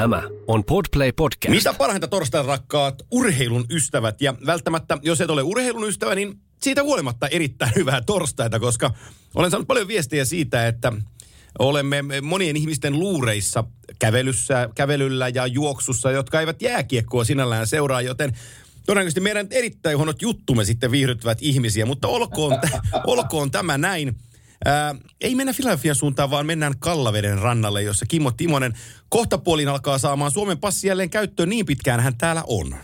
Tämä 0.00 0.22
on 0.46 0.64
Podplay 0.64 1.12
Podcast. 1.12 1.54
Mitä 1.54 1.74
parhainta 1.74 2.08
torstai 2.08 2.46
rakkaat 2.46 3.02
urheilun 3.10 3.64
ystävät. 3.70 4.20
Ja 4.20 4.34
välttämättä, 4.46 4.98
jos 5.02 5.20
et 5.20 5.30
ole 5.30 5.42
urheilun 5.42 5.88
ystävä, 5.88 6.14
niin 6.14 6.40
siitä 6.62 6.82
huolimatta 6.82 7.28
erittäin 7.28 7.72
hyvää 7.76 8.00
torstaita, 8.00 8.60
koska 8.60 8.90
olen 9.34 9.50
saanut 9.50 9.68
paljon 9.68 9.88
viestiä 9.88 10.24
siitä, 10.24 10.66
että 10.66 10.92
olemme 11.58 12.02
monien 12.22 12.56
ihmisten 12.56 12.98
luureissa 12.98 13.64
kävelyssä, 13.98 14.68
kävelyllä 14.74 15.28
ja 15.28 15.46
juoksussa, 15.46 16.10
jotka 16.10 16.40
eivät 16.40 16.62
jääkiekkoa 16.62 17.24
sinällään 17.24 17.66
seuraa, 17.66 18.02
joten 18.02 18.32
todennäköisesti 18.86 19.20
meidän 19.20 19.46
erittäin 19.50 19.96
huonot 19.96 20.22
juttumme 20.22 20.64
sitten 20.64 20.90
viihdyttävät 20.90 21.38
ihmisiä, 21.40 21.86
mutta 21.86 22.08
olkoon, 22.08 22.58
olkoon 23.06 23.50
tämä 23.50 23.78
näin. 23.78 24.16
Ää, 24.64 24.94
ei 25.20 25.34
mennä 25.34 25.52
Filadelfian 25.52 25.94
suuntaan, 25.94 26.30
vaan 26.30 26.46
mennään 26.46 26.78
Kallaveden 26.78 27.38
rannalle, 27.38 27.82
jossa 27.82 28.06
Kimmo 28.06 28.30
Timonen 28.30 28.72
kohtapuolin 29.08 29.68
alkaa 29.68 29.98
saamaan 29.98 30.30
Suomen 30.30 30.58
passi 30.58 30.88
jälleen 30.88 31.10
käyttöön 31.10 31.48
niin 31.48 31.66
pitkään 31.66 32.00
hän 32.00 32.18
täällä 32.18 32.42
on. 32.46 32.74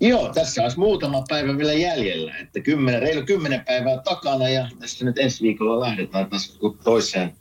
Joo, 0.00 0.32
tässä 0.34 0.62
olisi 0.62 0.78
muutama 0.78 1.24
päivä 1.28 1.58
vielä 1.58 1.72
jäljellä, 1.72 2.36
että 2.36 2.60
kymmenen, 2.60 3.02
reilu 3.02 3.26
kymmenen 3.26 3.64
päivää 3.64 3.98
takana 3.98 4.48
ja 4.48 4.68
tässä 4.80 5.04
nyt 5.04 5.18
ensi 5.18 5.42
viikolla 5.42 5.80
lähdetään 5.80 6.30
taas 6.30 6.58
toiseen 6.84 7.32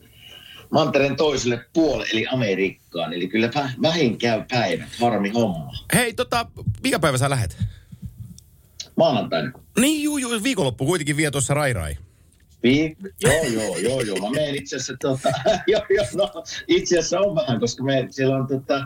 mantereen 0.70 1.16
toiselle 1.16 1.66
puolelle, 1.73 2.08
eli 2.12 2.28
Amerikkaan. 2.31 3.14
Eli 3.14 3.28
kyllä 3.28 3.50
vähin 3.81 4.18
käy 4.18 4.44
päivät, 4.50 4.90
harmi 5.02 5.30
homma. 5.30 5.73
Hei, 5.94 6.14
tota, 6.14 6.45
mikä 6.84 7.00
päivä 7.00 7.18
sä 7.18 7.30
lähet? 7.30 7.58
Maanantaina. 8.95 9.52
Niin, 9.80 10.04
juu, 10.04 10.18
juu, 10.18 10.44
viikonloppu 10.44 10.86
kuitenkin 10.86 11.18
vie 11.18 11.31
tuossa 11.31 11.54
Rai 11.54 11.73
Rai. 11.73 11.98
Vi- 12.64 12.96
joo, 13.22 13.44
joo, 13.44 13.78
joo, 13.78 14.02
joo. 14.02 14.18
Mä 14.18 14.30
menen 14.30 14.56
itse 14.56 14.76
asiassa, 14.76 14.94
tota, 15.02 15.30
joo, 15.68 15.82
joo, 15.90 16.06
no, 16.14 16.44
itse 16.68 17.00
asiassa 17.00 17.20
on 17.20 17.36
vähän, 17.36 17.60
koska 17.60 17.84
me, 17.84 18.08
siellä 18.10 18.36
on 18.36 18.48
tota, 18.48 18.86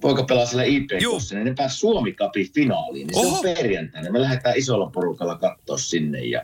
poika 0.00 0.24
pelaa 0.24 0.46
siellä 0.46 0.64
IPKssa, 0.64 1.34
niin 1.34 1.44
ne 1.44 1.54
pääsi 1.56 1.78
Suomi 1.78 2.12
Cupin 2.12 2.52
finaaliin. 2.52 3.06
Niin 3.06 3.20
se 3.20 3.26
on 3.26 3.42
perjantaina. 3.42 4.10
Me 4.10 4.20
lähdetään 4.20 4.56
isolla 4.56 4.90
porukalla 4.90 5.36
katsoa 5.38 5.78
sinne 5.78 6.24
ja, 6.24 6.42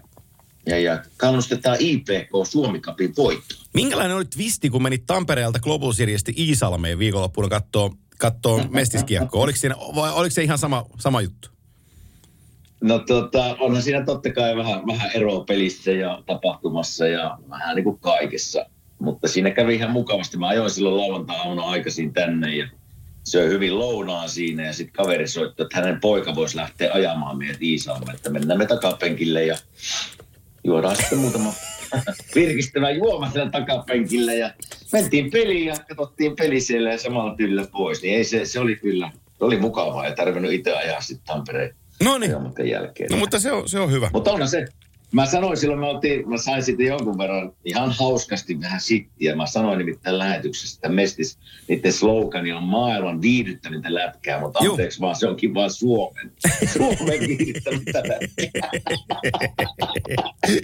ja, 0.67 0.79
ja 0.79 1.05
kannustetaan 1.17 1.77
IPK 1.81 2.31
Suomi 2.51 2.81
Cupin 2.81 3.13
voittoon. 3.17 3.61
Minkälainen 3.75 4.17
oli 4.17 4.25
twisti, 4.25 4.71
kun 4.71 4.83
menit 4.83 5.07
Tampereelta 5.07 5.59
Global 5.61 5.93
Seriesti 5.93 6.33
Iisalmeen 6.39 6.99
viikonloppuna 6.99 7.49
katsoa 7.49 7.91
kattoo 8.19 8.65
mestiskiekkoa? 8.71 9.43
Oliko, 9.43 9.59
siinä, 9.59 9.75
vai 9.95 10.13
oliko 10.13 10.35
se 10.35 10.43
ihan 10.43 10.59
sama, 10.59 10.87
sama 10.99 11.21
juttu? 11.21 11.52
No 12.83 12.99
tota, 12.99 13.57
onhan 13.61 13.83
siinä 13.83 14.05
totta 14.05 14.33
kai 14.33 14.57
vähän, 14.57 14.87
vähän 14.87 15.11
eroa 15.15 15.45
pelissä 15.45 15.91
ja 15.91 16.23
tapahtumassa 16.27 17.07
ja 17.07 17.39
vähän 17.51 17.77
niin 17.77 17.85
kuin 17.85 17.99
kaikessa. 17.99 18.67
Mutta 18.99 19.29
siinä 19.29 19.51
kävi 19.51 19.75
ihan 19.75 19.91
mukavasti. 19.91 20.37
Mä 20.37 20.49
ajoin 20.49 20.71
silloin 20.71 20.97
lauantai-aamuna 20.97 21.63
aikaisin 21.63 22.13
tänne 22.13 22.57
ja 22.57 22.69
söi 23.25 23.49
hyvin 23.49 23.79
lounaan 23.79 24.29
siinä 24.29 24.67
ja 24.67 24.73
sitten 24.73 24.93
kaveri 24.93 25.29
soitti, 25.29 25.63
että 25.63 25.77
hänen 25.77 26.01
poika 26.01 26.35
voisi 26.35 26.57
lähteä 26.57 26.93
ajamaan 26.93 27.39
meidät 27.39 27.63
Iisalmeen, 27.63 28.15
että 28.15 28.31
mennään 28.31 28.59
me 28.59 28.67
takapenkille 28.67 29.45
ja 29.45 29.57
juodaan 30.65 30.97
sitten 30.97 31.19
muutama 31.19 31.53
virkistävä 32.35 32.91
juoma 32.91 33.31
siellä 33.31 33.51
takapenkille 33.51 34.35
ja 34.37 34.51
mentiin 34.93 35.31
peliin 35.31 35.67
ja 35.67 35.77
katsottiin 35.89 36.37
peli 36.37 36.61
siellä 36.61 36.93
ja 36.93 36.99
samalla 36.99 37.37
tyllä 37.37 37.67
pois. 37.73 38.03
Niin 38.03 38.17
ei 38.17 38.25
se, 38.25 38.45
se 38.45 38.61
oli 38.61 38.77
kyllä, 38.77 39.11
se 39.39 39.45
oli 39.45 39.57
mukavaa 39.57 40.07
ja 40.07 40.15
tarvinnut 40.15 40.53
itse 40.53 40.77
ajaa 40.77 41.01
sitten 41.01 41.27
Tampereen 41.27 41.75
No 42.05 42.19
niin. 42.19 42.33
jälkeen. 42.71 43.11
No, 43.11 43.17
mutta 43.17 43.41
se 43.41 43.53
on, 43.53 43.69
se 43.69 43.81
on 43.81 43.93
hyvä. 43.93 44.11
Mutta 44.13 44.33
onhan 44.33 44.49
se, 44.49 44.67
Mä 45.13 45.27
sanoin 45.27 45.57
silloin, 45.57 45.81
mä, 45.81 45.89
otin, 45.89 46.29
mä 46.29 46.37
sain 46.37 46.63
sitten 46.63 46.87
jonkun 46.87 47.19
verran 47.19 47.53
ihan 47.65 47.91
hauskasti 47.91 48.61
vähän 48.61 48.81
sittiä. 48.81 49.37
Mä 49.37 49.47
sanoin 49.47 49.79
nimittäin 49.79 50.19
lähetyksessä, 50.19 50.77
että 50.77 50.89
Mestis, 50.89 51.39
niiden 51.69 51.93
slogani 51.93 52.53
on 52.53 52.63
maailman 52.63 53.23
viihdyttävintä 53.23 53.95
lätkää, 53.95 54.41
mutta 54.41 54.65
Juh. 54.65 54.73
anteeksi 54.73 55.01
vaan, 55.01 55.17
se 55.17 55.29
onkin 55.29 55.55
vaan 55.55 55.71
Suomen. 55.71 56.33
Suomen 56.73 57.21
viihdyttävintä 57.21 57.99
lätkää. 57.99 58.71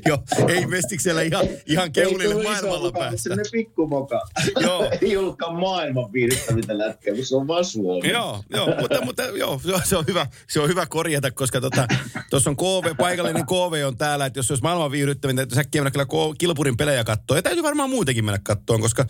Joo, 0.07 0.19
ei 0.49 0.67
Mestiksellä 0.67 1.23
ihan, 1.23 1.47
ihan 1.67 1.93
keulille 1.93 2.43
maailmalla 2.43 2.93
päästä. 2.93 3.35
Se 3.35 3.51
pikkumoka. 3.53 4.21
Joo. 4.61 4.91
ei 5.03 5.17
ollutkaan 5.17 5.55
maailman 5.61 6.13
viihdyttävintä 6.13 6.79
lätkää, 6.79 7.15
mutta 7.15 7.29
se 7.29 7.37
on 7.37 7.47
vaan 7.47 7.65
Suomi. 7.65 8.09
Joo, 8.09 8.45
joo 8.51 8.67
mutta, 8.81 9.05
mutta 9.05 9.23
joo, 9.23 9.61
se 9.85 9.97
on 9.97 10.05
hyvä, 10.07 10.27
se 10.49 10.61
on 10.61 10.69
hyvä 10.69 10.87
korjata, 10.87 11.31
koska 11.31 11.61
tuossa 11.61 11.87
tota, 12.31 12.51
on 12.51 12.57
KV, 12.57 12.97
paikallinen 12.97 13.47
KV 13.47 13.87
on 13.87 13.97
täällä, 13.97 14.27
että 14.27 14.38
jos 14.39 14.51
olisi 14.51 14.63
maailman 14.63 14.91
viihdyttävintä, 14.91 15.43
että 15.43 15.55
säkkiä 15.55 15.83
mennä 15.83 15.91
kyllä 15.91 16.35
kilpurin 16.39 16.77
pelejä 16.77 17.05
katsoa. 17.05 17.37
Ja 17.37 17.43
täytyy 17.43 17.63
varmaan 17.63 17.91
muutenkin 17.91 18.25
mennä 18.25 18.41
katsoa, 18.43 18.79
koska, 18.79 19.07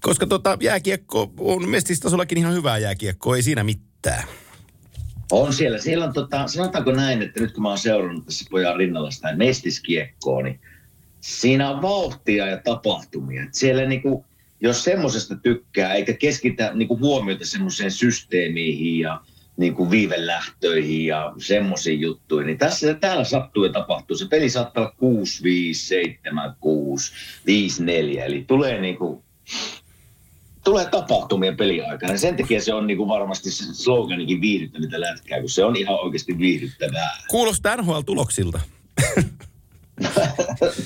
koska 0.00 0.26
tota, 0.26 0.58
jääkiekko 0.60 1.32
on 1.38 1.68
mestistasollakin 1.68 2.38
ihan 2.38 2.54
hyvää 2.54 2.78
jääkiekkoa, 2.78 3.36
ei 3.36 3.42
siinä 3.42 3.64
mitään. 3.64 4.24
On 5.32 5.52
siellä. 5.52 5.78
Siellä 5.78 6.04
on, 6.04 6.12
tota, 6.12 6.46
sanotaanko 6.46 6.92
näin, 6.92 7.22
että 7.22 7.40
nyt 7.40 7.52
kun 7.52 7.62
mä 7.62 7.68
oon 7.68 7.78
seurannut 7.78 8.24
tässä 8.24 8.44
pojan 8.50 8.76
rinnalla 8.76 9.10
sitä 9.10 9.36
mestiskiekkoa, 9.36 10.42
niin 10.42 10.60
siinä 11.20 11.70
on 11.70 11.82
vauhtia 11.82 12.46
ja 12.46 12.60
tapahtumia. 12.64 13.42
Et 13.42 13.54
siellä 13.54 13.86
niinku, 13.86 14.26
jos 14.60 14.84
semmoisesta 14.84 15.36
tykkää, 15.36 15.94
eikä 15.94 16.12
keskitä 16.12 16.70
niinku 16.74 16.98
huomiota 16.98 17.46
semmoiseen 17.46 17.90
systeemiin 17.90 19.00
ja 19.00 19.20
niin 19.58 19.74
kuin 19.74 19.90
viivelähtöihin 19.90 21.06
ja 21.06 21.32
semmoisiin 21.38 22.00
juttuihin. 22.00 22.46
Niin 22.46 22.58
tässä 22.58 22.94
täällä 22.94 23.24
sattuu 23.24 23.64
ja 23.64 23.72
tapahtuu. 23.72 24.16
Se 24.16 24.26
peli 24.28 24.50
saattaa 24.50 24.84
olla 24.84 24.94
6, 24.98 25.42
5, 25.42 25.86
7, 25.86 26.56
6, 26.60 27.12
5, 27.46 27.84
4. 27.84 28.24
Eli 28.24 28.44
tulee 28.46 28.80
niin 28.80 28.96
kuin, 28.96 29.22
tulee 30.64 30.86
tapahtumien 30.90 31.56
peliaikana. 31.56 32.16
Sen 32.16 32.36
takia 32.36 32.60
se 32.60 32.74
on 32.74 32.86
niin 32.86 32.96
kuin 32.96 33.08
varmasti 33.08 33.50
se 33.50 33.74
sloganikin 33.74 34.40
viihdyttävintä 34.40 35.00
lätkää, 35.00 35.40
kun 35.40 35.50
se 35.50 35.64
on 35.64 35.76
ihan 35.76 36.00
oikeasti 36.00 36.38
viihdyttävää. 36.38 37.18
Kuulostaa 37.30 37.76
NHL-tuloksilta. 37.76 38.60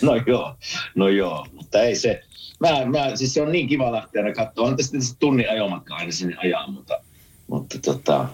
no 0.03 0.17
joo, 0.27 0.57
no 0.95 1.09
joo, 1.09 1.47
mutta 1.53 1.83
ei 1.83 1.97
se, 1.97 2.23
mä, 2.61 2.85
mä, 2.85 3.17
siis 3.17 3.35
se 3.35 3.43
on 3.43 3.53
niin 3.53 3.69
kiva 3.69 3.93
lähteä 3.93 4.35
katsoa. 4.35 4.67
On 4.67 4.77
tästä 4.77 4.99
tunnin 5.19 5.51
ajomatka 5.51 5.95
aina 5.95 6.13
sinne 6.13 6.37
ajaa, 6.37 6.67
mutta, 6.67 7.01
mutta 7.47 7.79
tota, 7.79 8.29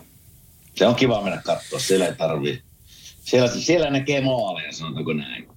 se 0.79 0.87
on 0.87 0.95
kiva 0.95 1.23
mennä 1.23 1.43
katsoa, 1.45 1.79
siellä 1.79 2.07
ei 2.07 2.15
tarvii. 2.15 2.63
Siellä, 3.21 3.49
siellä 3.49 3.91
näkee 3.91 4.21
maaleja, 4.21 4.73
sanotaanko 4.73 5.13
näin. 5.13 5.49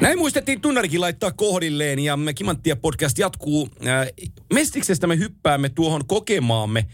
Näin 0.00 0.18
muistettiin 0.18 0.60
tunnarikin 0.60 1.00
laittaa 1.00 1.32
kohdilleen 1.32 1.98
ja 1.98 2.18
Kimanttia 2.34 2.76
podcast 2.76 3.18
jatkuu. 3.18 3.68
Äh, 3.86 4.06
Mestiksestä 4.52 5.06
me 5.06 5.18
hyppäämme 5.18 5.68
tuohon 5.68 6.06
kokemaamme 6.06 6.86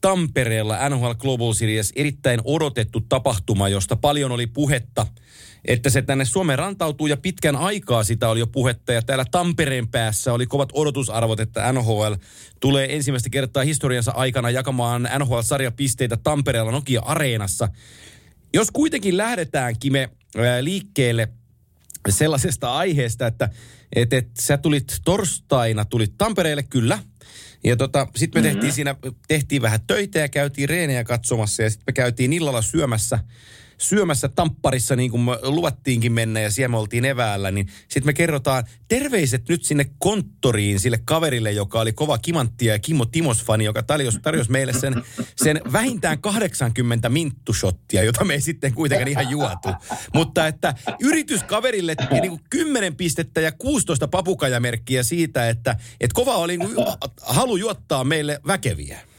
Tampereella 0.00 0.88
NHL 0.88 1.12
Global 1.18 1.52
Series 1.52 1.92
erittäin 1.96 2.40
odotettu 2.44 3.00
tapahtuma, 3.00 3.68
josta 3.68 3.96
paljon 3.96 4.32
oli 4.32 4.46
puhetta, 4.46 5.06
että 5.64 5.90
se 5.90 6.02
tänne 6.02 6.24
Suomeen 6.24 6.58
rantautuu 6.58 7.06
ja 7.06 7.16
pitkän 7.16 7.56
aikaa 7.56 8.04
sitä 8.04 8.28
oli 8.28 8.40
jo 8.40 8.46
puhetta 8.46 8.92
ja 8.92 9.02
täällä 9.02 9.24
Tampereen 9.30 9.88
päässä 9.88 10.32
oli 10.32 10.46
kovat 10.46 10.68
odotusarvot, 10.72 11.40
että 11.40 11.72
NHL 11.72 12.12
tulee 12.60 12.96
ensimmäistä 12.96 13.30
kertaa 13.30 13.64
historiansa 13.64 14.12
aikana 14.12 14.50
jakamaan 14.50 15.08
NHL-sarjapisteitä 15.18 16.16
Tampereella 16.22 16.72
Nokia-areenassa. 16.72 17.68
Jos 18.54 18.70
kuitenkin 18.70 19.16
lähdetään, 19.16 19.74
Kime, 19.78 20.10
äh, 20.36 20.60
liikkeelle– 20.60 21.28
sellaisesta 22.12 22.74
aiheesta, 22.74 23.26
että 23.26 23.48
et, 23.96 24.12
et, 24.12 24.28
sä 24.40 24.58
tulit 24.58 25.00
torstaina, 25.04 25.84
tulit 25.84 26.14
Tampereelle 26.18 26.62
kyllä. 26.62 26.98
Ja 27.64 27.76
tota, 27.76 28.06
sitten 28.16 28.42
me 28.42 28.48
mm-hmm. 28.48 28.60
tehtiin 28.60 28.74
siinä, 28.74 28.94
tehtiin 29.28 29.62
vähän 29.62 29.80
töitä 29.86 30.18
ja 30.18 30.28
käytiin 30.28 30.68
reenejä 30.68 31.04
katsomassa 31.04 31.62
ja 31.62 31.70
sitten 31.70 31.84
me 31.86 31.92
käytiin 31.92 32.32
illalla 32.32 32.62
syömässä, 32.62 33.18
syömässä 33.88 34.28
Tampparissa 34.28 34.96
niin 34.96 35.10
kuin 35.10 35.20
me 35.20 35.38
luvattiinkin 35.42 36.12
mennä 36.12 36.40
ja 36.40 36.50
siellä 36.50 36.68
me 36.68 36.76
oltiin 36.76 37.04
eväällä, 37.04 37.50
niin 37.50 37.66
sitten 37.66 38.06
me 38.06 38.12
kerrotaan 38.12 38.64
terveiset 38.88 39.48
nyt 39.48 39.64
sinne 39.64 39.86
konttoriin 39.98 40.80
sille 40.80 41.00
kaverille, 41.04 41.52
joka 41.52 41.80
oli 41.80 41.92
kova 41.92 42.18
kimanttia 42.18 42.72
ja 42.72 42.78
Kimmo 42.78 43.04
Timos-fani, 43.04 43.64
joka 43.64 43.82
tarjosi, 43.82 44.18
tarjosi 44.20 44.50
meille 44.50 44.72
sen, 44.72 44.94
sen 45.36 45.60
vähintään 45.72 46.20
80 46.20 47.08
minttushottia, 47.08 48.02
jota 48.02 48.24
me 48.24 48.34
ei 48.34 48.40
sitten 48.40 48.74
kuitenkaan 48.74 49.08
ihan 49.08 49.30
juotu. 49.30 49.68
Mutta 50.14 50.46
että 50.46 50.74
yrityskaverille 51.00 51.94
niin 52.10 52.30
kuin 52.30 52.40
10 52.50 52.96
pistettä 52.96 53.40
ja 53.40 53.52
16 53.52 54.08
papukajamerkkiä 54.08 55.02
siitä, 55.02 55.48
että, 55.48 55.76
että 56.00 56.14
kova 56.14 56.36
oli 56.36 56.56
niin 56.56 56.74
kuin, 56.74 56.86
halu 57.22 57.56
juottaa 57.56 58.04
meille 58.04 58.40
väkeviä. 58.46 59.13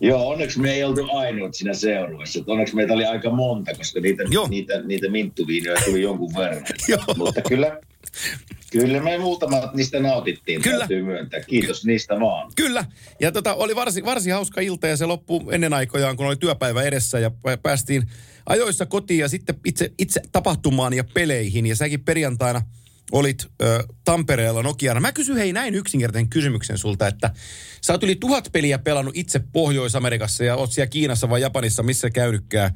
Joo, 0.00 0.28
onneksi 0.28 0.60
me 0.60 0.72
ei 0.72 0.84
oltu 0.84 1.08
ainoat 1.12 1.54
siinä 1.54 1.74
seurueessa. 1.74 2.40
Onneksi 2.46 2.76
meitä 2.76 2.92
oli 2.92 3.04
aika 3.04 3.30
monta, 3.30 3.74
koska 3.74 4.00
niitä, 4.00 4.22
niitä, 4.48 4.82
niitä 4.82 5.10
minttuviinoja 5.10 5.80
tuli 5.84 6.02
jonkun 6.02 6.34
verran. 6.36 6.64
Joo. 6.88 7.02
Mutta 7.16 7.42
kyllä, 7.42 7.80
Kyllä 8.70 9.00
me 9.00 9.18
muutamat 9.18 9.74
niistä 9.74 10.00
nautittiin, 10.00 10.62
Kyllä. 10.62 10.78
täytyy 10.78 11.02
myöntää. 11.02 11.40
Kiitos 11.40 11.80
Ky- 11.80 11.86
niistä 11.86 12.20
vaan. 12.20 12.52
Kyllä. 12.56 12.84
Ja 13.20 13.32
tota, 13.32 13.54
oli 13.54 13.76
varsin, 13.76 14.04
varsin 14.04 14.32
hauska 14.32 14.60
ilta 14.60 14.86
ja 14.86 14.96
se 14.96 15.06
loppui 15.06 15.40
ennen 15.50 15.72
aikojaan, 15.72 16.16
kun 16.16 16.26
oli 16.26 16.36
työpäivä 16.36 16.82
edessä 16.82 17.18
ja 17.18 17.30
päästiin 17.62 18.02
ajoissa 18.46 18.86
kotiin 18.86 19.20
ja 19.20 19.28
sitten 19.28 19.54
itse, 19.64 19.92
itse 19.98 20.20
tapahtumaan 20.32 20.94
ja 20.94 21.04
peleihin. 21.14 21.66
Ja 21.66 21.76
säkin 21.76 22.04
perjantaina– 22.04 22.62
olit 23.12 23.46
ö, 23.62 23.84
Tampereella 24.04 24.62
Nokiana. 24.62 25.00
Mä 25.00 25.12
kysyn 25.12 25.36
hei 25.36 25.52
näin 25.52 25.74
yksinkertaisen 25.74 26.28
kysymyksen 26.28 26.78
sulta, 26.78 27.06
että 27.06 27.30
sä 27.82 27.92
oot 27.92 28.02
yli 28.02 28.16
tuhat 28.16 28.48
peliä 28.52 28.78
pelannut 28.78 29.16
itse 29.16 29.40
Pohjois-Amerikassa 29.52 30.44
ja 30.44 30.56
oot 30.56 30.72
siellä 30.72 30.90
Kiinassa 30.90 31.30
vai 31.30 31.40
Japanissa, 31.40 31.82
missä 31.82 32.10
käynytkään 32.10 32.74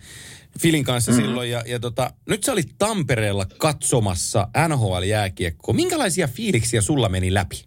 Filin 0.60 0.84
kanssa 0.84 1.12
mm-hmm. 1.12 1.26
silloin. 1.26 1.50
Ja, 1.50 1.62
ja 1.66 1.80
tota, 1.80 2.10
nyt 2.28 2.44
sä 2.44 2.52
olit 2.52 2.74
Tampereella 2.78 3.46
katsomassa 3.58 4.48
NHL-jääkiekkoa. 4.68 5.74
Minkälaisia 5.74 6.28
fiiliksiä 6.28 6.80
sulla 6.80 7.08
meni 7.08 7.34
läpi? 7.34 7.64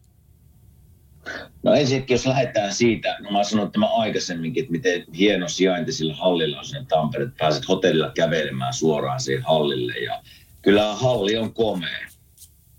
No 1.64 1.74
ensinnäkin, 1.74 2.14
jos 2.14 2.26
lähdetään 2.26 2.74
siitä, 2.74 3.18
no 3.20 3.32
mä 3.32 3.44
sanoin 3.44 3.72
tämä 3.72 3.86
aikaisemminkin, 3.86 4.62
että 4.62 4.72
miten 4.72 5.06
hieno 5.18 5.48
sijainti 5.48 5.92
sillä 5.92 6.16
hallilla 6.16 6.60
on 6.60 6.66
sen 6.66 6.86
Tampere, 6.86 7.24
että 7.24 7.36
pääset 7.38 7.68
hotellilla 7.68 8.12
kävelemään 8.12 8.74
suoraan 8.74 9.20
siihen 9.20 9.44
hallille 9.44 9.94
ja 9.94 10.22
kyllä 10.62 10.96
halli 10.96 11.38
on 11.38 11.54
komea. 11.54 12.08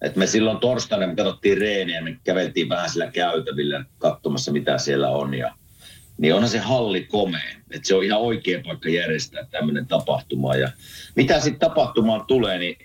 Et 0.07 0.17
me 0.17 0.27
silloin 0.27 0.59
torstaina 0.59 1.07
me 1.07 1.17
katsottiin 1.17 1.59
reeniä, 1.59 2.03
me 2.03 2.19
käveltiin 2.25 2.69
vähän 2.69 2.91
sillä 2.91 3.11
käytävillä 3.11 3.85
katsomassa, 3.99 4.53
mitä 4.53 4.79
siellä 4.79 5.11
on. 5.11 5.35
Ja, 5.35 5.55
niin 6.19 6.35
onhan 6.35 6.51
se 6.51 6.59
halli 6.59 7.05
komea. 7.05 7.57
Että 7.71 7.89
se 7.89 7.95
on 7.95 8.05
ihan 8.05 8.21
oikea 8.21 8.61
paikka 8.67 8.89
järjestää 8.89 9.47
tämmöinen 9.51 9.87
tapahtuma. 9.87 10.55
Ja 10.57 10.71
mitä 11.17 11.41
sitten 11.41 11.69
tapahtumaan 11.69 12.27
tulee, 12.27 12.59
niin 12.59 12.77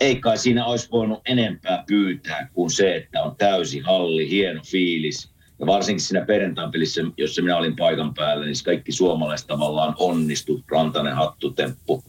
ei 0.00 0.16
kai 0.16 0.38
siinä 0.38 0.64
olisi 0.64 0.88
voinut 0.90 1.20
enempää 1.24 1.84
pyytää 1.86 2.48
kuin 2.52 2.70
se, 2.70 2.96
että 2.96 3.22
on 3.22 3.36
täysi 3.36 3.78
halli, 3.78 4.30
hieno 4.30 4.62
fiilis. 4.66 5.30
Ja 5.58 5.66
varsinkin 5.66 6.04
siinä 6.04 6.26
perjantain 6.26 6.70
pelissä, 6.70 7.02
jossa 7.16 7.42
minä 7.42 7.56
olin 7.56 7.76
paikan 7.76 8.14
päällä, 8.14 8.44
niin 8.44 8.54
kaikki 8.64 8.92
suomalaiset 8.92 9.46
tavallaan 9.46 9.94
onnistu. 9.98 10.64
Rantanen 10.70 11.14
hattutemppu, 11.14 12.04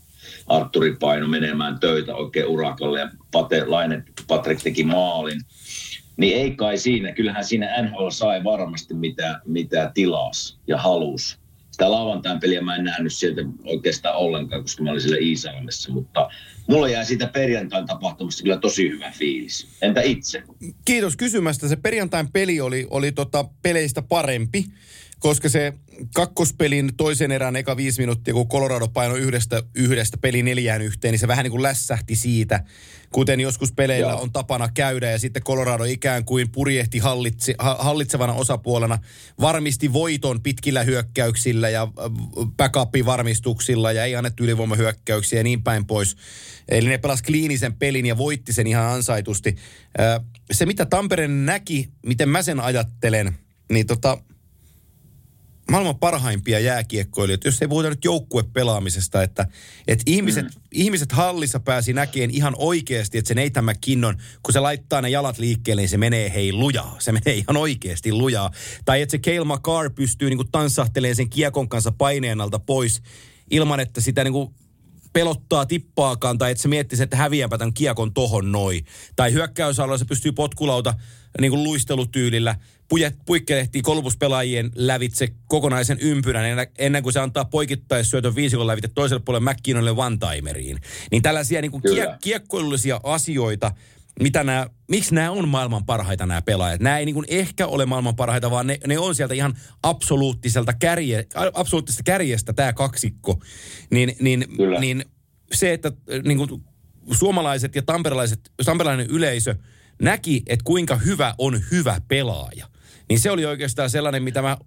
Arturi 0.48 0.96
paino 1.00 1.28
menemään 1.28 1.80
töitä 1.80 2.16
oikein 2.16 2.48
urakalle 2.48 3.00
ja 3.00 3.10
Pate, 3.32 3.66
Laine 3.66 4.04
Patrick 4.28 4.64
teki 4.64 4.84
maalin. 4.84 5.42
Niin 6.18 6.38
ei 6.38 6.52
kai 6.52 6.78
siinä, 6.78 7.12
kyllähän 7.12 7.46
siinä 7.46 7.82
NHL 7.82 8.10
sai 8.10 8.44
varmasti 8.44 8.94
mitä, 8.94 9.42
mitä 9.46 9.92
tilas 9.94 10.60
ja 10.68 10.78
halus. 10.78 11.40
Sitä 11.72 11.92
lauantain 11.92 12.40
peliä 12.40 12.62
mä 12.62 12.76
en 12.76 12.84
nähnyt 12.84 13.14
sieltä 13.14 13.42
oikeastaan 13.64 14.16
ollenkaan, 14.16 14.62
koska 14.62 14.84
mä 14.84 14.92
olin 14.92 15.02
siellä 15.02 15.18
Iisalmessa, 15.22 15.92
mutta 15.92 16.30
mulla 16.68 16.90
jäi 16.90 17.06
siitä 17.06 17.28
perjantain 17.28 17.86
tapahtumasta 17.86 18.44
kyllä 18.44 18.58
tosi 18.58 18.90
hyvä 18.90 19.12
fiilis. 19.12 19.68
Entä 19.82 20.02
itse? 20.02 20.44
Kiitos 20.86 21.18
kysymästä. 21.18 21.68
Se 21.68 21.76
perjantain 21.76 22.32
peli 22.32 22.62
oli, 22.62 22.88
oli 22.90 23.12
tota 23.12 23.46
peleistä 23.62 24.02
parempi 24.02 24.66
koska 25.22 25.50
se 25.50 25.74
kakkospelin 26.14 26.92
toisen 26.98 27.32
erän 27.32 27.56
eka 27.56 27.78
viisi 27.78 28.02
minuuttia, 28.02 28.34
kun 28.34 28.48
Colorado 28.48 28.88
painoi 28.88 29.20
yhdestä, 29.20 29.64
yhdestä 29.76 30.18
peli 30.18 30.44
neljään 30.44 30.82
yhteen, 30.82 31.12
niin 31.12 31.20
se 31.20 31.28
vähän 31.28 31.44
niin 31.44 31.52
kuin 31.52 31.64
lässähti 31.64 32.16
siitä, 32.16 32.64
kuten 33.12 33.40
joskus 33.40 33.72
peleillä 33.72 34.12
Joo. 34.12 34.22
on 34.22 34.32
tapana 34.32 34.70
käydä, 34.74 35.12
ja 35.12 35.20
sitten 35.20 35.44
Colorado 35.44 35.84
ikään 35.84 36.26
kuin 36.26 36.52
purjehti 36.52 37.00
hallitse, 37.00 37.56
hallitsevana 37.60 38.34
osapuolena, 38.34 39.00
varmisti 39.42 39.94
voiton 39.94 40.42
pitkillä 40.42 40.84
hyökkäyksillä 40.84 41.70
ja 41.70 41.88
backupin 42.58 43.06
varmistuksilla, 43.06 43.92
ja 43.92 44.06
ei 44.06 44.16
annettu 44.16 44.44
ylivoimahyökkäyksiä 44.44 45.40
ja 45.40 45.44
niin 45.44 45.64
päin 45.64 45.86
pois. 45.86 46.18
Eli 46.70 46.90
ne 46.90 46.98
pelasi 46.98 47.24
kliinisen 47.24 47.74
pelin 47.74 48.06
ja 48.06 48.18
voitti 48.18 48.54
sen 48.54 48.68
ihan 48.68 48.94
ansaitusti. 48.94 49.56
Se, 50.52 50.66
mitä 50.66 50.86
Tampere 50.86 51.28
näki, 51.28 51.90
miten 52.06 52.30
mä 52.30 52.42
sen 52.42 52.60
ajattelen, 52.60 53.38
niin 53.72 53.88
tota, 53.88 54.18
maailman 55.72 56.00
parhaimpia 56.00 56.60
jääkiekkoilijoita, 56.60 57.48
jos 57.48 57.62
ei 57.62 57.68
puhuta 57.68 57.90
nyt 57.90 58.06
joukkuepelaamisesta, 58.06 59.24
että, 59.24 59.48
että 59.88 60.04
ihmiset, 60.06 60.46
mm. 60.46 60.62
ihmiset 60.72 61.12
hallissa 61.12 61.60
pääsi 61.60 61.94
näkemään 61.94 62.32
ihan 62.32 62.56
oikeasti, 62.58 63.18
että 63.18 63.28
se 63.28 63.34
Nathan 63.34 63.66
McKinnon, 63.66 64.18
kun 64.44 64.54
se 64.54 64.60
laittaa 64.60 65.02
ne 65.02 65.10
jalat 65.10 65.38
liikkeelle, 65.38 65.82
niin 65.82 65.90
se 65.90 65.98
menee 65.98 66.34
hei 66.34 66.54
lujaa. 66.54 66.96
Se 67.00 67.12
menee 67.12 67.34
ihan 67.34 67.58
oikeasti 67.58 68.12
lujaa. 68.12 68.52
Tai 68.86 69.02
että 69.02 69.12
se 69.12 69.20
Kale 69.20 69.56
McCarr 69.56 69.90
pystyy 69.90 70.30
niin 70.30 70.38
kuin 70.38 70.52
tanssahtelemaan 70.52 71.16
sen 71.16 71.30
kiekon 71.30 71.70
kanssa 71.70 71.92
paineen 71.92 72.42
alta 72.42 72.60
pois 72.60 73.02
ilman, 73.52 73.80
että 73.80 74.02
sitä 74.02 74.24
niin 74.24 74.34
kuin 74.34 74.56
pelottaa 75.14 75.66
tippaakaan 75.66 76.38
tai 76.38 76.52
että 76.52 76.62
se 76.62 76.68
miettisi, 76.68 77.04
että 77.04 77.18
häviänpä 77.18 77.58
tämän 77.58 77.74
kiekon 77.74 78.14
tohon 78.14 78.52
noin. 78.52 78.86
Tai 79.16 79.34
hyökkäysalalla 79.34 79.98
se 79.98 80.06
pystyy 80.06 80.32
potkulauta 80.32 80.94
niin 81.42 81.52
kuin 81.52 81.64
luistelutyylillä 81.64 82.56
puikkelehtii 83.26 83.82
kolmuspelaajien 83.82 84.72
lävitse 84.76 85.28
kokonaisen 85.48 85.98
ympyrän 86.02 86.68
ennen 86.78 87.04
kuin 87.04 87.14
se 87.14 87.20
antaa 87.20 87.46
poikittaissyötön 87.46 88.36
viisikon 88.36 88.68
lävitse 88.68 88.90
toiselle 88.96 89.24
puolelle 89.26 89.52
McKinnonille 89.52 89.92
one-timeriin. 89.92 90.78
Niin 91.12 91.22
tällaisia 91.22 91.62
niin 91.62 91.72
kuin 91.72 91.84
kie- 91.84 92.18
kiekkoilullisia 92.22 93.00
asioita, 93.04 93.72
mitä 94.22 94.44
nämä, 94.44 94.68
miksi 94.88 95.16
nämä 95.16 95.32
on 95.32 95.48
maailman 95.48 95.86
parhaita 95.86 96.26
nämä 96.26 96.42
pelaajat. 96.42 96.82
Nämä 96.82 96.98
ei 96.98 97.06
niin 97.06 97.14
kuin 97.14 97.26
ehkä 97.30 97.68
ole 97.68 97.86
maailman 97.86 98.16
parhaita, 98.16 98.52
vaan 98.52 98.68
ne, 98.68 98.78
ne 98.88 99.00
on 99.00 99.16
sieltä 99.16 99.34
ihan 99.34 99.54
absoluuttiselta 99.84 100.74
kärje, 100.74 101.28
absoluuttisesta 101.54 102.04
kärjestä 102.04 102.54
tämä 102.54 102.74
kaksikko. 102.74 103.42
Niin, 103.92 104.16
niin, 104.20 104.46
niin 104.80 105.06
se, 105.54 105.74
että 105.74 105.92
niin 106.24 106.38
kuin 106.38 106.64
suomalaiset 107.12 107.76
ja 107.76 107.82
tamperelaiset, 107.82 108.52
tamperelainen 108.66 109.08
yleisö 109.10 109.56
näki, 110.02 110.44
että 110.48 110.64
kuinka 110.64 110.96
hyvä 110.96 111.36
on 111.38 111.62
hyvä 111.72 112.02
pelaaja. 112.08 112.68
Niin 113.12 113.20
se 113.20 113.32
oli 113.32 113.46
oikeastaan 113.46 113.90
sellainen, 113.90 114.24
mitä 114.24 114.42
mä 114.42 114.58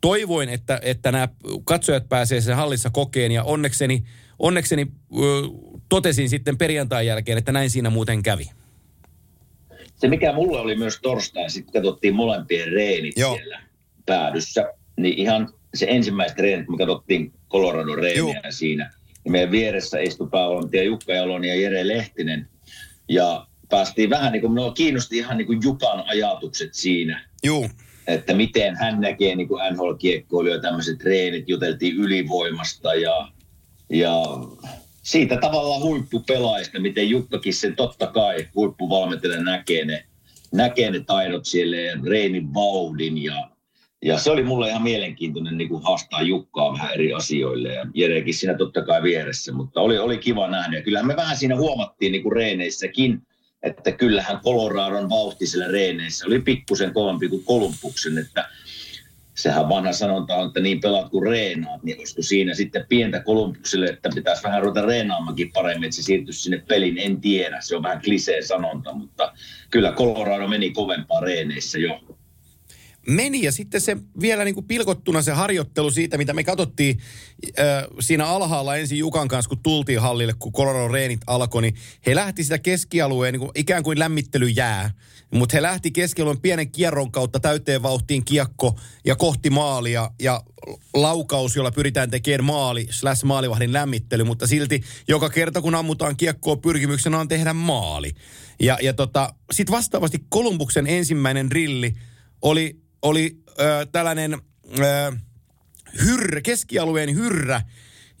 toivoin, 0.00 0.48
että, 0.48 0.80
että 0.82 1.12
nämä 1.12 1.28
katsojat 1.64 2.08
pääsee 2.08 2.40
sen 2.40 2.56
hallissa 2.56 2.90
kokeen 2.90 3.32
ja 3.32 3.44
onnekseni, 3.44 4.04
onnekseni 4.38 4.86
totesin 5.88 6.28
sitten 6.28 6.58
perjantain 6.58 7.06
jälkeen, 7.06 7.38
että 7.38 7.52
näin 7.52 7.70
siinä 7.70 7.90
muuten 7.90 8.22
kävi. 8.22 8.50
Se 9.94 10.08
mikä 10.08 10.32
mulle 10.32 10.60
oli 10.60 10.76
myös 10.76 10.98
torstai, 11.02 11.50
sitten 11.50 11.72
katsottiin 11.72 12.14
molempien 12.14 12.72
reenit 12.72 13.18
Joo. 13.18 13.36
siellä 13.36 13.60
päädyssä, 14.06 14.72
niin 14.96 15.18
ihan 15.18 15.48
se 15.74 15.86
ensimmäiset 15.88 16.38
reenit, 16.38 16.68
me 16.68 16.76
katsottiin 16.78 17.32
Colorado 17.50 17.94
reeniä 17.94 18.42
siinä, 18.50 18.90
niin 19.24 19.32
meidän 19.32 19.50
vieressä 19.50 19.98
istui 19.98 20.28
päävalmentaja 20.30 20.82
Jukka 20.82 21.12
Jaloni 21.12 21.48
ja 21.48 21.60
Jere 21.60 21.88
Lehtinen. 21.88 22.48
Ja 23.08 23.46
päästiin 23.68 24.10
vähän 24.10 24.32
niin 24.32 24.40
kuin, 24.40 24.52
minua 24.52 24.72
kiinnosti 24.72 25.16
ihan 25.16 25.38
niin 25.38 25.46
kuin 25.46 25.60
Jukan 25.62 26.04
ajatukset 26.06 26.74
siinä. 26.74 27.28
Joo 27.42 27.68
että 28.06 28.34
miten 28.34 28.76
hän 28.76 29.00
näkee 29.00 29.34
niin 29.34 29.48
kuin 29.48 29.62
NHL-kiekkoilijoita, 29.72 30.62
tämmöiset 30.62 30.98
treenit, 30.98 31.48
juteltiin 31.48 31.96
ylivoimasta 31.96 32.94
ja, 32.94 33.28
ja 33.90 34.22
siitä 35.02 35.36
tavallaan 35.36 35.82
huippupelaajista, 35.82 36.80
miten 36.80 37.10
Jukkakin 37.10 37.54
sen 37.54 37.76
totta 37.76 38.06
kai 38.06 38.48
huippuvalmentajalle 38.54 39.44
näkee 39.44 39.84
ne, 39.84 40.04
näkee 40.52 40.90
ne 40.90 41.00
taidot 41.00 41.46
siellä 41.46 41.76
ja 41.76 41.98
reenin 42.04 42.54
vauhdin 42.54 43.24
ja, 43.24 43.50
ja 44.04 44.18
se 44.18 44.30
oli 44.30 44.42
mulle 44.42 44.68
ihan 44.68 44.82
mielenkiintoinen 44.82 45.58
niin 45.58 45.68
kuin 45.68 45.82
haastaa 45.82 46.22
Jukkaa 46.22 46.72
vähän 46.72 46.94
eri 46.94 47.12
asioille 47.12 47.74
ja 47.74 47.86
Jerekin 47.94 48.34
siinä 48.34 48.56
totta 48.56 48.82
kai 48.82 49.02
vieressä, 49.02 49.52
mutta 49.52 49.80
oli, 49.80 49.98
oli 49.98 50.18
kiva 50.18 50.48
nähdä. 50.48 50.76
Ja 50.76 50.82
kyllähän 50.82 51.06
me 51.06 51.16
vähän 51.16 51.36
siinä 51.36 51.56
huomattiin 51.56 52.12
niin 52.12 52.22
kuin 52.22 52.32
reeneissäkin, 52.32 53.22
että 53.66 53.92
kyllähän 53.92 54.40
Coloradon 54.40 55.10
vauhti 55.10 55.46
siellä 55.46 55.68
reeneissä 55.68 56.26
oli 56.26 56.40
pikkusen 56.40 56.94
kovempi 56.94 57.28
kuin 57.28 57.44
Kolumbuksen, 57.44 58.18
että 58.18 58.48
sehän 59.36 59.68
vanha 59.68 59.92
sanonta 59.92 60.34
on, 60.34 60.46
että 60.46 60.60
niin 60.60 60.80
pelaat 60.80 61.10
kuin 61.10 61.26
reenaat, 61.26 61.82
niin 61.82 61.98
olisiko 61.98 62.22
siinä 62.22 62.54
sitten 62.54 62.86
pientä 62.88 63.20
Kolumbukselle, 63.20 63.86
että 63.86 64.08
pitäisi 64.14 64.42
vähän 64.42 64.62
ruveta 64.62 64.86
reenaamakin 64.86 65.52
paremmin, 65.52 65.84
että 65.84 65.96
se 65.96 66.02
siirtyisi 66.02 66.40
sinne 66.40 66.62
pelin, 66.68 66.98
en 66.98 67.20
tiedä, 67.20 67.60
se 67.60 67.76
on 67.76 67.82
vähän 67.82 68.02
klisee 68.04 68.42
sanonta, 68.42 68.92
mutta 68.92 69.32
kyllä 69.70 69.92
Colorado 69.92 70.48
meni 70.48 70.70
kovempaa 70.70 71.20
reeneissä 71.20 71.78
jo. 71.78 72.00
Meni 73.06 73.42
ja 73.42 73.52
sitten 73.52 73.80
se 73.80 73.96
vielä 74.20 74.44
niin 74.44 74.54
kuin 74.54 74.66
pilkottuna 74.66 75.22
se 75.22 75.32
harjoittelu 75.32 75.90
siitä, 75.90 76.18
mitä 76.18 76.32
me 76.32 76.44
katsottiin 76.44 76.98
äh, 77.58 77.84
siinä 78.00 78.26
alhaalla 78.26 78.76
ensin 78.76 78.98
Jukan 78.98 79.28
kanssa, 79.28 79.48
kun 79.48 79.62
tultiin 79.62 80.00
hallille, 80.00 80.34
kun 80.38 80.52
Colorado 80.52 80.88
reenit 80.88 81.20
alkoi, 81.26 81.62
niin 81.62 81.74
he 82.06 82.14
lähti 82.14 82.42
sitä 82.42 82.58
keskialueen 82.58 83.32
niin 83.32 83.40
kuin 83.40 83.50
ikään 83.54 83.82
kuin 83.82 83.98
lämmittelyjää. 83.98 84.90
Mutta 85.30 85.56
he 85.56 85.62
lähti 85.62 85.90
keskialueen 85.90 86.40
pienen 86.40 86.70
kierron 86.70 87.12
kautta 87.12 87.40
täyteen 87.40 87.82
vauhtiin 87.82 88.24
kiekko 88.24 88.78
ja 89.04 89.16
kohti 89.16 89.50
maalia 89.50 90.10
ja 90.22 90.42
laukaus, 90.94 91.56
jolla 91.56 91.70
pyritään 91.70 92.10
tekemään 92.10 92.44
maali 92.44 92.86
slash 92.90 93.24
maalivahdin 93.24 93.72
lämmittely, 93.72 94.24
mutta 94.24 94.46
silti 94.46 94.82
joka 95.08 95.30
kerta 95.30 95.60
kun 95.62 95.74
ammutaan 95.74 96.16
kiekkoa 96.16 96.56
pyrkimyksenä 96.56 97.18
on 97.18 97.28
tehdä 97.28 97.52
maali. 97.52 98.12
Ja, 98.60 98.78
ja 98.82 98.92
tota, 98.92 99.34
sitten 99.52 99.72
vastaavasti 99.76 100.24
Kolumbuksen 100.28 100.86
ensimmäinen 100.86 101.52
rilli 101.52 101.94
oli, 102.42 102.80
oli 103.02 103.42
ö, 103.60 103.86
tällainen 103.92 104.34
ö, 104.78 105.12
hyrrä, 106.04 106.40
keskialueen 106.40 107.14
hyrrä, 107.14 107.62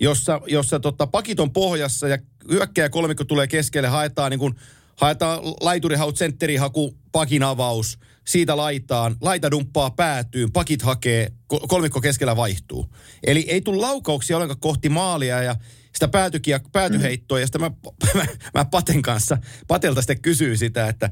jossa, 0.00 0.40
jossa 0.46 0.80
tota, 0.80 1.06
pakit 1.06 1.40
on 1.40 1.52
pohjassa 1.52 2.08
ja 2.08 2.18
hyökkäjä 2.50 2.88
kolmikko 2.88 3.24
tulee 3.24 3.46
keskelle, 3.46 3.88
haetaan 3.88 4.30
niin 4.30 4.38
kuin, 4.38 4.54
haetaan 4.96 5.40
laiturihaut, 5.60 6.16
sentterihaku, 6.16 6.96
pakin 7.12 7.42
avaus, 7.42 7.98
siitä 8.24 8.56
laitaan, 8.56 9.16
laita 9.20 9.50
dumppaa 9.50 9.90
päätyyn, 9.90 10.52
pakit 10.52 10.82
hakee, 10.82 11.32
kolmikko 11.68 12.00
keskellä 12.00 12.36
vaihtuu. 12.36 12.94
Eli 13.26 13.44
ei 13.48 13.60
tule 13.60 13.76
laukauksia 13.76 14.36
ollenkaan 14.36 14.60
kohti 14.60 14.88
maalia 14.88 15.42
ja 15.42 15.56
sitä 15.92 16.08
päätykiä, 16.08 16.60
päätyheittoa, 16.72 17.40
ja 17.40 17.46
sitten 17.46 17.60
mä, 17.60 17.70
mä, 18.14 18.26
mä 18.54 18.64
Paten 18.64 19.02
kanssa, 19.02 19.38
Patelta 19.68 20.02
sitten 20.02 20.22
kysyy 20.22 20.56
sitä, 20.56 20.88
että, 20.88 21.10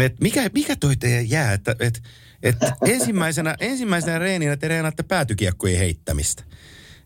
että 0.00 0.18
mikä, 0.20 0.50
mikä 0.54 0.76
toi 0.76 0.96
teidän 0.96 1.30
jää, 1.30 1.52
että, 1.52 1.76
että, 1.80 2.00
että 2.42 2.76
ensimmäisenä, 2.86 3.56
ensimmäisenä 3.60 4.18
reeninä 4.18 4.56
te 4.56 4.68
reenaatte 4.68 5.02
päätykiekkojen 5.02 5.78
heittämistä. 5.78 6.44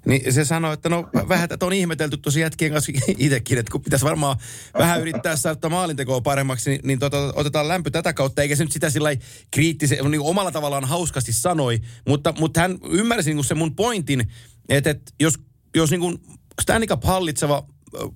Niin 0.07 0.33
se 0.33 0.45
sanoi, 0.45 0.75
että 0.75 0.89
no 0.89 1.09
vähän 1.29 1.49
tätä 1.49 1.67
on 1.67 1.73
ihmetelty 1.73 2.17
tosi 2.17 2.41
jätkien 2.41 2.73
kanssa 2.73 2.93
itsekin, 3.19 3.59
että 3.59 3.73
kun 3.73 3.83
pitäisi 3.83 4.05
varmaan 4.05 4.37
vähän 4.79 5.01
yrittää 5.01 5.37
saada 5.37 5.69
maalintekoa 5.69 6.21
paremmaksi, 6.21 6.71
niin, 6.71 6.81
niin 6.85 6.99
tota, 6.99 7.33
otetaan 7.37 7.69
lämpö 7.69 7.91
tätä 7.91 8.13
kautta, 8.13 8.43
eikä 8.43 8.57
se 8.57 8.65
nyt 8.65 8.73
sitä 8.73 8.91
sillä 8.91 9.11
kriittisen, 9.51 10.11
niin 10.11 10.21
omalla 10.21 10.53
tavallaan 10.53 10.85
hauskasti 10.85 11.33
sanoi, 11.33 11.81
mutta, 12.09 12.35
mutta 12.39 12.61
hän 12.61 12.79
ymmärsi 12.91 13.35
niin 13.35 13.45
se 13.45 13.55
mun 13.55 13.77
pointin, 13.77 14.33
että, 14.69 14.91
että 14.91 15.13
jos, 15.21 15.35
jos 15.77 15.91
niin 15.91 16.01
kuin 16.01 16.19
Stanley 16.63 16.87
Cup 16.87 17.05
hallitseva 17.05 17.67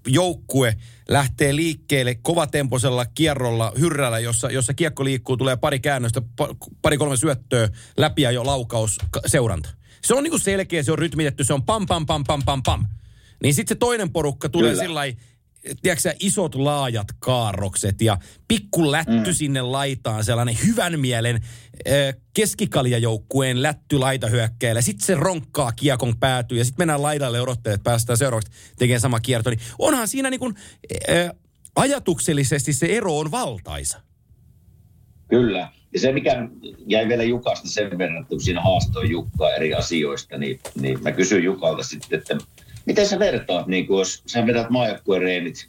joukkue 0.07 0.77
lähtee 1.09 1.57
liikkeelle 1.57 2.15
kovatempoisella 2.15 3.07
kierrolla, 3.07 3.73
hyrrällä, 3.79 4.19
jossa, 4.19 4.51
jossa 4.51 4.75
kiekko 4.75 5.05
liikkuu, 5.05 5.37
tulee 5.37 5.57
pari 5.57 5.81
käännöstä, 5.81 6.23
pari 6.83 6.99
kolme 6.99 7.17
syöttöä, 7.17 7.69
läpi 7.97 8.23
ja 8.23 8.31
jo 8.31 8.47
laukaus, 8.47 8.99
seuranta. 9.27 9.69
Se 10.05 10.15
on 10.15 10.23
niinku 10.23 10.39
selkeä, 10.39 10.83
se 10.83 10.93
on 10.93 10.99
rytmitetty, 10.99 11.45
se 11.45 11.55
on 11.55 11.63
pam, 11.63 11.87
pam, 11.87 12.07
pam, 12.07 12.25
pam, 12.25 12.43
pam, 12.45 12.63
pam. 12.63 12.87
Niin 13.43 13.55
sitten 13.55 13.75
se 13.75 13.79
toinen 13.79 14.13
porukka 14.13 14.49
tulee 14.49 14.75
sillä 14.75 15.01
tiedätkö 15.83 16.15
isot 16.21 16.55
laajat 16.55 17.07
kaarrokset 17.19 18.01
ja 18.01 18.19
pikku 18.49 18.93
lätty 18.93 19.13
mm. 19.27 19.33
sinne 19.33 19.63
laitaan, 19.63 20.25
sellainen 20.25 20.57
hyvän 20.67 21.01
mielen 21.01 21.37
äh, 21.37 22.15
keskikaljajoukkueen 22.35 23.63
lätty 23.63 23.99
laitahyökkäillä. 23.99 24.81
Sitten 24.81 25.07
se 25.07 25.15
ronkkaa 25.15 25.73
kiekon 25.73 26.17
päätyy 26.21 26.59
ja 26.59 26.65
sitten 26.65 26.81
mennään 26.81 27.03
laidalle 27.03 27.41
odottelemaan, 27.41 27.75
että 27.75 27.91
päästään 27.91 28.17
seuraavaksi 28.17 28.51
tekemään 28.79 29.01
sama 29.01 29.21
kierto. 29.21 29.51
Niin 29.51 29.61
onhan 29.79 30.09
siinä 30.09 30.31
niin 30.31 30.41
kuin, 30.41 30.55
äh, 31.11 31.31
ajatuksellisesti 31.77 32.73
se 32.73 32.87
ero 32.87 33.19
on 33.19 33.31
valtaisa. 33.31 34.01
Kyllä. 35.29 35.69
Ja 35.95 36.01
se, 36.01 36.13
mikä 36.13 36.49
jäi 36.87 37.09
vielä 37.09 37.23
Jukasta 37.23 37.69
sen 37.69 37.99
verran, 37.99 38.19
että 38.19 38.29
kun 38.29 38.41
siinä 38.41 38.61
haastoi 38.63 39.11
Jukkaa 39.11 39.55
eri 39.55 39.75
asioista, 39.75 40.39
niin, 40.39 40.61
niin 40.81 41.03
mä 41.03 41.13
kysyin 41.13 41.45
Jukalta 41.45 41.83
sitten, 41.83 42.19
että 42.19 42.39
miten 42.87 43.09
sä 43.09 43.19
vertaat, 43.19 43.67
niin 43.67 43.87
kun 43.87 43.99
jos 43.99 44.23
sä 44.27 44.47
vedät 44.47 44.71
maajoukkueen 44.71 45.23
reenit, 45.23 45.69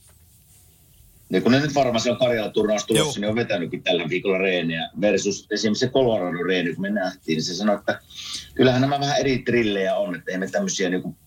niin 1.29 1.43
kun 1.43 1.51
ne 1.51 1.59
nyt 1.59 1.75
varmaan 1.75 2.01
se 2.01 2.11
on 2.11 2.17
Karjala 2.17 2.49
turnaus 2.49 2.85
tulossa, 2.85 3.19
niin 3.19 3.29
on 3.29 3.35
vetänytkin 3.35 3.83
tällä 3.83 4.09
viikolla 4.09 4.37
reeniä 4.37 4.89
versus 5.01 5.47
esimerkiksi 5.51 5.85
se 5.85 5.91
Colorado 5.91 6.43
reeni, 6.43 6.73
kun 6.73 6.81
me 6.81 6.89
nähtiin, 6.89 7.35
niin 7.35 7.43
se 7.43 7.55
sanoi, 7.55 7.75
että 7.75 7.99
kyllähän 8.55 8.81
nämä 8.81 8.99
vähän 8.99 9.19
eri 9.19 9.37
trillejä 9.39 9.95
on, 9.95 10.15
että 10.15 10.31
ei 10.31 10.37
me 10.37 10.47
tämmöisiä 10.47 10.89
niin 10.89 11.17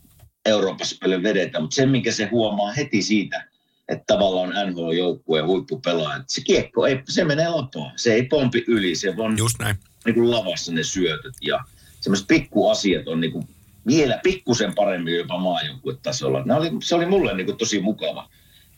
Euroopassa 0.46 0.96
paljon 1.00 1.22
vedetä, 1.22 1.60
mutta 1.60 1.74
se, 1.74 1.86
minkä 1.86 2.12
se 2.12 2.26
huomaa 2.26 2.72
heti 2.72 3.02
siitä, 3.02 3.48
että 3.88 4.04
tavallaan 4.06 4.70
NHL-joukkueen 4.70 5.46
huippupelaaja, 5.46 6.16
että 6.16 6.34
se 6.34 6.40
kiekko, 6.40 6.86
ei, 6.86 7.02
se 7.08 7.24
menee 7.24 7.48
lapaan, 7.48 7.92
se 7.96 8.14
ei 8.14 8.22
pompi 8.22 8.64
yli, 8.66 8.94
se 8.94 9.14
on 9.16 9.38
Just 9.38 9.58
näin. 9.58 9.76
Niin 10.04 10.14
kuin 10.14 10.30
lavassa 10.30 10.72
ne 10.72 10.82
syötöt 10.82 11.34
ja 11.40 11.60
semmoiset 12.00 12.26
pikkuasiat 12.26 13.08
on 13.08 13.20
niin 13.20 13.32
kuin 13.32 13.48
vielä 13.86 14.20
pikkusen 14.22 14.74
paremmin 14.74 15.16
jopa 15.16 15.38
maajoukkuetasolla. 15.38 16.44
Oli, 16.56 16.70
se 16.82 16.94
oli 16.94 17.06
mulle 17.06 17.36
niin 17.36 17.46
kuin 17.46 17.58
tosi 17.58 17.80
mukava, 17.80 18.28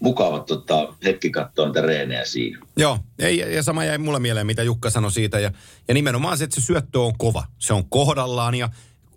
mukava 0.01 0.41
tota, 0.41 0.95
hetki 1.05 1.31
katsoa 1.31 1.67
niitä 1.67 1.81
reenejä 1.81 2.25
siinä. 2.25 2.59
Joo, 2.77 2.99
ei, 3.19 3.55
ja 3.55 3.63
sama 3.63 3.85
jäi 3.85 3.99
mulle 3.99 4.19
mieleen, 4.19 4.47
mitä 4.47 4.63
Jukka 4.63 4.91
sanoi 4.91 5.13
siitä. 5.13 5.41
Ja, 5.41 5.53
ja 5.89 5.95
nimenomaan 5.95 6.39
se, 6.39 6.45
että 6.45 6.61
se 6.61 6.67
syöttö 6.67 7.01
on 7.01 7.19
kova. 7.19 7.45
Se 7.59 7.73
on 7.73 7.89
kohdallaan 7.89 8.55
ja 8.55 8.69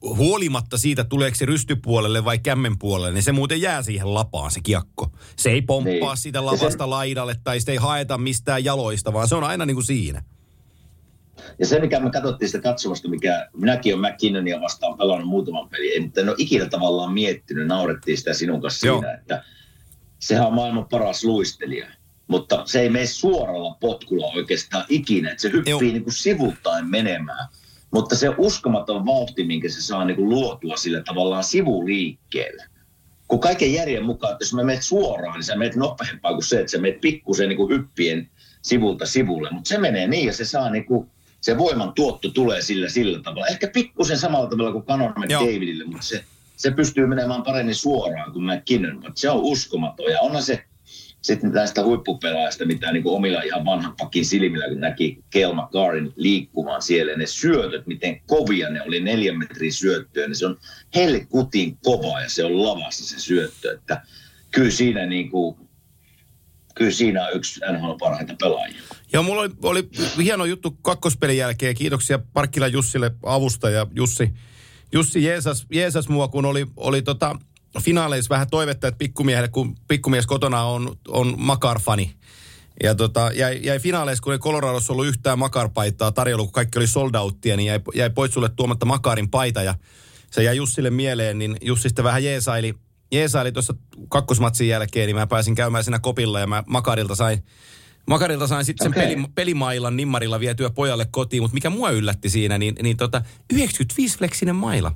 huolimatta 0.04 0.78
siitä, 0.78 1.04
tuleeko 1.04 1.36
se 1.36 1.46
rystypuolelle 1.46 2.26
vai 2.26 2.40
kämmen 2.40 2.80
puolelle, 2.80 3.12
niin 3.12 3.24
se 3.24 3.32
muuten 3.32 3.62
jää 3.62 3.82
siihen 3.82 4.14
lapaan 4.14 4.52
se 4.52 4.60
kiekko. 4.64 5.12
Se 5.36 5.50
ei 5.50 5.62
pomppaa 5.62 5.92
niin. 5.92 6.18
sitä 6.18 6.46
lavasta 6.46 6.84
se... 6.84 6.86
laidalle 6.86 7.36
tai 7.44 7.60
sitä 7.60 7.72
ei 7.72 7.78
haeta 7.78 8.18
mistään 8.18 8.64
jaloista, 8.64 9.14
vaan 9.14 9.28
se 9.28 9.36
on 9.36 9.44
aina 9.44 9.66
niin 9.66 9.76
kuin 9.76 9.86
siinä. 9.86 10.24
Ja 11.60 11.66
se, 11.66 11.80
mikä 11.80 12.00
me 12.00 12.12
katsottiin 12.12 12.50
sitä 12.50 12.62
katsomasta, 12.62 13.08
mikä 13.10 13.50
minäkin 13.54 13.96
olen 13.96 14.12
McKinnonia 14.12 14.62
vastaan 14.62 14.98
pelannut 14.98 15.30
muutaman 15.30 15.70
pelin, 15.70 16.04
mutta 16.04 16.22
en 16.22 16.30
ole 16.30 16.36
ikinä 16.40 16.66
tavallaan 16.66 17.14
miettinyt, 17.14 17.68
naurettiin 17.68 18.18
sitä 18.18 18.34
sinun 18.34 18.62
kanssa 18.62 18.88
Joo. 18.88 19.00
siinä, 19.00 19.14
että 19.14 19.44
sehän 20.20 20.48
on 20.48 20.54
maailman 20.54 20.88
paras 20.90 21.24
luistelija. 21.24 21.88
Mutta 22.28 22.64
se 22.66 22.82
ei 22.82 22.90
mene 22.90 23.06
suoralla 23.06 23.78
potkulla 23.80 24.32
oikeastaan 24.36 24.86
ikinä, 24.90 25.32
että 25.32 25.42
se 25.42 25.52
hyppii 25.52 25.92
niin 25.92 26.04
kuin 26.04 26.14
sivuttain 26.14 26.90
menemään. 26.90 27.48
Mutta 27.92 28.16
se 28.16 28.30
uskomaton 28.38 29.06
vauhti, 29.06 29.44
minkä 29.44 29.70
se 29.70 29.82
saa 29.82 30.06
niin 30.06 30.16
kuin 30.16 30.30
luotua 30.30 30.78
sillä 30.78 31.02
tavallaan 31.02 31.44
sivuliikkeelle. 31.44 32.64
Kun 33.28 33.40
kaiken 33.40 33.74
järjen 33.74 34.06
mukaan, 34.06 34.34
että 34.34 34.44
jos 34.44 34.54
mä 34.54 34.64
menet 34.64 34.84
suoraan, 34.84 35.36
niin 35.36 35.44
sä 35.44 35.56
menet 35.56 35.76
nopeampaa 35.76 36.34
kuin 36.34 36.44
se, 36.44 36.60
että 36.60 36.72
sä 36.72 36.78
menet 36.78 37.02
pikkusen 37.02 37.50
niin 37.50 37.58
kuin 37.58 37.70
hyppien 37.70 38.30
sivulta 38.62 39.06
sivulle. 39.06 39.50
Mutta 39.52 39.68
se 39.68 39.78
menee 39.78 40.08
niin 40.08 40.26
ja 40.26 40.34
se 40.34 40.46
saa 40.46 40.70
niin 40.70 40.86
kuin 40.86 41.12
se 41.44 41.58
voiman 41.58 41.94
tuotto 41.94 42.30
tulee 42.30 42.62
sillä 42.62 42.90
sillä 42.90 43.20
tavalla. 43.20 43.48
Ehkä 43.48 43.68
pikkusen 43.74 44.18
samalla 44.18 44.50
tavalla 44.50 44.72
kuin 44.72 44.86
Canon 44.86 45.14
Davidille, 45.30 45.84
mutta 45.84 46.06
se, 46.06 46.24
se 46.58 46.72
pystyy 46.72 47.08
menemään 47.08 47.44
paremmin 47.44 47.76
suoraan 47.76 48.32
kuin 48.32 48.46
McKinnon. 48.46 48.96
Mutta 48.96 49.22
se 49.22 49.30
on 49.30 49.42
uskomaton 49.42 50.12
ja 50.12 50.20
onhan 50.22 50.44
se 50.44 50.64
sitten 51.22 51.52
näistä 51.52 51.84
huippupelaajista, 51.84 52.66
mitä 52.66 52.92
niin 52.92 53.04
kuin 53.04 53.16
omilla 53.16 53.42
ihan 53.42 53.66
vanhan 53.66 53.96
pakin 54.00 54.26
silmillä, 54.26 54.70
kun 54.70 54.80
näki 54.80 55.24
Kelma 55.30 55.70
Karin 55.72 56.14
liikkumaan 56.16 56.82
siellä, 56.82 57.16
ne 57.16 57.26
syötöt, 57.26 57.88
miten 57.88 58.22
kovia 58.28 58.70
ne 58.70 58.82
oli, 58.82 59.02
neljän 59.02 59.38
metrin 59.38 59.74
syöttöä, 59.74 60.28
niin 60.28 60.36
se 60.36 60.46
on 60.46 60.58
helkutin 60.96 61.78
kova 61.84 62.22
ja 62.22 62.30
se 62.30 62.46
on 62.46 62.64
lavassa 62.64 63.06
se 63.06 63.20
syöttö, 63.20 63.74
että 63.74 64.02
kyllä 64.52 64.72
siinä 64.72 65.06
niin 65.06 65.30
kuin 65.30 65.56
kyllä 66.76 66.92
siinä 66.92 67.26
on 67.26 67.36
yksi 67.36 67.60
NHL 67.72 67.94
parhaita 68.00 68.36
pelaajia. 68.40 68.82
Joo, 69.14 69.24
mulla 69.24 69.42
oli, 69.42 69.50
oli 69.64 69.90
hieno 70.24 70.46
juttu 70.46 70.72
kakkospelin 70.72 71.38
jälkeen. 71.38 71.76
Kiitoksia 71.76 72.20
Parkkila 72.34 72.68
Jussille 72.68 73.12
avusta 73.24 73.70
ja 73.70 73.88
Jussi, 73.96 74.34
Jussi 74.92 75.24
Jeesas, 75.24 75.66
Jeesas 75.72 76.10
mua, 76.10 76.28
kun 76.28 76.46
oli, 76.46 76.66
oli 76.78 77.02
tota, 77.02 77.36
finaaleissa 77.82 78.30
vähän 78.30 78.50
toivetta, 78.50 78.88
että 78.88 78.98
pikkumiehelle, 78.98 79.48
kun 79.48 79.76
pikkumies 79.88 80.26
kotona 80.26 80.64
on, 80.64 80.98
on 81.08 81.36
Makar-fani. 81.38 82.12
Ja 82.84 82.96
tota, 82.96 83.32
jäi, 83.34 83.60
jäi 83.64 83.80
finaaleissa, 83.80 84.22
kun 84.22 84.34
ei 84.34 84.40
Coloradossa 84.40 84.94
ollut 84.94 85.06
yhtään 85.06 85.40
Makar-paitaa 85.40 86.12
tarjolla, 86.12 86.44
kun 86.44 86.54
kaikki 86.54 86.80
oli 86.80 86.88
sold 86.88 87.16
outtia, 87.16 87.58
niin 87.58 87.68
jäi, 87.68 87.80
jäi 87.96 88.10
pois 88.10 88.34
sulle 88.34 88.50
tuomatta 88.50 88.86
Makarin 88.86 89.30
paita 89.30 89.64
ja 89.64 89.76
se 90.32 90.44
jäi 90.44 90.58
Jussille 90.58 90.90
mieleen, 90.90 91.40
niin 91.40 91.58
Jussi 91.62 91.82
sitten 91.82 92.06
vähän 92.06 92.24
jeesaili, 92.24 92.74
jeesaili 93.12 93.52
tuossa 93.52 93.74
kakkosmatsin 94.10 94.68
jälkeen, 94.68 95.08
niin 95.08 95.16
mä 95.16 95.28
pääsin 95.28 95.56
käymään 95.56 95.84
siinä 95.84 96.00
kopilla 96.00 96.40
ja 96.40 96.48
mä 96.48 96.64
Makarilta 96.68 97.16
sain, 97.16 97.44
Makarilta 98.06 98.48
sain 98.48 98.66
sitten 98.66 98.88
okay. 98.88 99.04
sen 99.04 99.12
peli, 99.12 99.28
pelimailan 99.36 99.98
nimmarilla 99.98 100.40
vietyä 100.40 100.70
pojalle 100.70 101.08
kotiin, 101.12 101.44
mutta 101.44 101.54
mikä 101.54 101.70
mua 101.70 101.92
yllätti 101.92 102.30
siinä, 102.30 102.58
niin, 102.58 102.76
niin 102.82 102.98
tota, 102.98 103.22
95-fleksinen 103.54 104.56
maila. 104.56 104.92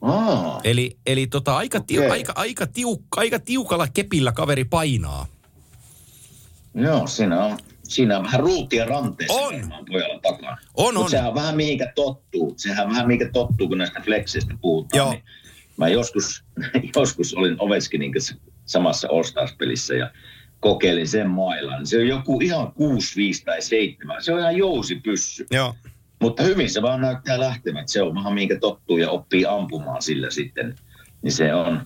Oh. 0.00 0.60
Eli, 0.64 0.96
eli 1.06 1.26
tota, 1.26 1.56
aika, 1.56 1.78
okay. 1.78 1.86
tiu, 1.86 2.10
aika, 2.10 2.32
aika, 2.36 2.66
tiuk, 2.66 3.02
aika 3.16 3.38
tiukalla 3.38 3.88
kepillä 3.88 4.32
kaveri 4.32 4.64
painaa. 4.64 5.26
Joo, 6.74 7.06
siinä 7.06 7.44
on, 7.44 7.58
siinä 7.84 8.18
on 8.18 8.24
vähän 8.24 8.40
ruutia 8.40 8.84
ranteessa 8.84 9.34
on. 9.40 9.72
pojalla 9.92 10.20
takana. 10.22 10.56
On, 10.74 10.94
Mut 10.94 11.04
on. 11.04 11.10
sehän 11.10 11.28
on 11.28 11.34
vähän 11.34 11.56
mihinkä 11.56 11.92
tottuu. 11.94 12.54
Sehän 12.56 12.86
on 12.86 12.92
vähän 12.92 13.06
mihinkä 13.06 13.30
tottuu, 13.32 13.68
kun 13.68 13.78
näistä 13.78 14.00
flexeistä 14.00 14.54
puhutaan. 14.60 14.98
Joo. 14.98 15.10
Niin 15.10 15.24
Mä 15.76 15.88
joskus, 15.88 16.44
joskus 16.96 17.34
olin 17.34 17.56
Ovechkinin 17.58 18.12
kanssa 18.12 18.34
samassa 18.66 19.08
All 19.10 19.22
Stars-pelissä 19.22 19.94
ja 19.94 20.10
kokeilin 20.64 21.08
sen 21.08 21.30
mailan. 21.30 21.86
Se 21.86 21.98
on 21.98 22.08
joku 22.08 22.40
ihan 22.40 22.72
6, 22.72 23.16
5 23.16 23.44
tai 23.44 23.62
7. 23.62 24.22
Se 24.22 24.32
on 24.32 24.38
ihan 24.38 24.54
pyssy. 25.02 25.46
Joo. 25.50 25.74
Mutta 26.20 26.42
hyvin 26.42 26.70
se 26.70 26.82
vaan 26.82 27.00
näyttää 27.00 27.40
lähtevät. 27.40 27.88
Se 27.88 28.02
on 28.02 28.14
vähän 28.14 28.34
minkä 28.34 28.58
tottuu 28.58 28.98
ja 28.98 29.10
oppii 29.10 29.46
ampumaan 29.46 30.02
sillä 30.02 30.30
sitten. 30.30 30.74
Niin 31.22 31.32
se 31.32 31.54
on, 31.54 31.82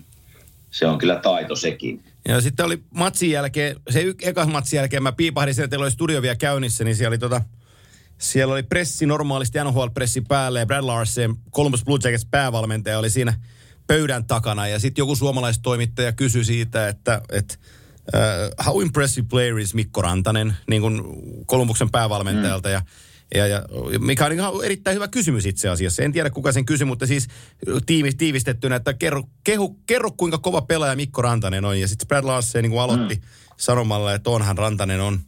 se 0.71 0.87
on 0.87 0.99
kyllä 0.99 1.17
taito 1.17 1.57
sekin. 1.57 2.03
Ja 2.29 2.41
sitten 2.41 2.67
oli 2.67 2.83
matsin 2.95 3.31
jälkeen, 3.31 3.77
se 3.91 4.03
y- 4.03 4.15
ekas 4.23 4.49
matsin 4.49 4.77
jälkeen 4.77 5.03
mä 5.03 5.13
piipahdin 5.13 5.55
siellä, 5.55 5.69
teillä 5.69 5.85
oli 5.85 5.91
studio 5.91 6.23
vielä 6.23 6.37
käynnissä, 6.37 6.85
niin 6.85 6.97
siellä 6.97 7.11
oli 7.11 7.19
tota, 7.19 7.41
siellä 8.19 8.55
oli 8.55 8.63
pressi 8.63 9.07
normaalisti 9.07 9.59
NHL-pressi 9.59 10.23
päälle 10.29 10.59
ja 10.59 10.67
Brad 10.67 10.85
Larsen, 10.85 11.35
Columbus 11.53 11.85
Blue 11.85 11.99
Jackets 12.05 12.27
päävalmentaja, 12.31 12.99
oli 12.99 13.11
siinä 13.11 13.35
pöydän 13.87 14.25
takana. 14.25 14.69
Ja 14.69 14.79
sitten 14.79 15.03
joku 15.03 15.17
suomalaistoimittaja 15.17 16.13
kysyi 16.13 16.45
siitä, 16.45 16.89
että, 16.89 17.23
että 17.33 17.55
uh, 18.15 18.65
how 18.67 18.83
impressive 18.83 19.27
player 19.31 19.59
is 19.59 19.75
Mikko 19.75 20.03
Rantanen, 20.03 20.57
niin 20.71 20.83
kuin 20.83 21.03
Kolumbuksen 21.47 21.91
päävalmentajalta. 21.91 22.69
Mm. 22.69 22.73
Ja 22.73 22.83
ja, 23.35 23.47
ja, 23.47 23.63
mikä 23.99 24.27
on 24.27 24.33
ihan 24.33 24.53
erittäin 24.65 24.95
hyvä 24.95 25.09
kysymys 25.09 25.47
itse 25.47 25.69
asiassa. 25.69 26.03
En 26.03 26.13
tiedä 26.13 26.31
kuka 26.31 26.53
sen 26.53 26.65
kysyi, 26.65 26.85
mutta 26.85 27.07
siis 27.07 27.29
tiivis, 27.87 28.15
tiivistettynä, 28.15 28.77
että 28.77 28.95
kerro, 28.95 29.23
kehu, 29.45 29.81
kerro 29.87 30.11
kuinka 30.11 30.39
kova 30.39 30.63
pelaaja 30.63 30.97
Mikko 30.97 31.23
Rantanen 31.23 31.65
on. 31.65 31.81
Ja 31.81 31.89
sitten 31.89 32.09
Brad 32.09 32.25
Larsen 32.25 32.63
niin 32.63 32.81
aloitti 32.81 33.15
mm. 33.15 33.21
sanomalla, 33.57 34.15
että 34.15 34.31
onhan 34.31 34.59
Rantanen 34.59 35.01
on 35.01 35.21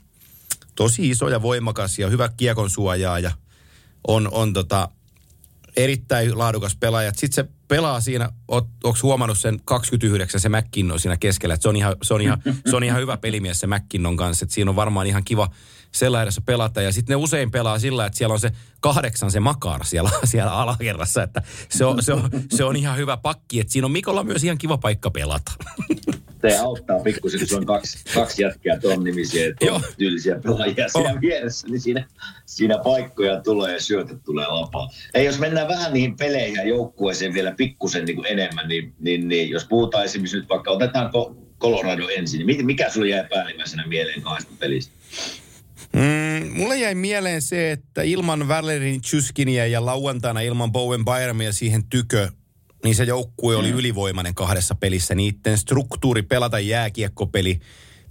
tosi 0.75 1.09
iso 1.09 1.29
ja 1.29 1.43
voimakas 1.43 1.99
ja 1.99 2.09
hyvä 2.09 2.29
kiekon 2.37 2.71
suojaa 2.71 3.19
ja 3.19 3.31
on, 4.09 4.29
on 4.33 4.53
tota, 4.53 4.89
erittäin 5.77 6.39
laadukas 6.39 6.77
pelaaja. 6.77 7.13
Sitten 7.17 7.33
se 7.33 7.51
pelaa 7.69 8.01
siinä, 8.01 8.31
onko 8.49 8.99
huomannut 9.03 9.39
sen 9.39 9.61
29, 9.65 10.41
se 10.41 10.49
McKinnon 10.49 11.01
siinä 11.01 11.17
keskellä, 11.17 11.55
että 11.55 11.63
se 11.63 11.69
on 11.69 11.77
ihan, 11.77 11.97
se 12.03 12.15
on 12.15 12.21
ihan, 12.21 12.43
se 12.71 12.77
on 12.77 12.85
ihan 12.85 13.01
hyvä 13.01 13.17
pelimies 13.17 13.61
se 13.61 13.67
McKinnon 13.67 14.17
kanssa, 14.17 14.45
että 14.45 14.55
siinä 14.55 14.71
on 14.71 14.77
varmaan 14.77 15.07
ihan 15.07 15.25
kiva 15.25 15.51
sella 15.93 16.23
edessä 16.23 16.41
pelata. 16.41 16.83
Ja 16.83 16.93
sitten 16.93 17.15
ne 17.15 17.17
usein 17.17 17.51
pelaa 17.51 17.79
sillä, 17.79 18.07
että 18.07 18.19
siellä 18.19 18.33
on 18.33 18.41
se 18.41 18.51
kahdeksan 18.81 19.31
se 19.31 19.41
makar 19.41 19.85
siellä, 19.85 20.11
siellä 20.25 20.53
alakerrassa, 20.53 21.23
että 21.23 21.43
se 21.69 21.85
on, 21.85 22.03
se, 22.03 22.13
on, 22.13 22.31
se 22.51 22.65
on 22.65 22.77
ihan 22.77 22.97
hyvä 22.97 23.17
pakki, 23.17 23.61
että 23.61 23.73
siinä 23.73 23.87
on 23.87 23.93
Mikolla 23.93 24.25
myös 24.25 24.45
ihan 24.45 24.59
kiva 24.59 24.79
paikka 24.79 25.11
pelata. 25.11 25.53
Se 26.41 26.59
auttaa 26.59 27.01
pikkusen, 27.01 27.41
kun 27.49 27.59
on 27.59 27.67
kaksi, 27.67 27.99
kaksi 28.15 28.43
jätkää 28.43 28.79
tuon 28.79 29.05
nimisiä, 29.05 29.55
tuon 29.61 29.83
tyylisiä 29.99 30.41
pelaajia 30.43 30.89
siinä 30.89 31.21
vieressä, 31.21 31.69
niin 31.69 31.81
siinä, 31.81 32.07
siinä 32.47 32.79
paikkoja 32.79 33.41
tulee 33.41 33.73
ja 33.73 33.81
syötöt 33.81 34.23
tulee 34.25 34.47
lapaa. 34.47 34.91
Ei, 35.15 35.25
jos 35.25 35.39
mennään 35.39 35.69
vähän 35.69 35.93
niihin 35.93 36.17
peleihin 36.17 36.57
ja 36.57 36.69
joukkueeseen 36.69 37.35
vielä 37.35 37.53
pikkusen 37.57 38.05
niin 38.05 38.27
enemmän, 38.27 38.69
niin, 38.69 38.95
niin, 38.99 39.29
niin, 39.29 39.51
jos 39.51 39.65
puhutaan 39.65 40.05
esimerkiksi 40.05 40.37
nyt 40.37 40.49
vaikka, 40.49 40.71
otetaanko 40.71 41.37
Colorado 41.61 42.09
ensin, 42.09 42.47
niin 42.47 42.67
mikä 42.67 42.91
sulle 42.91 43.09
jäi 43.09 43.25
päällimmäisenä 43.29 43.87
mieleen 43.87 44.23
kahdesta 44.23 44.53
pelistä? 44.59 44.93
Mm, 45.93 46.53
mulle 46.53 46.79
jäi 46.79 46.95
mieleen 46.95 47.43
se, 47.43 47.73
että 47.73 48.03
ilman 48.03 48.49
Valerin 48.49 49.03
Chyskinia 49.03 49.67
ja 49.67 49.87
lauantaina 49.87 50.41
ilman 50.41 50.73
Bowen 50.73 51.05
Bayramia 51.05 51.53
siihen 51.53 51.85
tykö, 51.85 52.31
niin 52.85 52.95
se 52.95 53.05
joukkue 53.05 53.57
oli 53.57 53.73
mm. 53.73 53.79
ylivoimainen 53.79 54.35
kahdessa 54.35 54.75
pelissä. 54.75 55.15
Niiden 55.15 55.59
struktuuri 55.59 56.23
pelata 56.23 56.61
jääkiekkopeli 56.61 57.61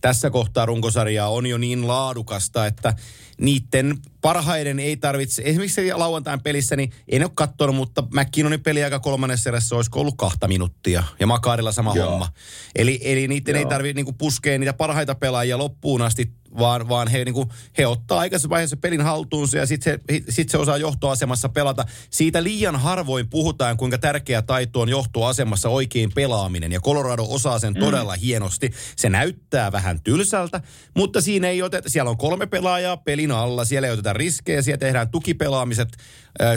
tässä 0.02 0.30
kohtaa 0.30 0.66
runkosarjaa 0.66 1.30
on 1.30 1.46
jo 1.46 1.58
niin 1.58 1.88
laadukasta, 1.88 2.66
että 2.66 2.94
niiden 3.42 3.98
parhaiden 4.22 4.80
ei 4.80 4.98
tarvitse, 4.98 5.42
esimerkiksi 5.46 5.94
lauantain 5.94 6.42
pelissä, 6.42 6.76
niin 6.76 6.92
en 7.08 7.24
ole 7.24 7.32
katsonut, 7.34 7.76
mutta 7.76 8.02
McKinnonin 8.02 8.62
aika 8.84 9.00
kolmannessa 9.00 9.50
erässä 9.50 9.76
olisiko 9.76 10.00
ollut 10.00 10.16
kahta 10.18 10.48
minuuttia 10.48 11.04
ja 11.20 11.28
Makaarilla 11.28 11.72
sama 11.72 11.96
Joo. 11.96 12.10
homma. 12.10 12.32
Eli, 12.76 13.00
eli 13.04 13.28
niiden 13.28 13.56
Joo. 13.56 13.60
ei 13.60 13.70
tarvitse 13.70 13.94
niinku 13.94 14.14
puskea 14.14 14.60
niitä 14.60 14.74
parhaita 14.74 15.16
pelaajia 15.16 15.58
loppuun 15.58 16.02
asti 16.02 16.32
vaan, 16.58 16.90
vaan 16.90 17.08
he, 17.08 17.26
niin 17.26 17.34
kuin, 17.34 17.50
he 17.78 17.88
ottaa 17.88 18.20
aikaisessa 18.20 18.50
vaiheessa 18.50 18.78
pelin 18.78 19.02
haltuunsa 19.02 19.58
ja 19.58 19.66
sitten 19.66 20.00
se, 20.10 20.24
sit 20.30 20.50
se 20.50 20.58
osaa 20.58 20.78
johtoasemassa 20.78 21.50
pelata. 21.50 21.86
Siitä 22.10 22.44
liian 22.44 22.76
harvoin 22.76 23.30
puhutaan, 23.30 23.78
kuinka 23.78 23.98
tärkeä 23.98 24.42
taito 24.42 24.82
on 24.82 24.90
johtoasemassa 24.90 25.70
oikein 25.70 26.12
pelaaminen. 26.16 26.72
Ja 26.72 26.80
Colorado 26.80 27.26
osaa 27.30 27.60
sen 27.60 27.74
mm. 27.74 27.80
todella 27.80 28.14
hienosti. 28.14 28.72
Se 28.96 29.10
näyttää 29.10 29.72
vähän 29.72 30.02
tylsältä, 30.02 30.62
mutta 30.96 31.22
siinä 31.22 31.48
ei 31.48 31.62
oteta, 31.62 31.90
siellä 31.90 32.12
on 32.12 32.18
kolme 32.18 32.46
pelaajaa 32.46 32.98
pelin 32.98 33.32
alla, 33.32 33.66
siellä 33.66 33.88
ei 33.88 33.94
oteta 33.94 34.14
riskejä, 34.14 34.62
siellä 34.62 34.78
tehdään 34.78 35.10
tukipelaamiset 35.10 35.90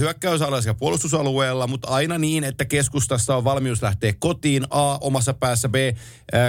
hyökkäysalueella 0.01 0.67
ja 0.67 0.75
puolustusalueella, 0.75 1.67
mutta 1.67 1.89
aina 1.89 2.19
niin, 2.19 2.45
että 2.45 2.65
keskustassa 2.65 3.37
on 3.37 3.45
valmius 3.45 3.83
lähteä 3.83 4.15
kotiin, 4.19 4.65
A 4.71 4.99
omassa 5.01 5.35
päässä, 5.35 5.69
B 5.69 5.75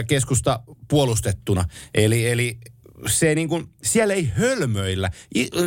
keskusta 0.07 0.59
puolustettuna. 0.87 1.65
Eli, 1.93 2.31
eli 2.31 2.57
se 3.07 3.35
niin 3.35 3.49
kuin, 3.49 3.69
siellä 3.83 4.13
ei 4.13 4.31
hölmöillä. 4.35 5.11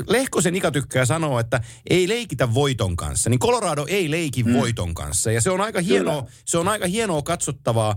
Lehkosen 0.08 0.56
Ika 0.56 0.70
tykkää 0.70 1.04
sanoa, 1.04 1.40
että 1.40 1.60
ei 1.90 2.08
leikitä 2.08 2.54
voiton 2.54 2.96
kanssa. 2.96 3.30
Niin 3.30 3.40
Colorado 3.40 3.86
ei 3.88 4.10
leiki 4.10 4.42
mm. 4.42 4.52
voiton 4.52 4.94
kanssa. 4.94 5.32
Ja 5.32 5.40
se 5.40 5.50
on 5.50 5.60
aika 5.60 5.80
hienoa, 5.80 6.26
se 6.44 6.58
on 6.58 6.68
aika 6.68 6.86
hienoa 6.86 7.22
katsottavaa. 7.22 7.96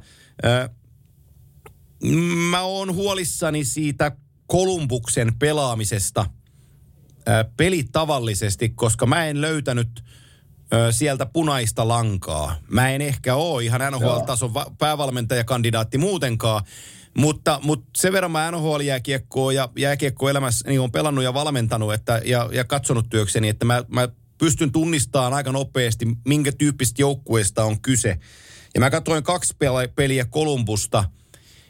Mä 2.50 2.62
oon 2.62 2.96
huolissani 2.96 3.66
siitä 3.66 4.12
Kolumbuksen 4.48 5.36
pelaamisesta 5.40 6.26
pelitavallisesti, 7.58 8.70
koska 8.70 9.06
mä 9.06 9.26
en 9.26 9.42
löytänyt 9.42 10.04
sieltä 10.92 11.26
punaista 11.26 11.88
lankaa. 11.88 12.56
Mä 12.68 12.90
en 12.90 13.02
ehkä 13.02 13.36
ole 13.36 13.64
ihan 13.64 13.82
NHL-tason 13.92 14.52
päävalmentajakandidaatti 14.78 15.98
muutenkaan, 15.98 16.64
mutta, 17.20 17.60
mutta 17.64 17.90
sen 17.98 18.14
verran 18.14 18.32
mä 18.32 18.52
NHL-jääkiekkoa 18.52 19.54
ja 19.54 19.70
jääkiekkoelämässä 19.78 20.70
niin 20.70 20.80
on 20.82 20.92
pelannut 20.92 21.24
ja 21.24 21.34
valmentanut 21.34 21.94
että, 21.94 22.22
ja, 22.26 22.50
ja 22.52 22.64
katsonut 22.64 23.10
työkseni, 23.10 23.50
että 23.50 23.66
mä, 23.66 23.84
mä 23.88 24.10
pystyn 24.38 24.72
tunnistamaan 24.72 25.34
aika 25.34 25.52
nopeasti, 25.52 26.06
minkä 26.28 26.52
tyyppistä 26.52 27.02
joukkueesta 27.02 27.64
on 27.64 27.82
kyse. 27.82 28.18
Ja 28.74 28.80
mä 28.80 28.90
katsoin 28.90 29.24
kaksi 29.24 29.56
peliä 29.96 30.26
Kolumbusta, 30.26 31.04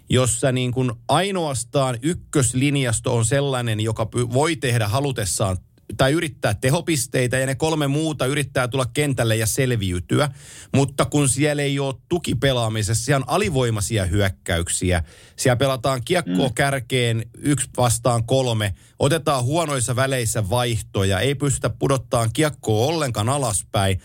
jossa 0.09 0.51
niin 0.51 0.71
kuin 0.71 0.91
ainoastaan 1.07 1.97
ykköslinjasto 2.01 3.15
on 3.15 3.25
sellainen, 3.25 3.79
joka 3.79 4.07
voi 4.11 4.55
tehdä 4.55 4.87
halutessaan 4.87 5.57
tai 5.97 6.11
yrittää 6.11 6.53
tehopisteitä 6.53 7.37
ja 7.37 7.45
ne 7.45 7.55
kolme 7.55 7.87
muuta 7.87 8.25
yrittää 8.25 8.67
tulla 8.67 8.85
kentälle 8.85 9.35
ja 9.35 9.45
selviytyä. 9.45 10.29
Mutta 10.73 11.05
kun 11.05 11.29
siellä 11.29 11.61
ei 11.61 11.79
ole 11.79 11.95
tukipelaamisessa, 12.09 13.05
siellä 13.05 13.23
on 13.23 13.29
alivoimaisia 13.29 14.05
hyökkäyksiä. 14.05 15.03
Siellä 15.35 15.55
pelataan 15.55 16.01
kiekkoa 16.05 16.47
mm. 16.47 16.53
kärkeen 16.53 17.25
yksi 17.37 17.69
vastaan 17.77 18.23
kolme. 18.23 18.73
Otetaan 18.99 19.43
huonoissa 19.43 19.95
väleissä 19.95 20.49
vaihtoja. 20.49 21.19
Ei 21.19 21.35
pystytä 21.35 21.69
pudottaa 21.69 22.29
kiekkoa 22.33 22.85
ollenkaan 22.85 23.29
alaspäin. 23.29 23.99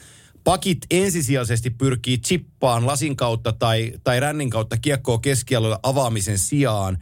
Pakit 0.45 0.79
ensisijaisesti 0.91 1.71
pyrkii 1.71 2.19
chippaan 2.19 2.87
lasin 2.87 3.17
kautta 3.17 3.53
tai, 3.53 3.93
tai 4.05 4.21
rännin 4.21 4.51
kautta 4.51 4.77
kiekkoa 4.77 5.19
keskialueella 5.19 5.81
avaamisen 5.83 6.39
sijaan. 6.39 6.99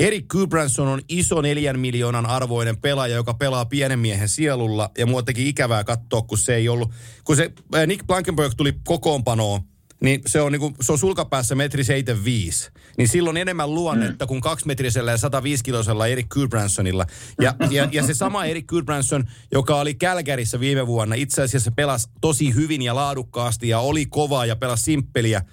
Erik 0.00 0.28
Gudbranson 0.28 0.88
on 0.88 1.00
iso 1.08 1.40
neljän 1.42 1.80
miljoonan 1.80 2.26
arvoinen 2.26 2.76
pelaaja, 2.76 3.16
joka 3.16 3.34
pelaa 3.34 3.64
pienen 3.64 3.98
miehen 3.98 4.28
sielulla. 4.28 4.90
Ja 4.98 5.06
mua 5.06 5.22
teki 5.22 5.48
ikävää 5.48 5.84
katsoa, 5.84 6.22
kun 6.22 6.38
se 6.38 6.54
ei 6.54 6.68
ollut... 6.68 6.92
Kun 7.24 7.36
se 7.36 7.52
äh, 7.74 7.86
Nick 7.86 8.06
Blankenberg 8.06 8.52
tuli 8.56 8.72
kokoonpanoon, 8.84 9.60
niin 10.00 10.20
se 10.26 10.40
on, 10.40 10.52
niin 10.52 10.60
kuin, 10.60 10.74
se 10.80 10.92
on 10.92 10.98
sulkapäässä 10.98 11.54
metri 11.54 11.84
75. 11.84 12.70
Niin 12.98 13.08
silloin 13.08 13.36
enemmän 13.36 13.74
luonnetta 13.74 14.24
mm. 14.24 14.28
kuin 14.28 14.40
kaksimetrisellä 14.40 15.10
ja 15.10 15.18
105 15.18 15.64
kilosella 15.64 16.06
Erik 16.06 16.28
Gudbransonilla. 16.28 17.06
Ja, 17.40 17.54
ja, 17.70 17.88
ja 17.92 18.06
se 18.06 18.14
sama 18.14 18.44
Erik 18.44 18.66
Gudbranson, 18.66 19.24
joka 19.52 19.80
oli 19.80 19.94
Kälkärissä 19.94 20.60
viime 20.60 20.86
vuonna, 20.86 21.14
itse 21.14 21.42
asiassa 21.42 21.70
pelasi 21.70 22.08
tosi 22.20 22.54
hyvin 22.54 22.82
ja 22.82 22.94
laadukkaasti 22.94 23.68
ja 23.68 23.78
oli 23.78 24.06
kova 24.06 24.46
ja 24.46 24.56
pelasi 24.56 24.84
simppeliä– 24.84 25.42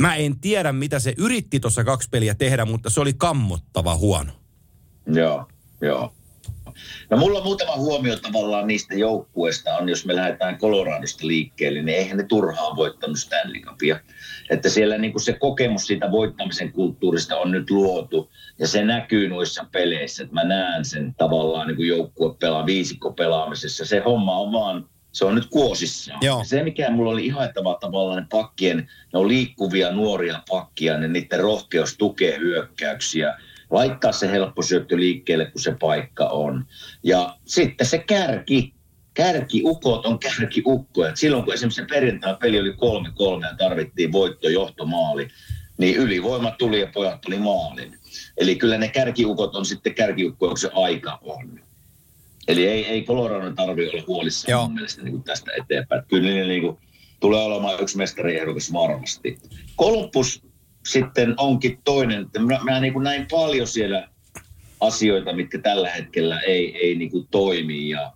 Mä 0.00 0.14
en 0.14 0.40
tiedä, 0.40 0.72
mitä 0.72 0.98
se 0.98 1.14
yritti 1.18 1.60
tuossa 1.60 1.84
kaksi 1.84 2.08
peliä 2.10 2.34
tehdä, 2.34 2.64
mutta 2.64 2.90
se 2.90 3.00
oli 3.00 3.12
kammottava 3.12 3.96
huono. 3.96 4.32
Joo, 5.06 5.46
joo. 5.80 6.12
No 7.10 7.16
mulla 7.16 7.38
on 7.38 7.44
muutama 7.44 7.76
huomio 7.76 8.16
tavallaan 8.16 8.66
niistä 8.66 8.94
joukkueista 8.94 9.76
on, 9.76 9.88
jos 9.88 10.06
me 10.06 10.16
lähdetään 10.16 10.58
Coloradosta 10.58 11.26
liikkeelle, 11.26 11.82
niin 11.82 11.98
eihän 11.98 12.16
ne 12.16 12.24
turhaan 12.24 12.76
voittanut 12.76 13.18
Stanley 13.18 13.60
Cupia. 13.60 14.00
Että 14.50 14.68
siellä 14.68 14.98
niin 14.98 15.12
kuin 15.12 15.22
se 15.22 15.32
kokemus 15.32 15.86
siitä 15.86 16.10
voittamisen 16.10 16.72
kulttuurista 16.72 17.36
on 17.36 17.50
nyt 17.50 17.70
luotu 17.70 18.30
ja 18.58 18.68
se 18.68 18.84
näkyy 18.84 19.28
noissa 19.28 19.66
peleissä. 19.72 20.22
Että 20.22 20.34
mä 20.34 20.44
näen 20.44 20.84
sen 20.84 21.14
tavallaan 21.14 21.66
niin 21.66 21.76
kuin 21.76 21.88
joukkue 21.88 22.34
pelaa 22.34 22.66
viisikko 22.66 23.12
pelaamisessa. 23.12 23.84
Se 23.84 24.02
homma 24.04 24.38
on 24.38 24.52
vaan 24.52 24.88
se 25.12 25.24
on 25.24 25.34
nyt 25.34 25.46
kuosissa. 25.46 26.12
Joo. 26.20 26.44
Se, 26.44 26.62
mikä 26.62 26.90
mulla 26.90 27.10
oli 27.10 27.26
ihattavaa 27.26 27.78
tavallaan 27.80 28.22
ne 28.22 28.26
pakkien, 28.30 28.76
ne 29.12 29.18
on 29.18 29.28
liikkuvia 29.28 29.92
nuoria 29.92 30.42
pakkia, 30.48 30.98
ne 30.98 31.08
niiden 31.08 31.40
rohkeus 31.40 31.96
tukee 31.96 32.38
hyökkäyksiä, 32.38 33.38
laittaa 33.70 34.12
se 34.12 34.30
helppo 34.30 34.62
syöttö 34.62 34.96
liikkeelle, 34.96 35.46
kun 35.46 35.60
se 35.60 35.76
paikka 35.80 36.26
on. 36.26 36.66
Ja 37.02 37.36
sitten 37.44 37.86
se 37.86 37.98
kärki, 37.98 38.74
kärkiukot 39.14 40.06
on 40.06 40.18
kärkiukkoja. 40.18 41.16
Silloin 41.16 41.44
kun 41.44 41.54
esimerkiksi 41.54 41.80
se 41.80 41.86
perjantai 41.86 42.36
peli 42.40 42.60
oli 42.60 42.70
3-3 42.70 43.46
ja 43.46 43.54
tarvittiin 43.58 44.12
voitto, 44.12 44.48
johtomaali, 44.48 45.28
niin 45.78 45.96
ylivoima 45.96 46.50
tuli 46.50 46.80
ja 46.80 46.86
pojat 46.94 47.20
tuli 47.20 47.38
maalin. 47.38 47.98
Eli 48.36 48.56
kyllä 48.56 48.78
ne 48.78 48.88
kärkiukot 48.88 49.54
on 49.54 49.66
sitten 49.66 49.94
kärkiukkoja, 49.94 50.48
kun 50.48 50.58
se 50.58 50.70
aika 50.74 51.18
on. 51.22 51.67
Eli 52.48 52.66
ei, 52.66 52.86
ei 52.86 53.04
Colorado 53.04 53.52
tarvitse 53.52 53.96
olla 53.96 54.04
huolissaan 54.06 54.50
Joo. 54.50 54.64
mun 54.64 54.74
mielestä 54.74 55.02
niin 55.02 55.12
kuin 55.12 55.22
tästä 55.22 55.50
eteenpäin. 55.62 56.02
Kyllä 56.08 56.30
ne 56.30 56.44
niin 56.46 56.62
kuin, 56.62 56.76
tulee 57.20 57.40
olemaan 57.44 57.80
yksi 57.82 57.96
mestariehdokas 57.96 58.72
varmasti. 58.72 59.38
Columbus 59.78 60.42
sitten 60.86 61.34
onkin 61.36 61.78
toinen, 61.84 62.22
että 62.22 62.40
mä, 62.40 62.60
mä 62.64 62.80
niin 62.80 62.92
kuin 62.92 63.02
näin 63.04 63.26
paljon 63.30 63.66
siellä 63.66 64.08
asioita, 64.80 65.32
mitkä 65.32 65.58
tällä 65.58 65.90
hetkellä 65.90 66.40
ei, 66.40 66.76
ei 66.76 66.94
niin 66.94 67.10
kuin 67.10 67.28
toimi 67.30 67.88
ja 67.88 68.12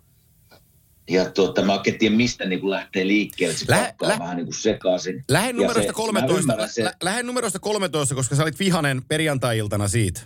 ja 1.09 1.29
tuota, 1.29 1.61
mä 1.65 1.73
oikein 1.73 1.99
tiedä, 1.99 2.15
mistä 2.15 2.45
niin 2.45 2.59
kuin 2.59 2.69
lähtee 2.71 3.07
liikkeelle. 3.07 3.55
Se 3.55 3.65
Lähe- 3.69 3.85
pakkaa 3.87 4.09
lä- 4.09 4.19
vähän 4.19 4.35
niin 4.37 4.45
kuin 4.45 4.55
sekaisin. 4.55 5.23
Lähden 5.29 5.55
numerosta 5.55 5.87
se- 5.87 5.93
13. 5.93 6.33
mä 6.33 6.39
ymmärrän 6.39 6.69
sen. 6.69 6.85
Lä, 6.85 6.93
lähden 7.03 7.25
numerosta 7.27 7.59
13, 7.59 8.15
koska 8.15 8.35
sä 8.35 8.43
olit 8.43 8.59
vihanen 8.59 9.01
perjantai-iltana 9.07 9.87
siitä. 9.87 10.21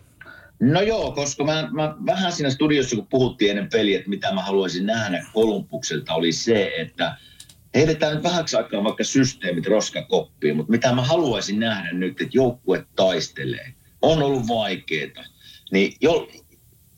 No 0.59 0.81
joo, 0.81 1.11
koska 1.11 1.43
mä, 1.43 1.69
mä 1.71 1.95
vähän 2.05 2.31
siinä 2.31 2.49
studiossa, 2.49 2.95
kun 2.95 3.07
puhuttiin 3.07 3.51
ennen 3.51 3.69
peliä, 3.69 3.97
että 3.97 4.09
mitä 4.09 4.33
mä 4.33 4.41
haluaisin 4.41 4.85
nähdä 4.85 5.25
Kolumbukselta, 5.33 6.13
oli 6.13 6.31
se, 6.31 6.71
että 6.77 7.17
heitetään 7.75 8.13
nyt 8.13 8.23
vähäksi 8.23 8.57
aikaa 8.57 8.83
vaikka 8.83 9.03
systeemit 9.03 9.67
roskakoppiin, 9.67 10.55
mutta 10.55 10.71
mitä 10.71 10.93
mä 10.93 11.01
haluaisin 11.01 11.59
nähdä 11.59 11.91
nyt, 11.93 12.21
että 12.21 12.37
joukkue 12.37 12.85
taistelee. 12.95 13.73
On 14.01 14.23
ollut 14.23 14.47
vaikeeta. 14.47 15.23
Niin 15.71 15.93
jo, 16.01 16.27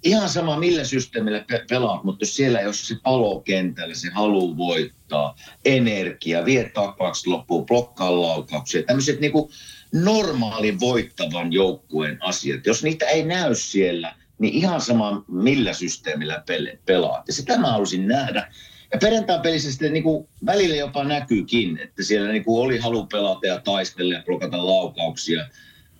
ihan 0.03 0.29
sama 0.29 0.59
millä 0.59 0.83
systeemillä 0.83 1.45
pe- 1.47 1.65
pelaat, 1.69 2.03
mutta 2.03 2.21
jos 2.23 2.35
siellä 2.35 2.59
ole 2.59 2.73
se 2.73 2.95
palo 3.03 3.39
kentällä, 3.39 3.95
se 3.95 4.09
halu 4.09 4.57
voittaa, 4.57 5.35
energia, 5.65 6.45
vie 6.45 6.71
takaaksi 6.73 7.29
loppuun, 7.29 7.65
blokkaa 7.65 8.21
laukauksia, 8.21 8.83
tämmöiset 8.83 9.19
niinku 9.19 9.51
normaalin 9.93 10.79
voittavan 10.79 11.53
joukkueen 11.53 12.17
asiat. 12.19 12.65
Jos 12.65 12.83
niitä 12.83 13.05
ei 13.05 13.25
näy 13.25 13.55
siellä, 13.55 14.15
niin 14.39 14.53
ihan 14.53 14.81
sama 14.81 15.25
millä 15.27 15.73
systeemillä 15.73 16.43
pele- 16.45 16.79
pelaat. 16.85 17.27
Ja 17.27 17.33
sitä 17.33 17.57
mä 17.57 17.71
halusin 17.71 18.07
nähdä. 18.07 18.53
Ja 18.91 18.97
perjantain 18.97 19.41
pelissä 19.41 19.71
sitten 19.71 19.93
niin 19.93 20.03
kuin 20.03 20.27
välillä 20.45 20.75
jopa 20.75 21.03
näkyykin, 21.03 21.79
että 21.83 22.03
siellä 22.03 22.31
niin 22.31 22.43
kuin 22.43 22.61
oli 22.61 22.77
halu 22.77 23.05
pelata 23.05 23.47
ja 23.47 23.59
taistella 23.59 24.13
ja 24.13 24.23
blokata 24.25 24.65
laukauksia. 24.65 25.47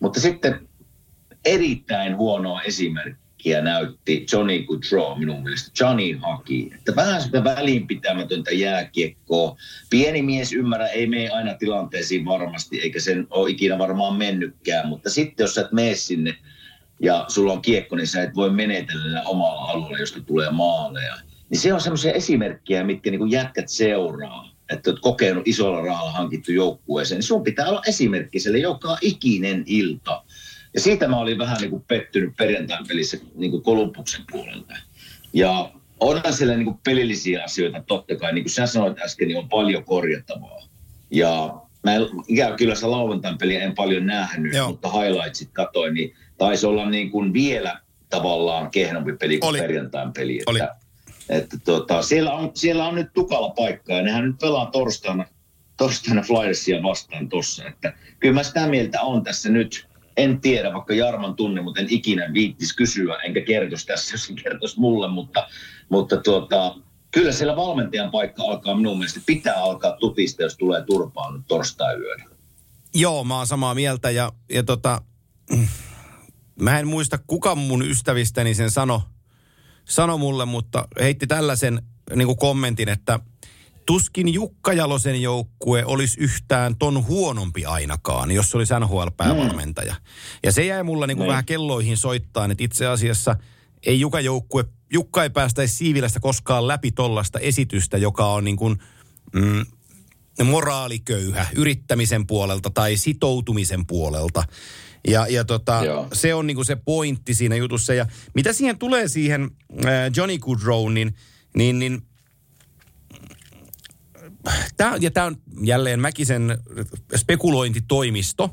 Mutta 0.00 0.20
sitten 0.20 0.68
erittäin 1.44 2.16
huonoa 2.16 2.62
esimerkkiä 2.62 3.29
näytti 3.62 4.26
Johnny 4.32 4.64
Goodrow 4.64 5.18
minun 5.18 5.42
mielestä. 5.42 5.70
Johnny 5.80 6.18
haki. 6.22 6.70
Että 6.74 6.96
vähän 6.96 7.22
sitä 7.22 7.44
välinpitämätöntä 7.44 8.50
jääkiekkoa. 8.50 9.56
Pieni 9.90 10.22
mies 10.22 10.52
ymmärrä, 10.52 10.86
ei 10.86 11.06
mene 11.06 11.28
aina 11.28 11.54
tilanteisiin 11.54 12.24
varmasti, 12.24 12.80
eikä 12.80 13.00
sen 13.00 13.26
ole 13.30 13.50
ikinä 13.50 13.78
varmaan 13.78 14.16
mennytkään. 14.16 14.88
Mutta 14.88 15.10
sitten 15.10 15.44
jos 15.44 15.54
sä 15.54 15.60
et 15.60 15.72
mene 15.72 15.94
sinne 15.94 16.36
ja 17.02 17.24
sulla 17.28 17.52
on 17.52 17.62
kiekko, 17.62 17.96
niin 17.96 18.06
sä 18.06 18.22
et 18.22 18.34
voi 18.34 18.50
menetellä 18.50 19.22
omalla 19.22 19.64
alueella, 19.64 19.98
josta 19.98 20.20
tulee 20.20 20.50
maaleja. 20.50 21.16
Niin 21.50 21.58
se 21.58 21.74
on 21.74 21.80
semmoisia 21.80 22.12
esimerkkejä, 22.12 22.84
mitkä 22.84 23.10
niin 23.10 23.30
jätkät 23.30 23.68
seuraa. 23.68 24.50
Että 24.70 24.90
olet 24.90 25.00
kokenut 25.00 25.48
isolla 25.48 25.80
rahalla 25.80 26.12
hankittu 26.12 26.52
joukkueeseen, 26.52 27.16
niin 27.16 27.26
sun 27.26 27.42
pitää 27.42 27.68
olla 27.68 27.82
esimerkkiselle 27.86 28.58
joka 28.58 28.98
ikinen 29.00 29.62
ilta. 29.66 30.22
Ja 30.74 30.80
siitä 30.80 31.08
mä 31.08 31.18
olin 31.18 31.38
vähän 31.38 31.56
niin 31.60 31.70
kuin 31.70 31.84
pettynyt 31.88 32.36
perjantain 32.36 32.86
pelissä 32.88 33.16
niin 33.34 33.50
kuin 33.50 33.62
Kolumbuksen 33.62 34.24
puolelta. 34.30 34.74
Ja 35.32 35.72
onhan 36.00 36.32
siellä 36.32 36.54
niin 36.54 36.64
kuin 36.64 36.78
pelillisiä 36.84 37.44
asioita 37.44 37.82
totta 37.86 38.16
kai, 38.16 38.32
niin 38.32 38.44
kuin 38.44 38.52
sä 38.52 38.66
sanoit 38.66 38.98
äsken, 38.98 39.28
niin 39.28 39.38
on 39.38 39.48
paljon 39.48 39.84
korjattavaa. 39.84 40.62
Ja 41.10 41.60
mä 41.84 41.94
en, 41.94 42.02
ikävä 42.28 42.56
kyllä 42.56 42.74
sitä 42.74 42.90
lauantain 42.90 43.38
peliä 43.38 43.62
en 43.62 43.74
paljon 43.74 44.06
nähnyt, 44.06 44.54
Joo. 44.54 44.68
mutta 44.68 44.92
highlightsit 44.92 45.50
katoin, 45.52 45.94
niin 45.94 46.14
taisi 46.38 46.66
olla 46.66 46.90
niin 46.90 47.10
kuin 47.10 47.32
vielä 47.32 47.80
tavallaan 48.10 48.70
kehnompi 48.70 49.12
peli 49.12 49.38
kuin 49.38 49.48
Oli. 49.48 49.58
perjantain 49.58 50.12
peli. 50.12 50.40
Oli. 50.46 50.58
Että, 50.58 50.76
että 51.28 51.56
tota, 51.64 52.02
siellä, 52.02 52.32
on, 52.32 52.50
siellä 52.54 52.88
on 52.88 52.94
nyt 52.94 53.12
tukala 53.12 53.50
paikka 53.50 53.92
ja 53.92 54.02
nehän 54.02 54.24
nyt 54.24 54.38
pelaa 54.40 54.66
torstaina, 54.66 55.24
torstaina 55.76 56.22
Flyersia 56.22 56.82
vastaan 56.82 57.28
tossa. 57.28 57.66
Että 57.68 57.92
kyllä 58.20 58.34
mä 58.34 58.42
sitä 58.42 58.66
mieltä 58.66 59.00
on 59.00 59.24
tässä 59.24 59.48
nyt, 59.48 59.86
en 60.22 60.40
tiedä, 60.40 60.72
vaikka 60.72 60.94
Jarman 60.94 61.36
tunne, 61.36 61.62
mutta 61.62 61.80
en 61.80 61.86
ikinä 61.90 62.32
viittis 62.32 62.76
kysyä, 62.76 63.16
enkä 63.16 63.40
kertoisi 63.40 63.86
tässä, 63.86 64.14
jos 64.14 64.32
kertoisi 64.42 64.80
mulle, 64.80 65.08
mutta, 65.08 65.48
mutta 65.88 66.16
tuota, 66.16 66.74
kyllä 67.10 67.32
siellä 67.32 67.56
valmentajan 67.56 68.10
paikka 68.10 68.42
alkaa 68.42 68.74
minun 68.74 68.98
mielestä, 68.98 69.20
pitää 69.26 69.54
alkaa 69.54 69.96
tutista, 69.96 70.42
jos 70.42 70.56
tulee 70.56 70.84
turpaan 70.84 71.34
nyt 71.34 71.46
torstai-yönä. 71.48 72.24
Joo, 72.94 73.24
mä 73.24 73.36
oon 73.36 73.46
samaa 73.46 73.74
mieltä 73.74 74.10
ja, 74.10 74.32
ja 74.52 74.62
tota, 74.62 75.02
mä 76.60 76.78
en 76.78 76.86
muista 76.86 77.18
kuka 77.26 77.54
mun 77.54 77.82
ystävistäni 77.82 78.54
sen 78.54 78.70
sano, 78.70 79.02
sano 79.84 80.18
mulle, 80.18 80.44
mutta 80.44 80.88
heitti 81.00 81.26
tällaisen 81.26 81.82
niin 82.16 82.36
kommentin, 82.36 82.88
että 82.88 83.20
tuskin 83.86 84.34
Jukka 84.34 84.72
Jalosen 84.72 85.22
joukkue 85.22 85.84
olisi 85.84 86.20
yhtään 86.20 86.76
ton 86.76 87.06
huonompi 87.06 87.64
ainakaan, 87.64 88.30
jos 88.30 88.50
se 88.50 88.56
olisi 88.56 88.74
NHL-päävalmentaja. 88.80 89.94
Ja 90.42 90.52
se 90.52 90.64
jäi 90.66 90.82
mulla 90.82 91.06
niin 91.06 91.16
kuin 91.16 91.24
Niin. 91.24 91.30
vähän 91.30 91.44
kelloihin 91.44 91.96
soittaa, 91.96 92.44
että 92.44 92.64
itse 92.64 92.86
asiassa 92.86 93.36
ei 93.86 94.00
Juka 94.00 94.20
joukkue, 94.20 94.64
Jukka 94.92 95.22
ei 95.22 95.30
päästäisi 95.30 95.74
Siivilästä 95.74 96.20
koskaan 96.20 96.68
läpi 96.68 96.90
tollasta 96.90 97.38
esitystä, 97.38 97.98
joka 97.98 98.26
on 98.26 98.44
niin 98.44 98.56
kuin, 98.56 98.78
mm, 99.34 99.64
moraaliköyhä 100.44 101.46
yrittämisen 101.56 102.26
puolelta 102.26 102.70
tai 102.70 102.96
sitoutumisen 102.96 103.86
puolelta. 103.86 104.44
Ja, 105.08 105.26
ja 105.26 105.44
tota, 105.44 105.82
Joo. 105.84 106.08
se 106.12 106.34
on 106.34 106.46
niinku 106.46 106.64
se 106.64 106.76
pointti 106.76 107.34
siinä 107.34 107.56
jutussa. 107.56 107.94
Ja 107.94 108.06
mitä 108.34 108.52
siihen 108.52 108.78
tulee 108.78 109.08
siihen 109.08 109.50
äh, 109.84 109.90
Johnny 110.16 110.38
Goodrow, 110.38 110.92
niin, 110.92 111.14
niin, 111.56 111.78
niin 111.78 112.02
Tää, 114.76 114.96
ja 115.00 115.10
tämä 115.10 115.26
on 115.26 115.36
jälleen 115.62 116.00
Mäkisen 116.00 116.58
spekulointitoimisto, 117.16 118.52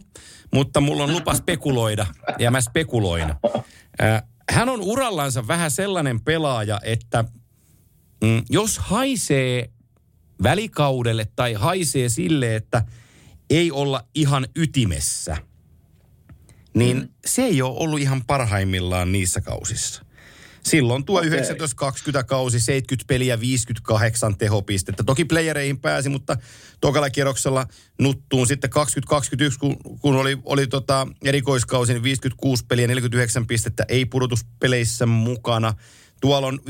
mutta 0.53 0.81
mulla 0.81 1.03
on 1.03 1.11
lupa 1.11 1.33
spekuloida 1.33 2.05
ja 2.39 2.51
mä 2.51 2.61
spekuloin. 2.61 3.33
Hän 4.51 4.69
on 4.69 4.81
urallansa 4.81 5.47
vähän 5.47 5.71
sellainen 5.71 6.19
pelaaja, 6.21 6.79
että 6.83 7.23
mm, 8.23 8.43
jos 8.49 8.77
haisee 8.77 9.69
välikaudelle 10.43 11.27
tai 11.35 11.53
haisee 11.53 12.09
sille, 12.09 12.55
että 12.55 12.85
ei 13.49 13.71
olla 13.71 14.03
ihan 14.15 14.47
ytimessä, 14.55 15.37
niin 16.73 16.97
mm. 16.97 17.09
se 17.25 17.41
ei 17.41 17.61
ole 17.61 17.77
ollut 17.77 17.99
ihan 17.99 18.23
parhaimmillaan 18.27 19.11
niissä 19.11 19.41
kausissa. 19.41 20.06
Silloin 20.67 21.05
tuo 21.05 21.19
Okei. 21.19 21.29
19-20 21.31 22.23
kausi, 22.27 22.59
70 22.59 23.07
peliä, 23.07 23.39
58 23.39 24.37
tehopistettä. 24.37 25.03
Toki 25.03 25.25
playereihin 25.25 25.79
pääsi, 25.79 26.09
mutta 26.09 26.37
tokalla 26.81 27.09
kierroksella 27.09 27.67
nuttuun 27.99 28.47
sitten 28.47 28.69
2021, 28.69 29.59
kun, 29.59 29.77
kun 30.01 30.15
oli, 30.15 30.37
oli 30.43 30.67
tota 30.67 31.07
erikoiskausi, 31.25 31.93
niin 31.93 32.03
56 32.03 32.65
peliä, 32.65 32.87
49 32.87 33.47
pistettä, 33.47 33.85
ei 33.87 34.05
pudotuspeleissä 34.05 35.05
mukana. 35.05 35.73
Tuolla 36.21 36.47
on 36.47 36.59
15-16 36.59 36.63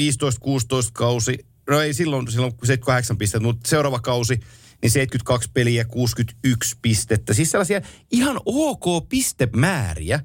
kausi, 0.93 1.45
no 1.69 1.81
ei 1.81 1.93
silloin, 1.93 2.31
silloin 2.31 2.51
78 2.51 3.17
pistettä, 3.17 3.47
mutta 3.47 3.69
seuraava 3.69 3.99
kausi, 3.99 4.39
niin 4.81 4.91
72 4.91 5.49
peliä, 5.53 5.85
61 5.85 6.77
pistettä. 6.81 7.33
Siis 7.33 7.51
sellaisia 7.51 7.81
ihan 8.11 8.39
ok 8.45 9.09
pistemääriä, 9.09 10.19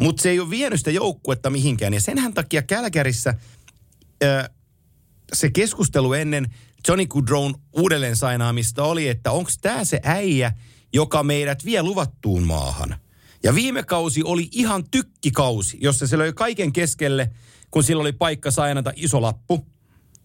mutta 0.00 0.22
se 0.22 0.30
ei 0.30 0.40
ole 0.40 0.50
vienyt 0.50 0.80
sitä 0.80 0.90
joukkuetta 0.90 1.50
mihinkään. 1.50 1.94
Ja 1.94 2.00
senhän 2.00 2.34
takia 2.34 2.62
Kälkärissä 2.62 3.34
ö, 4.22 4.48
se 5.32 5.50
keskustelu 5.50 6.12
ennen 6.12 6.54
Johnny 6.88 7.06
Goodrown 7.06 7.54
uudelleen 7.72 8.16
sainaamista 8.16 8.84
oli, 8.84 9.08
että 9.08 9.30
onko 9.30 9.50
tämä 9.60 9.84
se 9.84 10.00
äijä, 10.04 10.52
joka 10.92 11.22
meidät 11.22 11.64
vie 11.64 11.82
luvattuun 11.82 12.42
maahan. 12.42 12.96
Ja 13.42 13.54
viime 13.54 13.82
kausi 13.82 14.22
oli 14.22 14.48
ihan 14.52 14.84
tykkikausi, 14.90 15.78
jossa 15.80 16.06
se 16.06 16.18
löi 16.18 16.32
kaiken 16.32 16.72
keskelle, 16.72 17.30
kun 17.70 17.84
sillä 17.84 18.00
oli 18.00 18.12
paikka 18.12 18.50
sainata 18.50 18.92
iso 18.96 19.22
lappu. 19.22 19.66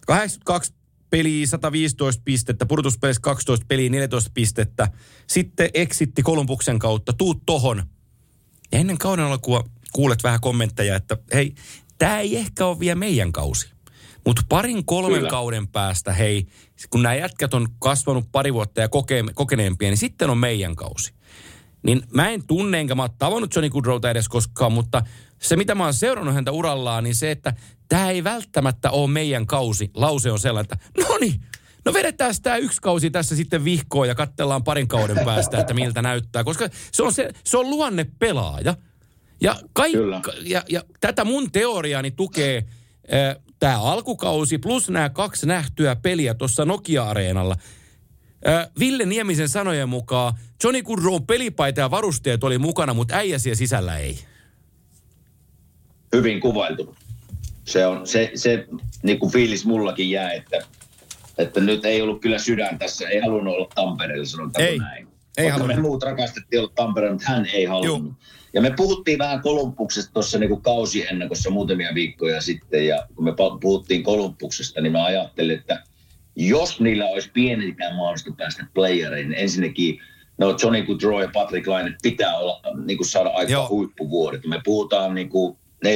82 0.06 0.72
peliä, 1.10 1.46
115 1.46 2.22
pistettä, 2.24 2.66
pudotuspelissä 2.66 3.20
12 3.20 3.66
peliä, 3.68 3.90
14 3.90 4.30
pistettä. 4.34 4.88
Sitten 5.26 5.70
eksitti 5.74 6.22
Kolumbuksen 6.22 6.78
kautta, 6.78 7.12
tuu 7.12 7.34
tohon. 7.46 7.82
Ja 8.72 8.78
ennen 8.78 8.98
kauden 8.98 9.24
alkua 9.24 9.64
kuulet 9.92 10.22
vähän 10.22 10.40
kommentteja, 10.40 10.96
että 10.96 11.16
hei, 11.34 11.54
tämä 11.98 12.20
ei 12.20 12.36
ehkä 12.36 12.66
ole 12.66 12.80
vielä 12.80 12.94
meidän 12.94 13.32
kausi. 13.32 13.74
Mutta 14.26 14.42
parin 14.48 14.84
kolmen 14.84 15.18
Kyllä. 15.18 15.30
kauden 15.30 15.68
päästä, 15.68 16.12
hei, 16.12 16.46
kun 16.90 17.02
nämä 17.02 17.14
jätkät 17.14 17.54
on 17.54 17.68
kasvanut 17.78 18.32
pari 18.32 18.54
vuotta 18.54 18.80
ja 18.80 18.88
koke, 18.88 19.24
kokeneempia, 19.34 19.88
niin 19.88 19.98
sitten 19.98 20.30
on 20.30 20.38
meidän 20.38 20.76
kausi. 20.76 21.14
Niin 21.82 22.02
mä 22.12 22.28
en 22.28 22.46
tunne, 22.46 22.80
enkä 22.80 22.94
mä 22.94 23.02
oon 23.02 23.10
tavannut 23.18 23.54
Johnny 23.54 23.70
Goodrowta 23.70 24.10
edes 24.10 24.28
koskaan, 24.28 24.72
mutta 24.72 25.02
se 25.42 25.56
mitä 25.56 25.74
mä 25.74 25.84
oon 25.84 25.94
seurannut 25.94 26.34
häntä 26.34 26.52
urallaan, 26.52 27.04
niin 27.04 27.14
se, 27.14 27.30
että 27.30 27.54
tämä 27.88 28.10
ei 28.10 28.24
välttämättä 28.24 28.90
ole 28.90 29.10
meidän 29.10 29.46
kausi. 29.46 29.90
Lause 29.94 30.30
on 30.30 30.38
sellainen, 30.38 30.72
että 30.72 31.02
no 31.08 31.18
niin, 31.20 31.40
no 31.84 31.92
vedetään 31.92 32.34
tämä 32.42 32.56
yksi 32.56 32.80
kausi 32.80 33.10
tässä 33.10 33.36
sitten 33.36 33.64
vihkoon 33.64 34.08
ja 34.08 34.14
katsellaan 34.14 34.64
parin 34.64 34.88
kauden 34.88 35.24
päästä, 35.24 35.58
että 35.58 35.74
miltä 35.74 36.02
näyttää. 36.02 36.44
Koska 36.44 36.68
se 36.92 37.02
on, 37.02 37.12
se, 37.12 37.30
se 37.44 37.58
on 37.58 37.70
luonne 37.70 38.06
pelaaja. 38.18 38.74
Ja, 39.40 39.56
Kyllä. 39.92 40.20
kaikka, 40.20 40.42
ja, 40.42 40.62
ja 40.68 40.82
tätä 41.00 41.24
mun 41.24 41.52
teoriaani 41.52 42.10
tukee 42.10 42.56
äh, 43.12 43.36
tämä 43.58 43.82
alkukausi 43.82 44.58
plus 44.58 44.90
nämä 44.90 45.10
kaksi 45.10 45.46
nähtyä 45.46 45.96
peliä 45.96 46.34
tuossa 46.34 46.64
Nokia-areenalla. 46.64 47.56
Äh, 48.48 48.68
Ville 48.78 49.06
Niemisen 49.06 49.48
sanojen 49.48 49.88
mukaan 49.88 50.34
Johnny 50.64 50.82
Goodrow 50.82 51.22
pelipaita 51.26 51.80
ja 51.80 51.90
varusteet 51.90 52.44
oli 52.44 52.58
mukana, 52.58 52.94
mutta 52.94 53.14
äijä 53.14 53.38
siellä 53.38 53.56
sisällä 53.56 53.98
ei. 53.98 54.18
Hyvin 56.16 56.40
kuvailtu. 56.40 56.96
Se, 57.64 57.86
on, 57.86 58.06
se, 58.06 58.30
se 58.34 58.66
niin 59.02 59.18
kuin 59.18 59.32
fiilis 59.32 59.64
mullakin 59.64 60.10
jää, 60.10 60.32
että, 60.32 60.66
että 61.38 61.60
nyt 61.60 61.84
ei 61.84 62.02
ollut 62.02 62.20
kyllä 62.20 62.38
sydän 62.38 62.78
tässä, 62.78 63.08
ei 63.08 63.20
halunnut 63.20 63.54
olla 63.54 63.68
Tampereella, 63.74 64.24
sanotaan 64.24 64.64
Ei. 64.64 64.78
näin. 64.78 65.08
Ei 65.38 65.44
Vaikka 65.44 65.52
halunnut. 65.52 65.76
me 65.76 65.82
muut 65.82 66.02
rakastettiin 66.02 66.60
olla 66.60 66.72
Tampereella, 66.74 67.14
mutta 67.14 67.32
hän 67.32 67.46
ei 67.52 67.64
halunnut. 67.64 68.02
Joo. 68.02 68.14
Ja 68.52 68.60
me 68.60 68.72
puhuttiin 68.76 69.18
vähän 69.18 69.42
Kolumbuksesta 69.42 70.12
tuossa 70.12 70.38
niin 70.38 70.62
kausiennakossa 70.62 71.50
muutamia 71.50 71.94
viikkoja 71.94 72.40
sitten, 72.40 72.86
ja 72.86 73.06
kun 73.14 73.24
me 73.24 73.32
puhuttiin 73.60 74.02
Kolumbuksesta, 74.02 74.80
niin 74.80 74.92
mä 74.92 75.04
ajattelin, 75.04 75.58
että 75.58 75.82
jos 76.36 76.80
niillä 76.80 77.06
olisi 77.06 77.30
pienikään 77.34 77.96
mahdollista 77.96 78.30
päästä 78.36 78.66
playereihin, 78.74 79.30
niin 79.30 79.40
ensinnäkin 79.40 80.00
no 80.38 80.56
Johnny 80.62 80.82
Goodrow 80.82 81.22
ja 81.22 81.30
Patrick 81.32 81.66
Laine 81.66 81.96
pitää 82.02 82.38
olla, 82.38 82.60
niin 82.84 82.96
kuin 82.96 83.06
saada 83.06 83.28
aika 83.30 83.52
Joo. 83.52 83.68
huippuvuodet. 83.68 84.46
Me 84.46 84.60
puhutaan 84.64 85.14
niin 85.14 85.28
kuin 85.28 85.56
40-50 85.86 85.88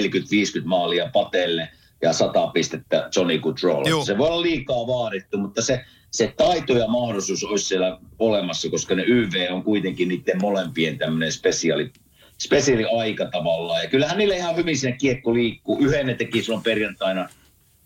maalia 0.65 1.11
Patelle 1.13 1.69
ja 2.03 2.13
100 2.13 2.47
pistettä 2.47 3.09
Johnny 3.17 3.39
Goodrow. 3.39 3.89
Joo. 3.89 4.05
Se 4.05 4.19
voi 4.19 4.29
olla 4.29 4.43
liikaa 4.43 4.87
vaadittu, 4.87 5.39
mutta 5.39 5.63
se, 5.63 5.85
se 6.11 6.35
taito 6.37 6.73
ja 6.73 6.89
mahdollisuus 6.89 7.45
olisi 7.45 7.65
siellä 7.65 7.99
olemassa, 8.19 8.71
koska 8.71 8.95
ne 8.95 9.05
YV 9.07 9.47
on 9.51 9.63
kuitenkin 9.63 10.09
niiden 10.09 10.41
molempien 10.41 10.99
tämmöinen 10.99 11.33
spesiaali, 11.33 11.93
spesiaali 12.39 12.85
aika 12.85 13.27
tavallaan. 13.27 13.83
Ja 13.83 13.91
kyllähän 13.91 14.19
niille 14.19 14.37
ihan 14.37 14.57
hyvin 14.57 14.79
sinne 14.79 14.97
kiekko 14.97 15.35
liikkuu. 15.35 15.79
Yhden 15.81 16.07
ne 16.07 16.15
teki 16.15 16.43
silloin 16.43 16.63
perjantaina 16.63 17.29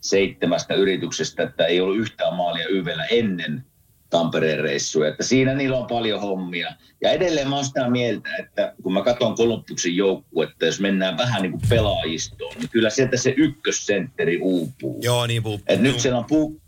seitsemästä 0.00 0.74
yrityksestä, 0.74 1.42
että 1.42 1.66
ei 1.66 1.80
ollut 1.80 1.98
yhtään 1.98 2.34
maalia 2.34 2.68
YVllä 2.68 3.04
ennen 3.04 3.64
Tampereen 4.12 4.60
reissuja. 4.60 5.08
Että 5.08 5.22
siinä 5.22 5.54
niillä 5.54 5.76
on 5.76 5.86
paljon 5.86 6.20
hommia. 6.20 6.72
Ja 7.00 7.10
edelleen 7.10 7.48
mä 7.48 7.56
oon 7.56 7.64
sitä 7.64 7.90
mieltä, 7.90 8.36
että 8.36 8.74
kun 8.82 8.92
mä 8.92 9.02
katson 9.02 9.34
Kolumbuksen 9.34 9.96
joukkuetta, 9.96 10.66
jos 10.66 10.80
mennään 10.80 11.18
vähän 11.18 11.42
niin 11.42 11.52
kuin 11.52 11.62
pelaajistoon, 11.68 12.54
niin 12.58 12.68
kyllä 12.70 12.90
sieltä 12.90 13.16
se 13.16 13.34
ykkössentteri 13.36 14.38
uupuu. 14.42 14.98
Joo, 15.02 15.26
niin 15.26 15.42
puu. 15.42 15.60
Et 15.66 15.80
nyt 15.80 16.00
siellä 16.00 16.18
on, 16.18 16.24
Puu, 16.24 16.60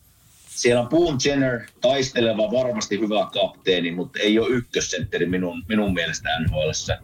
siellä 0.49 0.83
on 0.83 0.89
Boone 0.89 1.19
Jenner, 1.25 1.61
taisteleva, 1.81 2.51
varmasti 2.51 3.01
hyvä 3.01 3.29
kapteeni, 3.33 3.91
mutta 3.91 4.19
ei 4.19 4.39
ole 4.39 4.49
ykkössentteri 4.49 5.27
minun, 5.27 5.63
minun 5.69 5.95
mielestä 5.95 6.29
NHLssä. 6.41 6.99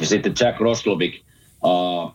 Ja 0.00 0.06
sitten 0.06 0.34
Jack 0.40 0.60
Roslovic, 0.60 1.22
uh, 1.64 2.14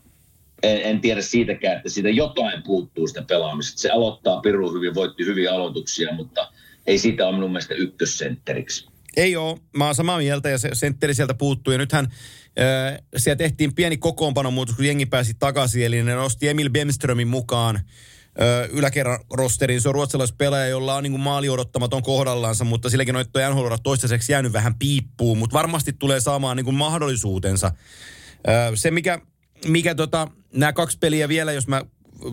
en, 0.63 0.81
en 0.81 1.01
tiedä 1.01 1.21
siitäkään, 1.21 1.77
että 1.77 1.89
siitä 1.89 2.09
jotain 2.09 2.63
puuttuu 2.63 3.07
sitä 3.07 3.21
pelaamista. 3.21 3.81
Se 3.81 3.89
aloittaa 3.89 4.41
pirun 4.41 4.73
hyvin, 4.73 4.95
voitti 4.95 5.25
hyviä 5.25 5.53
aloituksia, 5.53 6.13
mutta 6.13 6.51
ei 6.87 6.97
siitä 6.97 7.27
ole 7.27 7.35
minun 7.35 7.51
mielestä 7.51 7.73
ykkössentteriksi. 7.73 8.87
Ei 9.17 9.35
ole, 9.35 9.59
mä 9.77 9.85
oon 9.85 9.95
samaa 9.95 10.17
mieltä 10.17 10.49
ja 10.49 10.57
se 10.57 10.69
sentteri 10.73 11.13
sieltä 11.13 11.33
puuttuu. 11.33 11.71
Ja 11.71 11.77
nythän 11.77 12.05
äh, 12.05 12.99
siellä 13.17 13.37
tehtiin 13.37 13.75
pieni 13.75 13.97
kokoonpanomuutos, 13.97 14.75
kun 14.75 14.85
jengi 14.85 15.05
pääsi 15.05 15.33
takaisin. 15.39 15.85
Eli 15.85 16.03
ne 16.03 16.15
nosti 16.15 16.47
Emil 16.47 16.69
Bemströmin 16.69 17.27
mukaan 17.27 17.75
äh, 17.75 18.69
yläkerran 18.69 19.19
rosteriin. 19.33 19.81
Se 19.81 19.89
on 19.89 19.95
ruotsalaispelaaja, 19.95 20.67
jolla 20.67 20.95
on 20.95 21.03
niin 21.03 21.11
kuin 21.11 21.21
maali 21.21 21.49
odottamaton 21.49 22.03
kohdallaansa, 22.03 22.63
mutta 22.63 22.89
silläkin 22.89 23.15
on 23.15 23.25
NHL 23.51 23.73
toistaiseksi 23.83 24.31
jäänyt 24.31 24.53
vähän 24.53 24.75
piippuun. 24.75 25.37
Mutta 25.37 25.53
varmasti 25.53 25.93
tulee 25.93 26.19
saamaan 26.19 26.57
niin 26.57 26.65
kuin 26.65 26.75
mahdollisuutensa. 26.75 27.67
Äh, 27.67 28.71
se, 28.75 28.91
mikä, 28.91 29.21
mikä 29.67 29.95
tota, 29.95 30.27
nämä 30.53 30.73
kaksi 30.73 30.97
peliä 30.97 31.27
vielä, 31.27 31.51
jos 31.51 31.67
mä 31.67 31.81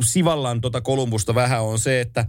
sivallan 0.05 0.61
tota 0.61 0.81
Kolumbusta 0.81 1.35
vähän, 1.35 1.63
on 1.63 1.79
se, 1.79 2.01
että 2.01 2.27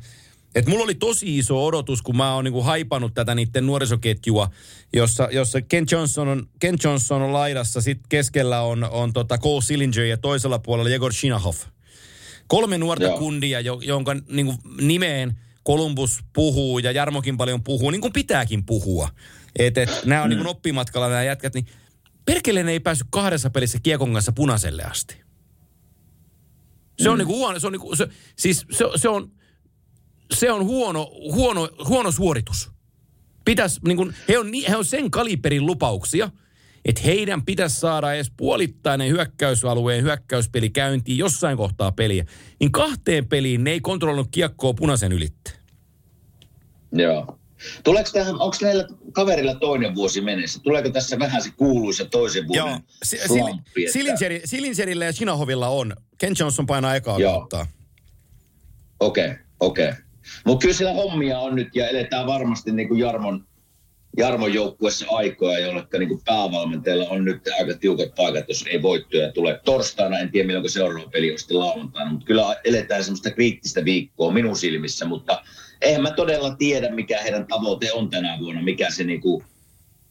et 0.56 0.68
mulla 0.68 0.84
oli 0.84 0.96
tosi 0.96 1.38
iso 1.38 1.66
odotus, 1.66 2.02
kun 2.02 2.18
mä 2.18 2.36
oon 2.36 2.44
niinku 2.44 2.62
haipannut 2.62 3.14
tätä 3.14 3.36
niiden 3.36 3.66
nuorisoketjua, 3.66 4.50
jossa, 4.94 5.28
jossa 5.32 5.62
Ken, 5.62 5.86
Johnson 5.92 6.28
on, 6.28 6.50
Ken 6.60 6.76
Johnson 6.84 7.22
on 7.22 7.34
laidassa, 7.34 7.82
sitten 7.82 8.10
keskellä 8.10 8.62
on, 8.62 8.84
on 8.84 9.14
tota 9.14 9.38
Cole 9.38 9.62
Sillinger 9.62 10.04
ja 10.04 10.18
toisella 10.18 10.60
puolella 10.60 10.90
Jegor 10.90 11.14
Shinahov. 11.14 11.56
Kolme 12.48 12.78
nuorta 12.78 13.06
Joo. 13.06 13.18
kundia, 13.18 13.60
jo, 13.60 13.80
jonka 13.84 14.16
niinku 14.30 14.56
nimeen 14.82 15.40
Columbus 15.68 16.20
puhuu 16.34 16.80
ja 16.80 16.92
Jarmokin 16.92 17.38
paljon 17.38 17.64
puhuu, 17.64 17.90
niin 17.90 18.02
kuin 18.02 18.14
pitääkin 18.14 18.66
puhua. 18.66 19.10
Et, 19.60 19.78
et, 19.78 19.90
nämä 20.06 20.24
on 20.24 20.30
mm. 20.30 20.36
niin 20.36 20.48
oppimatkalla 20.48 21.10
nämä 21.10 21.24
jätkät, 21.24 21.54
niin 21.54 21.66
perkele 22.26 22.64
ne 22.64 22.72
ei 22.72 22.80
päässyt 22.80 23.08
kahdessa 23.10 23.50
pelissä 23.50 23.80
kiekon 23.84 24.14
kanssa 24.14 24.32
punaiselle 24.32 24.84
asti. 24.84 25.22
Se 27.00 27.10
on 27.10 27.18
niinku 27.18 27.36
huono, 27.38 27.60
se 27.60 27.68
on 27.68 27.74
niinku, 27.74 27.96
se, 27.96 28.08
siis 28.36 28.66
se, 28.72 28.86
se 28.96 29.10
on, 29.10 29.32
se 30.34 30.52
on 30.52 30.66
huono, 30.66 31.12
huono, 31.34 31.70
huono 31.88 32.12
suoritus. 32.12 32.70
Pitäis, 33.46 33.82
niin 33.82 33.98
kun, 33.98 34.14
he, 34.28 34.38
on, 34.40 34.52
he 34.70 34.76
on 34.76 34.86
sen 34.86 35.12
kaliberin 35.12 35.66
lupauksia, 35.66 36.30
että 36.86 37.02
heidän 37.06 37.46
pitäisi 37.46 37.80
saada 37.80 38.14
edes 38.14 38.32
puolittainen 38.38 39.10
hyökkäysalueen 39.10 40.04
hyökkäyspeli 40.04 40.70
käyntiin 40.70 41.18
jossain 41.18 41.58
kohtaa 41.58 41.92
peliä. 41.92 42.26
Niin 42.60 42.72
kahteen 42.72 43.28
peliin 43.28 43.64
ne 43.64 43.72
ei 43.72 43.80
kontrolloinut 43.82 44.32
kiekkoa 44.32 44.74
punaisen 44.74 45.12
ylitte. 45.12 45.52
Joo. 46.92 47.40
Tuleeko 47.84 48.10
tähän, 48.14 48.36
onko 48.36 48.56
näillä 48.62 48.88
kaverilla 49.12 49.56
toinen 49.56 49.96
vuosi 49.96 50.22
mennessä? 50.22 50.60
Tuleeko 50.64 50.90
tässä 50.90 51.20
vähän 51.20 51.42
se 51.44 51.52
kuuluisa 51.58 52.06
toisen 52.06 52.48
vuoden 52.48 52.84
slumpi? 53.28 53.82
että- 53.84 53.94
Silinseri, 53.94 54.42
Silinserillä 54.46 55.06
ja 55.06 55.14
Shinahovilla 55.14 55.68
on. 55.68 55.96
Ken 56.18 56.34
Johnson 56.40 56.66
painaa 56.66 56.96
ekaa 56.96 57.20
Joo. 57.20 57.34
kautta. 57.34 57.68
Okei, 59.00 59.34
okei. 59.60 59.92
Mutta 60.46 60.62
kyllä 60.62 60.76
siellä 60.76 60.94
hommia 60.94 61.40
on 61.40 61.56
nyt 61.56 61.76
ja 61.76 61.88
eletään 61.88 62.28
varmasti 62.28 62.72
niin 62.72 62.88
kuin 62.88 63.00
Jarmon, 63.00 63.46
Jarmon 64.18 64.54
joukkuessa 64.54 65.06
aikoja, 65.10 65.60
jolloin 65.60 65.88
niin 66.00 66.10
kuin 66.10 66.22
päävalmentajalla 66.26 67.10
on 67.10 67.26
nyt 67.26 67.42
aika 67.60 67.74
tiukat 67.74 68.16
paikat, 68.16 68.46
jos 68.48 68.66
ei 68.68 68.82
voittoja 68.82 69.32
tule. 69.32 69.62
Torstaina, 69.66 70.20
en 70.20 70.32
tiedä 70.32 70.48
milloin 70.48 70.70
seuraava 70.70 71.10
peli 71.10 71.32
on 71.32 71.40
sitten 71.40 71.60
lauantaina, 71.60 72.12
mutta 72.12 72.26
kyllä 72.26 72.56
eletään 72.64 73.04
semmoista 73.04 73.32
kriittistä 73.32 73.86
viikkoa 73.86 74.32
minun 74.32 74.56
silmissä, 74.56 75.06
mutta 75.06 75.44
eihän 75.82 76.02
mä 76.02 76.12
todella 76.12 76.56
tiedä, 76.56 76.92
mikä 76.92 77.22
heidän 77.22 77.48
tavoite 77.48 77.94
on 77.94 78.10
tänä 78.10 78.38
vuonna, 78.40 78.62
mikä 78.62 78.90
se 78.90 79.04
niin 79.04 79.22
kuin, 79.22 79.44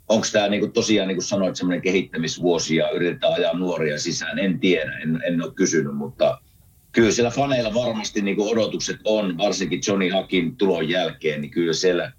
onko 0.09 0.27
tämä 0.33 0.49
niin 0.49 0.61
kuin 0.61 0.73
tosiaan, 0.73 1.09
niin 1.09 1.17
kuin 1.17 1.25
sanoit, 1.25 1.57
semmoinen 1.57 1.83
kehittämisvuosi 1.83 2.77
ja 2.77 2.91
yritetään 2.91 3.33
ajaa 3.33 3.59
nuoria 3.59 3.99
sisään, 3.99 4.39
en 4.39 4.61
tiedä, 4.61 4.99
en, 4.99 5.23
en 5.27 5.43
ole 5.43 5.55
kysynyt, 5.55 5.97
mutta 5.97 6.39
kyllä 6.93 7.11
siellä 7.11 7.31
faneilla 7.31 7.75
varmasti 7.75 8.23
niin 8.23 8.41
odotukset 8.41 9.01
on, 9.05 9.39
varsinkin 9.39 9.81
Johnny 9.87 10.11
Hakin 10.11 10.57
tulon 10.57 10.89
jälkeen, 10.89 11.41
niin 11.41 11.51
kyllä 11.51 11.73
siellä 11.73 12.13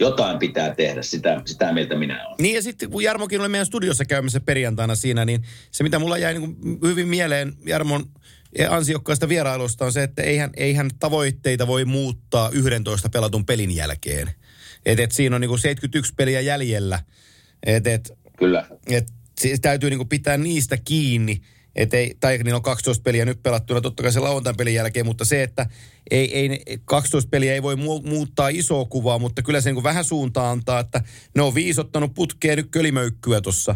jotain 0.00 0.38
pitää 0.38 0.74
tehdä, 0.74 1.02
sitä, 1.02 1.42
sitä 1.46 1.72
mieltä 1.72 1.96
minä 1.96 2.26
olen. 2.26 2.36
Niin 2.38 2.54
ja 2.54 2.62
sitten 2.62 2.90
kun 2.90 3.02
Jarmokin 3.02 3.40
oli 3.40 3.48
meidän 3.48 3.66
studiossa 3.66 4.04
käymässä 4.04 4.40
perjantaina 4.40 4.94
siinä, 4.94 5.24
niin 5.24 5.42
se 5.70 5.82
mitä 5.82 5.98
mulla 5.98 6.18
jäi 6.18 6.38
niin 6.38 6.56
hyvin 6.82 7.08
mieleen 7.08 7.52
Jarmon 7.66 8.04
ansiokkaista 8.70 9.28
vierailusta 9.28 9.84
on 9.84 9.92
se, 9.92 10.02
että 10.02 10.22
eihän, 10.22 10.50
eihän 10.56 10.90
tavoitteita 10.98 11.66
voi 11.66 11.84
muuttaa 11.84 12.50
11 12.52 13.08
pelatun 13.08 13.46
pelin 13.46 13.76
jälkeen. 13.76 14.30
Et, 14.86 15.00
et 15.00 15.12
siinä 15.12 15.36
on 15.36 15.40
niin 15.40 15.48
kuin 15.48 15.58
71 15.58 16.14
peliä 16.16 16.40
jäljellä. 16.40 17.00
Et, 17.66 17.86
et, 17.86 18.12
Kyllä. 18.38 18.66
et 18.86 19.06
siis 19.40 19.60
täytyy 19.60 19.90
niin 19.90 19.98
kuin 19.98 20.08
pitää 20.08 20.36
niistä 20.36 20.76
kiinni. 20.84 21.40
Et 21.76 21.94
ei, 21.94 22.14
tai 22.20 22.38
niillä 22.38 22.56
on 22.56 22.62
12 22.62 23.02
peliä 23.02 23.24
nyt 23.24 23.42
pelattuna 23.42 23.80
totta 23.80 24.02
kai 24.02 24.12
se 24.12 24.20
lauantain 24.20 24.56
pelin 24.56 24.74
jälkeen, 24.74 25.06
mutta 25.06 25.24
se, 25.24 25.42
että 25.42 25.66
ei, 26.10 26.38
ei, 26.38 26.48
ne- 26.48 26.60
12 26.84 27.28
peliä 27.30 27.54
ei 27.54 27.62
voi 27.62 27.74
mu- 27.74 28.08
muuttaa 28.08 28.48
isoa 28.48 28.84
kuvaa, 28.84 29.18
mutta 29.18 29.42
kyllä 29.42 29.60
se 29.60 29.72
niin 29.72 29.82
vähän 29.82 30.04
suuntaa 30.04 30.50
antaa, 30.50 30.80
että 30.80 31.02
ne 31.36 31.42
on 31.42 31.54
viisottanut 31.54 32.14
putkeen 32.14 32.56
nyt 32.56 32.68
kölimöykkyä 32.70 33.40
tuossa. 33.40 33.74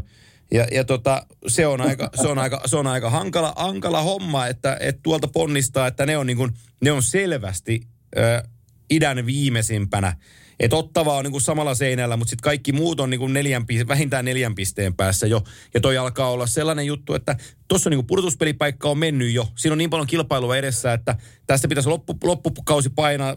Ja, 0.52 0.66
ja 0.72 0.84
tota, 0.84 1.26
se 1.46 1.66
on 1.66 1.80
aika, 1.80 2.10
se 2.22 2.28
on 2.28 2.38
aika, 2.38 2.60
se 2.66 2.76
on 2.76 2.86
aika 2.86 3.10
hankala, 3.10 3.52
hankala 3.56 4.02
homma, 4.02 4.46
että, 4.46 4.76
että 4.80 5.00
tuolta 5.02 5.28
ponnistaa, 5.28 5.86
että 5.86 6.06
ne 6.06 6.18
on, 6.18 6.26
niin 6.26 6.36
kuin, 6.36 6.50
ne 6.80 6.92
on 6.92 7.02
selvästi 7.02 7.80
ö, 8.16 8.42
idän 8.90 9.26
viimeisimpänä. 9.26 10.16
Että 10.60 10.76
Ottava 10.76 11.16
on 11.16 11.24
niin 11.24 11.32
kuin 11.32 11.42
samalla 11.42 11.74
seinällä, 11.74 12.16
mutta 12.16 12.30
sitten 12.30 12.44
kaikki 12.44 12.72
muut 12.72 13.00
on 13.00 13.10
niin 13.10 13.18
kuin 13.20 13.32
neljän, 13.32 13.66
vähintään 13.88 14.24
neljän 14.24 14.54
pisteen 14.54 14.94
päässä 14.94 15.26
jo. 15.26 15.42
Ja 15.74 15.80
toi 15.80 15.98
alkaa 15.98 16.30
olla 16.30 16.46
sellainen 16.46 16.86
juttu, 16.86 17.14
että 17.14 17.36
tuossa 17.68 17.90
niin 17.90 18.06
pudotuspelipaikka 18.06 18.88
on 18.88 18.98
mennyt 18.98 19.32
jo. 19.32 19.48
Siinä 19.56 19.72
on 19.72 19.78
niin 19.78 19.90
paljon 19.90 20.06
kilpailua 20.06 20.56
edessä, 20.56 20.92
että 20.92 21.16
tästä 21.46 21.68
pitäisi 21.68 21.88
loppu, 21.88 22.16
loppukausi 22.24 22.90
painaa. 22.90 23.36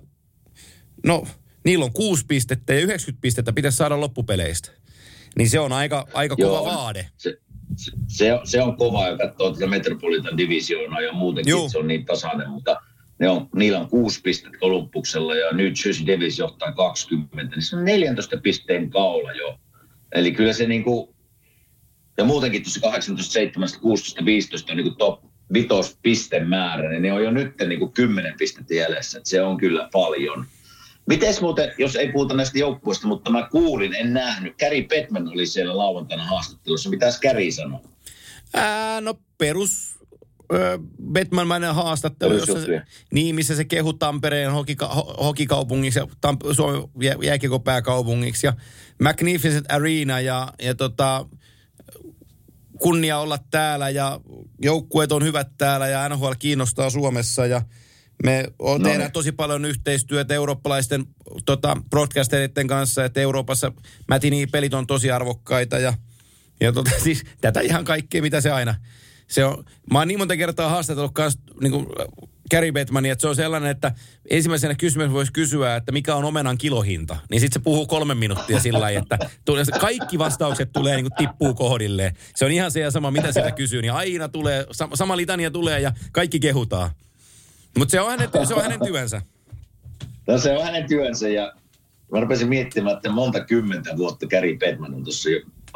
No, 1.05 1.27
niillä 1.65 1.85
on 1.85 1.93
kuusi 1.93 2.25
pistettä 2.27 2.73
ja 2.73 2.79
90 2.79 3.21
pistettä 3.21 3.53
pitäisi 3.53 3.77
saada 3.77 3.99
loppupeleistä. 3.99 4.71
Niin 5.37 5.49
se 5.49 5.59
on 5.59 5.73
aika, 5.73 6.07
aika 6.13 6.35
kova 6.35 6.47
Joo. 6.47 6.65
vaade. 6.65 7.09
Se, 7.17 7.37
se, 7.75 7.91
se, 8.07 8.33
on, 8.33 8.47
se 8.47 8.61
on 8.61 8.77
kova, 8.77 9.07
ja 9.07 9.17
katsoo 9.17 9.53
tätä 9.53 9.67
Metropolitan 9.67 10.37
divisioonaa 10.37 11.01
ja 11.01 11.13
muutenkin, 11.13 11.51
Joo. 11.51 11.69
se 11.69 11.77
on 11.77 11.87
niin 11.87 12.05
tasainen, 12.05 12.49
mutta 12.49 12.81
ne 13.19 13.29
on, 13.29 13.49
niillä 13.55 13.79
on 13.79 13.89
kuusi 13.89 14.21
pistettä 14.21 14.57
Kolumbuksella 14.57 15.35
ja 15.35 15.51
New 15.51 15.65
Jersey 15.65 16.05
Devils 16.05 16.39
johtaa 16.39 16.71
20, 16.71 17.55
niin 17.55 17.63
se 17.63 17.75
on 17.75 17.85
14 17.85 18.37
pisteen 18.37 18.89
kaula 18.89 19.31
jo. 19.31 19.59
Eli 20.11 20.31
kyllä 20.31 20.53
se 20.53 20.67
niin 20.67 20.83
kuin, 20.83 21.15
ja 22.17 22.23
muutenkin 22.23 22.63
tuossa 22.63 22.79
18, 22.79 23.33
17, 23.33 23.79
16, 23.79 24.25
15 24.25 24.71
on 24.71 24.77
niin 24.77 24.85
kuin 24.85 24.97
top, 24.97 25.23
vitospistemäärä, 25.53 26.89
niin 26.89 27.01
ne 27.01 27.13
on 27.13 27.23
jo 27.23 27.31
nyt 27.31 27.53
niin 27.67 27.79
kuin 27.79 27.91
10 27.91 28.33
pistettä 28.37 28.73
jäljessä. 28.73 29.21
Se 29.23 29.41
on 29.41 29.57
kyllä 29.57 29.89
paljon. 29.91 30.45
Miten 31.07 31.33
muuten, 31.41 31.73
jos 31.77 31.95
ei 31.95 32.11
puhuta 32.11 32.33
näistä 32.33 32.59
joukkueista, 32.59 33.07
mutta 33.07 33.31
mä 33.31 33.47
kuulin, 33.51 33.95
en 33.95 34.13
nähnyt. 34.13 34.55
Käri 34.57 34.81
Petman 34.81 35.27
oli 35.27 35.45
siellä 35.45 35.77
lauantaina 35.77 36.25
haastattelussa. 36.25 36.89
Mitäs 36.89 37.19
Käri 37.19 37.51
sanoi? 37.51 37.79
Ää, 38.53 39.01
no 39.01 39.13
perus 39.37 39.96
Batman-mainen 41.13 41.75
haastattelu, 41.75 42.33
jossa 42.33 42.65
se, 42.65 42.81
niin, 43.13 43.35
missä 43.35 43.55
se 43.55 43.65
kehu 43.65 43.93
Tampereen 43.93 44.51
hokika, 44.51 44.87
hokikaupungiksi 45.19 45.99
ja 45.99 46.05
Tamp- 46.05 46.53
Suomen 46.53 46.83
jääkiekopääkaupungiksi 47.23 48.47
ja 48.47 48.53
Magnificent 49.01 49.71
Arena 49.71 50.19
ja, 50.19 50.53
ja 50.61 50.75
tota, 50.75 51.25
kunnia 52.79 53.19
olla 53.19 53.39
täällä 53.51 53.89
ja 53.89 54.19
joukkueet 54.61 55.11
on 55.11 55.23
hyvät 55.23 55.47
täällä 55.57 55.87
ja 55.87 56.09
NHL 56.09 56.31
kiinnostaa 56.39 56.89
Suomessa 56.89 57.45
ja 57.45 57.61
me 58.23 58.43
no. 58.59 58.79
tehdään 58.79 58.99
niin. 58.99 59.11
tosi 59.11 59.31
paljon 59.31 59.65
yhteistyötä 59.65 60.33
eurooppalaisten 60.33 61.05
tota, 61.45 61.77
broadcasteritten 61.89 62.67
kanssa, 62.67 63.05
että 63.05 63.21
Euroopassa 63.21 63.71
Mätini-pelit 64.07 64.73
on 64.73 64.87
tosi 64.87 65.11
arvokkaita 65.11 65.79
ja, 65.79 65.93
ja 66.59 66.73
tota, 66.73 66.91
siis 67.03 67.23
tätä 67.41 67.59
ihan 67.59 67.85
kaikkea, 67.85 68.21
mitä 68.21 68.41
se 68.41 68.51
aina 68.51 68.75
se 69.27 69.45
on, 69.45 69.63
mä 69.91 69.99
oon 69.99 70.07
niin 70.07 70.19
monta 70.19 70.37
kertaa 70.37 70.69
haastatellut 70.69 71.13
kans 71.13 71.39
niin 71.61 71.71
kuin 71.71 71.87
Gary 72.51 72.71
Batmania, 72.71 73.11
että 73.11 73.21
se 73.21 73.27
on 73.27 73.35
sellainen, 73.35 73.71
että 73.71 73.91
ensimmäisenä 74.29 74.75
kysymys 74.75 75.11
voisi 75.11 75.33
kysyä, 75.33 75.75
että 75.75 75.91
mikä 75.91 76.15
on 76.15 76.25
omenan 76.25 76.57
kilohinta. 76.57 77.17
Niin 77.31 77.41
sitten 77.41 77.61
se 77.61 77.63
puhuu 77.63 77.87
kolme 77.87 78.15
minuuttia 78.15 78.59
sillä 78.59 78.79
lailla, 78.79 78.99
että 78.99 79.17
kaikki 79.79 80.19
vastaukset 80.19 80.71
tulee 80.71 80.95
niin 80.95 81.05
kuin 81.05 81.17
tippuu 81.17 81.53
kohdilleen. 81.53 82.15
Se 82.35 82.45
on 82.45 82.51
ihan 82.51 82.71
se 82.71 82.79
ja 82.79 82.91
sama, 82.91 83.11
mitä 83.11 83.31
sitä 83.31 83.51
kysyy, 83.51 83.81
niin 83.81 83.93
aina 83.93 84.27
tulee, 84.27 84.65
sama 84.93 85.17
litania 85.17 85.51
tulee 85.51 85.79
ja 85.79 85.91
kaikki 86.11 86.39
kehutaan. 86.39 86.91
Mutta 87.77 87.91
se, 87.91 88.01
on 88.01 88.19
se 88.47 88.53
on 88.53 88.61
hänen 88.61 88.79
työnsä. 88.85 89.21
No 90.27 90.37
se 90.37 90.57
on 90.57 90.63
hänen 90.63 90.87
työnsä 90.87 91.29
ja 91.29 91.53
mä 92.11 92.19
rupesin 92.19 92.49
miettimään, 92.49 92.95
että 92.95 93.09
monta 93.09 93.45
kymmentä 93.45 93.97
vuotta 93.97 94.27
Gary 94.27 94.57
Batman 94.57 94.93
on 94.93 95.03
tuossa 95.03 95.29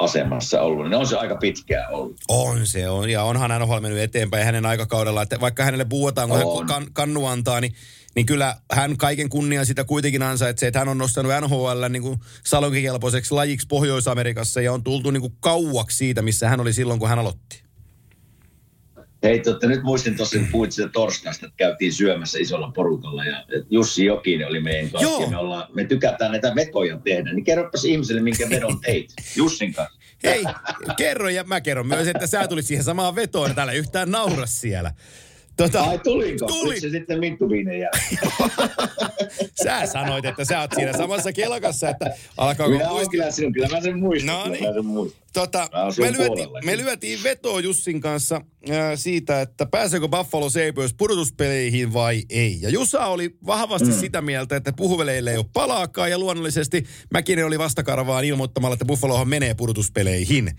asemassa 0.04 0.62
ollut, 0.62 0.86
niin 0.86 0.94
on 0.94 1.08
se 1.08 1.18
aika 1.18 1.36
pitkään 1.36 1.94
ollut. 1.94 2.16
On 2.28 2.68
se, 2.68 2.90
on. 2.90 3.10
Ja 3.10 3.24
onhan 3.24 3.62
NHL 3.62 3.80
mennyt 3.80 4.02
eteenpäin 4.02 4.46
hänen 4.46 4.66
aikakaudella, 4.66 5.22
että 5.22 5.40
vaikka 5.40 5.64
hänelle 5.64 5.86
puhutaan, 5.86 6.30
kun 6.30 6.42
on. 6.42 6.58
hän 6.58 6.68
kan, 6.68 6.88
kannu 6.94 7.26
antaa, 7.26 7.62
niin, 7.62 7.74
niin 8.16 8.26
kyllä 8.26 8.56
hän 8.72 8.98
kaiken 8.98 9.30
kunnian 9.30 9.66
sitä 9.66 9.84
kuitenkin 9.84 10.24
ansaitsee, 10.24 10.68
että 10.68 10.80
hän 10.80 10.90
on 10.90 10.98
nostanut 10.98 11.32
NHL 11.42 11.86
niin 11.90 12.02
kuin 12.02 12.20
salonkikelpoiseksi 12.46 13.34
lajiksi 13.34 13.68
Pohjois-Amerikassa 13.68 14.62
ja 14.62 14.74
on 14.74 14.84
tultu 14.84 15.12
niin 15.12 15.22
kuin 15.22 15.34
kauaksi 15.40 15.98
siitä, 15.98 16.22
missä 16.22 16.50
hän 16.50 16.60
oli 16.60 16.74
silloin, 16.74 17.00
kun 17.00 17.10
hän 17.10 17.20
aloitti. 17.20 17.71
Hei, 19.24 19.40
totta, 19.40 19.68
nyt 19.68 19.84
muistin 19.84 20.16
kun 20.18 20.48
puhuit 20.52 20.72
sitä 20.72 20.90
torstaista, 20.90 21.46
että 21.46 21.58
käytiin 21.58 21.94
syömässä 21.94 22.40
isolla 22.40 22.72
porukalla 22.76 23.26
ja 23.26 23.46
Jussi 23.70 24.06
Jokinen 24.06 24.48
oli 24.48 24.62
meidän 24.62 24.90
kanssa 24.90 25.22
ja 25.22 25.30
me, 25.30 25.38
ollaan, 25.38 25.68
me 25.74 25.84
tykätään 25.84 26.32
näitä 26.32 26.56
vetoja 26.56 26.98
tehdä. 26.98 27.34
Niin 27.34 27.44
kerropas 27.44 27.86
ihmiselle, 27.86 28.22
minkä 28.22 28.50
vedon 28.50 28.80
teit 28.80 29.14
Jussin 29.36 29.74
kanssa. 29.74 30.00
Hei, 30.24 30.44
kerro 30.98 31.30
ja 31.30 31.44
mä 31.44 31.62
kerron 31.62 31.88
myös, 31.88 32.08
että 32.08 32.28
sä 32.28 32.48
tulit 32.48 32.66
siihen 32.66 32.84
samaan 32.84 33.16
vetoon 33.16 33.50
ja 33.50 33.56
täällä 33.56 33.74
yhtään 33.74 34.12
nauras 34.12 34.62
siellä. 34.62 34.94
Tota, 35.58 35.84
Ai 35.84 36.00
tulinko? 36.00 36.46
Tuli. 36.46 36.80
se 36.80 36.90
sitten 36.90 37.20
Minttu 37.20 37.46
Sä 39.64 39.86
sanoit, 39.86 40.26
että 40.26 40.46
sä 40.46 40.60
oot 40.60 40.72
siinä 40.76 40.98
samassa 40.98 41.34
kelkassa, 41.34 41.90
että 41.90 42.14
alkaako 42.38 42.72
Minä 42.72 42.90
muistin... 42.90 43.12
kyllä, 43.12 43.32
sen, 43.32 43.54
kyllä 43.54 43.68
mä 43.68 43.82
sen 43.82 44.00
muistan. 44.00 44.36
No 44.36 44.48
niin. 44.48 45.12
Tota, 45.34 45.70
me, 46.00 46.14
lyötiin, 46.14 46.50
me 46.66 46.78
lyötiin 46.78 47.24
vetoa 47.24 47.60
Jussin 47.60 48.02
kanssa 48.02 48.42
äh, 48.70 48.76
siitä, 48.96 49.42
että 49.42 49.66
pääseekö 49.66 50.08
Buffalo 50.08 50.50
Sabres 50.50 50.94
pudotuspeleihin 50.94 51.94
vai 51.94 52.24
ei. 52.30 52.58
Ja 52.62 52.70
Jussa 52.70 53.06
oli 53.06 53.36
vahvasti 53.46 53.90
mm. 53.90 54.00
sitä 54.00 54.22
mieltä, 54.22 54.56
että 54.56 54.74
puhuveleille 54.74 55.32
ei 55.32 55.38
ole 55.38 55.46
palaakaan 55.54 56.12
ja 56.12 56.20
luonnollisesti 56.20 56.84
Mäkinen 57.14 57.46
oli 57.46 57.60
vastakarvaan 57.60 58.26
ilmoittamalla, 58.26 58.74
että 58.74 58.86
Buffalohan 58.86 59.28
menee 59.28 59.54
pudotuspeleihin. 59.54 60.52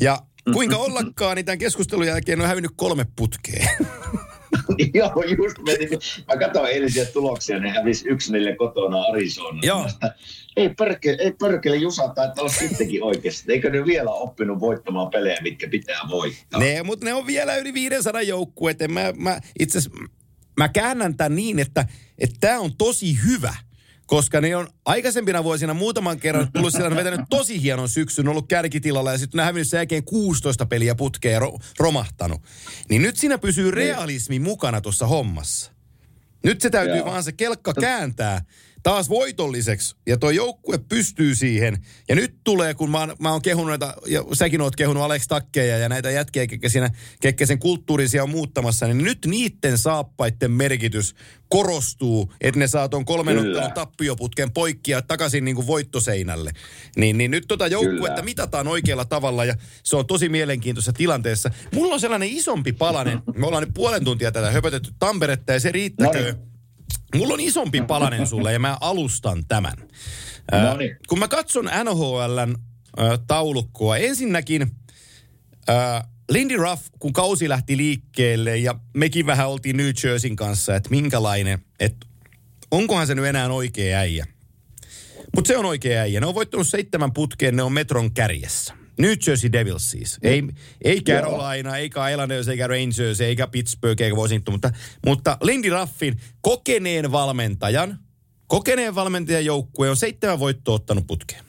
Ja 0.00 0.18
kuinka 0.52 0.76
ollakaan, 0.76 1.36
niin 1.36 1.44
tämän 1.44 1.58
keskustelun 1.58 2.06
jälkeen 2.06 2.40
on 2.40 2.46
hävinnyt 2.46 2.72
kolme 2.76 3.06
putkea. 3.16 3.68
Joo, 4.94 5.24
just 5.38 5.58
meni. 5.66 5.88
Mä 6.28 6.36
katsoin 6.36 6.70
eilisiä 6.70 7.04
tuloksia, 7.04 7.58
ne 7.58 7.70
hävisi 7.70 8.08
yksi 8.08 8.32
neljä 8.32 8.56
kotona 8.56 9.02
Arizona. 9.02 9.60
Joo. 9.62 9.86
ei 10.56 10.68
perkele, 10.68 11.16
ei 11.20 11.32
perkele 11.32 11.76
Jusa 11.76 12.08
taitaa 12.08 12.34
olla 12.38 12.52
sittenkin 12.52 13.02
oikeasti. 13.02 13.52
Eikö 13.52 13.70
ne 13.70 13.84
vielä 13.84 14.10
oppinut 14.10 14.60
voittamaan 14.60 15.10
pelejä, 15.10 15.38
mitkä 15.42 15.68
pitää 15.68 16.00
voittaa? 16.08 16.60
Ne, 16.60 16.82
mutta 16.82 17.04
ne 17.04 17.14
on 17.14 17.26
vielä 17.26 17.56
yli 17.56 17.74
500 17.74 18.22
joukkueet. 18.22 18.78
Mä, 18.88 19.12
mä 19.16 19.40
itse 19.58 19.78
mä 20.56 20.68
käännän 20.68 21.16
tämän 21.16 21.36
niin, 21.36 21.58
että 21.58 21.86
tämä 22.40 22.60
on 22.60 22.76
tosi 22.76 23.18
hyvä– 23.26 23.54
koska 24.08 24.40
ne 24.40 24.56
on 24.56 24.68
aikaisempina 24.84 25.44
vuosina 25.44 25.74
muutaman 25.74 26.20
kerran 26.20 26.48
tullut 26.52 26.72
sillä 26.72 26.96
vetänyt 26.96 27.20
tosi 27.30 27.62
hienon 27.62 27.88
syksyn, 27.88 28.28
ollut 28.28 28.48
kärkitilalla 28.48 29.12
ja 29.12 29.18
sitten 29.18 29.38
ne 29.38 29.44
hävinnyt 29.44 29.68
sen 29.68 29.78
jälkeen 29.78 30.04
16 30.04 30.66
peliä 30.66 30.94
putkeen 30.94 31.32
ja 31.32 31.40
ro- 31.40 31.58
romahtanut. 31.78 32.40
Niin 32.88 33.02
nyt 33.02 33.16
siinä 33.16 33.38
pysyy 33.38 33.64
niin. 33.64 33.74
realismi 33.74 34.38
mukana 34.38 34.80
tuossa 34.80 35.06
hommassa. 35.06 35.72
Nyt 36.44 36.60
se 36.60 36.70
täytyy 36.70 36.96
Joo. 36.96 37.06
vaan 37.06 37.22
se 37.22 37.32
kelkka 37.32 37.74
kääntää 37.74 38.42
taas 38.82 39.08
voitolliseksi. 39.08 39.96
Ja 40.06 40.16
tuo 40.16 40.30
joukkue 40.30 40.78
pystyy 40.88 41.34
siihen. 41.34 41.84
Ja 42.08 42.14
nyt 42.14 42.34
tulee, 42.44 42.74
kun 42.74 42.90
mä 42.90 42.98
oon, 42.98 43.16
mä 43.18 43.32
oon 43.32 43.42
kehunut 43.42 43.68
näitä, 43.68 43.94
ja 44.06 44.24
säkin 44.32 44.60
oot 44.60 44.76
kehunut 44.76 45.02
Alex 45.02 45.26
Takkeja 45.26 45.78
ja 45.78 45.88
näitä 45.88 46.10
jätkiä, 46.10 46.46
ketkä, 46.46 46.68
siinä, 46.68 46.90
ketkä 47.20 47.46
sen 47.46 47.58
kulttuurisia 47.58 48.22
on 48.22 48.30
muuttamassa, 48.30 48.86
niin 48.86 49.04
nyt 49.04 49.18
niiden 49.26 49.78
saappaiden 49.78 50.50
merkitys 50.50 51.14
korostuu, 51.48 52.32
että 52.40 52.58
ne 52.58 52.66
saa 52.66 52.88
tuon 52.88 53.04
kolmen 53.04 53.38
ottelun 53.38 53.72
tappioputken 53.72 54.50
poikki 54.50 54.90
ja 54.90 55.02
takaisin 55.02 55.44
niin 55.44 55.54
kuin 55.54 55.66
voittoseinälle. 55.66 56.52
Niin, 56.96 57.18
niin 57.18 57.30
nyt 57.30 57.44
tota 57.48 57.66
joukkuetta 57.66 58.08
Kyllä. 58.08 58.22
mitataan 58.22 58.68
oikealla 58.68 59.04
tavalla 59.04 59.44
ja 59.44 59.54
se 59.82 59.96
on 59.96 60.06
tosi 60.06 60.28
mielenkiintoisessa 60.28 60.92
tilanteessa. 60.92 61.50
Mulla 61.74 61.94
on 61.94 62.00
sellainen 62.00 62.28
isompi 62.28 62.72
palanen, 62.72 63.18
me 63.34 63.46
ollaan 63.46 63.62
nyt 63.62 63.74
puolen 63.74 64.04
tuntia 64.04 64.32
tätä 64.32 64.50
höpötetty 64.50 64.90
Tamperetta 64.98 65.52
ja 65.52 65.60
se 65.60 65.72
riittäkö. 65.72 66.32
No 66.32 66.47
Mulla 67.16 67.34
on 67.34 67.40
isompi 67.40 67.82
palanen 67.82 68.26
sulle 68.26 68.52
ja 68.52 68.58
mä 68.58 68.76
alustan 68.80 69.44
tämän. 69.48 69.74
No 70.52 70.76
niin. 70.76 70.96
Kun 71.08 71.18
mä 71.18 71.28
katson 71.28 71.70
NHLn 71.84 72.56
äh, 73.00 73.18
taulukkoa, 73.26 73.96
ensinnäkin 73.96 74.62
äh, 75.68 76.08
Lindy 76.30 76.56
Ruff, 76.56 76.82
kun 76.98 77.12
kausi 77.12 77.48
lähti 77.48 77.76
liikkeelle 77.76 78.56
ja 78.56 78.74
mekin 78.94 79.26
vähän 79.26 79.48
oltiin 79.48 79.76
New 79.76 79.90
Jerseyn 80.04 80.36
kanssa, 80.36 80.76
että 80.76 80.90
minkälainen, 80.90 81.58
että 81.80 82.06
onkohan 82.70 83.06
se 83.06 83.14
nyt 83.14 83.24
enää 83.24 83.48
oikea 83.48 83.98
äijä. 83.98 84.26
Mutta 85.34 85.48
se 85.48 85.56
on 85.56 85.64
oikea 85.64 86.00
äijä. 86.00 86.20
Ne 86.20 86.26
on 86.26 86.34
voittanut 86.34 86.68
seitsemän 86.68 87.12
putkeen, 87.12 87.56
ne 87.56 87.62
on 87.62 87.72
metron 87.72 88.14
kärjessä. 88.14 88.77
New 88.98 89.12
Jersey 89.26 89.52
Devils 89.52 89.90
siis. 89.90 90.18
Ei, 90.22 90.42
ei 90.84 91.00
Carolina, 91.02 91.76
eikä 91.76 92.08
Islanders, 92.08 92.48
eikä 92.48 92.66
Rangers, 92.66 93.20
eikä 93.20 93.46
Pittsburgh, 93.46 94.02
eikä 94.02 94.16
Washington, 94.16 94.54
mutta, 94.54 94.70
mutta 95.06 95.38
Lindy 95.42 95.70
Ruffin 95.70 96.20
kokeneen 96.40 97.12
valmentajan, 97.12 97.98
kokeneen 98.46 98.94
valmentajan 98.94 99.44
joukkue 99.44 99.90
on 99.90 99.96
seitsemän 99.96 100.38
voittoa 100.38 100.74
ottanut 100.74 101.06
putkeen. 101.06 101.48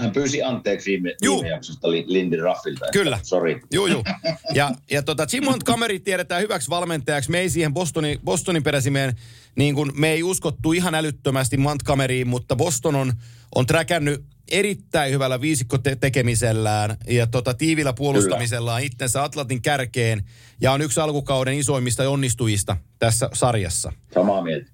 Hän 0.00 0.12
pyysi 0.12 0.42
anteeksi 0.42 0.90
viime, 0.90 1.14
viime 1.22 1.48
jaksosta 1.48 1.90
Lindy 1.90 2.36
Ruffilta. 2.36 2.86
Kyllä. 2.92 3.18
Sorry. 3.22 3.60
Joo, 3.72 3.86
joo. 3.86 4.04
Ja, 4.54 4.70
ja 4.90 5.02
tota, 5.02 5.26
Jim 5.32 5.44
Montgomery 5.44 5.98
tiedetään 5.98 6.42
hyväksi 6.42 6.70
valmentajaksi. 6.70 7.30
Me 7.30 7.40
ei 7.40 7.50
siihen 7.50 7.74
Bostonin, 7.74 8.18
Bostonin 8.24 8.62
peräsimeen, 8.62 9.14
niin 9.56 9.74
kuin 9.74 9.92
me 9.94 10.10
ei 10.10 10.22
uskottu 10.22 10.72
ihan 10.72 10.94
älyttömästi 10.94 11.56
Montgomeryin, 11.56 12.28
mutta 12.28 12.56
Boston 12.56 12.94
on, 12.94 13.12
on 13.54 13.66
träkännyt 13.66 14.24
erittäin 14.50 15.12
hyvällä 15.12 15.40
viisikko 15.40 15.78
tekemisellään 16.00 16.96
ja 17.08 17.26
tota, 17.26 17.54
tiivillä 17.54 17.92
puolustamisellaan 17.92 18.80
Kyllä. 18.80 18.86
itsensä 18.86 19.24
Atlantin 19.24 19.62
kärkeen 19.62 20.22
ja 20.60 20.72
on 20.72 20.82
yksi 20.82 21.00
alkukauden 21.00 21.58
isoimmista 21.58 22.10
onnistujista 22.10 22.76
tässä 22.98 23.30
sarjassa. 23.32 23.92
Samaa 24.14 24.42
mieltä. 24.42 24.70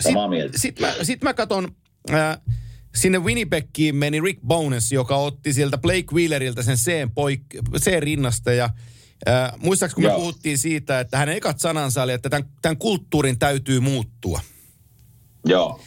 Samaa 0.00 0.28
mieltä. 0.28 0.58
Sitten 0.58 0.84
sit 0.90 0.98
mä, 0.98 1.04
sit 1.04 1.22
mä 1.22 1.34
katon, 1.34 1.68
äh, 2.12 2.38
sinne 2.94 3.18
Winnipegiin 3.18 3.96
meni 3.96 4.20
Rick 4.20 4.40
Bones, 4.46 4.92
joka 4.92 5.16
otti 5.16 5.52
sieltä 5.52 5.78
Blake 5.78 6.06
Wheeleriltä 6.12 6.62
sen 6.62 6.76
C-poik- 6.76 7.78
C-rinnasta 7.78 8.52
ja 8.52 8.70
äh, 9.28 9.52
muistaakseni 9.58 9.94
kun 9.94 10.04
me 10.04 10.08
Joo. 10.08 10.18
puhuttiin 10.18 10.58
siitä, 10.58 11.00
että 11.00 11.18
hänen 11.18 11.36
ekat 11.36 11.60
sanansa 11.60 12.02
oli, 12.02 12.12
että 12.12 12.30
tämän, 12.30 12.48
tämän 12.62 12.76
kulttuurin 12.76 13.38
täytyy 13.38 13.80
muuttua. 13.80 14.40
Joo. 15.44 15.80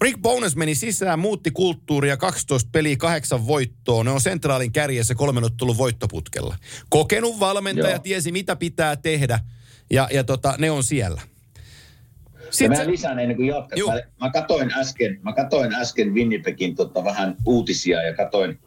Rick 0.00 0.22
Bones 0.22 0.56
meni 0.56 0.74
sisään, 0.74 1.18
muutti 1.18 1.50
kulttuuria, 1.50 2.16
12 2.16 2.70
peliä, 2.72 2.96
kahdeksan 2.96 3.46
voittoa. 3.46 4.04
Ne 4.04 4.10
on 4.10 4.20
sentraalin 4.20 4.72
kärjessä 4.72 5.14
kolmen 5.14 5.44
ottelun 5.44 5.78
voittoputkella. 5.78 6.56
Kokenut 6.88 7.40
valmentaja, 7.40 7.90
Joo. 7.90 7.98
tiesi 7.98 8.32
mitä 8.32 8.56
pitää 8.56 8.96
tehdä 8.96 9.40
ja, 9.90 10.08
ja 10.12 10.24
tota, 10.24 10.54
ne 10.58 10.70
on 10.70 10.82
siellä. 10.82 11.20
Sitten 12.50 12.78
mä 12.78 12.90
lisään 12.90 13.18
ennen 13.18 13.36
kuin 13.36 13.48
jatkat. 13.48 13.78
Mä, 13.86 14.26
mä, 14.26 14.30
katoin 14.30 14.72
äsken, 14.78 15.18
mä 15.22 15.32
katoin 15.32 15.74
äsken 15.74 16.14
Winnipegin 16.14 16.74
tota 16.74 17.04
vähän 17.04 17.36
uutisia 17.46 18.02
ja 18.02 18.14
katoin, 18.14 18.58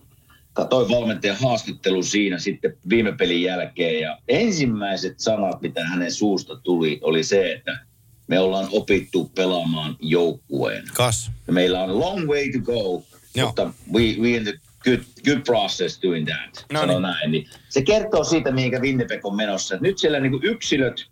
Katoin 0.54 0.90
valmentajan 0.90 1.38
haastattelu 1.38 2.04
siinä 2.04 2.40
sitten 2.40 2.78
viime 2.90 3.12
pelin 3.12 3.42
jälkeen 3.42 4.02
ja 4.02 4.20
ensimmäiset 4.28 5.20
sanat, 5.20 5.62
mitä 5.62 5.86
hänen 5.86 6.12
suusta 6.12 6.56
tuli, 6.56 7.00
oli 7.02 7.24
se, 7.24 7.52
että 7.52 7.80
me 8.30 8.40
ollaan 8.40 8.68
opittu 8.72 9.32
pelaamaan 9.36 9.96
joukkueen. 10.00 10.84
Kas. 10.94 11.32
Ja 11.48 11.54
meillä 11.54 11.84
on 11.84 12.00
long 12.00 12.28
way 12.28 12.52
to 12.52 12.60
go, 12.60 13.04
Joo. 13.36 13.48
mutta 13.48 13.74
we, 13.94 14.02
we 14.22 14.30
in 14.30 14.44
the 14.44 14.54
good, 14.84 15.00
good 15.26 15.42
process 15.46 16.00
doing 16.04 16.28
that. 16.28 16.66
No 16.74 16.86
niin. 16.86 17.02
näin. 17.02 17.32
Niin 17.32 17.50
se 17.70 17.82
kertoo 17.82 18.24
siitä, 18.24 18.52
mihinkä 18.52 18.80
Winnipeg 18.80 19.26
on 19.26 19.36
menossa. 19.36 19.78
Nyt 19.82 19.98
siellä 19.98 20.20
niin 20.20 20.44
yksilöt, 20.44 21.06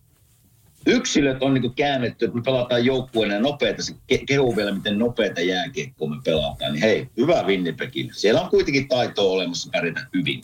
yksilöt 0.85 1.37
on 1.41 1.53
niin 1.53 1.73
käännetty, 1.73 2.25
että 2.25 2.37
me 2.37 2.43
pelataan 2.43 2.85
joukkueena 2.85 3.33
ja 3.33 3.39
nopeita. 3.39 3.83
Se 3.83 3.93
kehuu 4.27 4.55
vielä, 4.55 4.71
miten 4.71 4.99
nopeita 4.99 5.41
jääkiekkoa 5.41 6.09
me 6.09 6.15
pelataan. 6.23 6.73
Niin 6.73 6.81
hei, 6.81 7.09
hyvä 7.17 7.43
Winnipegin. 7.43 8.09
Siellä 8.13 8.41
on 8.41 8.49
kuitenkin 8.49 8.87
taitoa 8.87 9.31
olemassa 9.31 9.69
pärjätä 9.71 10.07
hyvin. 10.13 10.43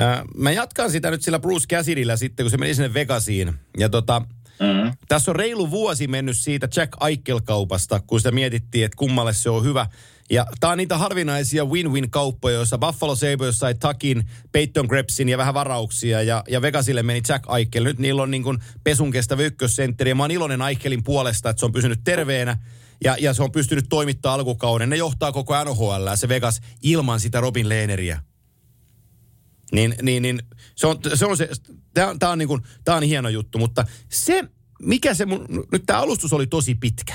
Äh, 0.00 0.22
mä 0.36 0.52
jatkan 0.52 0.90
sitä 0.90 1.10
nyt 1.10 1.22
sillä 1.22 1.38
Bruce 1.38 1.66
Cassidyllä 1.66 2.16
sitten, 2.16 2.44
kun 2.44 2.50
se 2.50 2.56
meni 2.56 2.74
sinne 2.74 2.94
Vegasiin. 2.94 3.52
Ja 3.78 3.88
tota, 3.88 4.22
Mm-hmm. 4.60 4.92
Tässä 5.08 5.30
on 5.30 5.36
reilu 5.36 5.70
vuosi 5.70 6.06
mennyt 6.06 6.36
siitä 6.36 6.68
Jack 6.76 6.92
Eichel-kaupasta, 7.04 8.00
kun 8.06 8.20
sitä 8.20 8.30
mietittiin, 8.30 8.84
että 8.84 8.96
kummalle 8.96 9.32
se 9.32 9.50
on 9.50 9.64
hyvä. 9.64 9.86
Ja 10.30 10.46
tämä 10.60 10.70
on 10.70 10.78
niitä 10.78 10.98
harvinaisia 10.98 11.64
win-win-kauppoja, 11.64 12.54
joissa 12.54 12.78
Buffalo 12.78 13.16
Sabres 13.16 13.58
sai 13.58 13.74
Takin, 13.74 14.24
Peyton 14.52 14.88
Krebsin 14.88 15.28
ja 15.28 15.38
vähän 15.38 15.54
varauksia. 15.54 16.22
Ja, 16.22 16.44
ja 16.48 16.62
Vegasille 16.62 17.02
meni 17.02 17.22
Jack 17.28 17.44
Eichel. 17.58 17.84
Nyt 17.84 17.98
niillä 17.98 18.22
on 18.22 18.30
niin 18.30 18.42
kuin 18.42 18.58
pesun 18.84 19.10
kestävä 19.10 19.42
ykkössentteri. 19.42 20.10
Ja 20.10 20.14
mä 20.14 20.22
oon 20.22 20.30
iloinen 20.30 20.62
Eichelin 20.62 21.04
puolesta, 21.04 21.50
että 21.50 21.60
se 21.60 21.66
on 21.66 21.72
pysynyt 21.72 22.00
terveenä. 22.04 22.56
Ja, 23.04 23.16
ja 23.20 23.34
se 23.34 23.42
on 23.42 23.52
pystynyt 23.52 23.84
toimittaa 23.88 24.34
alkukauden. 24.34 24.90
Ne 24.90 24.96
johtaa 24.96 25.32
koko 25.32 25.64
NHL, 25.64 26.08
se 26.14 26.28
Vegas, 26.28 26.60
ilman 26.82 27.20
sitä 27.20 27.40
Robin 27.40 27.68
Lehneriä. 27.68 28.22
Niin, 29.72 29.94
niin, 30.02 30.22
niin 30.22 30.42
se 30.76 30.86
on 30.86 30.98
se, 31.14 31.26
on 31.26 31.36
se 31.36 31.48
tämä, 31.94 32.16
tämä 32.18 32.32
on, 32.32 32.38
niin 32.38 32.48
kuin, 32.48 32.62
tämä 32.84 32.96
on 32.96 33.02
hieno 33.02 33.28
juttu, 33.28 33.58
mutta 33.58 33.84
se, 34.08 34.44
mikä 34.82 35.14
se 35.14 35.26
mun, 35.26 35.46
nyt 35.72 35.82
tämä 35.86 36.00
alustus 36.00 36.32
oli 36.32 36.46
tosi 36.46 36.74
pitkä, 36.74 37.14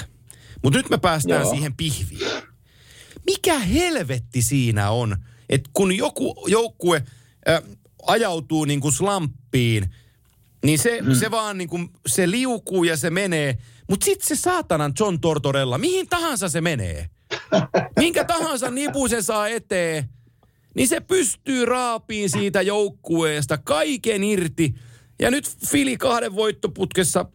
mutta 0.64 0.80
nyt 0.80 0.90
me 0.90 0.98
päästään 0.98 1.42
Joo. 1.42 1.52
siihen 1.52 1.76
pihviin. 1.76 2.32
Mikä 3.26 3.60
helvetti 3.60 4.42
siinä 4.42 4.90
on, 4.90 5.18
että 5.50 5.70
kun 5.74 5.98
joku 5.98 6.46
joukkue 6.48 7.04
äh, 7.50 7.62
ajautuu 8.08 8.66
niin 8.66 8.80
kuin 8.80 8.94
slamppiin, 8.94 9.96
niin 10.66 10.80
se, 10.80 11.02
mm. 11.02 11.14
se 11.16 11.32
vaan 11.32 11.58
niin 11.58 11.70
kuin, 11.70 11.90
se 12.08 12.32
liukuu 12.32 12.84
ja 12.84 12.98
se 12.98 13.10
menee. 13.10 13.58
Mutta 13.90 14.06
sitten 14.06 14.28
se 14.28 14.42
saatanan 14.42 14.94
John 15.00 15.20
Tortorella, 15.20 15.78
mihin 15.78 16.08
tahansa 16.08 16.50
se 16.50 16.62
menee. 16.62 17.10
Minkä 18.00 18.24
tahansa 18.24 18.72
nipun 18.72 19.10
se 19.10 19.22
saa 19.22 19.48
eteen, 19.48 20.10
niin 20.76 20.88
se 20.88 21.00
pystyy 21.00 21.66
raapiin 21.66 22.30
siitä 22.30 22.62
joukkueesta 22.62 23.58
kaiken 23.58 24.24
irti. 24.24 24.76
Ja 25.20 25.32
nyt 25.32 25.58
Fili 25.68 25.98
kahden 25.98 26.36
voittoputkessa 26.36 27.26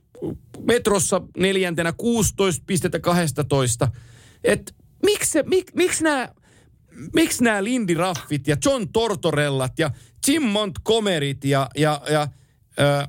metrossa 0.66 1.22
neljäntenä 1.36 1.92
16 1.92 2.64
pistettä 2.66 2.98
12. 2.98 3.88
Et 4.44 4.74
miksi, 5.02 5.42
mik, 5.42 5.74
miksi 5.74 6.04
nämä 6.04 6.28
miksi 7.14 7.44
nämä 7.44 7.64
Lindy 7.64 7.94
Raffit 7.94 8.48
ja 8.48 8.56
John 8.64 8.88
Tortorellat 8.92 9.78
ja 9.78 9.90
Jim 10.28 10.42
Montgomeryt 10.42 11.44
ja, 11.44 11.70
ja, 11.76 12.00
ja 12.10 12.22
äh, 12.80 13.08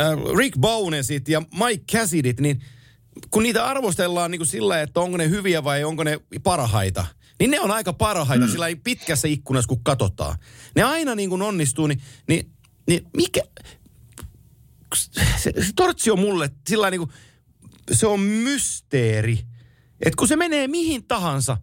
äh, 0.00 0.18
Rick 0.38 0.58
Bonesit 0.58 1.28
ja 1.28 1.40
Mike 1.40 1.84
Cassidyt, 1.92 2.40
niin 2.40 2.62
kun 3.30 3.42
niitä 3.42 3.66
arvostellaan 3.66 4.30
niin 4.30 4.38
kuin 4.38 4.48
sillä, 4.48 4.80
että 4.80 5.00
onko 5.00 5.16
ne 5.16 5.28
hyviä 5.28 5.64
vai 5.64 5.84
onko 5.84 6.04
ne 6.04 6.20
parhaita– 6.42 7.06
niin 7.42 7.50
ne 7.50 7.60
on 7.60 7.70
aika 7.70 7.92
parhaita 7.92 8.46
mm. 8.46 8.50
sillä 8.50 8.66
pitkässä 8.84 9.28
ikkunassa, 9.28 9.68
kun 9.68 9.84
katsotaan. 9.84 10.38
Ne 10.76 10.82
aina 10.82 11.14
niin 11.14 11.30
kuin 11.30 11.42
onnistuu, 11.42 11.86
niin, 11.86 12.02
niin, 12.28 12.50
niin 12.86 13.06
mikä... 13.16 13.40
Se, 15.36 15.52
se 15.62 15.72
tortsi 15.76 16.10
on 16.10 16.18
mulle 16.18 16.50
sillä 16.68 16.90
niin 16.90 16.98
kuin, 16.98 17.10
se 17.92 18.06
on 18.06 18.20
mysteeri. 18.20 19.38
Että 20.00 20.16
kun 20.16 20.28
se 20.28 20.36
menee 20.36 20.68
mihin 20.68 21.04
tahansa, 21.04 21.56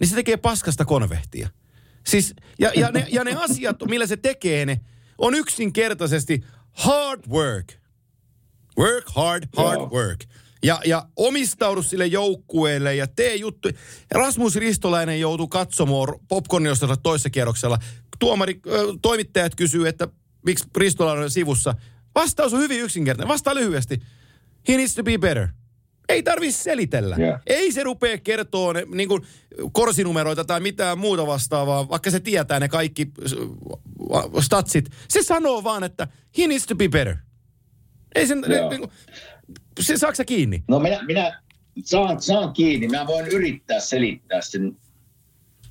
niin 0.00 0.08
se 0.08 0.14
tekee 0.14 0.36
paskasta 0.36 0.84
konvehtia. 0.84 1.48
Siis, 2.06 2.34
ja, 2.58 2.72
ja, 2.76 2.90
ne, 2.90 3.06
ja 3.10 3.24
ne 3.24 3.36
asiat, 3.36 3.76
millä 3.88 4.06
se 4.06 4.16
tekee 4.16 4.66
ne, 4.66 4.80
on 5.18 5.34
yksinkertaisesti 5.34 6.44
hard 6.72 7.22
work. 7.28 7.72
Work 8.78 9.04
hard, 9.14 9.48
hard 9.56 9.76
Joo. 9.76 9.90
work 9.90 10.24
ja, 10.64 10.80
ja 10.86 11.06
omistaudu 11.16 11.82
sille 11.82 12.06
joukkueelle 12.06 12.94
ja 12.94 13.06
tee 13.06 13.36
juttu. 13.36 13.68
Rasmus 14.10 14.56
Ristolainen 14.56 15.20
joutuu 15.20 15.48
katsomaan 15.48 16.14
popcorniostossa 16.28 16.96
toisessa 16.96 17.30
kierroksella. 17.30 17.78
Tuomari, 18.18 18.60
toimittajat 19.02 19.54
kysyy, 19.54 19.88
että 19.88 20.08
miksi 20.46 20.64
Ristolainen 20.76 21.24
on 21.24 21.30
sivussa. 21.30 21.74
Vastaus 22.14 22.54
on 22.54 22.60
hyvin 22.60 22.80
yksinkertainen. 22.80 23.32
Vastaa 23.32 23.54
lyhyesti. 23.54 24.02
He 24.68 24.76
needs 24.76 24.94
to 24.94 25.02
be 25.02 25.18
better. 25.18 25.48
Ei 26.08 26.22
tarvi 26.22 26.52
selitellä. 26.52 27.16
Yeah. 27.18 27.40
Ei 27.46 27.72
se 27.72 27.82
rupea 27.82 28.18
kertoa 28.18 28.72
ne, 28.72 28.86
niin 28.94 29.08
kuin 29.08 29.22
korsinumeroita 29.72 30.44
tai 30.44 30.60
mitään 30.60 30.98
muuta 30.98 31.26
vastaavaa, 31.26 31.88
vaikka 31.88 32.10
se 32.10 32.20
tietää 32.20 32.60
ne 32.60 32.68
kaikki 32.68 33.10
statsit. 34.40 34.90
Se 35.08 35.22
sanoo 35.22 35.64
vaan, 35.64 35.84
että 35.84 36.08
he 36.38 36.46
needs 36.46 36.66
to 36.66 36.74
be 36.74 36.88
better. 36.88 37.16
Ei 38.14 38.26
sen, 38.26 38.44
yeah. 38.48 38.70
niin 38.70 38.80
kuin, 38.80 38.90
se, 39.80 39.96
saako 39.96 40.24
kiinni? 40.26 40.64
No 40.68 40.78
minä, 40.78 41.02
minä 41.02 41.42
saan, 41.84 42.22
saan 42.22 42.52
kiinni. 42.52 42.88
Mä 42.88 43.06
voin 43.06 43.26
yrittää 43.26 43.80
selittää 43.80 44.40
sen 44.40 44.76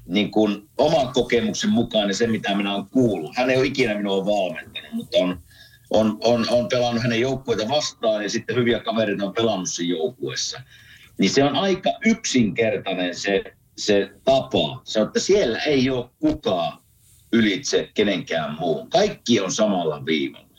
niin 0.06 0.32
kuin 0.32 0.70
oman 0.78 1.14
kokemuksen 1.14 1.70
mukaan 1.70 2.08
ja 2.08 2.14
se, 2.16 2.28
mitä 2.28 2.56
minä 2.56 2.76
olen 2.76 2.86
kuullut. 2.92 3.36
Hän 3.36 3.50
ei 3.50 3.58
ole 3.58 3.66
ikinä 3.66 3.96
minua 3.96 4.26
valmentanut, 4.26 4.94
mutta 4.94 5.18
on, 5.18 5.42
on, 5.90 6.18
on, 6.24 6.46
on 6.50 6.68
pelannut 6.68 7.04
hänen 7.04 7.22
joukkueita 7.22 7.70
vastaan 7.70 8.24
ja 8.24 8.30
sitten 8.30 8.56
hyviä 8.56 8.80
kavereita 8.80 9.26
on 9.26 9.34
pelannut 9.34 9.70
sen 9.70 9.90
joukkueessa. 9.90 10.62
Niin 11.18 11.32
se 11.32 11.44
on 11.44 11.56
aika 11.56 11.90
yksinkertainen 12.06 13.16
se, 13.16 13.44
se 13.78 14.12
tapa. 14.24 14.82
Se 14.84 15.02
on, 15.02 15.08
että 15.08 15.20
siellä 15.20 15.60
ei 15.60 15.90
ole 15.90 16.10
kukaan 16.20 16.78
ylitse 17.34 17.90
kenenkään 17.94 18.56
muun. 18.60 18.90
Kaikki 18.90 19.40
on 19.40 19.52
samalla 19.52 20.06
viivalla. 20.06 20.58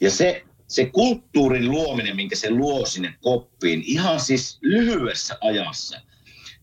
Ja 0.00 0.10
se 0.10 0.44
se 0.72 0.86
kulttuurin 0.86 1.70
luominen, 1.70 2.16
minkä 2.16 2.36
se 2.36 2.50
luo 2.50 2.86
sinne 2.86 3.14
koppiin, 3.20 3.82
ihan 3.86 4.20
siis 4.20 4.58
lyhyessä 4.62 5.38
ajassa. 5.40 6.00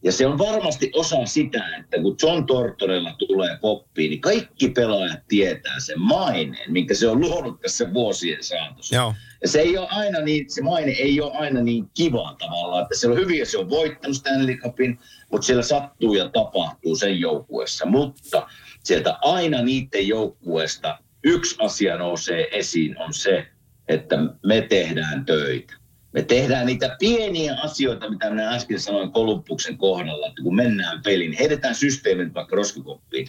Ja 0.03 0.12
se 0.12 0.28
on 0.28 0.38
varmasti 0.38 0.91
osa 0.95 1.26
sitä, 1.26 1.78
että 1.80 2.01
kun 2.01 2.16
John 2.22 2.45
Tortorella 2.45 3.16
tulee 3.28 3.57
koppiin, 3.62 4.10
niin 4.10 4.22
kaikki 4.22 4.70
pelaajat 4.70 5.20
tietää 5.28 5.80
sen 5.80 5.99
maineen, 5.99 6.72
minkä 6.72 6.93
se 6.93 7.07
on 7.07 7.20
luonut 7.20 7.62
tässä 7.62 7.93
vuosien 7.93 8.43
saatossa. 8.43 8.95
Joo. 8.95 9.14
Ja 9.41 9.47
se, 9.47 9.60
ei 9.60 9.78
ole 9.78 9.88
aina 9.89 10.20
niin, 10.20 10.49
se 10.49 10.62
maine 10.62 10.91
ei 10.91 11.22
ole 11.22 11.38
aina 11.38 11.62
niin 11.62 11.86
kiva 11.93 12.36
tavallaan, 12.39 12.84
että 12.84 12.97
se 12.97 13.07
on 13.07 13.18
hyviä, 13.18 13.45
se 13.45 13.57
on 13.57 13.70
voittanut 13.70 14.18
Stanley 14.18 14.55
Cupin, 14.55 14.99
mutta 15.32 15.45
siellä 15.45 15.64
sattuu 15.64 16.14
ja 16.14 16.30
tapahtuu 16.30 16.95
sen 16.95 17.20
joukkueessa. 17.20 17.86
Mutta 17.86 18.47
sieltä 18.84 19.18
aina 19.22 19.62
niiden 19.62 20.07
joukkueesta 20.07 20.97
yksi 21.24 21.55
asia 21.60 21.97
nousee 21.97 22.47
esiin, 22.51 22.97
on 22.97 23.14
se, 23.14 23.47
että 23.89 24.15
me 24.45 24.61
tehdään 24.61 25.25
töitä. 25.25 25.73
Me 26.13 26.21
tehdään 26.21 26.65
niitä 26.65 26.95
pieniä 26.99 27.57
asioita, 27.63 28.09
mitä 28.09 28.29
minä 28.29 28.49
äsken 28.49 28.79
sanoin 28.79 29.11
Kolumbuksen 29.11 29.77
kohdalla, 29.77 30.27
että 30.27 30.43
kun 30.43 30.55
mennään 30.55 31.01
peliin, 31.03 31.35
heitetään 31.39 31.75
systeemit 31.75 32.33
vaikka 32.33 32.55
roskikoppiin. 32.55 33.27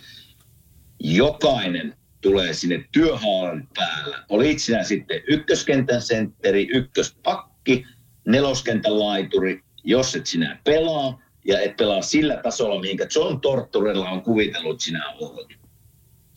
Jokainen 0.99 1.95
tulee 2.21 2.53
sinne 2.53 2.85
työhaalan 2.93 3.69
päällä. 3.75 4.25
Oli 4.29 4.59
sinä 4.59 4.85
sitten 4.85 5.21
ykköskentän 5.29 6.03
sentteri, 6.03 6.69
ykköspakki, 6.73 7.85
neloskentän 8.29 9.01
laituri, 9.01 9.63
jos 9.85 10.15
et 10.17 10.27
sinä 10.27 10.59
pelaa 10.65 11.23
ja 11.45 11.61
et 11.61 11.77
pelaa 11.77 12.03
sillä 12.03 12.37
tasolla, 12.37 12.81
mihinkä 12.81 13.07
John 13.15 13.41
Torturella 13.41 14.11
on 14.11 14.23
kuvitellut 14.23 14.81
sinä 14.81 15.13
olet. 15.21 15.49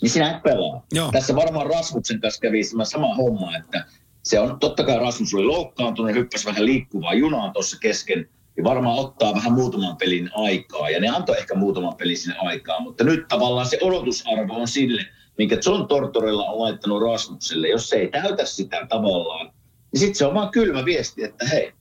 Niin 0.01 0.09
sinä 0.09 0.35
et 0.35 0.43
pelaa. 0.43 0.85
Joo. 0.91 1.11
Tässä 1.11 1.35
varmaan 1.35 1.67
Rasmuksen 1.67 2.21
kanssa 2.21 2.41
kävi 2.41 2.63
sama 2.63 3.15
homma, 3.15 3.57
että 3.57 3.85
se 4.23 4.39
on, 4.39 4.59
totta 4.59 4.83
kai 4.83 4.99
Rasmus 4.99 5.33
oli 5.33 5.45
loukkaantunut 5.45 6.11
ja 6.11 6.15
hyppäsi 6.15 6.45
vähän 6.45 6.65
liikkuvaa 6.65 7.13
junaa 7.13 7.51
tuossa 7.51 7.79
kesken, 7.79 8.29
ja 8.57 8.63
varmaan 8.63 8.99
ottaa 8.99 9.35
vähän 9.35 9.53
muutaman 9.53 9.97
pelin 9.97 10.29
aikaa, 10.33 10.89
ja 10.89 10.99
ne 10.99 11.07
antoi 11.07 11.37
ehkä 11.37 11.55
muutaman 11.55 11.95
pelin 11.95 12.17
sinne 12.17 12.35
aikaa, 12.39 12.79
mutta 12.79 13.03
nyt 13.03 13.27
tavallaan 13.27 13.67
se 13.67 13.77
odotusarvo 13.81 14.53
on 14.53 14.67
sille, 14.67 15.05
minkä 15.37 15.57
John 15.65 15.87
Tortorella 15.87 16.45
on 16.45 16.59
laittanut 16.59 17.01
Rasmukselle, 17.01 17.67
jos 17.67 17.89
se 17.89 17.95
ei 17.95 18.07
täytä 18.07 18.45
sitä 18.45 18.85
tavallaan, 18.89 19.45
niin 19.91 19.99
sitten 19.99 20.15
se 20.15 20.25
on 20.25 20.33
vaan 20.33 20.49
kylmä 20.49 20.85
viesti, 20.85 21.23
että 21.23 21.47
hei, 21.47 21.73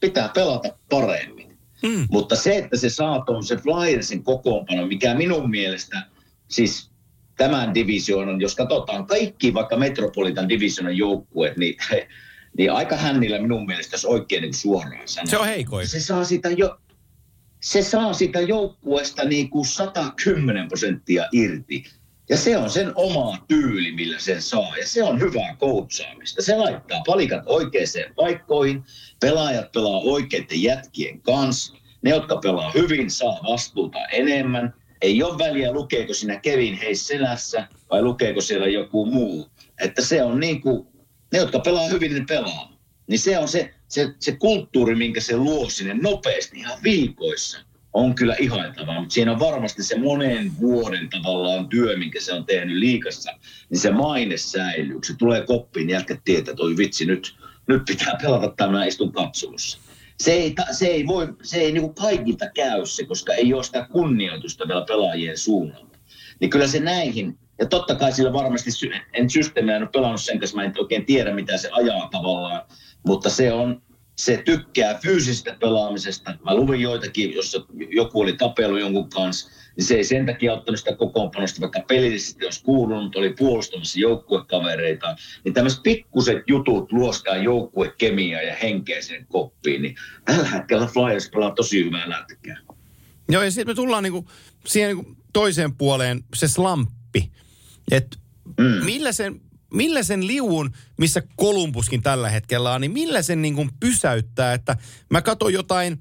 pitää 0.00 0.30
pelata 0.34 0.68
paremmin. 0.90 1.58
Mm. 1.82 2.06
Mutta 2.10 2.36
se, 2.36 2.56
että 2.56 2.76
se 2.76 2.90
saa 2.90 3.24
se 3.46 3.56
Flyersin 3.56 4.24
kokoonpano, 4.24 4.86
mikä 4.86 5.14
minun 5.14 5.50
mielestä, 5.50 6.02
siis 6.48 6.90
tämän 7.36 7.74
divisioonan, 7.74 8.40
jos 8.40 8.54
katsotaan 8.54 9.06
kaikki 9.06 9.54
vaikka 9.54 9.76
Metropolitan 9.76 10.48
divisioonan 10.48 10.96
joukkueet, 10.96 11.56
niin, 11.56 11.76
niin 12.58 12.72
aika 12.72 12.96
hännillä 12.96 13.38
minun 13.38 13.66
mielestä, 13.66 13.94
jos 13.94 14.04
oikein 14.04 14.42
niin 14.42 14.54
suoraan 14.54 15.08
sanoo. 15.08 15.30
Se 15.30 15.38
on 15.38 15.46
heikoin. 15.46 15.88
Se 15.88 16.00
saa 16.00 16.24
sitä 16.24 16.50
jo, 16.50 16.78
se 17.60 17.82
saa 17.82 18.12
sitä 18.12 18.40
joukkueesta 18.40 19.24
niin 19.24 19.50
kuin 19.50 19.66
110 19.66 20.68
prosenttia 20.68 21.24
irti. 21.32 21.84
Ja 22.28 22.36
se 22.36 22.58
on 22.58 22.70
sen 22.70 22.92
oma 22.94 23.38
tyyli, 23.48 23.92
millä 23.92 24.18
sen 24.18 24.42
saa. 24.42 24.76
Ja 24.76 24.86
se 24.86 25.02
on 25.02 25.20
hyvää 25.20 25.56
koutsaamista. 25.58 26.42
Se 26.42 26.56
laittaa 26.56 27.02
palikat 27.06 27.42
oikeisiin 27.46 28.14
paikkoihin. 28.16 28.84
Pelaajat 29.20 29.72
pelaa 29.72 30.00
oikeiden 30.00 30.62
jätkien 30.62 31.20
kanssa. 31.20 31.74
Ne, 32.02 32.10
jotka 32.10 32.36
pelaa 32.36 32.72
hyvin, 32.74 33.10
saa 33.10 33.40
vastuuta 33.50 33.98
enemmän. 34.06 34.74
Ei 35.02 35.22
ole 35.22 35.38
väliä, 35.38 35.72
lukeeko 35.72 36.14
sinä 36.14 36.40
Kevin 36.40 36.74
Heis 36.74 37.06
selässä 37.06 37.68
vai 37.90 38.02
lukeeko 38.02 38.40
siellä 38.40 38.66
joku 38.66 39.06
muu. 39.06 39.50
Että 39.80 40.02
se 40.02 40.22
on 40.22 40.40
niin 40.40 40.60
kuin, 40.60 40.86
ne, 41.32 41.38
jotka 41.38 41.58
pelaa 41.58 41.88
hyvin, 41.88 42.14
ne 42.14 42.24
pelaa. 42.28 42.76
Niin 43.06 43.18
se 43.18 43.38
on 43.38 43.48
se, 43.48 43.74
se, 43.88 44.08
se 44.18 44.36
kulttuuri, 44.36 44.94
minkä 44.94 45.20
se 45.20 45.36
luo 45.36 45.68
sinne 45.68 45.94
nopeasti 45.94 46.58
ihan 46.58 46.78
viikoissa 46.82 47.58
on 47.96 48.14
kyllä 48.14 48.36
ihailtavaa, 48.38 49.00
mutta 49.00 49.14
siinä 49.14 49.32
on 49.32 49.38
varmasti 49.38 49.82
se 49.82 49.98
monen 49.98 50.52
vuoden 50.60 51.08
tavallaan 51.10 51.68
työ, 51.68 51.96
minkä 51.96 52.20
se 52.20 52.32
on 52.32 52.46
tehnyt 52.46 52.76
liikassa, 52.76 53.32
niin 53.70 53.78
se 53.78 53.90
maine 53.90 54.36
säilyy. 54.36 54.98
Se 55.04 55.14
tulee 55.18 55.46
koppiin, 55.46 55.86
niin 55.86 55.94
jätkät 55.94 56.20
tietää, 56.24 56.52
että 56.52 56.62
oi 56.62 56.76
vitsi, 56.76 57.06
nyt, 57.06 57.36
nyt 57.66 57.82
pitää 57.84 58.18
pelata 58.22 58.54
tämä 58.56 58.84
istun 58.84 59.12
katsomussa. 59.12 59.78
Se 60.20 60.32
ei, 60.32 60.54
se 60.72 60.86
ei, 60.86 61.06
voi, 61.06 61.28
se 61.42 61.56
ei 61.56 61.72
niin 61.72 61.94
kaikilta 61.94 62.46
käy 62.54 62.86
se, 62.86 63.04
koska 63.04 63.34
ei 63.34 63.54
ole 63.54 63.64
sitä 63.64 63.86
kunnioitusta 63.92 64.68
vielä 64.68 64.84
pelaajien 64.88 65.38
suunnalta. 65.38 65.98
Niin 66.40 66.50
kyllä 66.50 66.66
se 66.66 66.80
näihin, 66.80 67.38
ja 67.58 67.66
totta 67.66 67.94
kai 67.94 68.12
sillä 68.12 68.32
varmasti, 68.32 68.70
en 69.12 69.30
systeemiä 69.30 69.76
en 69.76 69.82
ole 69.82 69.90
pelannut 69.92 70.22
sen 70.22 70.38
kanssa, 70.38 70.56
mä 70.56 70.64
en 70.64 70.72
oikein 70.78 71.06
tiedä 71.06 71.34
mitä 71.34 71.56
se 71.56 71.68
ajaa 71.72 72.08
tavallaan, 72.12 72.62
mutta 73.06 73.30
se 73.30 73.52
on, 73.52 73.82
se 74.18 74.42
tykkää 74.44 74.98
fyysisestä 75.02 75.56
pelaamisesta. 75.60 76.34
Mä 76.44 76.54
luvin 76.54 76.80
joitakin, 76.80 77.34
jossa 77.34 77.66
joku 77.90 78.20
oli 78.20 78.32
tapellut 78.32 78.80
jonkun 78.80 79.10
kanssa, 79.10 79.50
niin 79.76 79.84
se 79.84 79.94
ei 79.94 80.04
sen 80.04 80.26
takia 80.26 80.52
ottanut 80.52 80.78
sitä 80.78 80.96
kokoonpanosta, 80.96 81.60
vaikka 81.60 81.80
pelillisesti 81.88 82.44
olisi 82.44 82.62
kuulunut, 82.62 83.16
oli 83.16 83.34
puolustamassa 83.38 84.00
joukkuekavereita. 84.00 85.16
Niin 85.44 85.54
tämmöiset 85.54 85.82
pikkuset 85.82 86.42
jutut 86.46 86.92
luostaa 86.92 87.36
joukkuekemiaa 87.36 88.42
ja 88.42 88.56
henkeä 88.62 89.02
sen 89.02 89.26
koppiin, 89.26 89.82
niin 89.82 89.94
tällä 90.24 90.48
hetkellä 90.48 90.86
Flyers 90.86 91.30
pelaa 91.30 91.50
tosi 91.50 91.84
hyvää 91.84 92.08
lätkää. 92.08 92.58
Joo, 93.28 93.42
ja 93.42 93.50
sitten 93.50 93.66
me 93.66 93.74
tullaan 93.74 94.02
niinku 94.02 94.28
siihen 94.66 94.96
niinku 94.96 95.16
toiseen 95.32 95.74
puoleen, 95.74 96.24
se 96.34 96.48
slamppi. 96.48 97.30
Että 97.90 98.16
mm. 98.58 98.84
millä 98.84 99.12
sen 99.12 99.40
millä 99.74 100.02
sen 100.02 100.26
liuun, 100.26 100.70
missä 100.98 101.22
Kolumbuskin 101.36 102.02
tällä 102.02 102.28
hetkellä 102.30 102.72
on, 102.72 102.80
niin 102.80 102.92
millä 102.92 103.22
sen 103.22 103.42
niin 103.42 103.54
kuin 103.54 103.70
pysäyttää, 103.80 104.52
että 104.52 104.76
mä 105.10 105.22
katson 105.22 105.52
jotain 105.52 105.98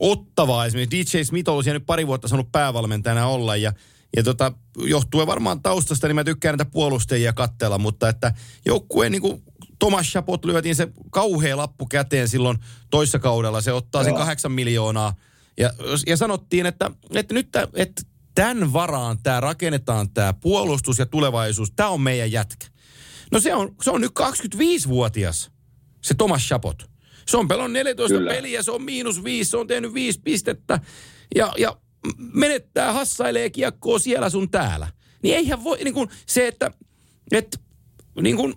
ottavaa 0.00 0.66
esimerkiksi 0.66 1.18
DJ 1.18 1.24
Smith 1.24 1.50
olisi 1.50 1.72
nyt 1.72 1.86
pari 1.86 2.06
vuotta 2.06 2.28
saanut 2.28 2.52
päävalmentajana 2.52 3.26
olla 3.26 3.56
ja 3.56 3.72
ja 4.16 4.22
tota, 4.22 4.52
johtuen 4.78 5.26
varmaan 5.26 5.62
taustasta, 5.62 6.06
niin 6.06 6.14
mä 6.14 6.24
tykkään 6.24 6.52
näitä 6.52 6.70
puolustajia 6.70 7.32
kattella, 7.32 7.78
mutta 7.78 8.08
että 8.08 8.32
joukkueen 8.66 9.12
niin 9.12 9.22
kuin 9.22 9.42
Thomas 9.78 10.06
Chapot 10.06 10.44
lyötiin 10.44 10.76
se 10.76 10.88
kauhea 11.10 11.56
lappu 11.56 11.86
käteen 11.86 12.28
silloin 12.28 12.58
toissa 12.90 13.18
kaudella. 13.18 13.60
Se 13.60 13.72
ottaa 13.72 14.04
sen 14.04 14.14
kahdeksan 14.14 14.52
miljoonaa. 14.52 15.14
Ja, 15.58 15.72
ja 16.06 16.16
sanottiin, 16.16 16.66
että, 16.66 16.90
että 17.14 17.34
nyt 17.34 17.48
että 17.74 18.02
tämän 18.34 18.72
varaan 18.72 19.18
tämä 19.22 19.40
rakennetaan 19.40 20.10
tämä 20.10 20.32
puolustus 20.32 20.98
ja 20.98 21.06
tulevaisuus. 21.06 21.72
Tämä 21.76 21.88
on 21.88 22.00
meidän 22.00 22.32
jätkä. 22.32 22.66
No 23.32 23.40
se 23.40 23.54
on, 23.54 23.74
se 23.82 23.90
on 23.90 24.00
nyt 24.00 24.12
25-vuotias, 24.20 25.50
se 26.02 26.14
Thomas 26.14 26.42
Chapot. 26.42 26.90
Se 27.28 27.36
on 27.36 27.48
pelon 27.48 27.72
14 27.72 28.16
Kyllä. 28.16 28.30
peliä, 28.30 28.62
se 28.62 28.70
on 28.70 28.82
miinus 28.82 29.24
viisi, 29.24 29.50
se 29.50 29.56
on 29.56 29.66
tehnyt 29.66 29.94
viisi 29.94 30.20
pistettä 30.24 30.80
ja, 31.34 31.52
ja 31.58 31.76
menettää, 32.18 32.92
hassailee 32.92 33.50
kiekkoa 33.50 33.98
siellä 33.98 34.30
sun 34.30 34.50
täällä. 34.50 34.88
Niin 35.22 35.36
eihän 35.36 35.64
voi, 35.64 35.78
niin 35.84 35.94
kuin 35.94 36.08
se, 36.26 36.48
että, 36.48 36.70
että 37.32 37.58
niin 38.20 38.36
kuin, 38.36 38.54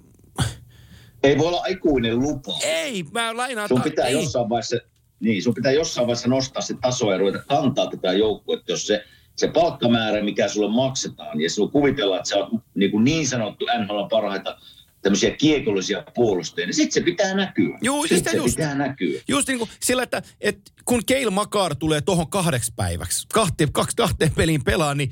ei 1.24 1.38
voi 1.38 1.48
olla 1.48 1.62
aikuinen 1.62 2.20
lupa. 2.20 2.60
Ei, 2.64 3.04
mä 3.12 3.38
lainaan. 3.38 3.70
Sun 3.70 3.82
pitää 3.82 4.06
ei. 4.06 4.14
jossain 4.14 4.50
vaiheessa, 4.50 4.78
niin, 5.20 5.44
sun 5.44 5.54
pitää 5.54 5.72
jossain 5.72 6.08
vaiheessa 6.08 6.30
nostaa 6.30 6.62
se 6.62 6.76
taso 6.82 7.12
ja 7.12 7.18
ruveta 7.18 7.44
kantaa 7.48 7.90
tätä 7.90 8.14
joukkuetta, 8.14 8.72
jos 8.72 8.88
se 8.88 9.06
se 9.40 9.48
palkkamäärä, 9.48 10.24
mikä 10.24 10.48
sulle 10.48 10.72
maksetaan, 10.72 11.42
ja 11.42 11.50
sulla 11.50 11.72
kuvitellaan, 11.72 12.20
että 12.20 12.30
sä 12.30 12.38
oot 12.38 12.50
niin, 12.76 12.92
kuin 12.92 13.04
niin 13.04 13.28
sanottu 13.28 13.66
NHL 13.66 14.04
parhaita 14.10 14.58
tämmöisiä 15.02 15.32
kiekollisia 15.32 16.04
puolustajia, 16.16 16.68
niin 16.68 16.74
sitten 16.74 16.94
se 16.94 17.02
pitää 17.02 17.34
näkyä. 17.34 17.78
Joo, 17.82 18.08
sitten 18.08 18.32
se 18.32 18.38
just, 18.38 18.56
pitää 18.56 18.76
näkyä. 18.76 19.22
Just 19.28 19.48
niin 19.48 19.58
kuin 19.58 19.70
sillä, 19.82 20.04
että, 20.04 20.22
että 20.42 20.72
kun 20.86 21.06
Keil 21.06 21.30
Makar 21.30 21.76
tulee 21.76 22.02
tuohon 22.02 22.30
kahdeksi 22.30 22.74
päiväksi, 22.76 23.28
kahteen, 23.34 23.72
kaksi, 23.72 23.96
kahteen 23.96 24.32
peliin 24.36 24.64
pelaa, 24.64 24.96
niin 24.96 25.12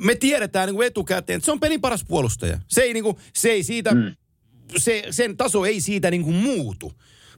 me 0.00 0.14
tiedetään 0.14 0.66
niin 0.66 0.76
kuin 0.76 0.86
etukäteen, 0.86 1.36
että 1.36 1.44
se 1.44 1.52
on 1.52 1.60
pelin 1.60 1.80
paras 1.80 2.04
puolustaja. 2.04 2.58
Se 2.68 2.80
ei, 2.80 2.92
niin 2.92 3.04
kuin, 3.04 3.16
se 3.34 3.50
ei 3.50 3.62
siitä, 3.62 3.94
mm. 3.94 4.14
se, 4.76 5.04
sen 5.10 5.36
taso 5.36 5.64
ei 5.64 5.80
siitä 5.80 6.10
niin 6.10 6.24
kuin 6.24 6.36
muutu. 6.36 6.92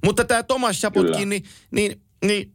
Mutta 0.05 0.25
tämä 0.25 0.43
Thomas 0.43 0.79
Chapotkin, 0.79 1.29
niin, 1.29 1.45
niin, 1.71 2.03
niin 2.25 2.53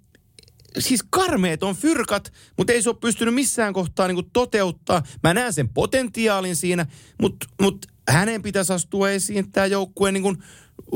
siis 0.80 1.04
karmeet 1.10 1.64
on 1.64 1.76
fyrkat, 1.76 2.34
mutta 2.58 2.74
ei 2.74 2.82
se 2.82 2.90
ole 2.90 2.98
pystynyt 3.02 3.34
missään 3.34 3.74
kohtaa 3.74 4.08
niin 4.08 4.32
toteuttaa. 4.34 5.04
Mä 5.24 5.34
näen 5.34 5.54
sen 5.54 5.70
potentiaalin 5.70 6.56
siinä, 6.56 6.86
mutta 7.22 7.48
mut 7.62 7.86
hänen 8.10 8.42
pitäisi 8.42 8.74
astua 8.74 9.10
esiin, 9.10 9.52
tämä 9.52 9.66
joukkue 9.66 10.12
niin 10.12 10.44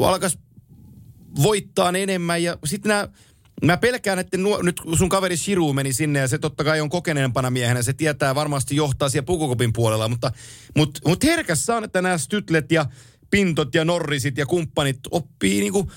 alkaisi 0.04 0.40
voittaa 1.44 1.90
enemmän. 1.90 2.44
Ja 2.44 2.58
sitten 2.66 2.90
nämä 2.90 3.08
Mä 3.64 3.78
pelkään, 3.78 4.20
että 4.20 4.38
nuo, 4.38 4.62
nyt 4.62 4.82
sun 4.98 5.10
kaveri 5.10 5.38
Shiru 5.38 5.74
meni 5.74 5.94
sinne 5.94 6.20
ja 6.20 6.28
se 6.28 6.38
totta 6.38 6.64
kai 6.64 6.82
on 6.82 6.90
kokeneempana 6.90 7.50
miehenä. 7.52 7.82
Se 7.82 7.94
tietää 7.94 8.36
varmasti 8.36 8.76
johtaa 8.76 9.10
siellä 9.10 9.26
pukukopin 9.26 9.74
puolella, 9.74 10.08
mutta, 10.08 10.32
mutta, 10.78 11.02
mutta 11.08 11.28
herkässä 11.28 11.76
on, 11.76 11.84
että 11.84 12.02
nämä 12.02 12.18
Stytlet 12.18 12.72
ja 12.72 12.86
Pintot 13.32 13.76
ja 13.76 13.86
Norrisit 13.86 14.38
ja 14.38 14.46
kumppanit 14.46 15.00
oppii 15.12 15.60
niinku 15.60 15.92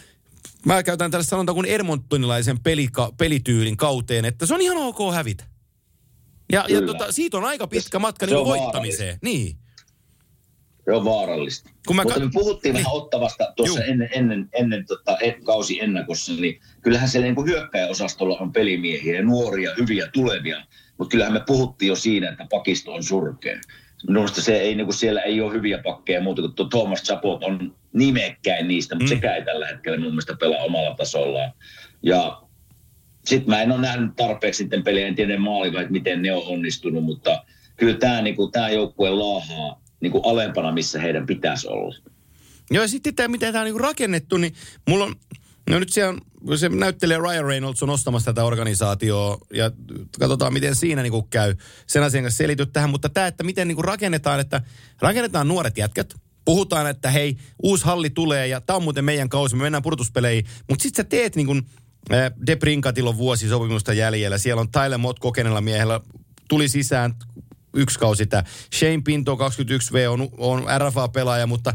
mä 0.66 0.82
käytän 0.82 1.10
tällaista 1.10 1.30
sanontaa 1.30 1.54
kuin 1.54 1.66
Ermontonilaisen 1.66 2.60
pelika, 2.60 3.12
pelityylin 3.16 3.76
kauteen, 3.76 4.24
että 4.24 4.46
se 4.46 4.54
on 4.54 4.60
ihan 4.60 4.76
ok 4.76 5.14
hävitä. 5.14 5.44
Ja, 6.52 6.64
ja 6.68 6.82
tota, 6.82 7.12
siitä 7.12 7.36
on 7.36 7.44
aika 7.44 7.66
pitkä 7.66 7.98
matka 7.98 8.26
niin 8.26 8.44
voittamiseen. 8.44 9.18
Niin. 9.22 9.56
Se 10.84 10.92
on 10.92 11.04
vaarallista. 11.04 11.70
Kun 11.86 11.96
mä 11.96 12.02
Mutta 12.02 12.20
me 12.20 12.30
puhuttiin 12.32 12.74
niin. 12.74 12.84
vähän 12.84 12.96
Ottavasta 12.96 13.52
tuossa 13.56 13.80
Juh. 13.80 13.88
ennen, 13.90 14.08
ennen, 14.12 14.48
ennen 14.52 14.86
tota, 14.86 15.18
kausi 15.44 15.80
ennakossa, 15.80 16.32
niin 16.32 16.60
kyllähän 16.82 17.08
siellä 17.08 17.32
niin 17.32 17.46
hyökkäjäosastolla 17.46 18.38
on 18.38 18.52
pelimiehiä 18.52 19.14
ja 19.14 19.22
nuoria, 19.22 19.70
hyviä, 19.78 20.08
tulevia. 20.12 20.64
Mutta 20.98 21.10
kyllähän 21.10 21.32
me 21.32 21.42
puhuttiin 21.46 21.88
jo 21.88 21.96
siinä, 21.96 22.30
että 22.30 22.46
pakisto 22.50 22.92
on 22.92 23.02
surkea. 23.02 23.60
Minusta 24.08 24.42
se 24.42 24.56
ei, 24.56 24.74
niin 24.74 24.86
kuin 24.86 24.94
siellä 24.94 25.20
ei 25.20 25.40
ole 25.40 25.52
hyviä 25.52 25.78
pakkeja 25.78 26.20
muuta 26.20 26.42
kuin 26.42 26.70
Thomas 26.70 27.02
Chapot 27.02 27.44
on 27.44 27.74
nimekkäin 27.92 28.68
niistä, 28.68 28.94
mutta 28.94 29.04
mm. 29.04 29.16
sekä 29.16 29.34
ei 29.34 29.44
tällä 29.44 29.66
hetkellä 29.66 29.98
mun 29.98 30.08
mielestä 30.08 30.36
pelaa 30.40 30.64
omalla 30.64 30.94
tasollaan. 30.94 31.52
Ja 32.02 32.42
sitten 33.24 33.50
mä 33.50 33.62
en 33.62 33.72
ole 33.72 33.80
nähnyt 33.80 34.16
tarpeeksi 34.16 34.58
sitten 34.58 34.84
peliä, 34.84 35.06
en 35.06 35.14
tiedä 35.14 35.38
maalivat, 35.38 35.90
miten 35.90 36.22
ne 36.22 36.32
on 36.32 36.42
onnistunut, 36.46 37.04
mutta 37.04 37.44
kyllä 37.76 37.94
tämä 37.94 38.22
niin 38.22 38.36
kuin, 38.36 38.50
joukkue 38.72 39.10
laahaa 39.10 39.81
niin 40.02 40.12
kuin 40.12 40.24
alempana, 40.26 40.72
missä 40.72 41.00
heidän 41.00 41.26
pitäisi 41.26 41.68
olla. 41.68 41.96
Joo, 42.70 42.82
ja 42.82 42.88
sitten 42.88 43.14
tämä, 43.14 43.28
miten 43.28 43.52
tämä 43.52 43.62
on 43.62 43.70
niin 43.70 43.80
rakennettu, 43.80 44.36
niin 44.36 44.54
mulla 44.88 45.04
on, 45.04 45.14
no 45.70 45.78
nyt 45.78 45.88
se, 45.88 46.06
on, 46.06 46.20
se 46.56 46.68
näyttelee 46.68 47.18
Ryan 47.18 47.44
Reynolds 47.44 47.82
on 47.82 47.90
ostamassa 47.90 48.32
tätä 48.32 48.44
organisaatioa 48.44 49.38
ja 49.54 49.70
katsotaan, 50.18 50.52
miten 50.52 50.76
siinä 50.76 51.02
niin 51.02 51.12
kuin 51.12 51.28
käy. 51.30 51.54
Sen 51.86 52.02
asian 52.02 52.24
kanssa 52.24 52.38
selity 52.38 52.66
tähän, 52.66 52.90
mutta 52.90 53.08
tämä, 53.08 53.26
että 53.26 53.44
miten 53.44 53.68
niin 53.68 53.76
kuin 53.76 53.84
rakennetaan, 53.84 54.40
että 54.40 54.62
rakennetaan 55.00 55.48
nuoret 55.48 55.78
jätkät, 55.78 56.14
puhutaan, 56.44 56.86
että 56.86 57.10
hei, 57.10 57.36
uusi 57.62 57.84
halli 57.84 58.10
tulee 58.10 58.46
ja 58.46 58.60
tämä 58.60 58.76
on 58.76 58.82
muuten 58.82 59.04
meidän 59.04 59.28
kausi, 59.28 59.56
me 59.56 59.62
mennään 59.62 59.82
purtuspeleihin. 59.82 60.44
Mutta 60.68 60.82
sitten 60.82 61.04
sä 61.04 61.08
teet 61.08 61.36
niin 61.36 61.46
kuin 61.46 61.62
Debrinkatilla 62.46 63.10
on 63.10 63.16
vuosi 63.16 63.48
sopimusta 63.48 63.92
jäljellä. 63.92 64.38
Siellä 64.38 64.60
on 64.60 64.70
Tyler 64.70 64.98
Mott 64.98 65.18
kokeneella 65.18 65.60
miehellä, 65.60 66.00
tuli 66.48 66.68
sisään 66.68 67.14
yksi 67.74 67.98
kausi 67.98 68.26
tämä. 68.26 68.44
Shane 68.74 69.02
Pinto 69.04 69.34
21V 69.34 70.08
on, 70.08 70.28
on 70.38 70.64
RFA-pelaaja, 70.78 71.46
mutta 71.46 71.74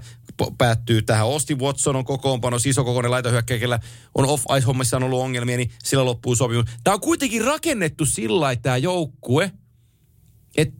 päättyy 0.57 1.01
tähän. 1.01 1.25
Austin 1.25 1.59
Watson 1.59 1.95
on 1.95 2.05
kokoonpano, 2.05 2.57
iso 2.65 2.83
kokoinen 2.83 3.11
laitohyökkäjä, 3.11 3.79
on 4.15 4.25
off-ice-hommissa 4.25 4.97
on 4.97 5.03
ollut 5.03 5.21
ongelmia, 5.21 5.57
niin 5.57 5.71
sillä 5.83 6.05
loppuu 6.05 6.35
sopimus. 6.35 6.65
Tämä 6.83 6.93
on 6.93 7.01
kuitenkin 7.01 7.43
rakennettu 7.43 8.05
sillä 8.05 8.39
lailla, 8.39 8.61
tämä 8.61 8.77
joukkue, 8.77 9.51
että 10.57 10.75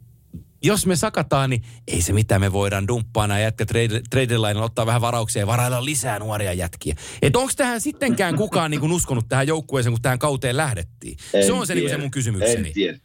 jos 0.63 0.86
me 0.86 0.95
sakataan, 0.95 1.49
niin 1.49 1.63
ei 1.88 2.01
se 2.01 2.13
mitään, 2.13 2.41
me 2.41 2.53
voidaan 2.53 2.88
dumppaa 2.88 3.28
nämä 3.28 3.39
jätkät 3.39 3.68
trade 4.09 4.36
ottaa 4.61 4.86
vähän 4.86 5.01
varauksia 5.01 5.39
ja 5.39 5.47
varailla 5.47 5.86
lisää 5.86 6.20
nuoria 6.20 6.53
jätkiä. 6.53 6.95
Että 7.22 7.39
onko 7.39 7.51
tähän 7.55 7.82
sittenkään 7.82 8.36
kukaan 8.36 8.72
niin 8.72 8.91
uskonut 8.91 9.30
tähän 9.30 9.47
joukkueeseen, 9.47 9.93
kun 9.93 10.01
tähän 10.01 10.20
kauteen 10.20 10.57
lähdettiin? 10.57 11.18
En 11.34 11.45
se 11.45 11.53
on 11.53 11.68
se, 11.68 11.76
niin 11.76 11.89
se 11.89 11.97
mun 11.97 12.11
kysymykseni. 12.11 12.68
En 12.68 12.74
tiedä. 12.74 12.99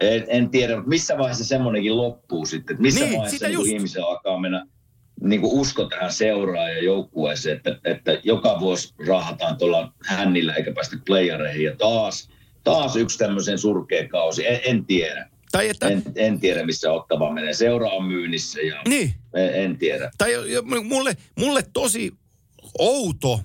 En, 0.00 0.24
en 0.28 0.50
tiedä, 0.50 0.74
mutta 0.76 0.88
missä 0.88 1.18
vaiheessa 1.18 1.44
semmoinenkin 1.44 1.96
loppuu 1.96 2.46
sitten? 2.46 2.74
Että 2.74 2.82
missä 2.82 3.04
niin, 3.04 3.18
vaiheessa 3.18 3.48
niin 3.48 3.74
ihmisellä 3.74 4.06
alkaa 4.06 4.38
mennä 4.40 4.66
niin 5.22 5.40
kuin 5.40 5.60
usko 5.60 5.84
tähän 5.84 6.12
seuraa 6.12 6.68
ja 6.70 6.82
joukkueeseen, 6.82 7.56
että, 7.56 7.78
että 7.84 8.18
joka 8.24 8.60
vuosi 8.60 8.94
rahataan 9.08 9.58
tuolla 9.58 9.92
hännillä 10.06 10.54
eikä 10.54 10.72
päästä 10.72 10.96
playereihin 11.06 11.64
ja 11.64 11.76
taas 11.76 12.28
taas 12.64 12.96
yksi 12.96 13.18
tämmöisen 13.18 13.58
surkea 13.58 14.08
kausi. 14.08 14.46
En, 14.46 14.60
en 14.64 14.84
tiedä. 14.84 15.30
Tai 15.52 15.68
että... 15.68 15.88
En, 15.88 16.02
en 16.16 16.40
tiedä, 16.40 16.66
missä 16.66 16.92
Ottava 16.92 17.32
menee. 17.32 17.52
Seura 17.52 17.90
on 17.90 18.04
myynnissä 18.04 18.60
ja 18.60 18.82
Niin. 18.88 19.14
en, 19.34 19.54
en 19.54 19.78
tiedä. 19.78 20.10
Tai 20.18 20.32
mulle, 20.84 21.16
mulle 21.38 21.62
tosi 21.72 22.12
outo, 22.78 23.40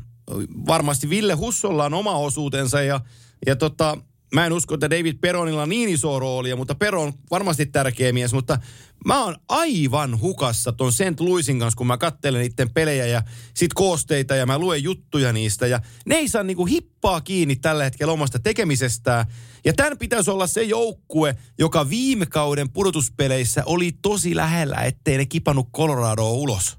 varmasti 0.68 1.10
Ville 1.10 1.34
Hussolla 1.34 1.86
on 1.86 1.94
oma 1.94 2.18
osuutensa 2.18 2.82
ja, 2.82 3.00
ja 3.46 3.56
tota, 3.56 3.98
mä 4.36 4.46
en 4.46 4.54
usko, 4.54 4.74
että 4.74 4.90
David 4.90 5.18
Peronilla 5.22 5.62
on 5.62 5.70
niin 5.70 5.90
iso 5.90 6.20
roolia, 6.20 6.56
mutta 6.56 6.76
Pero 6.76 7.02
on 7.02 7.14
varmasti 7.32 7.66
tärkeä 7.66 8.14
mies, 8.14 8.34
mutta 8.34 8.58
mä 9.06 9.24
oon 9.24 9.36
aivan 9.50 10.22
hukassa 10.22 10.72
ton 10.72 10.92
St. 10.92 11.20
Louisin 11.20 11.60
kanssa, 11.60 11.78
kun 11.78 11.88
mä 11.88 11.98
kattelen 11.98 12.42
niiden 12.42 12.74
pelejä 12.74 13.06
ja 13.06 13.22
sit 13.54 13.74
koosteita 13.74 14.36
ja 14.36 14.46
mä 14.46 14.60
luen 14.60 14.84
juttuja 14.84 15.34
niistä 15.34 15.68
ja 15.68 15.80
ne 16.06 16.16
ei 16.16 16.28
saa 16.28 16.44
niinku 16.44 16.66
hippaa 16.66 17.22
kiinni 17.22 17.56
tällä 17.56 17.84
hetkellä 17.84 18.14
omasta 18.14 18.40
tekemisestään. 18.40 19.26
Ja 19.66 19.74
tämän 19.74 19.98
pitäisi 19.98 20.32
olla 20.32 20.48
se 20.48 20.64
joukkue, 20.64 21.36
joka 21.60 21.90
viime 21.90 22.26
kauden 22.26 22.70
pudotuspeleissä 22.70 23.64
oli 23.66 23.92
tosi 24.02 24.36
lähellä, 24.36 24.76
ettei 24.76 25.18
ne 25.18 25.26
kipannut 25.26 25.70
Coloradoa 25.72 26.32
ulos. 26.32 26.78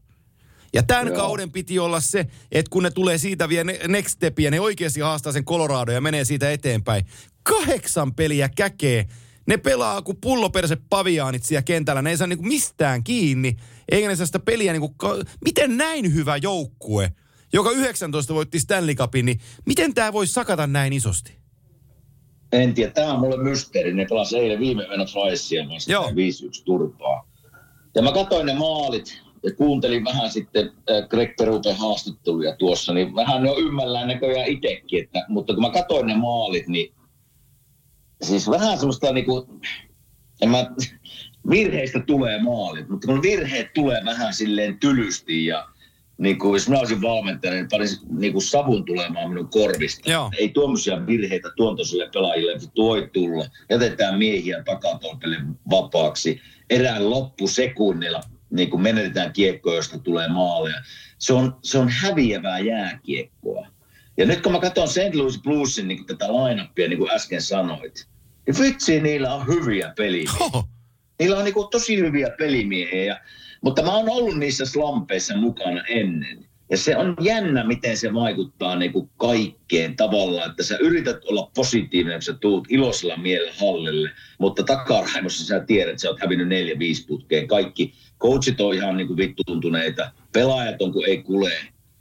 Ja 0.73 0.83
tämän 0.83 1.07
Joo. 1.07 1.17
kauden 1.17 1.53
piti 1.53 1.79
olla 1.79 2.01
se, 2.01 2.27
että 2.53 2.71
kun 2.71 2.83
ne 2.83 2.91
tulee 2.91 3.19
siitä 3.19 3.49
vielä 3.49 3.73
next 3.89 4.15
stepia, 4.15 4.51
ne 4.51 4.61
oikeasti 4.61 5.01
haastaa 5.01 5.33
sen 5.33 5.45
Colorado 5.45 5.93
ja 5.93 6.01
menee 6.01 6.25
siitä 6.25 6.51
eteenpäin. 6.51 7.07
Kahdeksan 7.49 8.15
peliä 8.15 8.49
käkee. 8.57 9.07
Ne 9.47 9.57
pelaa 9.57 10.03
kuin 10.03 10.19
pulloperse 10.21 10.77
paviaanit 10.91 11.45
siellä 11.45 11.63
kentällä. 11.63 12.03
Ne 12.03 12.11
ei 12.11 12.17
saa 12.17 12.27
niinku 12.27 12.45
mistään 12.45 13.05
kiinni. 13.05 13.57
Eikä 13.89 14.09
ne 14.09 14.17
saa 14.17 14.27
sitä 14.27 14.39
peliä 14.39 14.73
niinku... 14.73 14.95
Miten 15.45 15.77
näin 15.77 16.15
hyvä 16.15 16.37
joukkue, 16.37 17.13
joka 17.53 17.71
19 17.71 18.35
voitti 18.35 18.61
Stanley 18.61 18.95
Cupin, 18.95 19.27
niin 19.27 19.41
miten 19.67 19.95
tämä 19.95 20.13
voi 20.13 20.27
sakata 20.27 20.67
näin 20.67 20.93
isosti? 20.93 21.37
En 22.53 22.75
tiedä, 22.75 22.93
tämä 22.93 23.13
on 23.13 23.21
mulle 23.21 23.37
mysteeri. 23.37 23.95
Ne 23.95 24.07
pelasi 24.09 24.39
eilen 24.39 24.61
viime 24.61 24.85
yönä 24.85 25.05
Flysia 25.05 25.69
vastaan 25.69 26.15
5-1 26.15 26.17
turpaa. 26.65 27.29
Ja 27.95 28.03
mä 28.03 28.13
katsoin 28.13 28.47
ne 28.47 28.55
maalit, 28.55 29.23
ja 29.43 29.53
kuuntelin 29.53 30.05
vähän 30.05 30.31
sitten 30.31 30.73
äh, 30.91 31.09
Greg 31.09 31.37
Peruten 31.39 31.77
haastatteluja 31.77 32.57
tuossa, 32.57 32.95
niin 32.95 33.15
vähän 33.15 33.43
ne 33.43 33.51
on 33.51 33.59
ymmällään 33.59 34.09
näköjään 34.09 34.49
itsekin, 34.49 35.05
että, 35.05 35.25
mutta 35.29 35.55
kun 35.55 35.63
mä 35.63 35.71
katsoin 35.71 36.07
ne 36.07 36.17
maalit, 36.17 36.69
niin 36.69 36.96
siis 38.23 38.51
vähän 38.51 38.79
semmoista 38.79 39.13
niinku, 39.13 39.61
en 40.43 40.51
mä, 40.51 40.71
virheistä 41.51 42.01
tulee 42.01 42.43
maalit, 42.43 42.89
mutta 42.89 43.07
kun 43.07 43.23
virheet 43.23 43.73
tulee 43.75 44.05
vähän 44.05 44.35
silleen 44.35 44.79
tylysti 44.79 45.47
ja 45.47 45.69
niin 46.19 46.39
kuin, 46.39 46.53
jos 46.53 46.69
mä 46.69 46.79
olisin 46.79 47.03
valmentaja, 47.03 47.53
niin 47.53 47.69
panisin 47.71 47.99
niin 48.11 48.33
kuin 48.33 48.43
savun 48.43 48.85
tulemaan 48.85 49.29
minun 49.29 49.49
korvista. 49.49 50.11
Joo. 50.11 50.31
Ei 50.39 50.49
tuommoisia 50.49 51.07
virheitä 51.07 51.49
tuontoisille 51.57 52.11
pelaajille 52.13 52.61
voi 52.77 53.11
tulla. 53.13 53.45
Jätetään 53.71 54.19
miehiä 54.19 54.63
takatolpelle 54.63 55.37
vapaaksi. 55.71 56.41
Erään 56.71 57.11
loppusekunneilla 57.11 58.21
niin 58.51 58.71
kuin 58.71 58.83
menetetään 58.83 59.33
kiekkoa, 59.33 59.75
josta 59.75 59.99
tulee 59.99 60.29
maaleja. 60.29 60.83
Se 61.19 61.33
on, 61.33 61.57
se 61.63 61.79
on 61.79 61.89
häviävää 61.89 62.59
jääkiekkoa. 62.59 63.67
Ja 64.17 64.27
nyt 64.27 64.41
kun 64.41 64.53
mä 64.53 64.61
katson 64.61 64.89
St. 64.89 65.15
Louis 65.15 65.43
Bluesin 65.43 65.89
niin 65.89 66.07
tätä 66.07 66.27
lineuppia, 66.27 66.89
niin 66.89 66.99
kuin 66.99 67.11
äsken 67.11 67.43
sanoit, 67.43 68.07
niin 68.47 68.59
vitsi, 68.61 69.01
niillä 69.01 69.35
on 69.35 69.47
hyviä 69.47 69.93
pelimiehiä. 69.97 70.41
Oho. 70.41 70.65
Niillä 71.19 71.39
on 71.39 71.45
niin 71.45 71.55
kuin 71.55 71.69
tosi 71.71 71.97
hyviä 71.97 72.31
pelimiehiä. 72.39 73.21
Mutta 73.61 73.83
mä 73.83 73.97
oon 73.97 74.09
ollut 74.09 74.39
niissä 74.39 74.67
slampeissa 74.67 75.37
mukana 75.37 75.85
ennen. 75.89 76.47
Ja 76.71 76.77
se 76.77 76.97
on 76.97 77.17
jännä, 77.21 77.65
miten 77.65 77.97
se 77.97 78.15
vaikuttaa 78.15 78.77
niin 78.77 78.93
kuin 78.93 79.11
kaikkeen 79.17 79.97
tavallaan, 79.97 80.51
että 80.51 80.63
sä 80.63 80.77
yrität 80.77 81.25
olla 81.25 81.51
positiivinen, 81.55 82.17
kun 82.17 82.23
sä 82.23 82.33
tuut 82.33 82.67
iloisella 82.71 83.17
mielellä 83.17 83.53
hallille, 83.61 84.11
mutta 84.39 84.63
takaraivossa 84.63 85.47
sä 85.47 85.61
tiedät, 85.61 85.91
että 85.91 86.03
sä 86.03 86.09
oot 86.09 86.21
hävinnyt 86.21 86.49
neljä, 86.49 86.79
viisi 86.79 87.07
putkeen. 87.07 87.49
Kaikki 87.49 87.95
coachit 88.21 88.61
on 88.61 88.75
ihan 88.75 88.97
niin 88.97 89.07
kuin 89.07 89.17
vittuuntuneita, 89.17 90.11
pelaajat 90.33 90.83
on 90.83 90.93
kuin 90.93 91.09
ei 91.09 91.23
kule. 91.23 91.53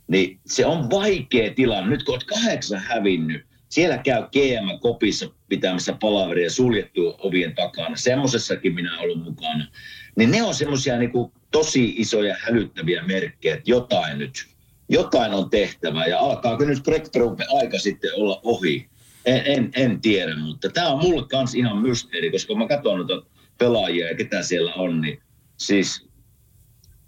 Niin 0.07 0.39
se 0.45 0.65
on 0.65 0.89
vaikea 0.89 1.53
tilanne. 1.53 1.89
Nyt 1.89 2.03
kun 2.03 2.13
oot 2.13 2.23
kahdeksan 2.23 2.79
hävinnyt, 2.79 3.45
siellä 3.69 3.97
käy 3.97 4.21
GM 4.21 4.79
kopissa 4.79 5.29
pitämässä 5.49 5.97
palaveria 6.01 6.49
suljettu 6.49 7.15
ovien 7.17 7.55
takana. 7.55 7.95
Semmoisessakin 7.95 8.75
minä 8.75 8.99
olen 8.99 9.19
mukana. 9.19 9.67
Niin 10.15 10.31
ne 10.31 10.43
on 10.43 10.55
semmoisia 10.55 10.97
niin 10.97 11.11
tosi 11.51 11.93
isoja 11.97 12.35
hälyttäviä 12.39 13.03
merkkejä, 13.03 13.55
että 13.55 13.71
jotain 13.71 14.17
nyt, 14.17 14.47
jotain 14.89 15.33
on 15.33 15.49
tehtävä. 15.49 16.05
Ja 16.05 16.19
alkaako 16.19 16.65
nyt 16.65 16.83
Greg 16.83 17.03
Trumpe 17.11 17.45
aika 17.49 17.79
sitten 17.79 18.11
olla 18.15 18.39
ohi? 18.43 18.89
En, 19.25 19.41
en, 19.45 19.69
en 19.75 20.01
tiedä, 20.01 20.35
mutta 20.35 20.69
tämä 20.69 20.87
on 20.87 21.01
mulle 21.01 21.27
kans 21.27 21.55
ihan 21.55 21.77
mysteeri, 21.77 22.31
koska 22.31 22.55
mä 22.55 22.67
katson 22.67 22.97
noita 22.97 23.27
pelaajia 23.57 24.07
ja 24.07 24.15
ketä 24.15 24.43
siellä 24.43 24.73
on, 24.73 25.01
niin 25.01 25.21
siis 25.57 26.07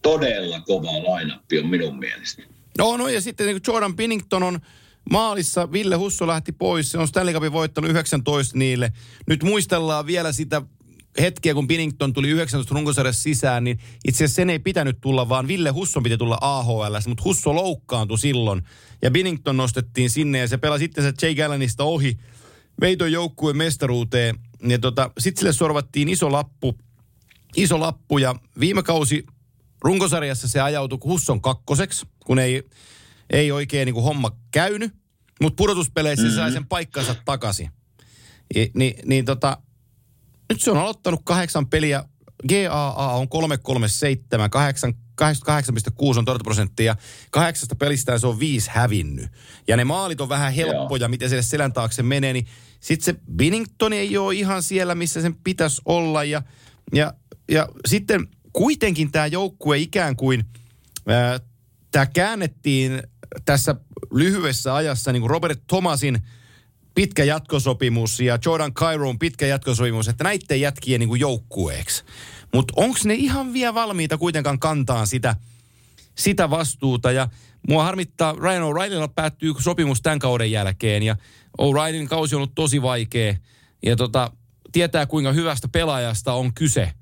todella 0.01 0.59
kova 0.59 1.03
lainappi 1.03 1.59
on 1.59 1.67
minun 1.67 1.99
mielestä. 1.99 2.43
No, 2.77 2.97
no 2.97 3.07
ja 3.07 3.21
sitten 3.21 3.47
niin 3.47 3.61
Jordan 3.67 3.95
Pinnington 3.95 4.43
on 4.43 4.59
maalissa, 5.11 5.71
Ville 5.71 5.95
Husso 5.95 6.27
lähti 6.27 6.51
pois, 6.51 6.91
se 6.91 6.97
on 6.97 7.07
Stanley 7.07 7.33
Cupin 7.33 7.51
voittanut 7.51 7.91
19 7.91 8.57
niille. 8.57 8.91
Nyt 9.27 9.43
muistellaan 9.43 10.05
vielä 10.05 10.31
sitä 10.31 10.61
hetkeä, 11.19 11.53
kun 11.53 11.67
Pinnington 11.67 12.13
tuli 12.13 12.29
19 12.29 12.75
runkosarjassa 12.75 13.21
sisään, 13.21 13.63
niin 13.63 13.79
itse 14.07 14.23
asiassa 14.23 14.35
sen 14.35 14.49
ei 14.49 14.59
pitänyt 14.59 14.97
tulla, 15.01 15.29
vaan 15.29 15.47
Ville 15.47 15.69
Husson 15.69 16.03
piti 16.03 16.17
tulla 16.17 16.37
AHL, 16.41 16.95
mutta 17.07 17.23
Husso 17.23 17.55
loukkaantui 17.55 18.19
silloin. 18.19 18.63
Ja 19.01 19.11
Pinnington 19.11 19.57
nostettiin 19.57 20.09
sinne 20.09 20.37
ja 20.37 20.47
se 20.47 20.57
pelasi 20.57 20.83
sitten 20.83 21.03
se 21.03 21.13
Jay 21.21 21.35
Gallanista 21.35 21.83
ohi, 21.83 22.17
veiton 22.81 23.11
joukkueen 23.11 23.57
mestaruuteen. 23.57 24.35
Ja 24.67 24.79
tota, 24.79 25.11
sitten 25.19 25.39
sille 25.39 25.53
sorvattiin 25.53 26.09
iso 26.09 26.31
lappu, 26.31 26.75
iso 27.55 27.79
lappu 27.79 28.17
ja 28.17 28.35
viime 28.59 28.83
kausi 28.83 29.25
runkosarjassa 29.87 30.47
se 30.47 30.61
ajautui 30.61 30.99
Husson 31.03 31.41
kakkoseksi, 31.41 32.05
kun 32.25 32.39
ei, 32.39 32.63
ei 33.29 33.51
oikein 33.51 33.85
niin 33.85 33.93
kuin 33.93 34.03
homma 34.03 34.31
käynyt. 34.51 34.93
Mutta 35.41 35.57
pudotuspeleissä 35.57 36.23
mm-hmm. 36.23 36.35
se 36.35 36.41
sai 36.41 36.51
sen 36.51 36.67
paikkansa 36.67 37.15
takaisin. 37.25 37.69
I, 38.55 38.71
niin, 38.73 38.95
niin 39.05 39.25
tota, 39.25 39.57
nyt 40.49 40.61
se 40.61 40.71
on 40.71 40.77
aloittanut 40.77 41.21
kahdeksan 41.23 41.67
peliä. 41.67 42.03
GAA 42.49 43.13
on 43.13 43.29
337, 43.29 44.49
8, 44.49 44.93
88,6 45.21 46.17
on 46.17 46.25
torjuntaprosenttia. 46.25 46.95
Kahdeksasta 47.31 47.75
pelistä 47.75 48.17
se 48.17 48.27
on 48.27 48.39
viisi 48.39 48.69
hävinnyt. 48.73 49.31
Ja 49.67 49.77
ne 49.77 49.83
maalit 49.83 50.21
on 50.21 50.29
vähän 50.29 50.53
helppoja, 50.53 51.01
Joo. 51.01 51.09
miten 51.09 51.29
se 51.29 51.41
selän 51.41 51.73
taakse 51.73 52.03
menee. 52.03 52.33
Niin 52.33 52.47
sitten 52.79 53.15
se 53.15 53.21
Binnington 53.35 53.93
ei 53.93 54.17
ole 54.17 54.35
ihan 54.35 54.63
siellä, 54.63 54.95
missä 54.95 55.21
sen 55.21 55.35
pitäisi 55.35 55.81
olla. 55.85 56.23
Ja, 56.23 56.41
ja, 56.93 57.13
ja 57.51 57.67
sitten 57.87 58.27
kuitenkin 58.57 59.11
tämä 59.11 59.27
joukkue 59.27 59.77
ikään 59.77 60.15
kuin, 60.15 60.45
tämä 61.91 62.05
käännettiin 62.05 63.03
tässä 63.45 63.75
lyhyessä 64.11 64.75
ajassa 64.75 65.11
niin 65.11 65.21
kuin 65.21 65.29
Robert 65.29 65.59
Thomasin 65.67 66.19
pitkä 66.95 67.23
jatkosopimus 67.23 68.19
ja 68.19 68.39
Jordan 68.45 68.73
Cairon 68.73 69.19
pitkä 69.19 69.47
jatkosopimus, 69.47 70.07
että 70.07 70.23
näiden 70.23 70.61
jätkien 70.61 70.99
niin 70.99 71.19
joukkueeksi. 71.19 72.03
Mutta 72.53 72.73
onko 72.77 72.99
ne 73.05 73.13
ihan 73.13 73.53
vielä 73.53 73.73
valmiita 73.73 74.17
kuitenkaan 74.17 74.59
kantaa 74.59 75.05
sitä, 75.05 75.35
sitä 76.15 76.49
vastuuta? 76.49 77.11
Ja 77.11 77.27
mua 77.69 77.83
harmittaa, 77.83 78.35
Ryan 78.39 78.63
O'Reillylla 78.63 79.13
päättyy 79.15 79.53
sopimus 79.59 80.01
tämän 80.01 80.19
kauden 80.19 80.51
jälkeen 80.51 81.03
ja 81.03 81.15
O'Reillyn 81.61 82.07
kausi 82.07 82.35
on 82.35 82.39
ollut 82.39 82.55
tosi 82.55 82.81
vaikea. 82.81 83.35
Ja 83.85 83.95
tota, 83.95 84.31
tietää 84.71 85.05
kuinka 85.05 85.31
hyvästä 85.31 85.67
pelaajasta 85.67 86.33
on 86.33 86.53
kyse– 86.53 86.91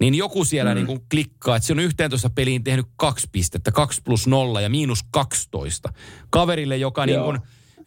niin 0.00 0.14
joku 0.14 0.44
siellä 0.44 0.70
mm. 0.70 0.74
niin 0.74 0.86
kuin 0.86 1.00
klikkaa, 1.10 1.56
että 1.56 1.66
se 1.66 1.72
on 1.72 1.80
11 1.80 2.30
peliin 2.30 2.64
tehnyt 2.64 2.86
kaksi 2.96 3.28
pistettä, 3.32 3.72
kaksi 3.72 4.02
plus 4.04 4.26
nolla 4.26 4.60
ja 4.60 4.68
miinus 4.68 5.00
12. 5.10 5.92
Kaverille, 6.30 6.76
joka 6.76 7.06
niin 7.06 7.20
kuin, 7.20 7.38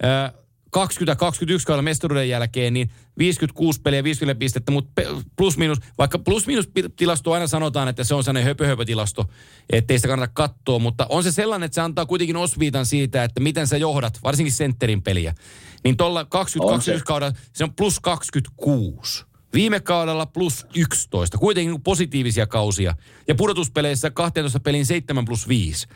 äh, 0.04 0.34
20-21 0.78 1.66
kauden 1.66 1.84
mestaruuden 1.84 2.30
jälkeen, 2.30 2.74
niin 2.74 2.90
56 3.18 3.82
peliä, 3.82 4.04
50 4.04 4.40
pistettä, 4.40 4.72
mutta 4.72 5.02
plus 5.38 5.58
minus, 5.58 5.78
vaikka 5.98 6.20
plus 6.20 6.48
minus 6.48 6.70
tilasto 6.96 7.32
aina 7.32 7.48
sanotaan, 7.48 7.88
että 7.88 8.04
se 8.04 8.16
on 8.16 8.24
sellainen 8.24 8.48
höpö, 8.48 8.68
höpö 8.68 8.86
tilasto, 8.86 9.26
ettei 9.70 9.98
sitä 9.98 10.08
kannata 10.08 10.32
katsoa, 10.34 10.80
mutta 10.80 11.06
on 11.10 11.24
se 11.24 11.32
sellainen, 11.32 11.66
että 11.66 11.76
se 11.76 11.82
antaa 11.82 12.06
kuitenkin 12.06 12.38
osviitan 12.38 12.86
siitä, 12.86 13.24
että 13.24 13.40
miten 13.40 13.68
sä 13.68 13.78
johdat, 13.78 14.20
varsinkin 14.24 14.54
sentterin 14.54 15.02
peliä. 15.02 15.36
Niin 15.84 15.98
tuolla 15.98 16.26
20 16.26 17.06
kaudella 17.06 17.34
se 17.54 17.64
on 17.64 17.76
plus 17.76 18.00
26. 18.00 19.29
Viime 19.54 19.80
kaudella 19.80 20.26
plus 20.26 20.66
11. 20.76 21.38
Kuitenkin 21.38 21.82
positiivisia 21.82 22.48
kausia. 22.48 22.96
Ja 23.28 23.36
pudotuspeleissä 23.36 24.12
12 24.12 24.60
pelin 24.60 24.86
7 24.86 25.26
plus 25.26 25.48
5. 25.48 25.88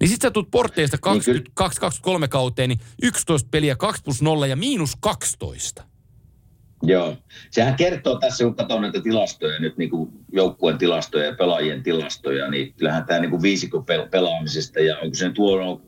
Niin 0.00 0.08
sit 0.08 0.22
sä 0.22 0.30
tulet 0.30 0.50
porteista 0.50 0.96
22-23 1.60 2.28
kauteen, 2.28 2.68
niin 2.68 2.80
11 3.02 3.48
peliä 3.50 3.76
2 3.76 4.02
plus 4.02 4.22
0 4.22 4.46
ja 4.46 4.56
miinus 4.56 4.96
12. 5.00 5.84
Joo. 6.82 7.16
Sehän 7.50 7.76
kertoo 7.76 8.18
tässä, 8.18 8.44
kun 8.44 8.54
katsoo 8.54 8.80
näitä 8.80 9.00
tilastoja, 9.00 9.58
nyt 9.58 9.76
niin 9.76 9.90
kuin 9.90 10.10
joukkueen 10.32 10.78
tilastoja 10.78 11.24
ja 11.24 11.34
pelaajien 11.34 11.82
tilastoja, 11.82 12.50
niin 12.50 12.74
kyllähän 12.74 13.04
tämä 13.04 13.20
niin 13.20 13.30
kuin 13.30 13.42
viisikon 13.42 13.84
pelaamisesta 14.10 14.80
ja 14.80 14.98
onko 14.98 15.14
se 15.14 15.30
tuo 15.30 15.82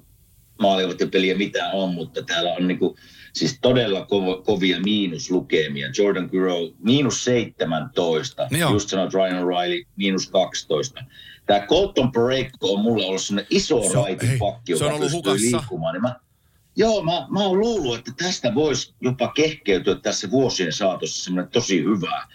peliä 1.13 1.37
mitä 1.37 1.71
on, 1.71 1.95
mutta 1.95 2.23
täällä 2.23 2.53
on 2.53 2.69
niin 2.69 2.79
kuin 2.79 2.95
Siis 3.33 3.59
todella 3.63 4.01
ko- 4.01 4.43
kovia 4.45 4.81
miinuslukemia. 4.81 5.89
Jordan 5.99 6.29
Guro 6.33 6.57
miinus 6.79 7.25
17, 7.25 8.49
Joo. 8.51 8.71
just 8.73 8.89
sanot 8.89 9.15
Ryan 9.15 9.43
O'Reilly 9.43 9.87
miinus 9.97 10.31
12. 10.31 11.05
Tämä 11.47 11.67
Colton 11.67 12.13
Pareko 12.13 12.73
on 12.73 12.81
mulle 12.81 13.07
ollut 13.07 13.23
sellainen 13.23 13.47
iso 13.51 13.83
Se 13.83 13.95
raitipakki, 13.95 14.73
joka 14.73 14.89
pystyy 14.89 15.09
hukassa. 15.11 15.57
liikkumaan. 15.57 15.93
Niin 15.95 16.03
mä, 16.03 16.17
joo, 16.77 17.03
mä, 17.05 17.27
mä 17.31 17.41
oon 17.41 17.59
luullut, 17.61 17.99
että 17.99 18.13
tästä 18.25 18.55
voisi 18.55 18.95
jopa 19.01 19.33
kehkeytyä 19.33 19.95
tässä 19.95 20.31
vuosien 20.31 20.73
saatossa 20.73 21.25
semmoinen 21.25 21.53
tosi 21.53 21.85
hyvä. 21.85 22.27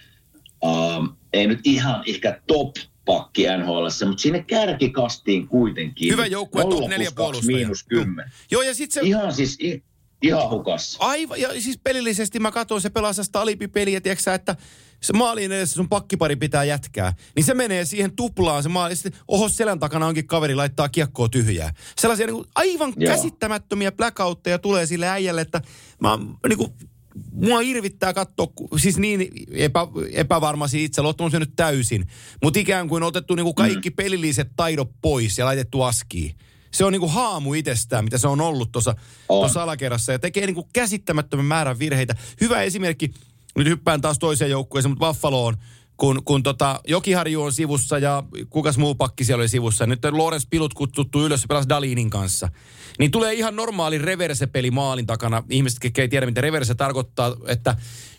Um, 0.66 1.16
ei 1.34 1.48
nyt 1.48 1.60
ihan 1.64 2.04
ehkä 2.08 2.42
top 2.48 2.76
pakki 3.06 3.44
NHL, 3.58 3.88
mutta 4.08 4.22
sinne 4.22 4.44
kärkikastiin 4.44 5.48
kuitenkin. 5.48 6.12
Hyvä 6.12 6.26
joukkue, 6.26 6.62
top 6.62 6.72
0 6.72 6.88
neljä 6.88 6.98
plus 6.98 7.14
kaksi, 7.16 7.16
puolustajaa. 7.24 7.58
Miinus 7.58 7.84
10. 7.84 8.32
Joo, 8.52 8.62
ja 8.62 8.74
sitten 8.76 9.04
se... 9.04 9.08
Ihan 9.08 9.34
siis, 9.34 9.58
i, 9.62 9.84
ihan 10.22 10.50
hukassa. 10.50 10.98
Aivan, 11.02 11.42
ja 11.42 11.62
siis 11.62 11.80
pelillisesti 11.84 12.40
mä 12.40 12.52
katsoin 12.52 12.82
se 12.82 12.90
pelaa 12.90 13.14
sitä 13.14 13.42
alipipeliä, 13.42 14.02
tiedätkö 14.02 14.24
sä, 14.24 14.34
että 14.34 14.56
se 15.02 15.14
maalin 15.14 15.52
edessä 15.52 15.76
sun 15.76 15.90
pakkipari 15.90 16.36
pitää 16.36 16.64
jätkää. 16.64 17.14
Niin 17.36 17.44
se 17.44 17.54
menee 17.54 17.86
siihen 17.86 18.16
tuplaan 18.16 18.64
se 18.64 18.70
maali. 18.70 18.96
Sitten 18.96 19.22
oho 19.28 19.50
selän 19.50 19.80
takana 19.80 20.08
onkin 20.08 20.28
kaveri 20.28 20.56
laittaa 20.56 20.90
kiekkoa 20.90 21.30
tyhjää. 21.30 21.74
Sellaisia 22.00 22.26
niin 22.26 22.36
kuin 22.36 22.48
aivan 22.56 22.94
Joo. 22.98 23.16
käsittämättömiä 23.16 23.92
blackoutteja 23.92 24.60
tulee 24.60 24.86
sille 24.86 25.08
äijälle, 25.08 25.42
että 25.42 25.62
mä 26.00 26.20
niin 26.48 26.58
kuin, 26.58 26.74
mua 27.32 27.62
irvittää 27.62 28.14
katsoa, 28.14 28.48
siis 28.78 28.98
niin 28.98 29.30
epä, 29.52 29.88
epävarmasi 30.12 30.84
itse, 30.84 31.02
luottamus 31.02 31.34
on 31.34 31.40
nyt 31.40 31.56
täysin. 31.56 32.08
Mutta 32.44 32.60
ikään 32.60 32.88
kuin 32.88 33.04
otettu 33.04 33.36
niin 33.36 33.44
kuin 33.44 33.56
kaikki 33.56 33.92
pelilliset 33.92 34.50
taidot 34.56 34.92
pois 35.02 35.38
ja 35.38 35.46
laitettu 35.46 35.82
askiin. 35.82 36.36
Se 36.72 36.86
on 36.86 36.92
niin 36.92 37.00
kuin 37.00 37.12
haamu 37.12 37.54
itsestään, 37.54 38.04
mitä 38.04 38.18
se 38.18 38.28
on 38.28 38.42
ollut 38.42 38.72
tuossa 38.72 38.96
alakerrassa 39.62 40.12
ja 40.12 40.20
tekee 40.20 40.46
niin 40.46 40.56
kuin 40.56 40.68
käsittämättömän 40.74 41.46
määrän 41.46 41.80
virheitä. 41.80 42.16
Hyvä 42.42 42.62
esimerkki, 42.62 43.12
nyt 43.56 43.68
hyppään 43.68 44.02
taas 44.02 44.20
toiseen 44.20 44.52
joukkueeseen, 44.52 44.92
mutta 44.92 45.08
Buffaloon, 45.08 45.58
kun, 45.98 46.22
kun 46.26 46.44
tota 46.44 46.82
Jokiharju 46.88 47.44
on 47.44 47.54
sivussa 47.54 47.98
ja 47.98 48.24
kukas 48.50 48.78
muu 48.78 48.96
pakki 48.96 49.24
siellä 49.24 49.42
oli 49.42 49.50
sivussa. 49.50 49.86
Nyt 49.86 50.06
Lawrence 50.12 50.48
Pilut 50.50 50.74
kutsuttu 50.74 51.26
ylös 51.26 51.42
ja 51.42 51.48
pelasi 51.48 51.70
Dalinin 51.70 52.10
kanssa. 52.10 52.50
Niin 53.00 53.12
tulee 53.12 53.34
ihan 53.34 53.56
normaali 53.56 53.98
reverse-peli 53.98 54.72
maalin 54.72 55.06
takana. 55.06 55.44
Ihmiset, 55.50 55.80
ketkä 55.80 56.02
ei 56.02 56.08
tiedä, 56.08 56.26
mitä 56.26 56.42
reverse 56.42 56.76
tarkoittaa, 56.76 57.36
että 57.48 57.76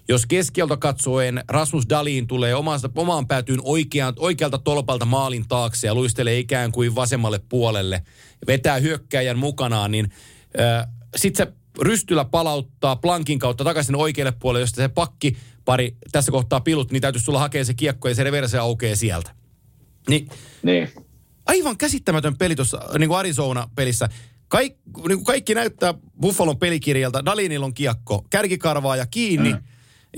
jos 0.09 0.27
keskiolta 0.27 0.77
katsoen 0.77 1.45
Rasmus 1.49 1.89
Dalin 1.89 2.27
tulee 2.27 2.55
omasta, 2.55 2.91
omaan 2.95 3.27
päätyyn 3.27 3.61
oikean, 3.63 4.15
oikealta 4.19 4.59
tolpalta 4.59 5.05
maalin 5.05 5.49
taakse 5.49 5.87
ja 5.87 5.95
luistelee 5.95 6.39
ikään 6.39 6.73
kuin 6.73 6.95
vasemmalle 6.95 7.41
puolelle, 7.49 8.03
vetää 8.47 8.79
hyökkäjän 8.79 9.39
mukanaan, 9.39 9.91
niin 9.91 10.13
äh, 10.61 10.87
sitten 11.17 11.47
se 11.47 11.53
rystyllä 11.83 12.25
palauttaa 12.25 12.97
plankin 12.97 13.39
kautta 13.39 13.65
takaisin 13.65 13.97
oikealle 13.97 14.33
puolelle, 14.33 14.63
josta 14.63 14.77
se 14.83 14.89
pakki 14.89 15.37
pari 15.65 15.97
tässä 16.13 16.33
kohtaa 16.33 16.61
pilut, 16.61 16.93
niin 16.93 17.01
täytyisi 17.01 17.27
tulla 17.27 17.39
hakemaan 17.39 17.67
se 17.67 17.75
kiekko 17.75 18.09
ja 18.09 18.15
se 18.15 18.25
reverse 18.25 18.59
aukeaa 18.59 18.97
sieltä. 18.97 19.35
Niin 20.09 20.29
Niin. 20.63 20.89
aivan 21.47 21.77
käsittämätön 21.77 22.39
peli 22.39 22.57
tuossa 22.57 22.81
niin 22.99 23.09
kuin 23.09 23.19
Arizona-pelissä. 23.19 24.09
Kaik, 24.49 24.77
niin 24.87 25.19
kuin 25.19 25.25
kaikki 25.25 25.55
näyttää 25.55 25.95
Buffalon 26.21 26.59
pelikirjalta. 26.59 27.25
Dalinilla 27.25 27.67
on 27.67 27.75
kiekko, 27.75 28.27
kärkikarvaa 28.31 28.97
ja 28.97 29.07
kiinni. 29.07 29.53
Mm. 29.53 29.63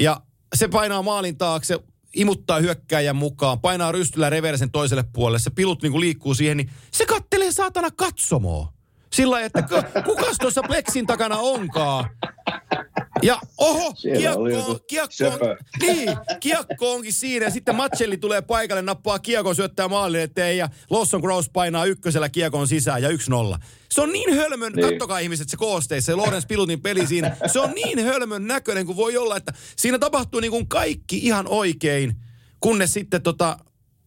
Ja 0.01 0.21
se 0.55 0.69
painaa 0.69 1.03
maalin 1.03 1.39
taakse, 1.39 1.79
imuttaa 2.15 2.61
hyökkääjän 2.61 3.17
mukaan, 3.17 3.61
painaa 3.61 3.93
rystyllä 3.93 4.31
reversen 4.31 4.71
toiselle 4.71 5.05
puolelle. 5.13 5.39
Se 5.39 5.51
pilut 5.51 5.83
niin 5.83 5.93
kuin 5.93 6.01
liikkuu 6.01 6.35
siihen, 6.35 6.57
niin 6.57 6.71
se 6.91 7.07
kattelee 7.07 7.53
saatana 7.53 7.91
katsomoa. 7.91 8.80
Sillä 9.13 9.41
että 9.41 9.63
ku- 9.63 10.03
kukas 10.05 10.37
tuossa 10.41 10.63
pleksin 10.63 11.07
takana 11.07 11.37
onkaan. 11.39 12.11
Ja 13.23 13.41
oho, 13.59 13.93
Siellä 13.97 14.19
kiekko, 14.19 14.71
on, 14.71 14.81
kiekko, 14.87 15.47
on, 15.47 15.57
niin, 15.81 16.17
kiekko 16.41 16.93
onkin 16.93 17.13
siinä 17.13 17.45
ja 17.45 17.51
sitten 17.51 17.77
Matselli 17.77 18.17
tulee 18.17 18.43
paikalle, 18.43 18.83
nappaa 18.83 19.19
kiekon, 19.19 19.55
syöttää 19.57 19.89
maalille 19.89 20.23
eteen 20.23 20.59
ja 20.59 20.69
Lawson 20.91 21.21
Gross 21.21 21.51
painaa 21.53 21.85
ykkösellä 21.85 22.29
kiekon 22.29 22.69
sisään 22.69 23.03
ja 23.03 23.09
1-0. 23.11 23.15
Se 23.91 24.01
on 24.01 24.13
niin 24.13 24.35
hölmön, 24.37 24.73
niin. 24.73 24.89
Kattokaa 24.89 25.19
ihmiset 25.19 25.49
se 25.49 25.57
koosteissa, 25.57 26.13
se 26.13 26.17
Lawrence 26.17 26.47
Pilutin 26.49 26.81
peli 26.81 27.07
siinä, 27.07 27.37
se 27.47 27.61
on 27.61 27.71
niin 27.71 28.05
hölmön 28.05 28.47
näköinen 28.47 28.87
kuin 28.87 28.97
voi 28.97 29.17
olla, 29.17 29.37
että 29.37 29.53
siinä 29.77 29.99
tapahtuu 29.99 30.41
niin 30.41 30.51
kuin 30.51 30.69
kaikki 30.69 31.19
ihan 31.19 31.47
oikein, 31.49 32.17
kunnes 32.61 32.93
sitten 32.93 33.23
tota, 33.23 33.59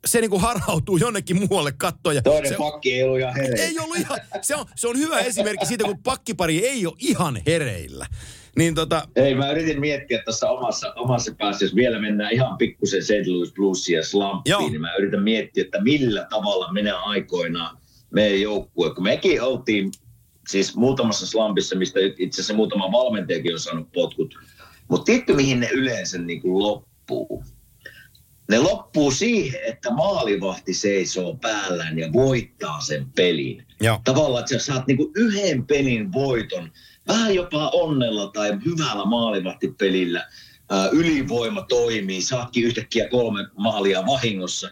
se 0.05 0.21
niin 0.21 0.29
kuin 0.29 0.41
harhautuu 0.41 0.97
jonnekin 0.97 1.47
muualle 1.49 1.71
kattoon. 1.71 2.15
Ja 2.15 2.21
Toinen 2.21 2.49
se, 2.49 2.55
pakki 2.57 2.93
ei 2.93 3.03
ollut 3.03 3.19
ihan 3.19 3.35
hereillä. 3.35 3.63
ei 3.63 3.79
ollut 3.79 3.97
ihan, 3.97 4.19
se 4.41 4.55
on, 4.55 4.65
se 4.75 4.87
on 4.87 4.97
hyvä 4.97 5.19
esimerkki 5.19 5.65
siitä, 5.65 5.83
kun 5.83 6.03
pakkipari 6.03 6.67
ei 6.67 6.85
ole 6.85 6.95
ihan 6.99 7.41
hereillä. 7.45 8.05
Niin 8.57 8.75
tota, 8.75 9.07
Ei, 9.15 9.35
mä 9.35 9.51
yritin 9.51 9.79
miettiä 9.79 10.21
tuossa 10.25 10.49
omassa, 10.49 10.93
omassa 10.93 11.35
päässä, 11.37 11.65
jos 11.65 11.75
vielä 11.75 11.99
mennään 11.99 12.33
ihan 12.33 12.57
pikkusen 12.57 13.03
St. 13.03 13.27
Louis 13.27 13.53
Bluesia 13.53 13.99
ja 13.99 14.05
slumpiin, 14.05 14.51
Joo. 14.51 14.69
niin 14.69 14.81
mä 14.81 14.95
yritän 14.95 15.23
miettiä, 15.23 15.63
että 15.63 15.81
millä 15.81 16.27
tavalla 16.29 16.73
minä 16.73 16.97
aikoinaan 16.99 17.77
meidän 18.11 18.41
joukkue, 18.41 18.93
kun 18.93 19.03
mekin 19.03 19.41
oltiin 19.41 19.91
siis 20.47 20.75
muutamassa 20.75 21.27
slumpissa, 21.27 21.75
mistä 21.75 21.99
itse 22.17 22.41
asiassa 22.41 22.53
muutama 22.53 22.91
valmentajakin 22.91 23.53
on 23.53 23.59
saanut 23.59 23.91
potkut, 23.91 24.35
mutta 24.87 25.05
tiedätkö 25.05 25.33
mihin 25.33 25.59
ne 25.59 25.69
yleensä 25.73 26.17
niin 26.17 26.41
kuin 26.41 26.63
loppuu? 26.63 27.43
Ne 28.49 28.59
loppuu 28.59 29.11
siihen, 29.11 29.59
että 29.63 29.91
maalivahti 29.91 30.73
seisoo 30.73 31.35
päällään 31.35 31.99
ja 31.99 32.13
voittaa 32.13 32.81
sen 32.81 33.05
pelin. 33.15 33.65
Joo. 33.81 34.01
Tavallaan, 34.03 34.39
että 34.43 34.59
sä 34.59 34.65
saat 34.65 34.87
niinku 34.87 35.11
yhden 35.15 35.65
pelin 35.65 36.13
voiton, 36.13 36.71
vähän 37.07 37.35
jopa 37.35 37.69
onnella 37.69 38.27
tai 38.27 38.57
hyvällä 38.65 39.05
maalivahtipelillä. 39.05 40.27
Ää, 40.69 40.89
ylivoima 40.89 41.61
toimii, 41.61 42.21
saatkin 42.21 42.63
yhtäkkiä 42.63 43.09
kolme 43.09 43.47
maalia 43.57 44.05
vahingossa. 44.05 44.69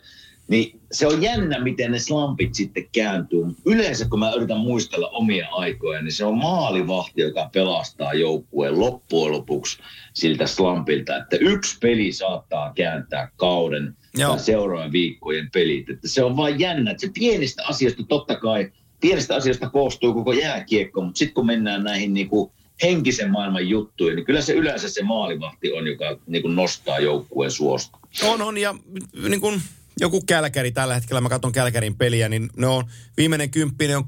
Niin 0.48 0.80
se 0.92 1.08
on 1.08 1.22
jännä, 1.22 1.60
miten 1.60 1.92
ne 1.92 2.00
slampit 2.00 2.56
sitten 2.56 2.90
kääntyy. 2.92 3.46
Yleensä 3.66 4.06
kun 4.10 4.20
mä 4.20 4.32
yritän 4.32 4.58
muistella 4.58 5.08
omia 5.08 5.48
aikoja, 5.52 6.02
niin 6.02 6.12
se 6.12 6.26
on 6.26 6.38
maalivahti, 6.38 7.22
joka 7.22 7.50
pelastaa 7.54 8.14
joukkueen 8.14 8.80
loppujen 8.80 9.32
lopuksi 9.32 9.78
siltä 10.14 10.48
slampilta. 10.48 11.18
Että 11.18 11.38
yksi 11.40 11.78
peli 11.82 12.12
saattaa 12.12 12.74
kääntää 12.74 13.32
kauden 13.36 13.98
Joo. 14.18 14.30
tai 14.30 14.40
seuraavan 14.40 14.92
viikkojen 14.92 15.50
pelit. 15.54 15.90
Että 15.90 16.08
se 16.08 16.24
on 16.24 16.38
vain 16.38 16.60
jännä, 16.60 16.92
että 16.92 17.08
se 17.08 17.12
pienistä 17.14 17.64
asioista 17.68 18.04
totta 18.08 18.36
kai, 18.36 18.72
pienistä 19.02 19.36
asioista 19.36 19.70
koostuu 19.70 20.14
koko 20.14 20.34
jääkiekko, 20.34 21.02
mutta 21.02 21.20
sitten 21.20 21.34
kun 21.34 21.46
mennään 21.46 21.84
näihin 21.84 22.14
niinku 22.14 22.54
henkisen 22.84 23.32
maailman 23.32 23.68
juttuihin, 23.70 24.16
niin 24.16 24.26
kyllä 24.26 24.42
se 24.42 24.54
yleensä 24.54 24.90
se 24.90 25.04
maalivahti 25.04 25.72
on, 25.72 25.88
joka 25.88 26.18
niinku 26.28 26.48
nostaa 26.48 27.00
joukkueen 27.00 27.52
suosta. 27.52 27.98
On, 28.24 28.42
on. 28.42 28.58
Ja 28.58 28.76
niin 29.30 29.42
kuin 29.42 29.62
joku 30.00 30.22
Kälkäri 30.22 30.72
tällä 30.72 30.94
hetkellä, 30.94 31.22
mä 31.22 31.30
katson 31.30 31.52
Kälkärin 31.52 31.98
peliä, 31.98 32.30
niin 32.30 32.50
ne 32.58 32.68
on, 32.68 32.84
viimeinen 33.18 33.52
kymppi, 33.52 33.88
ne 33.88 33.98
on 33.98 34.06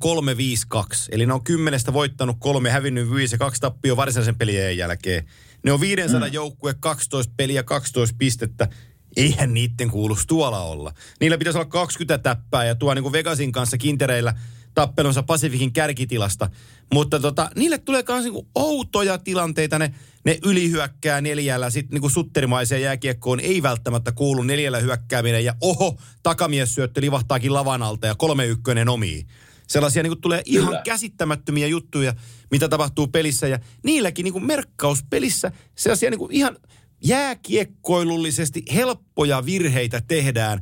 3-5-2. 0.76 0.78
Eli 1.12 1.26
ne 1.26 1.34
on 1.34 1.44
kymmenestä 1.44 1.94
voittanut 1.94 2.38
kolme, 2.40 2.70
hävinnyt 2.70 3.12
viisi 3.12 3.36
ja 3.36 3.40
kaksi 3.40 3.62
tappia 3.62 3.96
varsinaisen 3.96 4.36
pelien 4.36 4.78
jälkeen. 4.78 5.26
Ne 5.64 5.72
on 5.72 5.82
500 5.82 6.28
mm. 6.28 6.34
joukkue, 6.34 6.74
12 6.80 7.34
peliä, 7.38 7.64
12 7.64 8.16
pistettä. 8.18 8.68
Eihän 9.16 9.54
niitten 9.54 9.90
kuuluisi 9.90 10.28
tuolla 10.28 10.60
olla. 10.60 10.94
Niillä 11.20 11.38
pitäisi 11.38 11.60
olla 11.60 11.70
20 11.70 12.18
täppää 12.18 12.66
ja 12.66 12.76
tuo 12.76 12.94
niin 12.94 13.04
kuin 13.04 13.14
Vegasin 13.14 13.52
kanssa 13.52 13.78
kintereillä 13.78 14.34
tappelunsa 14.74 15.24
Pasifikin 15.24 15.74
kärkitilasta. 15.74 16.50
Mutta 16.94 17.20
tota, 17.20 17.50
niille 17.56 17.78
tulee 17.78 18.04
myös 18.08 18.24
niinku 18.24 18.48
outoja 18.56 19.18
tilanteita. 19.18 19.80
Ne, 19.80 19.94
ne 20.26 20.40
ylihyökkää 20.46 21.22
neljällä, 21.22 21.70
sitten 21.70 21.94
niinku 21.94 22.10
sutterimaiseen 22.10 22.82
jääkiekkoon 22.82 23.40
ei 23.40 23.64
välttämättä 23.64 24.12
kuulu 24.12 24.44
neljällä 24.44 24.80
hyökkääminen. 24.80 25.46
Ja 25.46 25.56
oho, 25.62 25.98
takamies 26.24 26.76
syöttö 26.76 27.02
livahtaakin 27.02 27.54
lavan 27.54 27.84
alta 27.84 28.08
ja 28.08 28.16
kolme 28.16 28.46
ykkönen 28.46 28.90
omiin. 28.90 29.28
Sellaisia 29.68 30.04
niinku 30.04 30.16
tulee 30.16 30.42
ihan 30.46 30.68
Kyllä. 30.68 30.82
käsittämättömiä 30.86 31.68
juttuja, 31.68 32.14
mitä 32.52 32.70
tapahtuu 32.70 33.08
pelissä. 33.08 33.48
Ja 33.48 33.60
niilläkin 33.84 34.24
niinku 34.24 34.40
merkkaus 34.40 35.04
pelissä, 35.10 35.52
sellaisia 35.76 36.10
niinku 36.10 36.30
ihan 36.32 36.58
jääkiekkoilullisesti 37.04 38.64
helppoja 38.74 39.46
virheitä 39.46 40.02
tehdään. 40.08 40.62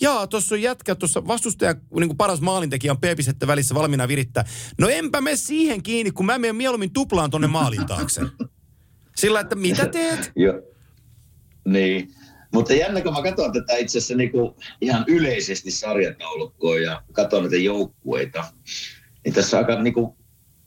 Jaa, 0.00 0.26
tuossa 0.26 0.54
on 0.54 0.62
jätkä, 0.62 0.94
tuossa 0.94 1.26
vastustaja, 1.26 1.74
niin 1.74 2.08
kuin 2.08 2.16
paras 2.16 2.40
maalintekijä 2.40 2.92
on 2.92 2.98
P-pistettä 2.98 3.46
välissä 3.46 3.74
valmiina 3.74 4.08
virittää. 4.08 4.44
No 4.78 4.88
enpä 4.88 5.20
me 5.20 5.36
siihen 5.36 5.82
kiinni, 5.82 6.10
kun 6.10 6.26
mä 6.26 6.38
menen 6.38 6.56
mieluummin 6.56 6.92
tuplaan 6.92 7.30
tonne 7.30 7.46
maalin 7.46 7.86
taakse. 7.86 8.20
Sillä, 9.18 9.40
että 9.40 9.54
mitä 9.54 9.86
teet? 9.98 10.32
Joo. 10.36 10.62
Niin. 11.64 12.10
Mutta 12.52 12.72
jännä, 12.72 13.00
kun 13.00 13.12
mä 13.12 13.22
katson 13.22 13.52
tätä 13.52 13.76
itse 13.76 13.98
asiassa 13.98 14.14
niinku 14.14 14.56
ihan 14.80 15.04
yleisesti 15.08 15.70
sarjataulukkoa 15.70 16.78
ja 16.78 17.02
katson 17.12 17.42
näitä 17.42 17.56
joukkueita, 17.56 18.44
niin 19.24 19.34
tässä 19.34 19.58
aika 19.58 19.82
niinku, 19.82 20.16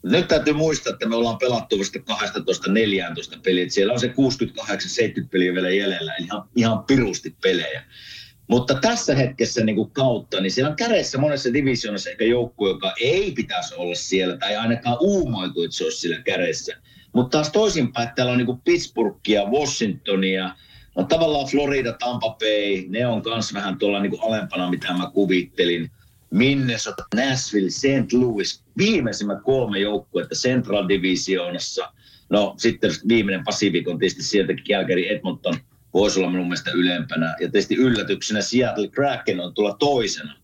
nyt 0.02 0.28
täytyy 0.28 0.52
muistaa, 0.52 0.92
että 0.92 1.08
me 1.08 1.16
ollaan 1.16 1.38
pelattu 1.38 1.78
vasta 1.78 1.98
12-14 3.36 3.40
peliä. 3.42 3.66
Siellä 3.68 3.92
on 3.92 4.00
se 4.00 4.06
68-70 4.06 4.12
peliä 5.30 5.54
vielä 5.54 5.70
jäljellä, 5.70 6.14
eli 6.14 6.26
ihan, 6.26 6.48
ihan 6.56 6.84
pirusti 6.84 7.36
pelejä. 7.42 7.84
Mutta 8.48 8.74
tässä 8.74 9.14
hetkessä 9.14 9.64
niin 9.64 9.76
kuin 9.76 9.90
kautta, 9.90 10.40
niin 10.40 10.50
siellä 10.50 10.70
on 10.70 10.76
kädessä 10.76 11.18
monessa 11.18 11.52
divisioonassa 11.52 12.10
ehkä 12.10 12.24
joukkue, 12.24 12.70
joka 12.70 12.94
ei 13.00 13.32
pitäisi 13.32 13.74
olla 13.74 13.94
siellä, 13.94 14.36
tai 14.36 14.56
ainakaan 14.56 14.96
uumoitu, 15.00 15.62
että 15.62 15.76
se 15.76 15.84
olisi 15.84 15.98
siellä 15.98 16.22
kädessä. 16.22 16.76
Mutta 17.12 17.38
taas 17.38 17.52
toisinpäin, 17.52 18.08
että 18.08 18.14
täällä 18.16 18.32
on 18.32 18.38
niin 18.38 18.60
Pittsburghia, 18.64 19.44
Washingtonia, 19.44 20.54
no 20.96 21.04
tavallaan 21.04 21.46
Florida, 21.46 21.92
Tampa 21.92 22.36
Bay, 22.38 22.84
ne 22.88 23.06
on 23.06 23.22
myös 23.24 23.54
vähän 23.54 23.78
tuolla 23.78 24.00
niin 24.00 24.22
alempana, 24.22 24.70
mitä 24.70 24.92
mä 24.92 25.10
kuvittelin. 25.14 25.90
Minnesota, 26.30 27.04
Nashville, 27.14 27.70
St. 27.70 28.12
Louis, 28.12 28.64
viimeisimmät 28.78 29.38
kolme 29.42 29.78
joukkuetta 29.78 30.34
Central 30.34 30.88
Divisionassa. 30.88 31.92
No 32.28 32.54
sitten 32.56 32.90
viimeinen 33.08 33.44
Pacific 33.44 33.88
on 33.88 33.98
tietysti 33.98 34.22
sieltäkin 34.22 34.64
Calgary 34.64 35.02
Edmonton 35.02 35.54
voisi 35.94 36.18
olla 36.18 36.30
minun 36.30 36.46
mielestä 36.46 36.70
ylempänä. 36.70 37.26
Ja 37.26 37.50
tietysti 37.50 37.74
yllätyksenä 37.74 38.40
Seattle 38.40 38.88
Kraken 38.88 39.40
on 39.40 39.54
tulla 39.54 39.76
toisena. 39.78 40.36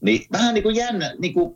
Niin 0.00 0.26
vähän 0.32 0.54
niin 0.54 0.62
kuin 0.62 0.76
jännä, 0.76 1.14
niin 1.18 1.34
kuin, 1.34 1.54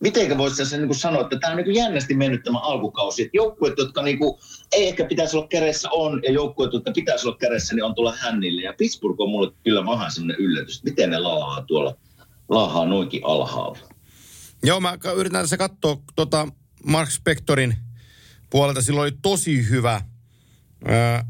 mitenkä 0.00 0.38
voisi 0.38 0.66
sen 0.66 0.80
niin 0.80 0.88
kuin 0.88 0.98
sanoa, 0.98 1.20
että 1.20 1.38
tämä 1.38 1.50
on 1.50 1.56
niin 1.56 1.64
kuin 1.64 1.76
jännästi 1.76 2.14
mennyt 2.14 2.42
tämä 2.42 2.58
alkukausi. 2.58 3.22
Että 3.22 3.36
joukkueet, 3.36 3.78
jotka 3.78 4.02
niin 4.02 4.18
kuin, 4.18 4.38
ei 4.72 4.88
ehkä 4.88 5.04
pitäisi 5.04 5.36
olla 5.36 5.48
kädessä 5.48 5.88
on, 5.92 6.20
ja 6.24 6.32
joukkueet, 6.32 6.72
jotka 6.72 6.92
pitäisi 6.92 7.28
olla 7.28 7.38
kädessä, 7.38 7.74
niin 7.74 7.84
on 7.84 7.94
tulla 7.94 8.14
hännille. 8.18 8.62
Ja 8.62 8.74
Pittsburgh 8.78 9.20
on 9.20 9.30
mulle 9.30 9.52
kyllä 9.64 9.86
vähän 9.86 10.12
sellainen 10.12 10.36
yllätys, 10.38 10.84
miten 10.84 11.10
ne 11.10 11.18
laahaa 11.18 11.62
tuolla, 11.62 11.96
laahaa 12.48 12.86
noinkin 12.86 13.20
alhaalla. 13.24 13.78
Joo, 14.62 14.80
mä 14.80 14.98
yritän 15.16 15.42
tässä 15.42 15.56
katsoa 15.56 15.96
tota 16.16 16.48
Mark 16.84 17.10
Spectorin 17.10 17.74
puolelta. 18.50 18.82
Silloin 18.82 19.02
oli 19.02 19.18
tosi 19.22 19.70
hyvä. 19.70 20.02
Öö, 20.88 21.22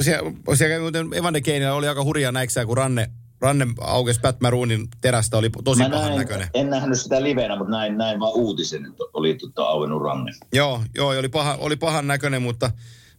siellä, 0.00 0.32
siellä 0.54 1.16
Evander 1.16 1.42
Keinillä 1.42 1.74
oli 1.74 1.88
aika 1.88 2.04
hurjaa 2.04 2.32
näiksää, 2.32 2.66
kun 2.66 2.76
Ranne 2.76 3.10
ranne 3.40 3.66
aukesi 3.80 4.20
Pat 4.20 4.40
Maroonin 4.40 4.88
terästä, 5.00 5.36
oli 5.36 5.50
tosi 5.64 5.82
Mä 5.82 5.90
pahan 5.90 6.08
näin, 6.08 6.18
näköinen. 6.18 6.48
En 6.54 6.70
nähnyt 6.70 7.00
sitä 7.00 7.22
livenä, 7.22 7.56
mutta 7.56 7.70
näin, 7.70 7.98
näin 7.98 8.20
vaan 8.20 8.34
uutisen, 8.34 8.86
että 8.86 9.04
oli 9.12 9.34
tota 9.34 9.62
auennut 9.62 10.02
ranne. 10.02 10.32
Joo, 10.52 10.82
joo 10.94 11.08
oli, 11.08 11.28
paha, 11.28 11.54
oli 11.54 11.76
pahan 11.76 12.06
näköinen, 12.06 12.42
mutta, 12.42 12.70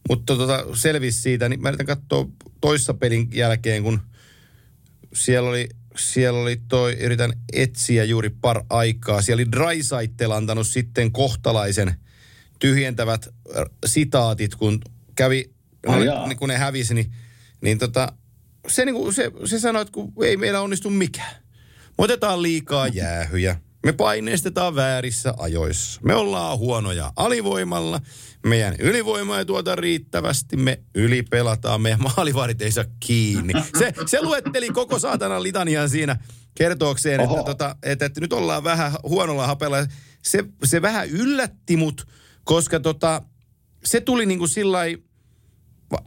mutta 0.10 0.36
tota, 0.36 0.66
selvisi 0.74 1.22
siitä. 1.22 1.50
Niin 1.50 1.62
mä 1.62 1.70
yritän 1.70 1.86
katsoa 1.86 2.28
toissa 2.62 2.94
pelin 2.94 3.30
jälkeen, 3.34 3.84
kun 3.84 4.00
siellä 5.14 5.50
oli, 5.50 5.70
siellä 5.98 6.40
oli 6.40 6.62
toi, 6.68 6.94
yritän 6.94 7.34
etsiä 7.54 8.04
juuri 8.04 8.30
par 8.30 8.64
aikaa. 8.70 9.22
Siellä 9.22 9.42
oli 9.42 9.52
Drysaitel 9.52 10.32
antanut 10.32 10.68
sitten 10.68 11.12
kohtalaisen 11.12 11.96
tyhjentävät 12.60 13.28
sitaatit, 13.86 14.56
kun 14.56 14.82
kävi, 15.16 15.52
oh, 15.88 16.28
niin 16.28 16.38
kun 16.38 16.50
ne 16.50 16.58
hävisi, 16.58 16.94
niin, 16.94 17.12
niin 17.62 17.78
tota, 17.78 18.14
se, 18.68 18.86
niin 18.86 18.96
kuin, 18.96 19.14
se, 19.14 19.32
se 19.46 19.60
sanoi, 19.60 19.82
että 19.82 19.92
kun 19.92 20.14
ei 20.24 20.38
meillä 20.38 20.62
onnistu 20.62 20.90
mikään. 20.90 21.36
Me 21.98 22.04
otetaan 22.04 22.42
liikaa 22.42 22.88
jäähyjä. 22.88 23.60
Me 23.86 23.94
paineistetaan 23.94 24.76
väärissä 24.76 25.34
ajoissa. 25.38 26.02
Me 26.04 26.16
ollaan 26.16 26.58
huonoja 26.58 27.12
alivoimalla. 27.16 28.02
Meidän 28.46 28.76
ylivoima 28.80 29.40
ei 29.40 29.46
tuota 29.46 29.76
riittävästi. 29.76 30.58
Me 30.58 30.80
ylipelataan. 30.96 31.82
Meidän 31.82 32.04
maalivaarit 32.04 32.62
ei 32.62 32.72
saa 32.72 32.84
kiinni. 33.00 33.54
Se, 33.80 33.94
se 34.06 34.22
luetteli 34.22 34.70
koko 34.70 35.00
saatanan 35.00 35.44
litanian 35.44 35.90
siinä 35.90 36.18
kertookseen, 36.56 37.20
että, 37.20 37.44
tota, 37.46 37.76
että, 37.84 38.06
että, 38.06 38.22
nyt 38.22 38.34
ollaan 38.34 38.64
vähän 38.64 38.92
huonolla 39.04 39.48
hapella. 39.48 39.78
Se, 40.22 40.44
se 40.64 40.82
vähän 40.82 41.10
yllätti 41.10 41.78
mut, 41.78 42.08
koska 42.44 42.80
tota, 42.80 43.22
se 43.84 44.02
tuli 44.02 44.26
niin 44.26 44.40
kuin 44.40 44.50
sillä 44.50 44.80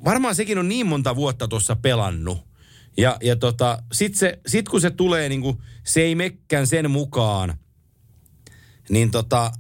varmaan 0.05 0.35
sekin 0.35 0.59
on 0.59 0.69
niin 0.69 0.87
monta 0.87 1.17
vuotta 1.17 1.49
tuossa 1.49 1.77
pelannut 1.77 2.50
ja, 2.97 3.17
ja 3.23 3.37
tota, 3.37 3.83
sit, 3.93 4.15
se, 4.15 4.39
sit 4.47 4.69
kun 4.69 4.81
se 4.81 4.91
tulee, 4.91 5.29
niin 5.29 5.41
kuin, 5.41 5.59
se 5.85 6.01
ei 6.01 6.15
mekkään 6.15 6.67
sen 6.67 6.91
mukaan, 6.91 7.59
niin 8.89 9.11
tota, 9.11 9.53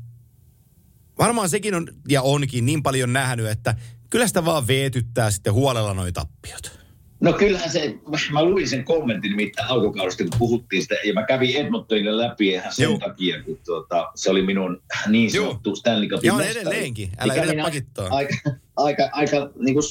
varmaan 1.18 1.48
sekin 1.48 1.74
on 1.74 1.88
ja 2.08 2.22
onkin 2.22 2.66
niin 2.66 2.82
paljon 2.82 3.12
nähnyt, 3.12 3.46
että 3.46 3.74
kyllä 4.10 4.26
sitä 4.26 4.44
vaan 4.44 4.66
veetyttää 4.66 5.30
sitten 5.30 5.52
huolella 5.52 5.94
noi 5.94 6.12
tappiot. 6.12 6.80
No 7.20 7.32
kyllähän 7.32 7.70
se, 7.70 7.94
mä 8.32 8.44
luin 8.44 8.68
sen 8.68 8.84
kommentin 8.84 9.36
mitä 9.36 9.66
alkukaudesta, 9.66 10.24
kun 10.24 10.38
puhuttiin 10.38 10.82
sitä, 10.82 10.94
ja 11.04 11.14
mä 11.14 11.22
kävin 11.22 11.56
Edmontonille 11.56 12.18
läpi 12.18 12.48
ihan 12.48 12.72
sen 12.72 12.82
Joo. 12.82 12.98
takia, 12.98 13.42
kun 13.42 13.58
tuota, 13.64 14.10
se 14.14 14.30
oli 14.30 14.42
minun 14.42 14.82
niin 15.08 15.30
sanottu 15.30 15.68
Joo. 15.70 15.76
Stanley 15.76 16.08
Cupin 16.08 16.28
Joo, 16.28 16.40
edelleenkin, 16.40 17.10
älä 17.18 17.34
yritä 17.34 17.62
pakittaa. 17.62 18.08
Aika, 18.10 18.34
aika, 18.76 19.08
aika 19.12 19.50
niin 19.58 19.74
kuin 19.74 19.84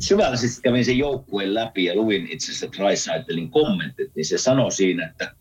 syvällisesti 0.00 0.62
kävin 0.62 0.84
sen 0.84 0.98
joukkueen 0.98 1.54
läpi 1.54 1.84
ja 1.84 1.94
luin 1.94 2.28
itse 2.30 2.52
asiassa 2.52 2.72
Drysaitelin 2.72 3.50
kommentit, 3.50 4.14
niin 4.16 4.26
se 4.26 4.38
sanoi 4.38 4.72
siinä, 4.72 5.08
että 5.08 5.34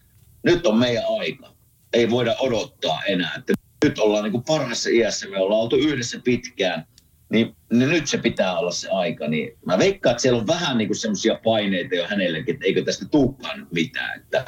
nyt 0.44 0.66
on 0.66 0.78
meidän 0.78 1.04
aika. 1.20 1.54
Ei 1.94 2.10
voida 2.10 2.36
odottaa 2.40 3.04
enää. 3.04 3.36
Että 3.38 3.54
nyt 3.86 4.00
ollaan 4.00 4.24
niin 4.24 4.32
kuin 4.32 4.44
parhaassa 4.44 4.90
iässä, 4.90 5.30
me 5.30 5.38
ollaan 5.38 5.62
oltu 5.62 5.76
yhdessä 5.76 6.20
pitkään, 6.24 6.88
niin, 7.30 7.56
niin 7.74 7.90
nyt 7.90 8.08
se 8.08 8.18
pitää 8.18 8.60
olla 8.60 8.72
se 8.72 8.90
aika. 8.90 9.28
Niin 9.28 9.58
mä 9.66 9.78
veikkaan, 9.78 10.12
että 10.12 10.22
siellä 10.22 10.40
on 10.40 10.48
vähän 10.48 10.78
niin 10.78 10.96
semmoisia 10.96 11.40
paineita 11.44 11.96
jo 11.96 12.08
hänellekin, 12.08 12.54
että 12.54 12.66
eikö 12.66 12.84
tästä 12.84 13.06
tulekaan 13.06 13.68
mitään, 13.72 14.20
että 14.20 14.46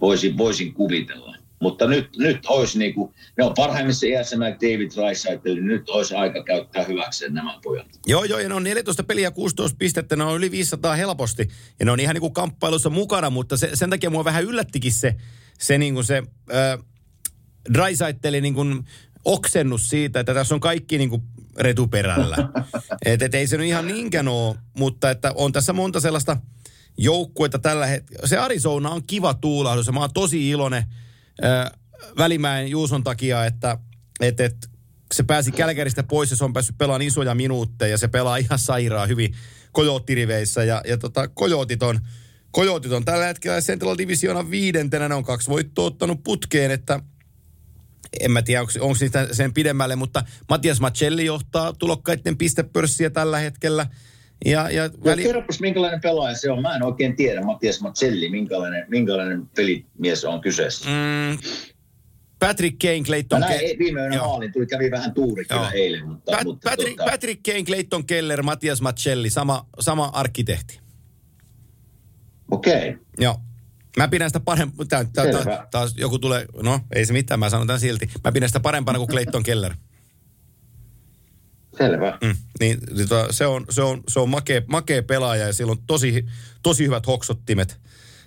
voisin, 0.00 0.38
voisin 0.38 0.74
kuvitella. 0.74 1.36
Mutta 1.60 1.86
nyt, 1.86 2.16
nyt 2.16 2.46
olisi 2.46 2.78
niin 2.78 2.94
kuin, 2.94 3.14
ne 3.38 3.44
on 3.44 3.54
parhaimmissa 3.54 4.06
iässä 4.06 4.36
näin 4.36 4.54
David 4.54 4.90
Rice, 5.08 5.40
eli 5.44 5.60
nyt 5.60 5.88
olisi 5.88 6.14
aika 6.14 6.44
käyttää 6.44 6.84
hyväkseen 6.84 7.34
nämä 7.34 7.58
pojat. 7.62 7.86
Joo, 8.06 8.24
joo, 8.24 8.38
ja 8.38 8.48
ne 8.48 8.54
on 8.54 8.64
14 8.64 9.04
peliä 9.04 9.30
16 9.30 9.76
pistettä, 9.78 10.16
ne 10.16 10.24
on 10.24 10.36
yli 10.36 10.50
500 10.50 10.94
helposti. 10.94 11.48
Ja 11.78 11.84
ne 11.86 11.92
on 11.92 12.00
ihan 12.00 12.14
niin 12.14 12.20
kuin 12.20 12.34
kamppailussa 12.34 12.90
mukana, 12.90 13.30
mutta 13.30 13.56
se, 13.56 13.70
sen 13.74 13.90
takia 13.90 14.10
mua 14.10 14.24
vähän 14.24 14.44
yllättikin 14.44 14.92
se, 14.92 15.16
se 15.58 15.78
niin 15.78 15.94
kuin 15.94 16.04
se 16.04 16.22
äh, 16.54 16.84
Drysaitel 17.74 18.40
niin 18.40 18.54
kuin 18.54 18.84
oksennus 19.24 19.88
siitä, 19.88 20.20
että 20.20 20.34
tässä 20.34 20.54
on 20.54 20.60
kaikki 20.60 20.98
niin 20.98 21.10
kuin 21.10 21.22
retuperällä. 21.56 22.36
et, 23.06 23.22
et 23.22 23.34
ei 23.34 23.46
se 23.46 23.56
nyt 23.56 23.66
ihan 23.66 23.86
niinkään 23.86 24.28
ole, 24.28 24.56
mutta 24.78 25.10
että 25.10 25.32
on 25.34 25.52
tässä 25.52 25.72
monta 25.72 26.00
sellaista 26.00 26.36
joukkuetta 26.98 27.58
tällä 27.58 27.86
hetkellä. 27.86 28.28
Se 28.28 28.38
Arizona 28.38 28.90
on 28.90 29.02
kiva 29.06 29.34
tuulahdus 29.34 29.86
ja 29.86 29.92
mä 29.92 30.00
oon 30.00 30.12
tosi 30.14 30.50
iloinen– 30.50 30.84
Välimäen 32.18 32.68
Juuson 32.68 33.04
takia, 33.04 33.44
että 33.44 33.78
et, 34.20 34.40
et, 34.40 34.70
se 35.14 35.22
pääsi 35.22 35.52
Kälkäristä 35.52 36.02
pois 36.02 36.30
ja 36.30 36.36
se 36.36 36.44
on 36.44 36.52
päässyt 36.52 36.78
pelaamaan 36.78 37.02
isoja 37.02 37.34
minuutteja. 37.34 37.90
Ja 37.90 37.98
se 37.98 38.08
pelaa 38.08 38.36
ihan 38.36 38.58
sairaan 38.58 39.08
hyvin 39.08 39.34
kojoottiriveissä 39.72 40.64
ja, 40.64 40.82
ja 40.86 40.98
tota, 40.98 41.28
kojootit 41.28 41.82
on, 41.82 42.00
kojootit 42.50 42.92
on 42.92 43.04
tällä 43.04 43.26
hetkellä 43.26 43.60
Central 43.60 43.98
Divisiona 43.98 44.50
viidentenä, 44.50 45.08
ne 45.08 45.14
on 45.14 45.24
kaksi 45.24 45.50
voittoa 45.50 45.86
ottanut 45.86 46.22
putkeen, 46.24 46.70
että 46.70 47.00
en 48.20 48.30
mä 48.30 48.42
tiedä, 48.42 48.60
onko 48.60 48.96
niitä 49.00 49.28
sen 49.32 49.54
pidemmälle, 49.54 49.96
mutta 49.96 50.24
Matias 50.48 50.80
Macelli 50.80 51.24
johtaa 51.24 51.72
tulokkaiden 51.72 52.36
pistepörssiä 52.36 53.10
tällä 53.10 53.38
hetkellä– 53.38 53.86
ja, 54.44 54.70
ja 54.70 54.90
väli... 55.04 55.22
Kerropas, 55.22 55.60
minkälainen 55.60 56.00
pelaaja 56.00 56.36
se 56.36 56.50
on. 56.50 56.62
Mä 56.62 56.76
en 56.76 56.82
oikein 56.82 57.16
tiedä, 57.16 57.42
Matias 57.42 57.80
Mazzelli, 57.80 58.28
minkälainen, 58.28 58.84
minkälainen 58.88 59.46
pelimies 59.56 60.24
on 60.24 60.40
kyseessä. 60.40 60.90
Mm, 60.90 61.38
Patrick 62.38 62.78
Kane, 62.78 63.02
Clayton 63.02 63.44
Keller. 63.48 63.78
Viime 63.78 64.00
yönä 64.00 64.18
maalin, 64.18 64.52
tuli 64.52 64.66
kävi 64.66 64.90
vähän 64.90 65.14
tuuri 65.14 65.44
kyllä 65.44 65.70
eilen. 65.70 66.08
Mutta, 66.08 66.32
Pat, 66.32 66.44
mutta 66.44 66.70
Patrick, 66.70 66.96
tuota... 66.96 67.10
Patrick 67.10 67.42
Kane, 67.42 67.62
Clayton 67.62 68.06
Keller, 68.06 68.42
Matias 68.42 68.80
Mazzelli, 68.80 69.30
sama, 69.30 69.66
sama 69.80 70.04
arkkitehti. 70.04 70.80
Okei. 72.50 72.88
Okay. 72.88 73.04
Joo. 73.18 73.40
Mä 73.96 74.08
pidän 74.08 74.30
sitä 74.30 74.40
parempana, 74.40 74.88
taas 75.70 75.94
joku 75.96 76.18
tulee, 76.18 76.46
no 76.62 76.80
ei 76.94 77.06
se 77.06 77.12
mitään, 77.12 77.40
mä 77.40 77.50
sanon 77.50 77.66
tämän 77.66 77.80
silti. 77.80 78.10
Mä 78.24 78.32
pidän 78.32 78.48
sitä 78.48 78.60
parempana 78.60 78.98
kuin 78.98 79.08
Clayton 79.08 79.42
Keller. 79.42 79.74
Selvä. 81.78 82.18
Mm, 82.22 82.34
niin 82.60 82.78
tota, 83.08 83.32
se 83.32 83.46
on, 83.46 83.66
se 83.70 83.82
on, 83.82 84.02
se 84.08 84.20
on 84.20 84.28
makea, 84.28 84.62
makea 84.66 85.02
pelaaja 85.02 85.46
ja 85.46 85.52
sillä 85.52 85.70
on 85.70 85.82
tosi, 85.86 86.26
tosi 86.62 86.84
hyvät 86.84 87.06
hoksottimet. 87.06 87.80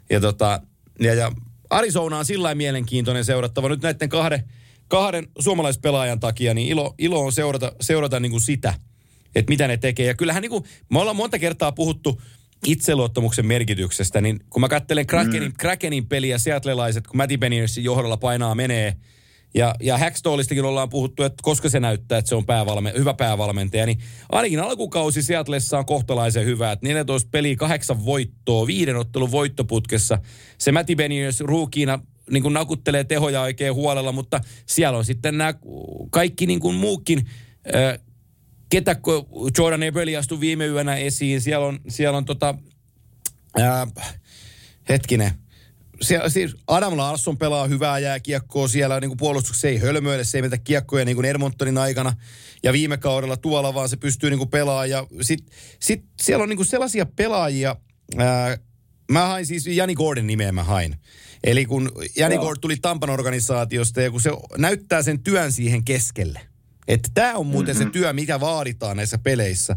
Ja, 0.09 0.19
tota, 0.19 0.61
ja, 0.99 1.13
ja 1.13 1.31
Arizona 1.69 2.17
on 2.17 2.25
sillä 2.25 2.55
mielenkiintoinen 2.55 3.25
seurattava. 3.25 3.69
Nyt 3.69 3.81
näiden 3.81 4.09
kahden, 4.09 4.43
kahden 4.87 5.27
suomalaispelaajan 5.39 6.19
takia, 6.19 6.53
niin 6.53 6.67
ilo, 6.67 6.95
ilo 6.97 7.25
on 7.25 7.31
seurata, 7.31 7.71
seurata 7.81 8.19
niin 8.19 8.31
kuin 8.31 8.41
sitä, 8.41 8.73
että 9.35 9.49
mitä 9.49 9.67
ne 9.67 9.77
tekee. 9.77 10.05
Ja 10.05 10.15
kyllähän 10.15 10.41
niin 10.41 10.49
kuin, 10.49 10.63
me 10.89 10.99
ollaan 10.99 11.15
monta 11.15 11.39
kertaa 11.39 11.71
puhuttu 11.71 12.21
itseluottamuksen 12.65 13.45
merkityksestä, 13.45 14.21
niin 14.21 14.39
kun 14.49 14.61
mä 14.61 14.69
katselen 14.69 15.07
Krakenin, 15.07 15.49
mm. 15.49 15.57
Krakenin 15.57 16.07
peliä, 16.07 16.37
seatlelaiset, 16.37 17.07
kun 17.07 17.17
Matty 17.17 17.37
Beniersin 17.37 17.83
johdolla 17.83 18.17
painaa 18.17 18.55
menee– 18.55 18.95
ja, 19.53 19.75
ja 19.79 19.97
Hackstallistakin 19.97 20.65
ollaan 20.65 20.89
puhuttu, 20.89 21.23
että 21.23 21.41
koska 21.41 21.69
se 21.69 21.79
näyttää, 21.79 22.17
että 22.17 22.29
se 22.29 22.35
on 22.35 22.45
päävalme, 22.45 22.93
hyvä 22.97 23.13
päävalmentaja, 23.13 23.85
niin 23.85 23.99
ainakin 24.29 24.59
alkukausi 24.59 25.23
Seatlessa 25.23 25.77
on 25.77 25.85
kohtalaisen 25.85 26.45
hyvä. 26.45 26.71
Että 26.71 26.87
14 26.87 27.29
peliä, 27.31 27.55
kahdeksan 27.55 28.05
voittoa, 28.05 28.67
viiden 28.67 28.95
ottelun 28.95 29.31
voittoputkessa. 29.31 30.17
Se 30.57 30.71
Matty 30.71 30.95
Beniers 30.95 31.39
ruukiina 31.39 31.99
niin 32.31 32.43
kuin 32.43 32.53
nakuttelee 32.53 33.03
tehoja 33.03 33.41
oikein 33.41 33.73
huolella, 33.73 34.11
mutta 34.11 34.41
siellä 34.65 34.97
on 34.97 35.05
sitten 35.05 35.37
nämä 35.37 35.53
kaikki 36.09 36.45
niin 36.45 36.59
kuin 36.59 36.75
muukin, 36.75 37.29
äh, 37.75 37.99
ketä 38.69 38.95
Jordan 39.57 39.83
Ebeli 39.83 40.17
astui 40.17 40.39
viime 40.39 40.65
yönä 40.65 40.95
esiin. 40.95 41.41
Siellä 41.41 41.65
on, 41.65 41.79
siellä 41.87 42.17
on 42.17 42.25
tota, 42.25 42.55
äh, 43.59 43.87
hetkinen, 44.89 45.31
siellä, 46.01 46.29
siis 46.29 46.55
Adam 46.67 46.97
Larsson 46.97 47.37
pelaa 47.37 47.67
hyvää 47.67 47.99
jääkiekkoa 47.99 48.67
siellä 48.67 48.99
niin 48.99 49.09
kuin 49.09 49.17
puolustuksessa, 49.17 49.67
ei 49.67 49.77
hölmöile, 49.77 50.23
se 50.23 50.37
ei 50.37 50.41
meitä 50.41 50.57
kiekkoja 50.57 51.05
niin 51.05 51.15
kuin 51.15 51.25
Edmontonin 51.25 51.77
aikana 51.77 52.13
ja 52.63 52.73
viime 52.73 52.97
kaudella 52.97 53.37
tuolla, 53.37 53.73
vaan 53.73 53.89
se 53.89 53.97
pystyy 53.97 54.29
niin 54.29 54.37
kuin 54.37 54.49
pelaamaan. 54.49 54.89
Ja 54.89 55.07
sit, 55.21 55.45
sit 55.79 56.05
siellä 56.21 56.43
on 56.43 56.49
niin 56.49 56.57
kuin 56.57 56.67
sellaisia 56.67 57.05
pelaajia, 57.05 57.75
ää, 58.17 58.57
mä 59.11 59.27
hain 59.27 59.45
siis 59.45 59.67
Jani 59.67 59.95
Gordon 59.95 60.27
nimeä 60.27 60.51
mä 60.51 60.63
hain. 60.63 60.95
Eli 61.43 61.65
kun 61.65 61.91
Jani 62.15 62.35
Joo. 62.35 62.43
Gordon 62.43 62.61
tuli 62.61 62.77
Tampan 62.77 63.09
organisaatiosta 63.09 64.01
ja 64.01 64.11
kun 64.11 64.21
se 64.21 64.31
näyttää 64.57 65.03
sen 65.03 65.23
työn 65.23 65.51
siihen 65.51 65.85
keskelle. 65.85 66.39
Että 66.87 67.09
tämä 67.13 67.35
on 67.35 67.45
muuten 67.45 67.75
mm-hmm. 67.75 67.87
se 67.87 67.91
työ, 67.91 68.13
mikä 68.13 68.39
vaaditaan 68.39 68.97
näissä 68.97 69.17
peleissä. 69.17 69.75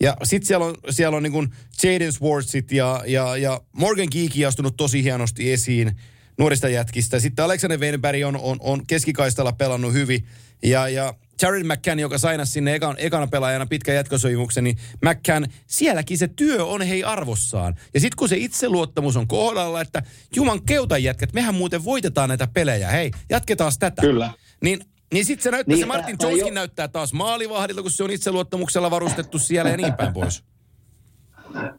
Ja 0.00 0.16
sitten 0.24 0.46
siellä 0.46 0.66
on, 0.66 0.74
siellä 0.90 1.16
on 1.16 1.22
niin 1.22 1.32
kuin 1.32 1.48
Jaden 1.82 2.12
Swartzit 2.12 2.72
ja, 2.72 3.02
ja, 3.06 3.36
ja 3.36 3.60
Morgan 3.72 4.08
Geeky 4.10 4.44
astunut 4.44 4.76
tosi 4.76 5.02
hienosti 5.02 5.52
esiin 5.52 5.96
nuorista 6.38 6.68
jätkistä. 6.68 7.20
Sitten 7.20 7.44
Alexander 7.44 7.80
Weinberg 7.80 8.24
on, 8.26 8.36
on, 8.36 8.56
on 8.60 8.86
keskikaistalla 8.86 9.52
pelannut 9.52 9.92
hyvin. 9.92 10.26
Ja, 10.62 10.88
ja 10.88 11.14
Jared 11.42 11.62
McCann, 11.62 12.00
joka 12.00 12.18
sainasi 12.18 12.52
sinne 12.52 12.74
ekan, 12.74 12.96
ekana 12.98 13.26
pelaajana 13.26 13.66
pitkän 13.66 13.94
jatkosopimuksen, 13.94 14.64
niin 14.64 14.78
McCann, 15.04 15.46
sielläkin 15.66 16.18
se 16.18 16.28
työ 16.28 16.64
on 16.64 16.82
hei 16.82 17.04
arvossaan. 17.04 17.74
Ja 17.94 18.00
sitten 18.00 18.16
kun 18.16 18.28
se 18.28 18.36
itseluottamus 18.36 19.16
on 19.16 19.28
kohdalla, 19.28 19.80
että 19.80 20.02
juman 20.36 20.62
keutan 20.62 21.02
jätkät, 21.02 21.32
mehän 21.32 21.54
muuten 21.54 21.84
voitetaan 21.84 22.28
näitä 22.28 22.48
pelejä, 22.54 22.88
hei, 22.88 23.10
jatketaan 23.30 23.72
tätä. 23.78 24.02
Kyllä. 24.02 24.30
Niin 24.60 24.84
niin 25.14 25.24
sitten 25.24 25.42
se 25.42 25.50
näyttää, 25.50 25.74
niin, 25.74 25.82
se 25.82 25.86
Martin 25.86 26.16
Joneskin 26.22 26.46
jo... 26.46 26.54
näyttää 26.54 26.88
taas 26.88 27.12
maalivahdilta, 27.12 27.82
kun 27.82 27.90
se 27.90 28.04
on 28.04 28.10
itseluottamuksella 28.10 28.90
varustettu 28.90 29.38
siellä 29.38 29.70
ja 29.70 29.76
niin 29.76 29.94
päin 29.94 30.12
pois. 30.12 30.44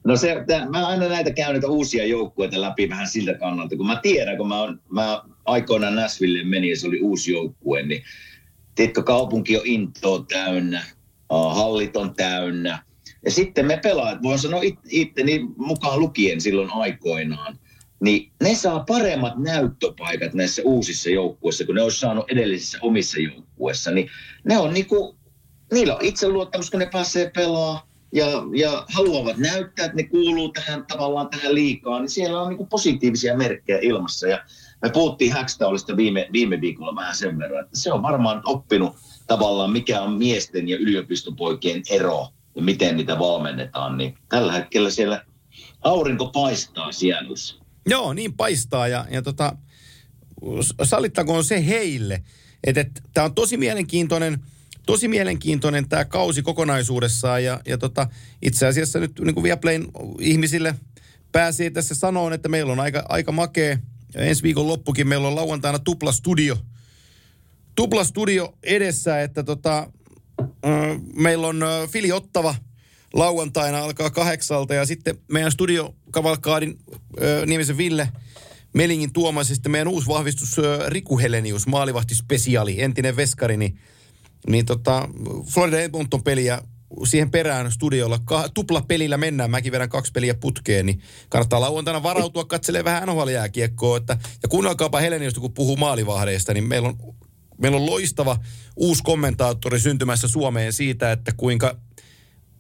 No 0.04 0.18
se, 0.18 0.44
tämän, 0.48 0.72
mä 0.72 0.88
aina 0.88 1.08
näitä 1.08 1.32
käyn 1.32 1.52
näitä 1.52 1.68
uusia 1.68 2.06
joukkueita 2.06 2.62
läpi 2.62 2.90
vähän 2.90 3.08
siltä 3.08 3.34
kannalta, 3.34 3.78
kun 3.78 3.88
mä 3.88 4.00
tiedän, 4.02 4.38
kun 4.38 4.48
mä, 4.48 4.62
on, 4.62 4.82
mä 4.90 5.24
aikoinaan 5.46 5.96
Nashville 5.96 6.44
menin 6.44 6.70
ja 6.70 6.80
se 6.80 6.88
oli 6.88 7.02
uusi 7.02 7.32
joukkue, 7.32 7.84
niin 7.84 8.04
tiedätkö, 8.76 9.04
kaupunki 9.04 9.58
on 9.58 9.66
intoa 9.66 10.26
täynnä, 10.30 10.84
hallit 11.30 11.98
on 11.98 12.16
täynnä. 12.16 12.84
Ja 13.26 13.32
sitten 13.32 13.66
me 13.66 13.80
pelaat, 13.84 14.24
voin 14.24 14.40
sanoa 14.40 14.62
it, 14.64 14.80
itteni 14.90 15.46
mukaan 15.58 16.00
lukien 16.00 16.42
silloin 16.42 16.70
aikoinaan, 16.72 17.60
niin 18.06 18.32
ne 18.43 18.56
saa 18.56 18.84
paremmat 18.88 19.38
näyttöpaikat 19.38 20.34
näissä 20.34 20.62
uusissa 20.66 21.10
joukkueissa, 21.10 21.66
kun 21.66 21.76
ne 21.76 21.82
olisi 21.82 21.99
saanut 21.99 22.32
edellisissä 22.32 22.78
omissa 22.82 23.20
joukkueissa. 23.20 23.91
Niin 23.91 24.10
ne 24.43 24.58
on 24.58 24.74
niinku, 24.74 25.16
niillä 25.74 25.95
on 25.95 26.06
itseluottamus, 26.06 26.72
kun 26.72 26.80
ne 26.80 26.89
pääsee 26.91 27.32
pelaa 27.36 27.88
ja, 28.12 28.28
ja 28.56 28.86
haluavat 28.93 29.38
näyttää, 29.38 29.86
että 29.86 29.95
ne 29.95 30.03
kuuluu 30.03 30.49
tähän 30.49 30.86
tavallaan 30.86 31.30
tähän 31.30 31.56
liikaan, 31.56 32.01
niin 32.01 32.10
siellä 32.10 32.41
on 32.41 32.49
niinku 32.49 32.66
positiivisia 32.66 33.38
merkkejä 33.38 33.80
ilmassa. 33.82 34.28
Ja 34.28 34.43
me 34.82 34.89
puhuttiin 34.89 35.34
Hackstallista 35.34 35.97
viime, 35.97 36.28
viime 36.32 36.62
viikolla 36.62 36.95
vähän 36.95 37.16
sen 37.16 37.39
verran, 37.39 37.64
että 37.64 37.80
se 37.80 37.93
on 37.93 38.03
varmaan 38.03 38.41
oppinut 38.45 38.95
tavallaan, 39.28 39.72
mikä 39.72 40.01
on 40.01 40.14
miesten 40.14 40.70
ja 40.70 40.78
yliopistopoikien 40.78 41.82
ero 41.89 42.28
ja 42.56 42.62
miten 42.62 42.97
niitä 42.97 43.20
valmennetaan. 43.20 43.97
Niin 43.97 44.18
tällä 44.30 44.51
hetkellä 44.51 44.89
siellä 44.89 45.26
aurinko 45.84 46.26
paistaa 46.26 46.91
sienussa. 46.91 47.64
Joo, 47.86 48.14
niin 48.14 48.34
paistaa 48.34 48.88
ja, 48.88 49.06
ja 49.10 49.22
tota, 49.22 49.58
sallittakoon 50.84 51.44
se 51.44 51.66
heille, 51.66 52.24
että 52.64 52.82
et, 52.82 53.04
tämä 53.14 53.26
on 53.26 53.36
tosi 53.36 53.58
mielenkiintoinen, 53.58 54.40
tosi 54.86 55.08
mielenkiintoinen 55.08 55.90
tämä 55.90 56.06
kausi 56.06 56.42
kokonaisuudessaan 56.42 57.44
ja, 57.44 57.62
ja 57.66 57.78
tota, 57.78 58.08
itse 58.42 58.68
asiassa 58.68 59.00
nyt 59.00 59.20
niin 59.20 59.34
kuin 59.34 59.44
Viaplayn 59.44 59.88
ihmisille 60.20 60.76
pääsee 61.32 61.70
tässä 61.70 61.96
sanoon, 61.96 62.34
että 62.34 62.50
meillä 62.50 62.72
on 62.72 62.80
aika, 62.80 63.06
aika 63.10 63.32
makea, 63.32 63.78
ensi 64.16 64.44
viikon 64.44 64.68
loppukin 64.68 65.08
meillä 65.08 65.28
on 65.28 65.36
lauantaina 65.36 65.80
tupla 65.80 66.12
studio, 66.12 66.58
tupla 67.76 68.04
studio 68.04 68.58
edessä, 68.64 69.22
että 69.22 69.44
tota, 69.44 69.92
meillä 71.16 71.48
on 71.48 71.64
Fili 71.90 72.12
Ottava 72.12 72.56
lauantaina 73.16 73.80
alkaa 73.80 74.09
kahdeksalta 74.09 74.74
ja 74.74 74.86
sitten 74.86 75.18
meidän 75.32 75.51
studio 75.51 75.95
Kavalkaadin 76.11 76.80
nimisen 77.45 77.78
Ville 77.78 78.09
Melingin 78.74 79.13
Tuomas 79.13 79.49
ja 79.49 79.55
sitten 79.55 79.72
meidän 79.72 79.88
uusi 79.88 80.07
vahvistus 80.07 80.55
Riku 80.88 81.20
Helenius, 81.20 81.68
maalivahtispesiaali, 81.68 82.82
entinen 82.82 83.16
veskari, 83.16 83.57
niin, 83.57 83.80
niin 84.49 84.66
tota, 84.66 85.09
Florida 85.53 85.80
Edmonton 85.80 86.24
peliä 86.24 86.61
siihen 87.03 87.32
perään 87.32 87.72
studiolla. 87.72 88.20
Ka- 88.26 88.49
tupla 88.53 88.82
pelillä 88.82 89.18
mennään, 89.18 89.51
mäkin 89.51 89.72
vedän 89.72 89.89
kaksi 89.89 90.11
peliä 90.11 90.34
putkeen, 90.34 90.86
niin 90.86 91.01
kannattaa 91.30 91.61
lauantaina 91.61 92.03
varautua 92.03 92.45
katselee 92.45 92.84
vähän 92.84 93.07
NHL-jääkiekkoa. 93.07 93.97
Että, 93.97 94.18
ja 94.43 94.49
kuunnelkaapa 94.49 94.99
Heleniusta, 94.99 95.39
kun 95.39 95.53
puhuu 95.53 95.78
maalivahdeista, 95.78 96.53
niin 96.53 96.63
meillä 96.63 96.89
on, 96.89 96.97
meillä 97.57 97.78
on 97.78 97.86
loistava 97.86 98.38
uusi 98.76 99.03
kommentaattori 99.03 99.80
syntymässä 99.80 100.28
Suomeen 100.28 100.74
siitä, 100.74 101.11
että 101.11 101.32
kuinka 101.38 101.78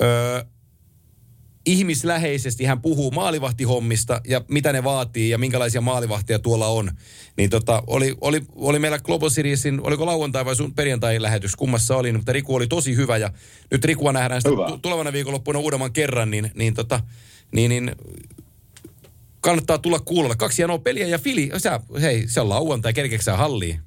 öö, 0.01 0.43
ihmisläheisesti 1.65 2.65
hän 2.65 2.81
puhuu 2.81 3.11
maalivahtihommista 3.11 4.21
ja 4.27 4.41
mitä 4.47 4.73
ne 4.73 4.83
vaatii 4.83 5.29
ja 5.29 5.37
minkälaisia 5.37 5.81
maalivahtia 5.81 6.39
tuolla 6.39 6.67
on. 6.67 6.91
Niin 7.37 7.49
tota, 7.49 7.83
oli, 7.87 8.15
oli, 8.21 8.41
oli 8.55 8.79
meillä 8.79 8.99
Global 8.99 9.29
Seriesin, 9.29 9.81
oliko 9.83 10.05
lauantai 10.05 10.45
vai 10.45 10.55
sun 10.55 10.73
perjantai 10.73 11.21
lähetys, 11.21 11.55
kummassa 11.55 11.97
oli, 11.97 12.11
mutta 12.11 12.33
Riku 12.33 12.55
oli 12.55 12.67
tosi 12.67 12.95
hyvä 12.95 13.17
ja 13.17 13.31
nyt 13.71 13.85
Rikua 13.85 14.11
nähdään 14.11 14.41
sitä 14.41 14.51
hyvä. 14.51 14.79
tulevana 14.81 15.13
viikonloppuna 15.13 15.59
uudemman 15.59 15.93
kerran, 15.93 16.31
niin, 16.31 16.51
niin, 16.55 16.73
tota, 16.73 16.99
niin, 17.51 17.69
niin 17.69 17.91
kannattaa 19.41 19.77
tulla 19.77 19.99
kuulolle. 19.99 20.35
Kaksi 20.35 20.57
hienoa 20.57 20.79
peliä 20.79 21.07
ja 21.07 21.19
Fili, 21.19 21.51
sä, 21.57 21.79
hei, 22.01 22.27
se 22.27 22.41
on 22.41 22.49
lauantai, 22.49 22.93
kerkeeksä 22.93 23.37
halliin? 23.37 23.79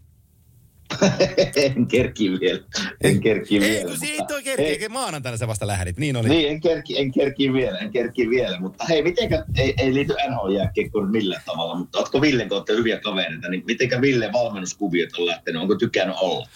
en 1.76 1.86
kerki 1.86 2.30
vielä. 2.40 2.60
En 3.00 3.20
kerki 3.20 3.54
ei, 3.54 3.60
vielä. 3.60 3.84
Kun 3.84 4.08
mutta, 4.18 4.34
ei 4.38 4.54
kerki, 4.54 4.88
maanantaina 4.88 5.38
sä 5.38 5.48
vasta 5.48 5.66
lähdit, 5.66 5.98
niin 5.98 6.16
oli. 6.16 6.28
Niin, 6.28 6.48
en 6.48 6.60
kerki, 6.60 6.98
en 6.98 7.12
kerki 7.12 7.52
vielä, 7.52 7.78
en 7.78 7.90
kerki 7.90 8.30
vielä. 8.30 8.60
Mutta 8.60 8.84
hei, 8.84 9.02
mitenkä, 9.02 9.44
ei, 9.56 9.74
ei 9.78 9.94
liity 9.94 10.14
nhl 10.28 10.50
jääkiekkoon 10.50 11.10
millään 11.10 11.42
tavalla, 11.46 11.74
mutta 11.74 11.98
ootko 11.98 12.20
Villen 12.20 12.48
kautta 12.48 12.72
hyviä 12.72 13.00
kavereita, 13.00 13.48
niin 13.48 13.62
mitenkä 13.66 14.00
Ville 14.00 14.32
valmennuskuviot 14.32 15.10
on 15.18 15.26
lähtenyt, 15.26 15.62
onko 15.62 15.74
tykännyt 15.74 16.16
olla? 16.20 16.48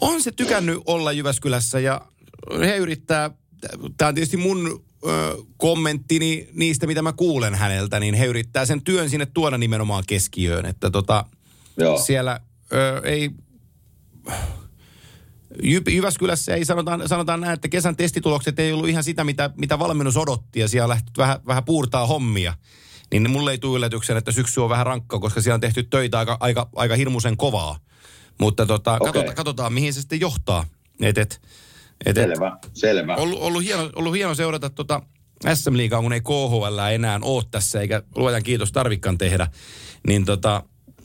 On 0.00 0.22
se 0.22 0.32
tykännyt 0.32 0.78
olla 0.86 1.12
Jyväskylässä 1.12 1.80
ja 1.80 2.00
he 2.60 2.76
yrittää, 2.76 3.30
tämä 3.96 4.08
on 4.08 4.14
tietysti 4.14 4.36
mun 4.36 4.84
kommenttini 5.56 6.48
niistä, 6.52 6.86
mitä 6.86 7.02
mä 7.02 7.12
kuulen 7.12 7.54
häneltä, 7.54 8.00
niin 8.00 8.14
he 8.14 8.26
yrittää 8.26 8.66
sen 8.66 8.82
työn 8.82 9.10
sinne 9.10 9.26
tuoda 9.26 9.58
nimenomaan 9.58 10.04
keskiöön, 10.06 10.66
että 10.66 10.90
tota, 10.90 11.24
Joo. 11.76 11.98
siellä 11.98 12.40
ö, 12.72 13.00
ei 13.04 13.30
Jyväskylässä 15.90 16.54
ei 16.54 16.64
sanotaan, 16.64 17.08
sanotaan 17.08 17.40
näin, 17.40 17.54
että 17.54 17.68
kesän 17.68 17.96
testitulokset 17.96 18.58
ei 18.58 18.72
ollut 18.72 18.88
ihan 18.88 19.04
sitä, 19.04 19.24
mitä, 19.24 19.50
mitä 19.56 19.78
valmennus 19.78 20.16
odotti 20.16 20.60
ja 20.60 20.68
siellä 20.68 20.88
lähti 20.88 21.10
vähän, 21.18 21.40
vähän 21.46 21.64
puurtaa 21.64 22.06
hommia. 22.06 22.54
Niin 23.12 23.30
mulle 23.30 23.50
ei 23.50 23.58
tule 23.58 23.76
yllätyksen, 23.76 24.16
että 24.16 24.32
syksy 24.32 24.60
on 24.60 24.68
vähän 24.68 24.86
rankka, 24.86 25.18
koska 25.18 25.40
siellä 25.40 25.54
on 25.54 25.60
tehty 25.60 25.82
töitä 25.82 26.18
aika, 26.18 26.36
aika, 26.40 26.68
aika 26.76 26.96
hirmuisen 26.96 27.36
kovaa. 27.36 27.78
Mutta 28.40 28.66
tota, 28.66 28.94
okay. 28.94 29.06
katsotaan, 29.06 29.36
katsotaan, 29.36 29.72
mihin 29.72 29.94
se 29.94 30.00
sitten 30.00 30.20
johtaa. 30.20 30.66
Et, 31.02 31.18
et, 31.18 31.40
et, 32.06 32.14
selvä, 32.14 32.56
selvä. 32.74 33.16
Ollut, 33.16 33.42
ollut, 33.42 33.64
hieno, 33.64 33.90
ollut 33.96 34.14
hieno 34.14 34.34
seurata 34.34 34.70
tota 34.70 35.02
SM 35.54 35.76
Liigaa, 35.76 36.02
kun 36.02 36.12
ei 36.12 36.20
KHL 36.20 36.78
enää 36.92 37.18
ole 37.22 37.42
tässä, 37.50 37.80
eikä 37.80 38.02
luojan 38.16 38.42
kiitos 38.42 38.72
tarvikkaan 38.72 39.18
tehdä. 39.18 39.48
Niin 40.06 40.24
tota, 40.24 40.62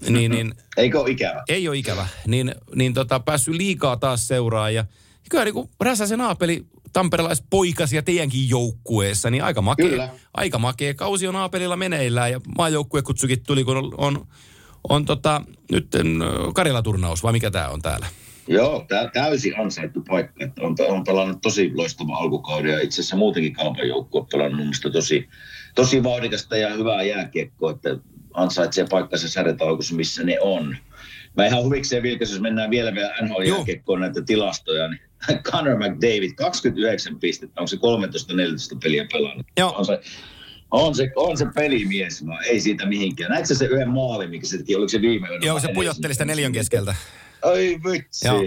niin, 0.09 0.31
niin, 0.31 0.53
Eikö 0.77 0.99
ole 0.99 1.09
ikävä? 1.09 1.43
Ei 1.49 1.67
ole 1.67 1.77
ikävä. 1.77 2.07
Niin, 2.27 2.55
niin 2.75 2.93
tota, 2.93 3.19
päässyt 3.19 3.55
liikaa 3.55 3.97
taas 3.97 4.27
seuraa. 4.27 4.69
Ja 4.69 4.85
kyllä 5.29 5.43
niin 5.43 5.53
kuin 5.53 5.69
Räsäsen 5.81 6.21
Aapeli 6.21 6.65
tamperelaispoikasia 6.93 8.01
teidänkin 8.01 8.49
joukkueessa, 8.49 9.29
niin 9.29 9.43
aika 9.43 9.61
makea, 9.61 9.89
kyllä. 9.89 10.09
aika 10.33 10.59
makea. 10.59 10.93
Kausi 10.93 11.27
on 11.27 11.35
Aapelilla 11.35 11.75
meneillään 11.75 12.31
ja 12.31 12.41
maajoukkuekutsukin 12.57 13.43
tuli, 13.43 13.63
kun 13.63 13.77
on, 13.77 13.93
on, 13.97 14.27
on 14.89 15.05
tota, 15.05 15.41
nyt 15.71 15.87
Karjala-turnaus, 16.53 17.23
vai 17.23 17.31
mikä 17.31 17.51
tämä 17.51 17.69
on 17.69 17.81
täällä? 17.81 18.07
Joo, 18.47 18.85
tää, 18.87 19.09
täysin 19.13 19.59
ansaittu 19.59 20.01
paikka. 20.07 20.45
Että 20.45 20.61
on, 20.61 20.75
on 20.89 21.03
pelannut 21.03 21.41
tosi 21.41 21.71
loistava 21.75 22.17
alkukauden 22.17 22.71
ja 22.71 22.81
itse 22.81 23.01
asiassa 23.01 23.15
muutenkin 23.15 23.53
kaupan 23.53 23.87
joukkue 23.87 24.21
on 24.21 24.27
pelannut 24.31 24.75
tosi, 24.91 25.29
tosi 25.75 26.03
vauhdikasta 26.03 26.57
ja 26.57 26.73
hyvää 26.73 27.03
jääkiekkoa. 27.03 27.71
Että 27.71 27.89
ansaitsee 28.37 28.85
paikkansa 28.89 29.29
särjetaukussa, 29.29 29.95
missä 29.95 30.23
ne 30.23 30.39
on. 30.41 30.77
Mä 31.37 31.45
ihan 31.45 31.63
huvikseen 31.63 32.03
vilkäs, 32.03 32.31
jos 32.31 32.41
mennään 32.41 32.69
vielä 32.69 32.95
vielä 32.95 33.13
nhl 33.21 33.41
jääkiekkoon 33.41 33.99
näitä 33.99 34.21
tilastoja, 34.21 34.87
niin 34.87 35.01
Connor 35.51 35.77
McDavid, 35.77 36.31
29 36.35 37.19
pistettä, 37.19 37.61
onko 37.61 37.67
se 37.67 37.77
13-14 37.77 37.79
peliä 38.83 39.07
pelannut? 39.11 39.47
Joo. 39.57 39.75
On 39.77 39.85
se, 39.85 39.99
on 40.71 40.95
se, 40.95 41.11
on 41.15 41.37
se 41.37 41.45
pelimies, 41.55 42.23
no, 42.23 42.39
ei 42.45 42.59
siitä 42.59 42.85
mihinkään. 42.85 43.31
Näetkö 43.31 43.55
se 43.55 43.65
yhden 43.65 43.89
maali, 43.89 44.27
mikä 44.27 44.47
se 44.47 44.57
teki, 44.57 44.75
oliko 44.75 44.89
se 44.89 45.01
viime 45.01 45.27
yönä? 45.27 45.45
Joo, 45.45 45.59
se 45.59 45.67
pujotteli 45.73 46.13
sitä 46.13 46.25
neljän 46.25 46.51
keskeltä. 46.51 46.95
Ai 47.41 47.79
vitsi. 47.91 48.27
Joo. 48.27 48.43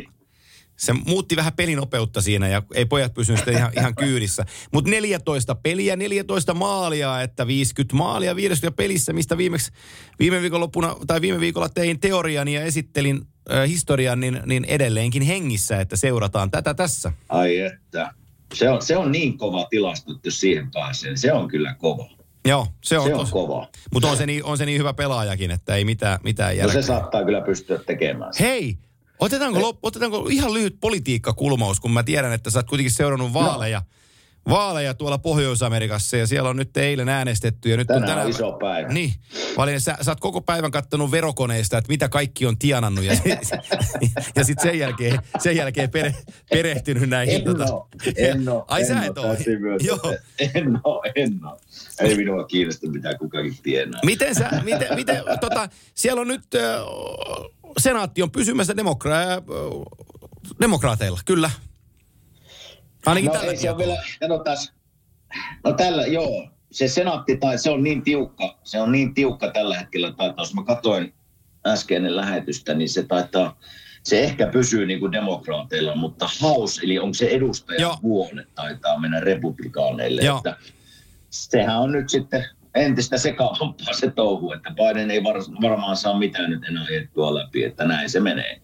Se 0.80 0.92
muutti 0.92 1.36
vähän 1.36 1.52
pelinopeutta 1.52 2.20
siinä 2.20 2.48
ja 2.48 2.62
ei 2.74 2.84
pojat 2.84 3.14
pysynyt 3.14 3.38
sitten 3.38 3.56
ihan, 3.56 3.72
ihan 3.78 3.94
kyydissä. 3.94 4.44
Mutta 4.72 4.90
14 4.90 5.54
peliä, 5.54 5.96
14 5.96 6.54
maalia, 6.54 7.22
että 7.22 7.46
50 7.46 7.96
maalia 7.96 8.36
50 8.36 8.76
pelissä, 8.76 9.12
mistä 9.12 9.36
viimeksi 9.36 9.72
viime 10.18 10.40
viikonloppuna 10.40 10.96
tai 11.06 11.20
viime 11.20 11.40
viikolla 11.40 11.68
tein 11.68 12.00
teorian 12.00 12.48
ja 12.48 12.62
esittelin 12.62 13.20
äh, 13.52 13.68
historian, 13.68 14.20
niin, 14.20 14.40
niin 14.46 14.64
edelleenkin 14.64 15.22
hengissä, 15.22 15.80
että 15.80 15.96
seurataan 15.96 16.50
tätä 16.50 16.74
tässä. 16.74 17.12
Ai 17.28 17.58
että. 17.58 18.14
Se 18.54 18.70
on, 18.70 18.82
se 18.82 18.96
on 18.96 19.12
niin 19.12 19.38
kova 19.38 19.66
tilasto, 19.70 20.12
jos 20.24 20.40
siihen 20.40 20.70
pääsee, 20.70 21.16
se 21.16 21.32
on 21.32 21.48
kyllä 21.48 21.74
kova. 21.74 22.08
Joo, 22.44 22.66
se 22.84 22.98
on, 22.98 23.06
se 23.06 23.14
on 23.14 23.26
kova. 23.30 23.68
Mutta 23.92 24.08
on 24.08 24.16
se, 24.16 24.26
niin, 24.26 24.44
on 24.44 24.58
se 24.58 24.66
niin 24.66 24.78
hyvä 24.78 24.94
pelaajakin, 24.94 25.50
että 25.50 25.74
ei 25.74 25.84
mitään, 25.84 26.18
mitään 26.24 26.56
järkeä. 26.56 26.74
No 26.74 26.82
se 26.82 26.86
saattaa 26.86 27.24
kyllä 27.24 27.40
pystyä 27.40 27.78
tekemään. 27.78 28.32
Hei, 28.40 28.78
otetaanko, 29.20 29.60
lop, 29.60 29.78
otetaanko 29.82 30.28
ihan 30.30 30.54
lyhyt 30.54 30.76
politiikkakulmaus, 30.80 31.80
kun 31.80 31.90
mä 31.90 32.02
tiedän, 32.02 32.32
että 32.32 32.50
sä 32.50 32.58
oot 32.58 32.66
kuitenkin 32.66 32.90
seurannut 32.90 33.32
vaaleja. 33.32 33.78
No 33.78 33.99
vaaleja 34.48 34.94
tuolla 34.94 35.18
Pohjois-Amerikassa 35.18 36.16
ja 36.16 36.26
siellä 36.26 36.48
on 36.48 36.56
nyt 36.56 36.76
eilen 36.76 37.08
äänestetty. 37.08 37.70
Ja 37.70 37.76
nyt 37.76 37.86
tänään, 37.86 38.02
on 38.02 38.08
tänään 38.08 38.26
on 38.26 38.30
iso 38.30 38.52
päivä. 38.52 38.88
Niin. 38.88 39.12
Valin, 39.56 39.80
sä, 39.80 39.96
sä 40.00 40.10
oot 40.10 40.20
koko 40.20 40.40
päivän 40.40 40.70
kattonut 40.70 41.10
verokoneista, 41.10 41.78
että 41.78 41.88
mitä 41.88 42.08
kaikki 42.08 42.46
on 42.46 42.58
tienannut 42.58 43.04
ja, 43.04 43.12
ja 44.36 44.44
sitten 44.44 44.70
sen 44.70 44.78
jälkeen, 44.78 45.18
sen 45.38 45.56
jälkeen 45.56 45.90
pere, 45.90 46.14
perehtynyt 46.50 47.08
näihin. 47.08 47.34
En 47.34 47.44
tota... 47.44 47.74
oo, 47.74 47.88
en 48.16 48.48
oo, 48.48 48.64
Ai 48.68 48.80
en 48.80 48.86
sä 48.86 49.04
et 49.04 49.18
oo. 49.18 49.36
Joo. 49.80 50.14
En 50.38 50.80
oo, 50.84 51.02
en 51.14 51.40
oo. 51.46 51.60
Ei 52.00 52.16
minua 52.16 52.44
kiinnosta 52.44 52.90
mitä 52.90 53.14
kukakin 53.18 53.56
tienaa. 53.62 54.00
Miten 54.04 54.34
sä, 54.34 54.50
miten, 54.64 54.94
miten 54.94 55.22
tota, 55.40 55.68
siellä 55.94 56.20
on 56.20 56.28
nyt, 56.28 56.42
senaatti 57.78 58.22
on 58.22 58.30
pysymässä 58.30 58.72
demokra- 58.72 59.42
demokraateilla, 60.60 61.20
kyllä. 61.24 61.50
Ainakin 63.06 63.28
no, 63.28 63.34
tällä 63.34 63.50
ei 63.50 63.56
se 63.56 63.70
on 63.70 63.78
vielä, 63.78 64.02
no 65.64 65.72
tällä, 65.72 66.06
joo, 66.06 66.48
se 66.70 66.88
senaatti, 66.88 67.36
tai 67.36 67.58
se 67.58 67.70
on 67.70 67.82
niin 67.82 68.02
tiukka, 68.02 68.58
se 68.64 68.80
on 68.80 68.92
niin 68.92 69.14
tiukka 69.14 69.50
tällä 69.50 69.78
hetkellä, 69.78 70.12
tai 70.12 70.32
jos 70.38 70.54
mä 70.54 70.64
katsoin 70.64 71.14
äskeinen 71.66 72.16
lähetystä, 72.16 72.74
niin 72.74 72.88
se 72.88 73.02
taitaa, 73.02 73.58
se 74.02 74.20
ehkä 74.20 74.46
pysyy 74.46 74.86
niin 74.86 75.00
kuin 75.00 75.12
demokraateilla, 75.12 75.96
mutta 75.96 76.28
House, 76.42 76.80
eli 76.84 76.98
onko 76.98 77.14
se 77.14 77.26
edustaja 77.26 77.98
huone, 78.02 78.46
taitaa 78.54 78.98
mennä 78.98 79.20
republikaaneille. 79.20 80.22
Joo. 80.22 80.36
Että 80.36 80.56
sehän 81.30 81.78
on 81.78 81.92
nyt 81.92 82.08
sitten 82.08 82.44
entistä 82.74 83.18
sekaavampaa 83.18 83.94
se 83.94 84.10
touhu, 84.10 84.52
että 84.52 84.70
Biden 84.70 85.10
ei 85.10 85.24
var, 85.24 85.36
varmaan 85.62 85.96
saa 85.96 86.18
mitään 86.18 86.50
nyt 86.50 86.64
enää 86.64 86.84
ajettua 86.84 87.34
läpi, 87.34 87.64
että 87.64 87.84
näin 87.84 88.10
se 88.10 88.20
menee. 88.20 88.60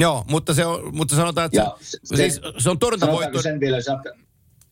Joo, 0.00 0.24
mutta, 0.28 0.54
se 0.54 0.66
on, 0.66 0.96
mutta 0.96 1.16
sanotaan, 1.16 1.46
että 1.46 1.58
ja 1.58 1.76
se, 1.80 1.98
se, 2.04 2.16
siis, 2.16 2.40
se 2.58 2.70
on 2.70 2.78
torjuntavoitto. 2.78 3.42
sen 3.42 3.60
vielä, 3.60 3.80
sä... 3.80 3.98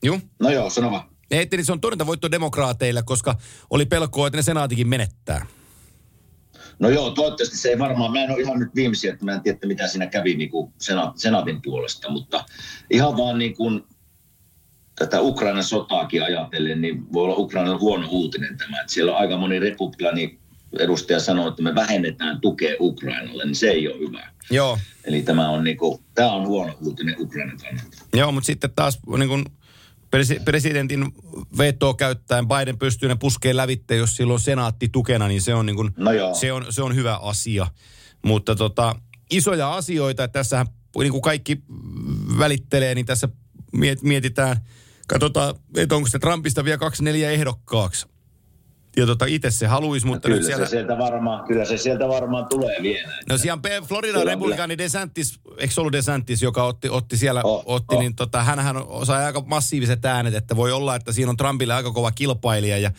Joo. 0.02 0.20
No 0.40 0.50
joo, 0.50 0.70
sano 0.70 0.90
vaan. 0.90 1.10
Ei, 1.30 1.48
niin 1.52 1.64
se 1.64 1.72
on 1.72 1.80
torjuntavoitto 1.80 2.30
demokraateille, 2.30 3.02
koska 3.02 3.34
oli 3.70 3.86
pelkoa, 3.86 4.26
että 4.26 4.36
ne 4.36 4.42
senaatikin 4.42 4.88
menettää. 4.88 5.46
No 6.78 6.88
joo, 6.88 7.10
toivottavasti 7.10 7.56
se 7.56 7.68
ei 7.68 7.78
varmaan, 7.78 8.12
mä 8.12 8.24
en 8.24 8.30
ole 8.30 8.40
ihan 8.40 8.58
nyt 8.58 8.74
viimeisiä, 8.74 9.12
että 9.12 9.24
mä 9.24 9.32
en 9.32 9.42
tiedä, 9.42 9.58
mitä 9.64 9.88
siinä 9.88 10.06
kävi 10.06 10.34
niin 10.34 10.50
kuin 10.50 10.72
senaatin 11.16 11.62
puolesta, 11.62 12.10
mutta 12.10 12.44
ihan 12.90 13.16
vaan 13.16 13.38
niin 13.38 13.56
kuin 13.56 13.84
tätä 14.98 15.20
Ukrainan 15.20 15.64
sotaakin 15.64 16.22
ajatellen, 16.22 16.80
niin 16.80 17.12
voi 17.12 17.24
olla 17.24 17.36
Ukrainan 17.36 17.80
huono 17.80 18.08
uutinen 18.10 18.58
tämä, 18.58 18.80
että 18.80 18.92
siellä 18.92 19.12
on 19.12 19.18
aika 19.18 19.36
moni 19.36 19.58
republikaani 19.58 20.38
edustaja 20.78 21.20
sanoo, 21.20 21.48
että 21.48 21.62
me 21.62 21.74
vähennetään 21.74 22.40
tukea 22.40 22.76
Ukrainalle, 22.80 23.44
niin 23.44 23.54
se 23.54 23.70
ei 23.70 23.88
ole 23.88 23.98
hyvä. 23.98 24.30
Joo. 24.50 24.78
Eli 25.04 25.22
tämä 25.22 25.50
on, 25.50 25.64
niin 25.64 25.76
kuin, 25.76 26.02
tämä 26.14 26.32
on 26.32 26.46
huono 26.46 26.78
uutinen 26.80 27.16
Ukrainan 27.18 27.58
kannalta. 27.58 27.98
Joo, 28.14 28.32
mutta 28.32 28.46
sitten 28.46 28.70
taas 28.76 28.98
niin 29.18 29.28
kuin 29.28 29.44
presidentin 30.44 31.04
vetoa 31.58 31.94
käyttäen 31.94 32.48
Biden 32.48 32.78
pystyy 32.78 33.08
ne 33.08 33.16
puskeen 33.16 33.56
lävitte, 33.56 33.96
jos 33.96 34.16
silloin 34.16 34.40
senaatti 34.40 34.88
tukena, 34.88 35.28
niin 35.28 35.42
se 35.42 35.54
on, 35.54 35.66
niin 35.66 35.76
kuin, 35.76 35.90
no 35.96 36.10
se 36.40 36.52
on, 36.52 36.66
se 36.70 36.82
on 36.82 36.94
hyvä 36.94 37.16
asia. 37.16 37.66
Mutta 38.24 38.54
tota, 38.54 38.96
isoja 39.30 39.74
asioita, 39.74 40.24
että 40.24 40.38
tässähän 40.38 40.66
niin 40.98 41.12
kuin 41.12 41.22
kaikki 41.22 41.62
välittelee, 42.38 42.94
niin 42.94 43.06
tässä 43.06 43.28
mietitään, 44.02 44.56
katsotaan, 45.08 45.54
että 45.76 45.96
onko 45.96 46.08
se 46.08 46.18
Trumpista 46.18 46.64
vielä 46.64 46.78
kaksi 46.78 47.04
neljä 47.04 47.30
ehdokkaaksi 47.30 48.06
ja 48.98 49.06
tota, 49.06 49.26
itse 49.26 49.50
se 49.50 49.66
haluaisi, 49.66 50.06
mutta 50.06 50.28
no, 50.28 50.34
nyt 50.34 50.44
siellä... 50.44 50.66
Se 50.66 50.70
sieltä 50.70 50.98
varmaan, 50.98 51.46
kyllä 51.46 51.64
se 51.64 51.76
sieltä 51.76 52.08
varmaan 52.08 52.46
tulee 52.50 52.76
vielä. 52.82 53.12
No 53.28 53.38
siellä 53.38 53.60
Florida 53.86 54.24
republikaani 54.24 54.78
DeSantis, 54.78 55.40
eikö 55.58 55.74
ollut 55.76 55.92
DeSantis, 55.92 56.42
joka 56.42 56.64
otti, 56.64 56.88
otti 56.88 57.16
siellä, 57.16 57.40
oh, 57.44 57.62
otti, 57.66 57.94
oh. 57.94 58.00
niin 58.00 58.14
tota, 58.14 58.42
hänhän 58.42 58.76
sai 59.04 59.24
aika 59.24 59.42
massiiviset 59.46 60.04
äänet, 60.04 60.34
että 60.34 60.56
voi 60.56 60.72
olla, 60.72 60.96
että 60.96 61.12
siinä 61.12 61.30
on 61.30 61.36
Trumpille 61.36 61.74
aika 61.74 61.92
kova 61.92 62.12
kilpailija 62.12 62.78
ja 62.78 62.90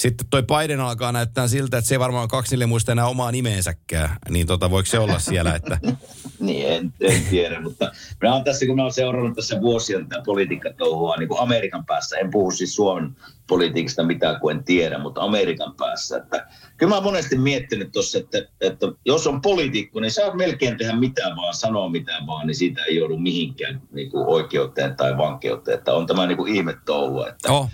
sitten 0.00 0.26
toi 0.30 0.42
Biden 0.42 0.80
alkaa 0.80 1.12
näyttää 1.12 1.48
siltä, 1.48 1.78
että 1.78 1.88
se 1.88 1.94
ei 1.94 1.98
varmaan 1.98 2.28
kaksi 2.28 2.66
muista 2.66 2.92
enää 2.92 3.06
omaa 3.06 3.32
nimeensäkään. 3.32 4.16
Niin 4.28 4.46
tota, 4.46 4.70
voiko 4.70 4.86
se 4.86 4.98
olla 4.98 5.18
siellä? 5.18 5.54
Että... 5.54 5.78
niin, 6.40 6.72
en, 6.72 6.92
en, 7.00 7.22
tiedä, 7.30 7.60
mutta 7.60 7.92
minä 8.20 8.32
olen 8.32 8.44
tässä, 8.44 8.66
kun 8.66 8.76
mä 8.76 8.82
olen 8.82 8.92
seurannut 8.92 9.36
tässä 9.36 9.60
vuosia 9.60 9.98
tätä 9.98 10.22
politiikkatouhua 10.26 11.16
niin 11.16 11.28
kuin 11.28 11.40
Amerikan 11.40 11.86
päässä. 11.86 12.16
En 12.16 12.30
puhu 12.30 12.50
siis 12.50 12.74
Suomen 12.74 13.16
politiikasta 13.46 14.02
mitään, 14.02 14.40
kuin 14.40 14.56
en 14.56 14.64
tiedä, 14.64 14.98
mutta 14.98 15.20
Amerikan 15.20 15.74
päässä. 15.76 16.16
Että, 16.16 16.46
kyllä 16.76 16.90
mä 16.90 16.96
olen 16.96 17.04
monesti 17.04 17.38
miettinyt 17.38 17.92
tuossa, 17.92 18.18
että, 18.18 18.38
että 18.60 18.86
jos 19.04 19.26
on 19.26 19.40
poliitikko, 19.40 20.00
niin 20.00 20.12
saa 20.12 20.34
melkein 20.34 20.78
tehdä 20.78 20.96
mitä 20.96 21.22
vaan, 21.36 21.54
sanoa 21.54 21.88
mitä 21.88 22.12
vaan, 22.26 22.46
niin 22.46 22.54
siitä 22.54 22.84
ei 22.84 22.96
joudu 22.96 23.16
mihinkään 23.16 23.82
niin 23.92 24.10
kuin 24.10 24.26
oikeuteen 24.26 24.96
tai 24.96 25.16
vankeuteen. 25.16 25.78
Että 25.78 25.94
on 25.94 26.06
tämä 26.06 26.26
niin 26.26 26.38
kuin 26.38 26.54
ihme 26.54 26.76
touhua, 26.84 27.28
että 27.28 27.52
oh 27.52 27.70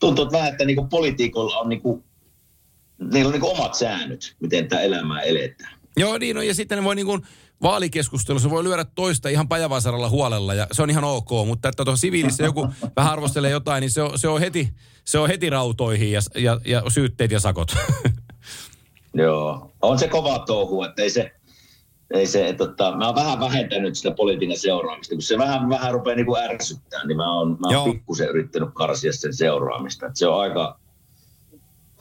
tuntuu 0.00 0.24
että 0.24 0.36
vähän, 0.36 0.52
että 0.52 0.64
niinku 0.64 0.84
politiikolla 0.84 1.58
on, 1.58 1.68
niinku, 1.68 2.04
niillä 3.12 3.28
on 3.28 3.32
niinku 3.32 3.50
omat 3.50 3.74
säännöt, 3.74 4.36
miten 4.40 4.68
tämä 4.68 4.82
elämää 4.82 5.20
eletään. 5.20 5.78
Joo, 5.96 6.18
niin 6.18 6.38
on, 6.38 6.46
ja 6.46 6.54
sitten 6.54 6.78
ne 6.78 6.84
voi 6.84 6.94
niinku 6.94 7.18
vaalikeskustelussa 7.62 8.50
voi 8.50 8.64
lyödä 8.64 8.84
toista 8.84 9.28
ihan 9.28 9.48
pajavasaralla 9.48 10.08
huolella 10.08 10.54
ja 10.54 10.66
se 10.72 10.82
on 10.82 10.90
ihan 10.90 11.04
ok, 11.04 11.30
mutta 11.46 11.68
että 11.68 11.84
tuossa 11.84 12.00
siviilissä 12.00 12.44
joku 12.44 12.68
vähän 12.96 13.12
arvostelee 13.12 13.50
jotain, 13.50 13.80
niin 13.80 13.90
se 13.90 14.02
on, 14.02 14.18
se 14.18 14.28
on, 14.28 14.40
heti, 14.40 14.68
se 15.04 15.18
on 15.18 15.28
heti 15.28 15.50
rautoihin 15.50 16.12
ja, 16.12 16.20
ja, 16.34 16.60
ja 16.64 16.82
syytteet 16.88 17.30
ja 17.30 17.40
sakot. 17.40 17.76
Joo, 19.14 19.70
on 19.82 19.98
se 19.98 20.08
kova 20.08 20.38
touhu, 20.38 20.82
että 20.82 21.02
ei 21.02 21.10
se, 21.10 21.32
ei 22.14 22.26
se, 22.26 22.48
että, 22.48 22.66
tota, 22.66 22.96
mä 22.96 23.06
oon 23.06 23.14
vähän 23.14 23.40
vähentänyt 23.40 23.94
sitä 23.94 24.10
politiikan 24.10 24.58
seuraamista, 24.58 25.14
kun 25.14 25.22
se 25.22 25.38
vähän, 25.38 25.68
vähän 25.68 25.92
rupeaa 25.92 26.16
niin 26.16 26.26
kuin 26.26 26.42
ärsyttää, 26.42 27.06
niin 27.06 27.16
mä 27.16 27.38
oon, 27.38 27.56
mä 27.60 27.78
oon 27.78 27.92
pikkusen 27.92 28.28
yrittänyt 28.28 28.68
karsia 28.74 29.12
sen 29.12 29.34
seuraamista. 29.34 30.06
Että 30.06 30.18
se 30.18 30.28
on 30.28 30.40
aika, 30.40 30.78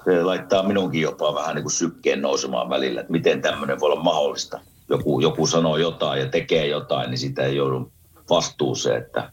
se 0.05 0.23
laittaa 0.23 0.67
minunkin 0.67 1.01
jopa 1.01 1.35
vähän 1.35 1.55
niin 1.55 1.63
kuin 1.63 1.71
sykkeen 1.71 2.21
nousemaan 2.21 2.69
välillä, 2.69 3.01
että 3.01 3.11
miten 3.11 3.41
tämmöinen 3.41 3.79
voi 3.79 3.91
olla 3.91 4.03
mahdollista. 4.03 4.59
Joku, 4.89 5.19
joku 5.19 5.47
sanoo 5.47 5.77
jotain 5.77 6.21
ja 6.21 6.29
tekee 6.29 6.67
jotain, 6.67 7.09
niin 7.09 7.17
sitä 7.17 7.43
ei 7.43 7.55
joudu 7.55 7.91
vastuuseen, 8.29 9.01
että 9.01 9.31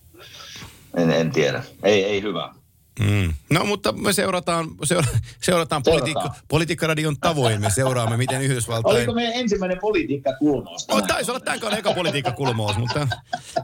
en, 0.97 1.11
en 1.11 1.31
tiedä. 1.31 1.63
Ei, 1.83 2.05
ei 2.05 2.23
hyvä. 2.23 2.55
Mm. 3.01 3.35
No 3.51 3.65
mutta 3.65 3.93
me 3.93 4.13
seurataan, 4.13 4.69
seura, 4.85 5.07
seurataan, 5.41 5.83
seurataan. 5.85 6.31
politiikkaradion 6.49 7.17
tavoin. 7.21 7.61
Me 7.61 7.71
seuraamme, 7.71 8.17
miten 8.17 8.43
Yhdysvaltain... 8.43 8.97
Oliko 8.97 9.13
meidän 9.13 9.33
ensimmäinen 9.35 9.79
politiikkakulmaus? 9.79 10.87
Oh, 10.89 11.07
taisi 11.07 11.31
olla 11.31 11.41
tämän 11.41 11.79
eka 11.79 11.93
politiikkakulmaus, 11.95 12.77
mutta 12.77 13.09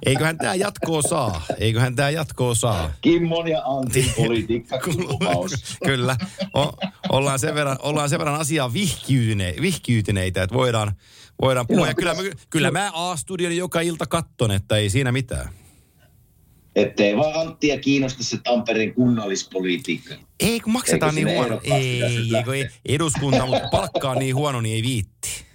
eiköhän 0.06 0.38
tämä 0.38 0.54
jatkoa 0.54 1.02
saa. 1.02 1.42
Eiköhän 1.58 1.96
tämä 1.96 2.10
jatkoa 2.10 2.54
saa. 2.54 2.92
Kimmon 3.00 3.48
ja 3.48 3.62
Antin 3.64 4.12
politiikkakulmaus. 4.16 5.52
Kyllä. 5.86 6.16
O, 6.54 6.72
ollaan, 7.08 7.38
sen 7.38 7.54
verran, 7.54 7.76
ollaan 7.82 8.08
sen 8.08 8.18
verran 8.18 8.40
asiaa 8.40 8.72
vihkiytyne, 8.72 9.54
vihkiytyneitä, 9.60 10.42
että 10.42 10.56
voidaan, 10.56 10.92
voidaan 11.40 11.66
puhua. 11.66 11.86
Ja 11.86 11.94
kyllä, 11.94 12.14
kyllä 12.50 12.70
mä 12.70 12.90
A-studion 12.94 13.56
joka 13.56 13.80
ilta 13.80 14.06
katton, 14.06 14.50
että 14.50 14.76
ei 14.76 14.90
siinä 14.90 15.12
mitään. 15.12 15.48
Ettei 16.76 17.16
vaan 17.16 17.40
Anttia 17.40 17.78
kiinnosta 17.78 18.24
se 18.24 18.38
Tampereen 18.44 18.94
kunnallispolitiikka. 18.94 20.14
Ei, 20.40 20.60
kun 20.60 20.72
maksetaan 20.72 21.14
niin 21.14 21.28
huono. 21.28 21.60
Ei, 21.64 22.02
ei, 22.02 22.44
kun 22.44 22.54
ei, 22.54 22.68
eduskunta, 22.88 23.46
mutta 23.46 23.68
palkkaa 23.70 24.14
niin 24.14 24.34
huono, 24.34 24.60
niin 24.60 24.74
ei 24.74 24.82
viitti. 24.82 25.46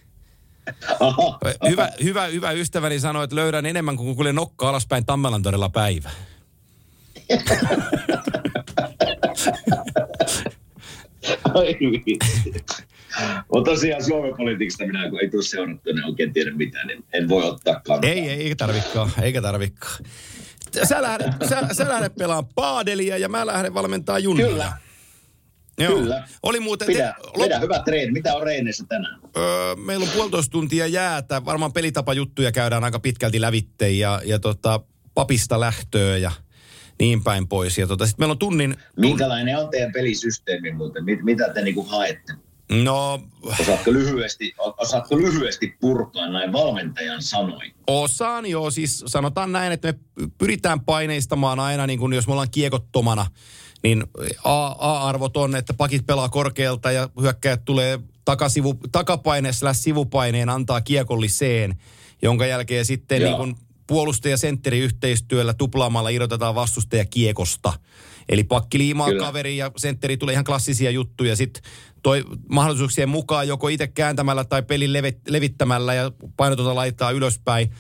Hyvä, 1.70 1.90
hyvä, 2.04 2.26
hyvä 2.26 2.52
ystäväni 2.52 3.00
sanoi, 3.00 3.24
että 3.24 3.36
löydän 3.36 3.66
enemmän 3.66 3.98
kuin 3.98 4.16
kuljen 4.16 4.36
nokka 4.36 4.70
alaspäin 4.70 5.06
Tammelantorilla 5.06 5.70
päivä. 5.70 6.12
Ai 11.54 11.78
Mutta 13.54 13.72
tosiaan 13.72 14.04
Suomen 14.04 14.38
politiikasta 14.38 14.86
minä, 14.86 15.10
kun 15.10 15.22
ei 15.22 15.30
tule 15.30 15.44
seurattu, 15.44 15.94
niin 15.94 16.06
oikein 16.06 16.34
tiedä 16.34 16.52
mitään, 16.52 16.88
niin 16.88 17.04
en 17.14 17.30
voi 17.30 17.44
ottaa 17.44 17.74
kantaa. 17.74 18.10
Ei, 18.10 18.20
ei, 18.20 18.42
eikä 18.44 18.56
tarvikaan, 18.56 19.12
eikä 19.22 19.42
tarvikaan 19.42 20.04
sä 20.84 21.02
lähdet, 21.02 21.28
sä, 21.50 21.62
sä 21.72 21.88
lähdet 21.88 22.16
pelaamaan 22.16 22.54
paadelia 22.56 23.18
ja 23.18 23.30
mä 23.30 23.46
lähden 23.46 23.74
valmentaa 23.74 24.20
junnia. 24.20 24.48
Kyllä. 24.48 24.74
Joo. 25.80 25.94
Kyllä. 25.94 26.28
Oli 26.44 26.60
muuten... 26.60 26.88
Pidä, 26.88 27.16
te, 27.24 27.44
pidä 27.44 27.60
hyvä 27.60 27.80
treeni. 27.80 28.12
Mitä 28.12 28.36
on 28.36 28.44
reenissä 28.44 28.86
tänään? 28.90 29.22
Öö, 29.38 29.76
meillä 29.76 30.04
on 30.04 30.10
puolitoista 30.16 30.52
tuntia 30.52 30.88
jäätä. 30.88 31.46
Varmaan 31.46 31.74
pelitapajuttuja 31.74 32.52
käydään 32.52 32.84
aika 32.84 33.00
pitkälti 33.00 33.42
lävitteen 33.42 34.00
ja, 34.00 34.22
ja 34.26 34.40
tota, 34.40 34.80
papista 35.14 35.60
lähtöä 35.60 36.18
ja 36.18 36.32
niin 37.00 37.24
päin 37.24 37.48
pois. 37.48 37.78
Ja 37.78 37.88
tota, 37.88 38.06
sitten 38.06 38.22
meillä 38.22 38.32
on 38.32 38.40
tunnin... 38.40 38.76
Minkälainen 38.98 39.58
on 39.58 39.70
teidän 39.70 39.92
pelisysteemi 39.92 40.72
muuten? 40.72 41.04
Mit, 41.04 41.24
mitä 41.24 41.54
te 41.54 41.62
niinku 41.62 41.84
haette? 41.84 42.34
No, 42.72 43.20
Osaatko 43.60 43.94
lyhyesti, 43.94 44.54
osaatko 44.78 45.18
lyhyesti 45.18 45.78
purkaa 45.82 46.30
näin 46.30 46.54
valmentajan 46.54 47.22
sanoin? 47.24 47.74
osaan 47.88 48.46
joo, 48.46 48.72
siis 48.72 49.04
sanotaan 49.08 49.52
näin, 49.52 49.72
että 49.72 49.94
me 49.94 50.28
pyritään 50.38 50.80
paineistamaan 50.82 51.60
aina, 51.60 51.88
niin 51.88 52.00
kuin 52.00 52.14
jos 52.14 52.28
me 52.28 52.34
ollaan 52.34 52.52
kiekottomana, 52.52 53.26
niin 53.84 54.04
A-arvot 54.44 55.38
on, 55.38 55.56
että 55.56 55.74
pakit 55.74 56.06
pelaa 56.06 56.30
korkealta 56.30 56.92
ja 56.92 57.10
hyökkäjät 57.22 57.66
tulee 57.66 58.00
takasivu, 58.26 58.80
takapaine 58.92 59.54
slash 59.54 59.82
sivupaineen 59.82 60.50
antaa 60.50 60.82
kiekolliseen, 60.82 61.76
jonka 62.22 62.46
jälkeen 62.46 62.86
sitten 62.86 63.22
Joo. 63.22 63.30
niin 63.30 63.38
kuin 63.38 63.56
puolustaja 63.88 64.38
sentteri 64.38 64.80
yhteistyöllä 64.80 65.54
tuplaamalla 65.54 66.10
irrotetaan 66.10 66.56
vastustaja 66.56 67.06
kiekosta. 67.06 67.74
Eli 68.30 68.44
pakki 68.44 68.78
liimaa 68.78 69.08
Kyllä. 69.10 69.26
kaveri 69.26 69.58
ja 69.58 69.72
sentteri 69.78 70.18
tulee 70.18 70.34
ihan 70.34 70.46
klassisia 70.46 70.92
juttuja. 70.92 71.36
Sitten 71.36 71.64
toi 72.04 72.24
mahdollisuuksien 72.50 73.10
mukaan 73.10 73.48
joko 73.48 73.68
itse 73.68 73.88
kääntämällä 73.88 74.44
tai 74.44 74.64
pelin 74.64 74.90
levit- 74.94 75.22
levittämällä 75.30 75.94
ja 75.94 76.12
painotonta 76.38 76.76
laittaa 76.76 77.12
ylöspäin 77.12 77.72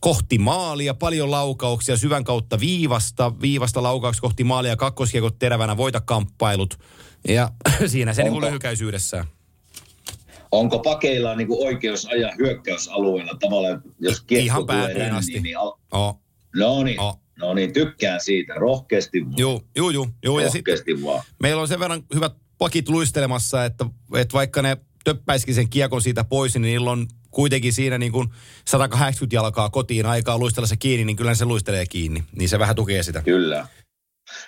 kohti 0.00 0.38
maalia, 0.38 0.94
paljon 0.94 1.30
laukauksia 1.30 1.96
syvän 1.96 2.24
kautta 2.24 2.60
viivasta, 2.60 3.40
viivasta 3.40 3.82
laukauksia 3.82 4.20
kohti 4.20 4.44
maalia, 4.44 4.76
kakkoskiekot 4.76 5.38
terävänä, 5.38 5.76
voita 5.76 6.00
kamppailut. 6.00 6.78
Ja 7.28 7.50
siinä 7.86 8.14
se 8.14 8.22
niin 8.22 8.40
lyhykäisyydessään. 8.40 9.24
Onko 10.52 10.78
pakeilla 10.78 11.34
niin 11.34 11.48
kuin 11.48 11.66
oikeus 11.68 12.06
ajaa 12.06 12.32
hyökkäysalueella 12.38 13.32
tavallaan, 13.40 13.82
jos 14.00 14.20
kiekko 14.20 14.44
Ihan 14.44 14.66
tulee 14.66 15.10
asti. 15.10 15.40
niin 15.40 15.58
al- 15.58 15.72
Oh. 15.92 16.20
no 16.56 16.82
niin, 16.82 17.00
Oh. 17.00 17.20
No 17.38 17.54
niin, 17.54 17.72
tykkään 17.72 18.20
siitä, 18.20 18.54
rohkeasti 18.54 19.24
vaan. 19.24 19.38
Juu, 19.38 19.62
juu, 19.76 19.90
juu, 19.90 20.08
juu. 20.24 20.38
Ja 20.38 20.50
sitten 20.50 20.72
rohkeasti 20.72 21.04
vaan. 21.04 21.22
meillä 21.42 21.62
on 21.62 21.68
sen 21.68 21.80
verran 21.80 22.02
hyvät 22.14 22.32
pakit 22.58 22.88
luistelemassa, 22.88 23.64
että, 23.64 23.86
että 24.14 24.32
vaikka 24.32 24.62
ne 24.62 24.76
töppäisikin 25.04 25.54
sen 25.54 25.68
kiekon 25.68 26.02
siitä 26.02 26.24
pois, 26.24 26.54
niin 26.54 26.62
niillä 26.62 26.90
on 26.90 27.06
kuitenkin 27.30 27.72
siinä 27.72 27.98
niin 27.98 28.12
kuin 28.12 28.28
180 28.68 29.36
jalkaa 29.36 29.70
kotiin 29.70 30.06
aikaa 30.06 30.38
luistella 30.38 30.66
se 30.66 30.76
kiinni, 30.76 31.04
niin 31.04 31.16
kyllä 31.16 31.34
se 31.34 31.44
luistelee 31.44 31.86
kiinni. 31.86 32.24
Niin 32.36 32.48
se 32.48 32.58
vähän 32.58 32.76
tukee 32.76 33.02
sitä. 33.02 33.22
Kyllä. 33.22 33.66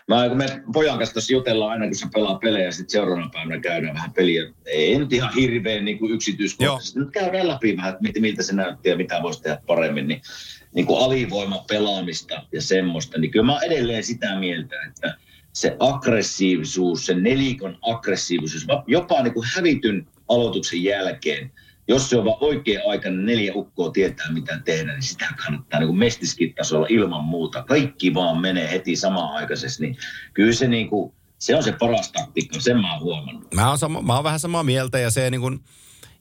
Mä, 0.09 0.29
kun 0.29 0.39
me 0.39 0.63
pojan 0.73 0.99
kanssa 0.99 1.13
tuossa 1.13 1.33
jutellaan 1.33 1.73
aina, 1.73 1.87
kun 1.87 1.95
se 1.95 2.07
pelaa 2.15 2.39
pelejä, 2.39 2.65
ja 2.65 2.73
sitten 2.73 2.91
seuraavana 2.91 3.31
päivänä 3.33 3.61
käydään 3.61 3.95
vähän 3.95 4.13
peliä. 4.13 4.53
Ei 4.67 4.99
nyt 4.99 5.13
ihan 5.13 5.35
hirveän 5.35 5.85
niin 5.85 5.99
kuin 5.99 6.13
yksityiskohtaisesti. 6.13 6.99
Nyt 6.99 7.11
käydään 7.11 7.49
läpi 7.49 7.77
vähän, 7.77 7.97
että 8.07 8.21
miltä 8.21 8.43
se 8.43 8.55
näytti 8.55 8.89
ja 8.89 8.97
mitä 8.97 9.23
voisi 9.23 9.43
tehdä 9.43 9.61
paremmin. 9.67 10.09
Niin, 10.09 10.21
niin 10.75 10.87
kuin 10.87 11.05
alivoima 11.05 11.65
pelaamista 11.69 12.43
ja 12.53 12.63
semmoista. 12.63 13.19
Niin 13.19 13.31
kyllä 13.31 13.47
mä 13.47 13.53
oon 13.53 13.65
edelleen 13.65 14.05
sitä 14.05 14.39
mieltä, 14.39 14.77
että 14.89 15.17
se 15.53 15.77
aggressiivisuus, 15.79 17.07
se 17.07 17.15
nelikon 17.15 17.79
aggressiivisuus, 17.83 18.67
jopa 18.87 19.23
niin 19.23 19.35
kuin 19.35 19.49
hävityn 19.55 20.07
aloituksen 20.29 20.85
jälkeen, 20.85 21.53
jos 21.89 22.11
se 22.11 22.17
on 22.17 22.25
vaan 22.25 22.37
oikea 22.41 22.81
aikainen 22.87 23.27
neljä 23.27 23.53
ukkoa 23.55 23.91
tietää 23.91 24.33
mitä 24.33 24.61
tehdä, 24.65 24.93
niin 24.93 25.03
sitä 25.03 25.27
kannattaa 25.45 25.81
niin 25.81 25.99
mestiskin 25.99 26.55
tasolla 26.55 26.87
ilman 26.91 27.25
muuta. 27.25 27.63
Kaikki 27.63 28.15
vaan 28.15 28.41
menee 28.41 28.71
heti 28.71 28.97
samaan 28.97 29.35
aikaisesti, 29.35 29.83
niin 29.83 29.97
kyllä 30.35 30.53
se, 30.53 30.69
niin 30.69 30.89
kuin, 30.89 31.13
se 31.39 31.57
on 31.57 31.63
se 31.63 31.73
paras 31.73 32.13
taktiikka, 32.13 32.61
sen 32.61 32.81
mä 32.81 32.93
oon 32.93 33.03
huomannut. 33.03 33.55
Mä 33.55 33.69
oon, 33.69 33.79
sama, 33.79 34.03
mä 34.03 34.15
oon 34.15 34.25
vähän 34.25 34.41
samaa 34.41 34.63
mieltä 34.63 34.99
ja 34.99 35.11
se 35.11 35.31
niin 35.31 35.41
kuin, 35.41 35.61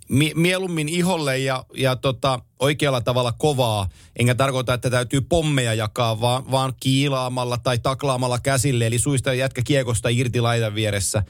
mie- 0.09 0.34
mieluummin 0.35 0.89
iholle 0.89 1.38
ja, 1.38 1.65
ja 1.77 1.95
tota, 1.95 2.39
oikealla 2.59 3.01
tavalla 3.01 3.31
kovaa. 3.31 3.89
Enkä 4.19 4.35
tarkoita, 4.35 4.73
että 4.73 4.89
täytyy 4.89 5.21
pommeja 5.21 5.73
jakaa, 5.73 6.21
vaan, 6.21 6.51
vaan 6.51 6.73
kiilaamalla 6.79 7.57
tai 7.57 7.79
taklaamalla 7.79 8.39
käsille. 8.39 8.88
Eli 8.88 8.99
suista 8.99 9.34
jätkä 9.34 9.61
kiekosta 9.65 10.09
irti 10.09 10.41
laidan 10.41 10.75
vieressä. 10.75 11.23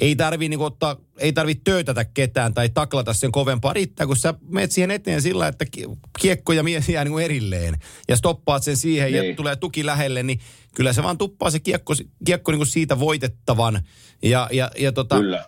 Ei 0.00 0.16
tarvi, 0.16 0.48
niin 0.48 0.60
ottaa, 0.60 0.96
ei 1.18 1.32
tarvi 1.32 1.54
töötätä 1.54 2.04
ketään 2.04 2.54
tai 2.54 2.68
taklata 2.68 3.12
sen 3.14 3.32
kovempaa. 3.32 3.72
Riittää, 3.72 4.06
kun 4.06 4.16
sä 4.16 4.34
menet 4.48 4.72
siihen 4.72 4.90
eteen 4.90 5.22
sillä, 5.22 5.48
että 5.48 5.64
ki- 5.64 5.86
kiekko 6.20 6.52
ja 6.52 6.62
mies 6.62 6.88
jää 6.88 7.04
niin 7.04 7.12
kuin 7.12 7.24
erilleen. 7.24 7.78
Ja 8.08 8.16
stoppaat 8.16 8.62
sen 8.62 8.76
siihen 8.76 9.12
ja 9.12 9.22
Niin. 9.22 9.36
tulee 9.36 9.56
tuki 9.56 9.86
lähelle, 9.86 10.22
niin 10.22 10.40
kyllä 10.74 10.92
se 10.92 11.02
vaan 11.02 11.18
tuppaa 11.18 11.50
se 11.50 11.60
kiekko, 11.60 11.94
kiekko 12.24 12.52
niin 12.52 12.58
kuin 12.58 12.66
siitä 12.66 12.98
voitettavan. 12.98 13.82
Ja, 14.22 14.48
ja, 14.52 14.70
ja 14.78 14.92
tota, 14.92 15.16
Kyllä. 15.18 15.44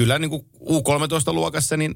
Kyllä 0.00 0.18
niin 0.18 0.30
kuin 0.30 0.46
U13-luokassa, 0.60 1.76
niin 1.76 1.94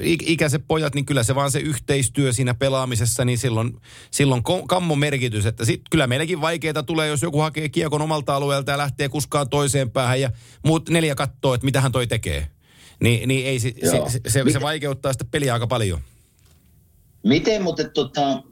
ik- 0.00 0.24
ikäiset 0.26 0.64
pojat, 0.68 0.94
niin 0.94 1.04
kyllä 1.04 1.22
se 1.22 1.34
vaan 1.34 1.50
se 1.50 1.58
yhteistyö 1.58 2.32
siinä 2.32 2.54
pelaamisessa, 2.54 3.24
niin 3.24 3.38
silloin, 3.38 3.80
silloin 4.10 4.42
kammo 4.68 4.96
merkitys, 4.96 5.46
että 5.46 5.64
sit 5.64 5.80
kyllä 5.90 6.06
meilläkin 6.06 6.40
vaikeita 6.40 6.82
tulee, 6.82 7.08
jos 7.08 7.22
joku 7.22 7.40
hakee 7.40 7.68
kiekon 7.68 8.02
omalta 8.02 8.34
alueelta 8.34 8.70
ja 8.70 8.78
lähtee 8.78 9.08
kuskaan 9.08 9.48
toiseen 9.48 9.90
päähän 9.90 10.20
ja 10.20 10.30
muut 10.64 10.88
neljä 10.88 11.14
kattoo, 11.14 11.54
että 11.54 11.64
mitä 11.64 11.80
hän 11.80 11.92
toi 11.92 12.06
tekee. 12.06 12.46
Ni, 13.00 13.26
niin 13.26 13.46
ei, 13.46 13.60
se, 13.60 13.72
se, 13.90 13.96
Joo. 13.96 14.10
se, 14.10 14.42
se, 14.52 14.60
vaikeuttaa 14.60 15.12
sitä 15.12 15.24
peliä 15.30 15.54
aika 15.54 15.66
paljon. 15.66 16.00
Miten 17.22 17.62
muuten 17.62 17.90
tuossa 17.90 18.12
tota, 18.14 18.42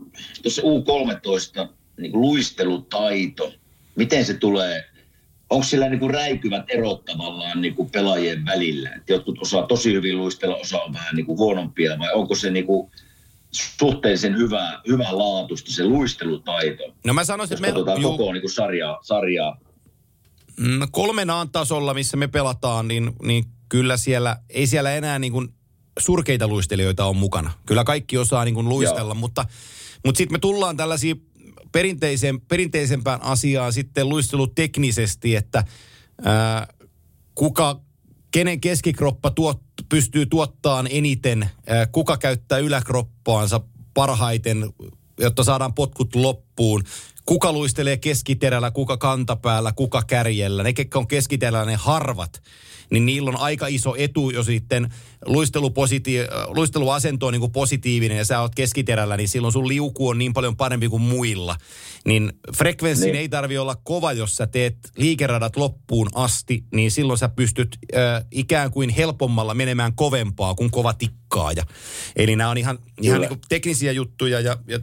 U13 1.65 1.69
niin 2.01 2.13
luistelutaito, 2.13 3.53
miten 3.97 4.25
se 4.25 4.35
tulee, 4.35 4.85
onko 5.51 5.65
sillä 5.65 5.89
niin 5.89 6.01
kuin 6.01 6.15
räikyvät 6.15 6.65
erot 6.69 7.05
tavallaan 7.05 7.61
niin 7.61 7.75
kuin 7.75 7.91
pelaajien 7.91 8.45
välillä? 8.45 8.91
Et 8.91 9.09
jotkut 9.09 9.39
osaa 9.43 9.67
tosi 9.67 9.93
hyvin 9.93 10.17
luistella, 10.19 10.57
osa 10.57 10.83
on 10.83 10.93
vähän 10.93 11.17
niin 11.17 11.27
kuin 11.27 11.39
huonompia, 11.39 11.99
vai 11.99 12.13
onko 12.13 12.35
se 12.35 12.51
niin 12.51 12.67
kuin 12.67 12.91
suhteellisen 13.51 14.37
hyvä, 14.37 14.81
hyvä 14.89 15.19
laatusta 15.19 15.73
se 15.73 15.85
luistelutaito? 15.85 16.83
No 17.05 17.15
mä 17.15 17.25
sanoisin, 17.25 17.55
että 17.55 17.73
meillä 17.73 18.01
juu, 18.01 18.19
koko 18.19 18.33
niin 18.33 18.41
kuin 18.41 18.53
sarjaa, 18.53 18.99
sarjaa. 19.03 19.59
mm, 20.61 20.81
kolmen 20.91 21.31
aan 21.31 21.51
tasolla, 21.51 21.95
missä 21.95 22.17
me 22.17 22.29
pelataan, 22.29 22.89
niin, 22.89 23.13
niin 23.23 23.45
kyllä 23.69 23.97
siellä, 23.97 24.37
ei 24.51 24.67
siellä 24.67 24.95
enää 24.95 25.19
niin 25.19 25.33
kuin 25.33 25.49
surkeita 25.99 26.49
luistelijoita 26.49 27.05
on 27.05 27.17
mukana. 27.17 27.53
Kyllä 27.67 27.85
kaikki 27.85 28.19
osaa 28.19 28.45
niin 28.45 28.55
kuin 28.55 28.69
luistella, 28.69 29.11
Joo. 29.11 29.15
mutta, 29.15 29.45
mutta 30.05 30.19
sitten 30.19 30.35
me 30.35 30.39
tullaan 30.39 30.77
tällaisiin 30.77 31.27
perinteiseen, 31.77 32.41
perinteisempään 32.41 33.23
asiaan 33.23 33.73
sitten 33.73 34.09
luisteluteknisesti, 34.09 35.37
että 35.37 35.65
ää, 36.25 36.67
kuka, 37.35 37.81
kenen 38.31 38.61
keskikroppa 38.61 39.31
tuot, 39.31 39.63
pystyy 39.89 40.27
tuottamaan 40.27 40.87
eniten, 40.91 41.51
ää, 41.67 41.87
kuka 41.87 42.17
käyttää 42.17 42.59
yläkroppaansa 42.59 43.61
parhaiten, 43.95 44.71
jotta 45.21 45.45
saadaan 45.45 45.75
potkut 45.75 46.15
loppuun. 46.15 46.85
Kuka 47.27 47.53
luistelee 47.53 47.97
keskiterällä, 47.97 48.71
kuka 48.71 48.97
kantapäällä, 48.97 49.73
kuka 49.73 50.03
kärjellä. 50.07 50.63
Ne, 50.63 50.73
ketkä 50.73 50.99
on 50.99 51.07
keskiterällä, 51.07 51.65
ne 51.65 51.75
harvat 51.75 52.43
niin 52.91 53.07
niillä 53.07 53.31
on 53.31 53.37
aika 53.37 53.67
iso 53.67 53.95
etu, 53.99 54.31
jos 54.31 54.47
sitten 54.47 54.89
luistelupositi- 55.27 56.29
luisteluasento 56.47 57.27
on 57.27 57.33
niin 57.33 57.41
kuin 57.41 57.53
positiivinen 57.53 58.17
ja 58.17 58.25
sä 58.25 58.41
oot 58.41 58.55
keskiterällä, 58.55 59.17
niin 59.17 59.29
silloin 59.29 59.53
sun 59.53 59.69
liuku 59.69 60.09
on 60.09 60.19
niin 60.19 60.33
paljon 60.33 60.57
parempi 60.57 60.89
kuin 60.89 61.03
muilla. 61.03 61.57
Niin 62.05 62.33
frekvenssin 62.57 63.07
Niin. 63.07 63.17
ei 63.17 63.29
tarvi 63.29 63.59
olla 63.59 63.77
kova, 63.85 64.13
jos 64.13 64.37
sä 64.37 64.47
teet 64.47 64.77
liikeradat 64.97 65.57
loppuun 65.57 66.09
asti, 66.15 66.65
niin 66.75 66.91
silloin 66.91 67.19
sä 67.19 67.29
pystyt 67.29 67.79
äh, 67.97 68.25
ikään 68.31 68.71
kuin 68.71 68.91
helpommalla 68.91 69.55
menemään 69.55 69.95
kovempaa 69.95 70.55
kuin 70.55 70.71
kova 70.71 70.95
tikkaaja. 70.95 71.65
Eli 72.17 72.37
nämä 72.37 72.51
on 72.51 72.59
ihan, 72.59 72.79
ihan 73.03 73.17
Kyllä. 73.17 73.19
niin 73.19 73.29
kuin 73.29 73.41
teknisiä 73.49 73.93
juttuja 73.93 74.41
ja, 74.41 74.57
ja 74.69 74.81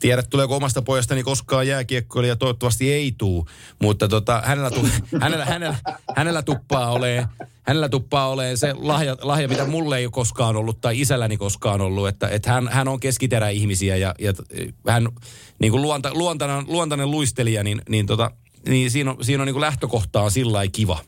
tiedät, 0.00 0.30
tuleeko 0.30 0.56
omasta 0.56 0.82
pojastani 0.82 1.22
koskaan 1.22 1.66
jääkiekkoilija, 1.66 2.36
toivottavasti 2.36 2.92
ei 2.92 3.14
tuu, 3.18 3.48
mutta 3.82 4.08
tota, 4.08 4.42
hänellä, 4.44 4.70
tu, 4.70 4.88
hänellä, 5.22 5.44
hänellä, 5.44 5.76
hänellä 6.16 6.42
tuppaa 6.42 6.90
olee, 6.90 7.26
hänellä 7.62 7.88
tuppaa 7.88 8.28
olee 8.28 8.56
se 8.56 8.74
lahja, 8.78 9.16
lahja, 9.22 9.48
mitä 9.48 9.66
mulle 9.66 9.98
ei 9.98 10.06
ole 10.06 10.12
koskaan 10.12 10.56
ollut 10.56 10.80
tai 10.80 11.00
isälläni 11.00 11.36
koskaan 11.36 11.80
ollut, 11.80 12.08
että, 12.08 12.28
että 12.28 12.52
hän, 12.52 12.68
hän 12.68 12.88
on 12.88 13.00
keskiteräihmisiä 13.00 13.96
ja, 13.96 14.14
ja 14.18 14.32
hän 14.88 15.08
niin 15.58 15.72
kuin 15.72 15.82
luonta, 15.82 16.10
luontainen, 16.14 16.64
luontainen 16.66 17.10
luistelija, 17.10 17.64
niin, 17.64 17.82
niin, 17.88 18.06
tota, 18.06 18.30
niin 18.68 18.90
siinä 18.90 19.10
on, 19.10 19.24
siinä 19.24 19.42
on 19.42 19.46
niin 19.46 19.54
kuin 19.54 19.60
lähtökohta 19.60 20.22
on 20.22 20.30
sillä 20.30 20.68
kiva. 20.72 20.98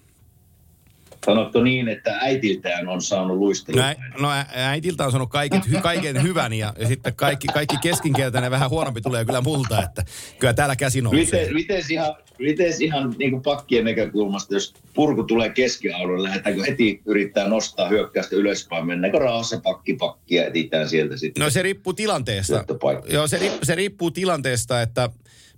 Sanotko 1.27 1.63
niin, 1.63 1.89
että 1.89 2.19
äitiltään 2.21 2.89
on 2.89 3.03
saanut 3.03 3.37
luistelua? 3.37 3.83
No, 3.83 3.89
ä, 3.89 3.97
no 4.19 4.29
äitiltä 4.55 5.05
on 5.05 5.13
sanonut 5.13 5.31
kaiket, 5.31 5.71
hy, 5.71 5.77
kaiken 5.83 6.23
hyvän 6.23 6.53
ja, 6.53 6.75
ja 6.79 6.87
sitten 6.87 7.15
kaikki, 7.15 7.47
kaikki 7.47 7.77
keskinkertainen 7.83 8.51
vähän 8.51 8.71
huonompi 8.71 9.01
tulee 9.01 9.25
kyllä 9.25 9.41
multa, 9.41 9.83
että 9.83 10.05
kyllä 10.39 10.53
täällä 10.53 10.77
käsi 10.77 11.03
nousee. 11.03 11.21
Miten, 11.21 11.55
miten 11.55 11.83
ihan, 11.91 12.15
miten 12.39 12.73
ihan 12.81 13.15
niin 13.19 13.31
kuin 13.31 13.43
pakkien 13.43 13.85
näkökulmasta, 13.85 14.55
jos 14.55 14.75
purku 14.95 15.23
tulee 15.23 15.49
keskialueelle, 15.51 16.29
lähdetäänkö 16.29 16.65
heti 16.65 17.03
yrittää 17.07 17.49
nostaa 17.49 17.89
hyökkäystä 17.89 18.37
ylöspäin, 18.37 18.87
mennäänkö 18.87 19.19
raassa 19.19 19.61
pakki 19.63 19.95
pakki 19.95 20.35
ja 20.35 20.47
etsitään 20.47 20.89
sieltä 20.89 21.17
sitten 21.17 21.45
No 21.45 21.51
se 21.51 21.63
riippuu 21.63 21.93
tilanteesta. 21.93 22.65
Joo, 23.13 23.27
se, 23.27 23.39
riippuu, 23.39 23.61
se 23.63 23.75
riippuu 23.75 24.11
tilanteesta, 24.11 24.83
että 24.83 25.11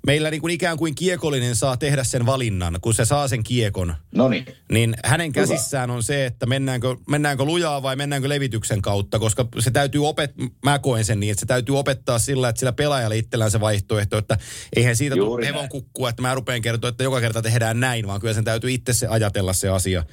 meillä 0.07 0.31
niin 0.31 0.41
kuin 0.41 0.55
ikään 0.55 0.77
kuin 0.77 0.95
kiekollinen 0.95 1.57
saa 1.57 1.77
tehdä 1.77 2.05
sen 2.05 2.27
valinnan, 2.27 2.79
kun 2.81 2.95
se 2.95 3.05
saa 3.05 3.29
sen 3.29 3.43
kiekon. 3.43 3.95
Noniin. 4.15 4.47
Niin 4.73 4.95
hänen 5.05 5.33
käsissään 5.33 5.91
on 5.91 6.03
se, 6.03 6.27
että 6.27 6.47
mennäänkö, 6.47 6.97
mennäänkö 7.09 7.45
lujaa 7.45 7.83
vai 7.83 7.97
mennäänkö 7.97 8.29
levityksen 8.29 8.83
kautta, 8.83 9.19
koska 9.19 9.49
se 9.59 9.71
täytyy 9.71 10.09
opettaa, 10.09 10.47
mä 10.65 10.79
koen 10.79 11.05
sen 11.05 11.21
niin, 11.21 11.31
että 11.31 11.41
se 11.41 11.47
täytyy 11.47 11.79
opettaa 11.79 12.19
sillä, 12.19 12.49
että 12.49 12.61
sillä 12.61 12.73
pelaajalla 12.73 13.15
itsellään 13.15 13.51
se 13.51 13.61
vaihtoehto, 13.61 14.19
että 14.19 14.39
eihän 14.77 14.97
siitä 14.97 15.17
tule 15.17 15.47
hevon 15.47 15.69
kukkua, 15.69 16.09
että 16.09 16.23
mä 16.23 16.35
rupean 16.35 16.63
kertoa, 16.63 16.89
että 16.89 17.05
joka 17.05 17.21
kerta 17.21 17.43
tehdään 17.43 17.81
näin, 17.81 18.07
vaan 18.07 18.21
kyllä 18.21 18.35
sen 18.35 18.45
täytyy 18.45 18.73
itse 18.73 18.93
se 18.93 19.07
ajatella 19.07 19.53
se 19.53 19.69
asia. 19.69 20.05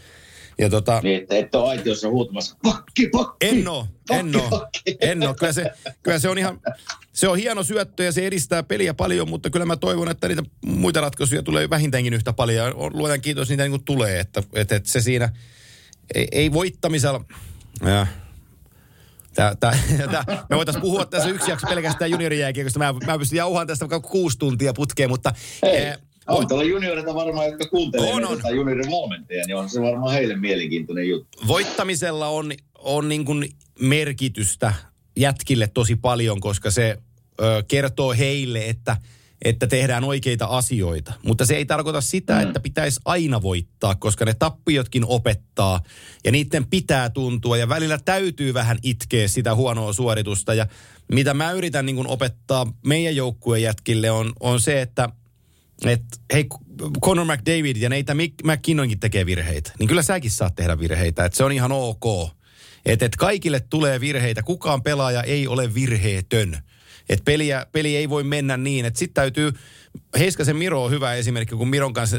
Ja 0.59 0.69
tota, 0.69 0.99
niin, 1.03 1.21
että 1.21 1.37
et 1.37 1.55
ole 1.55 1.69
aitiossa 1.69 2.09
huutamassa, 2.09 2.55
pakki, 2.63 3.07
pakki. 3.07 3.47
En 3.47 3.67
oo, 3.67 3.87
en 4.09 4.35
oo, 4.35 4.67
en 5.01 5.27
oo. 5.27 5.33
Kyllä 5.33 5.53
se, 5.53 5.71
kyllä 6.03 6.19
se 6.19 6.29
on 6.29 6.37
ihan, 6.37 6.59
se 7.19 7.27
on 7.27 7.37
hieno 7.37 7.63
syöttö 7.63 8.03
ja 8.03 8.11
se 8.11 8.27
edistää 8.27 8.63
peliä 8.63 8.93
paljon, 8.93 9.29
mutta 9.29 9.49
kyllä 9.49 9.65
mä 9.65 9.75
toivon, 9.75 10.11
että 10.11 10.27
niitä 10.27 10.43
muita 10.65 11.01
ratkaisuja 11.01 11.43
tulee 11.43 11.69
vähintäänkin 11.69 12.13
yhtä 12.13 12.33
paljon. 12.33 12.73
Luojan 12.93 13.21
kiitos, 13.21 13.49
niitä 13.49 13.63
niin 13.63 13.71
kuin 13.71 13.83
tulee, 13.83 14.19
että, 14.19 14.43
että, 14.53 14.75
että 14.75 14.89
se 14.89 15.01
siinä 15.01 15.29
ei, 16.15 16.27
ei 16.31 16.53
voittamisella... 16.53 17.25
Ja, 17.85 18.07
Tää, 19.33 19.55
tää, 19.55 19.77
tää, 20.11 20.45
me 20.49 20.55
voitaisiin 20.55 20.81
puhua 20.81 21.05
tässä 21.05 21.29
yksi 21.29 21.51
jakso 21.51 21.67
pelkästään 21.67 22.11
juniorijääkiekosta. 22.11 22.79
Mä, 22.79 22.93
mä 23.05 23.17
pystyn 23.17 23.37
jauhaan 23.37 23.67
tästä 23.67 23.89
vaikka 23.89 24.09
kuusi 24.09 24.37
tuntia 24.37 24.73
putkeen, 24.73 25.09
mutta... 25.09 25.33
Ei. 25.63 25.77
Eh, 25.77 25.97
on 26.27 26.47
tuolla 26.47 26.63
junioreita 26.63 27.15
varmaan, 27.15 27.47
jotka 27.47 27.65
kuuntelee 27.67 28.13
on, 28.13 28.25
on. 28.25 28.39
juniorin 28.55 28.91
valmentajia, 28.91 29.43
niin 29.47 29.55
on 29.55 29.69
se 29.69 29.81
varmaan 29.81 30.13
heille 30.13 30.35
mielenkiintoinen 30.35 31.09
juttu. 31.09 31.47
Voittamisella 31.47 32.27
on, 32.27 32.51
on 32.75 33.09
niin 33.09 33.25
kuin 33.25 33.49
merkitystä 33.79 34.73
jätkille 35.15 35.69
tosi 35.73 35.95
paljon, 35.95 36.39
koska 36.39 36.71
se 36.71 36.97
kertoo 37.67 38.13
heille, 38.13 38.69
että 38.69 38.97
että 39.41 39.67
tehdään 39.67 40.03
oikeita 40.03 40.45
asioita. 40.45 41.13
Mutta 41.25 41.45
se 41.45 41.55
ei 41.55 41.65
tarkoita 41.65 42.01
sitä, 42.01 42.35
mm. 42.35 42.41
että 42.41 42.59
pitäisi 42.59 42.99
aina 43.05 43.41
voittaa, 43.41 43.95
koska 43.95 44.25
ne 44.25 44.33
tappiotkin 44.33 45.05
opettaa 45.05 45.81
ja 46.25 46.31
niiden 46.31 46.65
pitää 46.65 47.09
tuntua 47.09 47.57
ja 47.57 47.69
välillä 47.69 47.99
täytyy 48.05 48.53
vähän 48.53 48.77
itkeä 48.83 49.27
sitä 49.27 49.55
huonoa 49.55 49.93
suoritusta. 49.93 50.53
Ja 50.53 50.67
mitä 51.11 51.33
mä 51.33 51.51
yritän 51.51 51.85
niin 51.85 52.07
opettaa 52.07 52.73
meidän 52.85 53.15
joukkueen 53.15 53.63
jätkille 53.63 54.11
on, 54.11 54.33
on 54.39 54.61
se, 54.61 54.81
että 54.81 55.09
että 55.85 56.17
hei, 56.33 56.45
Conor 57.01 57.25
McDavid 57.25 57.77
ja 57.77 57.89
neitä 57.89 58.15
McKinnonkin 58.43 58.99
tekee 58.99 59.25
virheitä, 59.25 59.71
niin 59.79 59.87
kyllä 59.87 60.01
säkin 60.01 60.31
saat 60.31 60.55
tehdä 60.55 60.79
virheitä, 60.79 61.25
että 61.25 61.37
se 61.37 61.43
on 61.43 61.51
ihan 61.51 61.71
ok. 61.71 62.29
Että 62.85 63.05
et 63.05 63.15
kaikille 63.15 63.59
tulee 63.59 63.99
virheitä, 63.99 64.43
kukaan 64.43 64.83
pelaaja 64.83 65.23
ei 65.23 65.47
ole 65.47 65.73
virheetön. 65.73 66.57
Että 67.09 67.25
peliä, 67.25 67.65
peli 67.71 67.95
ei 67.95 68.09
voi 68.09 68.23
mennä 68.23 68.57
niin, 68.57 68.85
että 68.85 68.99
sitten 68.99 69.13
täytyy, 69.13 69.51
Heiskasen 70.19 70.55
Miro 70.55 70.83
on 70.83 70.91
hyvä 70.91 71.13
esimerkki, 71.13 71.55
kun 71.55 71.67
Miron 71.67 71.93
kanssa 71.93 72.17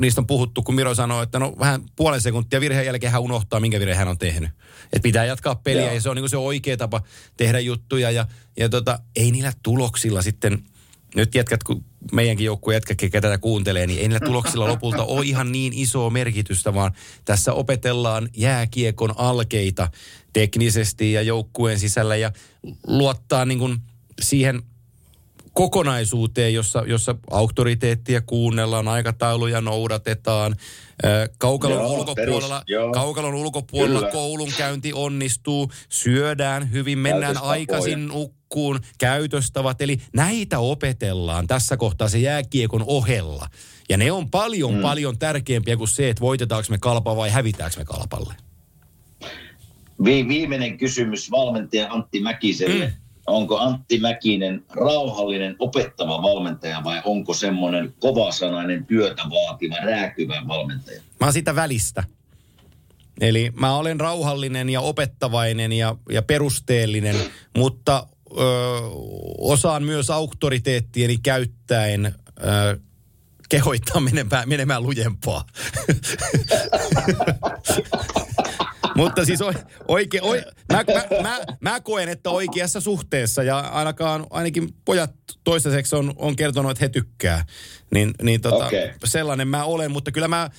niistä 0.00 0.20
on 0.20 0.26
puhuttu, 0.26 0.62
kun 0.62 0.74
Miro 0.74 0.94
sanoo, 0.94 1.22
että 1.22 1.38
no 1.38 1.54
vähän 1.58 1.82
puolen 1.96 2.20
sekuntia 2.20 2.60
virheen 2.60 2.86
jälkeen 2.86 3.12
hän 3.12 3.22
unohtaa, 3.22 3.60
minkä 3.60 3.80
virheen 3.80 3.98
hän 3.98 4.08
on 4.08 4.18
tehnyt. 4.18 4.50
Että 4.84 5.02
pitää 5.02 5.24
jatkaa 5.24 5.54
peliä 5.54 5.82
Joo. 5.82 5.94
ja 5.94 6.00
se 6.00 6.10
on 6.10 6.16
niin 6.16 6.28
se 6.28 6.36
oikea 6.36 6.76
tapa 6.76 7.02
tehdä 7.36 7.60
juttuja 7.60 8.10
ja, 8.10 8.26
ja 8.56 8.68
tota, 8.68 8.98
ei 9.16 9.30
niillä 9.30 9.52
tuloksilla 9.62 10.22
sitten, 10.22 10.58
nyt 11.14 11.34
jätkät, 11.34 11.62
kun 11.62 11.84
meidänkin 12.12 12.44
joukkueen 12.44 12.76
jätkäkin, 12.76 13.10
ketä 13.10 13.28
tätä 13.28 13.38
kuuntelee, 13.38 13.86
niin 13.86 14.00
ei 14.00 14.08
niillä 14.08 14.26
tuloksilla 14.26 14.68
lopulta 14.68 15.04
ole 15.04 15.26
ihan 15.26 15.52
niin 15.52 15.72
isoa 15.72 16.10
merkitystä, 16.10 16.74
vaan 16.74 16.92
tässä 17.24 17.52
opetellaan 17.52 18.28
jääkiekon 18.36 19.14
alkeita 19.16 19.88
teknisesti 20.32 21.12
ja 21.12 21.22
joukkueen 21.22 21.78
sisällä 21.78 22.16
ja 22.16 22.32
luottaa 22.86 23.44
niin 23.44 23.58
kuin 23.58 23.78
siihen 24.22 24.62
kokonaisuuteen, 25.52 26.54
jossa, 26.54 26.84
jossa 26.86 27.14
auktoriteettia 27.30 28.20
kuunnellaan, 28.20 28.88
aikatauluja 28.88 29.60
noudatetaan. 29.60 30.56
Kaukalon 31.38 31.78
joo, 31.78 31.92
ulkopuolella, 31.92 32.62
perus, 32.66 32.92
kaukalon 32.92 33.34
ulkopuolella 33.34 33.98
Kyllä. 33.98 34.12
koulunkäynti 34.12 34.92
onnistuu, 34.92 35.70
syödään 35.88 36.72
hyvin, 36.72 36.98
mennään 36.98 37.38
aikaisin 37.42 38.08
nukkuun, 38.08 38.80
käytöstavat. 38.98 39.80
Eli 39.80 40.00
näitä 40.14 40.58
opetellaan 40.58 41.46
tässä 41.46 41.76
kohtaa 41.76 42.08
se 42.08 42.18
jääkiekon 42.18 42.84
ohella. 42.86 43.48
Ja 43.88 43.96
ne 43.96 44.12
on 44.12 44.30
paljon, 44.30 44.72
hmm. 44.72 44.82
paljon 44.82 45.18
tärkeämpiä 45.18 45.76
kuin 45.76 45.88
se, 45.88 46.08
että 46.08 46.20
voitetaanko 46.20 46.66
me 46.70 46.78
kalpa 46.78 47.16
vai 47.16 47.30
hävitäänkö 47.30 47.76
me 47.78 47.84
kalpalle. 47.84 48.34
Vi- 50.04 50.28
viimeinen 50.28 50.78
kysymys 50.78 51.30
valmentaja 51.30 51.92
Antti 51.92 52.20
Mäkiselle. 52.20 52.86
Hmm 52.86 53.02
onko 53.26 53.58
Antti 53.58 53.98
Mäkinen 53.98 54.64
rauhallinen 54.70 55.56
opettava 55.58 56.22
valmentaja 56.22 56.84
vai 56.84 57.02
onko 57.04 57.34
semmoinen 57.34 57.94
kovasanainen 57.98 58.86
työtä 58.86 59.22
vaativa, 59.30 59.76
rääkyvä 59.76 60.42
valmentaja? 60.48 61.02
Mä 61.20 61.26
oon 61.26 61.32
sitä 61.32 61.54
välistä. 61.54 62.04
Eli 63.20 63.52
mä 63.60 63.76
olen 63.76 64.00
rauhallinen 64.00 64.68
ja 64.68 64.80
opettavainen 64.80 65.72
ja, 65.72 65.96
ja 66.10 66.22
perusteellinen, 66.22 67.16
mutta 67.56 68.06
ö, 68.30 68.34
osaan 69.38 69.82
myös 69.82 70.10
auktoriteettieni 70.10 71.18
käyttäen 71.18 72.06
ö, 72.06 72.12
kehoittaa 73.48 74.00
menemään, 74.00 74.48
menemään 74.48 74.82
lujempaa. 74.82 75.44
Mutta 78.96 79.24
siis 79.24 79.40
oike, 79.88 80.20
oike, 80.22 80.44
mä, 80.72 80.84
mä, 80.94 81.22
mä, 81.22 81.38
mä, 81.60 81.80
koen, 81.80 82.08
että 82.08 82.30
oikeassa 82.30 82.80
suhteessa 82.80 83.42
ja 83.42 83.58
ainakaan, 83.58 84.26
ainakin 84.30 84.74
pojat 84.84 85.14
toistaiseksi 85.44 85.96
on, 85.96 86.12
on 86.16 86.36
kertonut, 86.36 86.70
että 86.70 86.84
he 86.84 86.88
tykkää. 86.88 87.44
Niin, 87.94 88.14
niin 88.22 88.40
tota, 88.40 88.66
okay. 88.66 88.90
sellainen 89.04 89.48
mä 89.48 89.64
olen, 89.64 89.90
mutta 89.90 90.12
kyllä 90.12 90.28
mä 90.28 90.50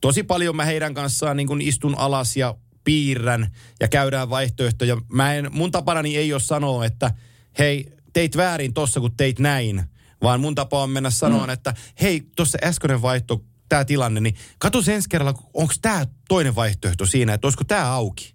tosi 0.00 0.22
paljon 0.22 0.56
mä 0.56 0.64
heidän 0.64 0.94
kanssaan 0.94 1.36
niin 1.36 1.60
istun 1.60 1.98
alas 1.98 2.36
ja 2.36 2.54
piirrän 2.84 3.46
ja 3.80 3.88
käydään 3.88 4.30
vaihtoehtoja. 4.30 4.96
Mä 5.12 5.34
en, 5.34 5.48
mun 5.52 5.70
tapanani 5.70 6.16
ei 6.16 6.32
ole 6.32 6.40
sanoa, 6.40 6.84
että 6.84 7.10
hei, 7.58 7.92
teit 8.12 8.36
väärin 8.36 8.74
tossa, 8.74 9.00
kun 9.00 9.16
teit 9.16 9.38
näin. 9.38 9.82
Vaan 10.22 10.40
mun 10.40 10.54
tapa 10.54 10.82
on 10.82 10.90
mennä 10.90 11.10
sanoa, 11.10 11.46
mm. 11.46 11.52
että 11.52 11.74
hei, 12.00 12.22
tuossa 12.36 12.58
äskeinen 12.64 13.02
vaihto 13.02 13.44
tämä 13.68 13.84
tilanne, 13.84 14.20
niin 14.20 14.34
katso 14.58 14.92
ensi 14.92 15.08
kerralla, 15.08 15.42
onko 15.54 15.74
tämä 15.82 16.06
toinen 16.28 16.54
vaihtoehto 16.54 17.06
siinä, 17.06 17.34
että 17.34 17.46
olisiko 17.46 17.64
tämä 17.64 17.92
auki. 17.92 18.34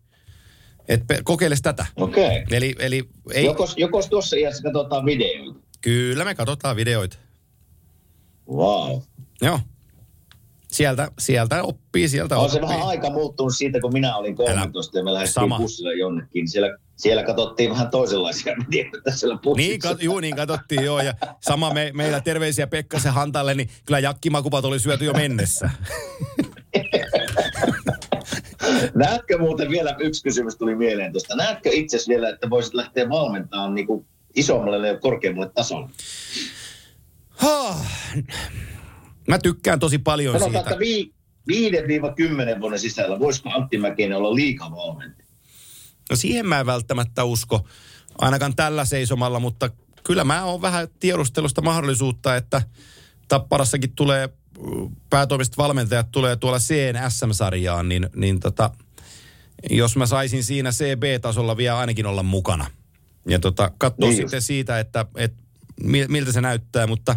Että 0.87 1.23
kokeile 1.23 1.55
tätä. 1.61 1.85
Okei. 1.95 2.25
Okay. 2.25 2.57
Eli, 2.57 2.75
eli 2.79 3.09
ei... 3.33 3.45
Jokos, 3.45 3.73
jokos 3.77 4.07
tuossa 4.09 4.35
iässä 4.35 4.63
katsotaan 4.63 5.05
videoita? 5.05 5.59
Kyllä 5.81 6.25
me 6.25 6.35
katsotaan 6.35 6.75
videoita. 6.75 7.17
Wow. 8.49 9.01
Joo. 9.41 9.59
Sieltä, 10.71 11.11
sieltä 11.19 11.63
oppii, 11.63 12.09
sieltä 12.09 12.37
on 12.37 12.45
oppii. 12.45 12.55
se 12.55 12.61
vähän 12.61 12.81
aika 12.81 13.09
muuttunut 13.09 13.55
siitä, 13.55 13.79
kun 13.79 13.93
minä 13.93 14.15
olin 14.15 14.35
13 14.35 14.97
ja 14.97 15.03
me 15.03 15.13
lähdettiin 15.13 15.53
bussilla 15.57 15.93
jonnekin. 15.93 16.47
Siellä, 16.47 16.77
siellä 16.95 17.23
katsottiin 17.23 17.69
vähän 17.69 17.89
toisenlaisia 17.89 18.55
videoita 18.71 19.11
siellä 19.11 19.37
bussissa. 19.43 19.69
Niin, 19.69 19.79
kat, 19.79 20.03
juu, 20.03 20.19
niin 20.19 20.35
katsottiin 20.35 20.83
joo. 20.83 21.01
Ja 21.01 21.13
sama 21.41 21.73
me, 21.73 21.91
meillä 21.93 22.21
terveisiä 22.21 22.67
Pekkasen 22.67 23.13
Hantalle, 23.13 23.53
niin 23.53 23.69
kyllä 23.85 23.99
jakkimakupat 23.99 24.65
oli 24.65 24.79
syöty 24.79 25.05
jo 25.05 25.13
mennessä. 25.13 25.69
Näetkö 28.95 29.37
muuten 29.37 29.69
vielä, 29.69 29.95
yksi 29.99 30.23
kysymys 30.23 30.55
tuli 30.55 30.75
mieleen 30.75 31.11
tuosta. 31.11 31.35
Näetkö 31.35 31.69
itse 31.73 31.97
vielä, 32.07 32.29
että 32.29 32.49
voisit 32.49 32.73
lähteä 32.73 33.09
valmentamaan 33.09 33.75
niin 33.75 33.87
kuin 33.87 34.05
isommalle 34.35 34.87
ja 34.87 34.99
korkeammalle 34.99 35.51
tasolle? 35.55 35.89
Mä 39.31 39.39
tykkään 39.39 39.79
tosi 39.79 39.97
paljon 39.97 40.39
Sanotaan, 40.39 40.65
siitä. 40.65 40.69
että 40.69 42.57
5-10 42.57 42.61
vuoden 42.61 42.79
sisällä 42.79 43.19
voisiko 43.19 43.49
Antti 43.49 43.77
Mäkinen 43.77 44.17
olla 44.17 44.35
liikavalmentaja? 44.35 45.27
No 46.09 46.15
siihen 46.15 46.45
mä 46.45 46.59
en 46.59 46.65
välttämättä 46.65 47.23
usko, 47.23 47.67
ainakaan 48.17 48.55
tällä 48.55 48.85
seisomalla, 48.85 49.39
mutta 49.39 49.69
kyllä 50.03 50.23
mä 50.23 50.43
oon 50.43 50.61
vähän 50.61 50.87
tiedustelusta 50.99 51.61
mahdollisuutta, 51.61 52.35
että 52.35 52.61
Tapparassakin 53.27 53.95
tulee 53.95 54.29
päätoimiset 55.09 55.57
valmentajat 55.57 56.11
tulee 56.11 56.35
tuolla 56.35 56.59
CNSM-sarjaan, 56.59 57.89
niin, 57.89 58.09
niin 58.15 58.39
tota, 58.39 58.69
jos 59.69 59.95
mä 59.95 60.05
saisin 60.05 60.43
siinä 60.43 60.71
CB-tasolla 60.71 61.57
vielä 61.57 61.77
ainakin 61.77 62.05
olla 62.05 62.23
mukana. 62.23 62.65
Ja 63.27 63.39
tota, 63.39 63.71
katsoa 63.77 64.07
niin 64.07 64.17
sitten 64.17 64.37
just. 64.37 64.47
siitä, 64.47 64.79
että, 64.79 65.05
että 65.15 65.43
miltä 66.07 66.31
se 66.31 66.41
näyttää, 66.41 66.87
mutta, 66.87 67.15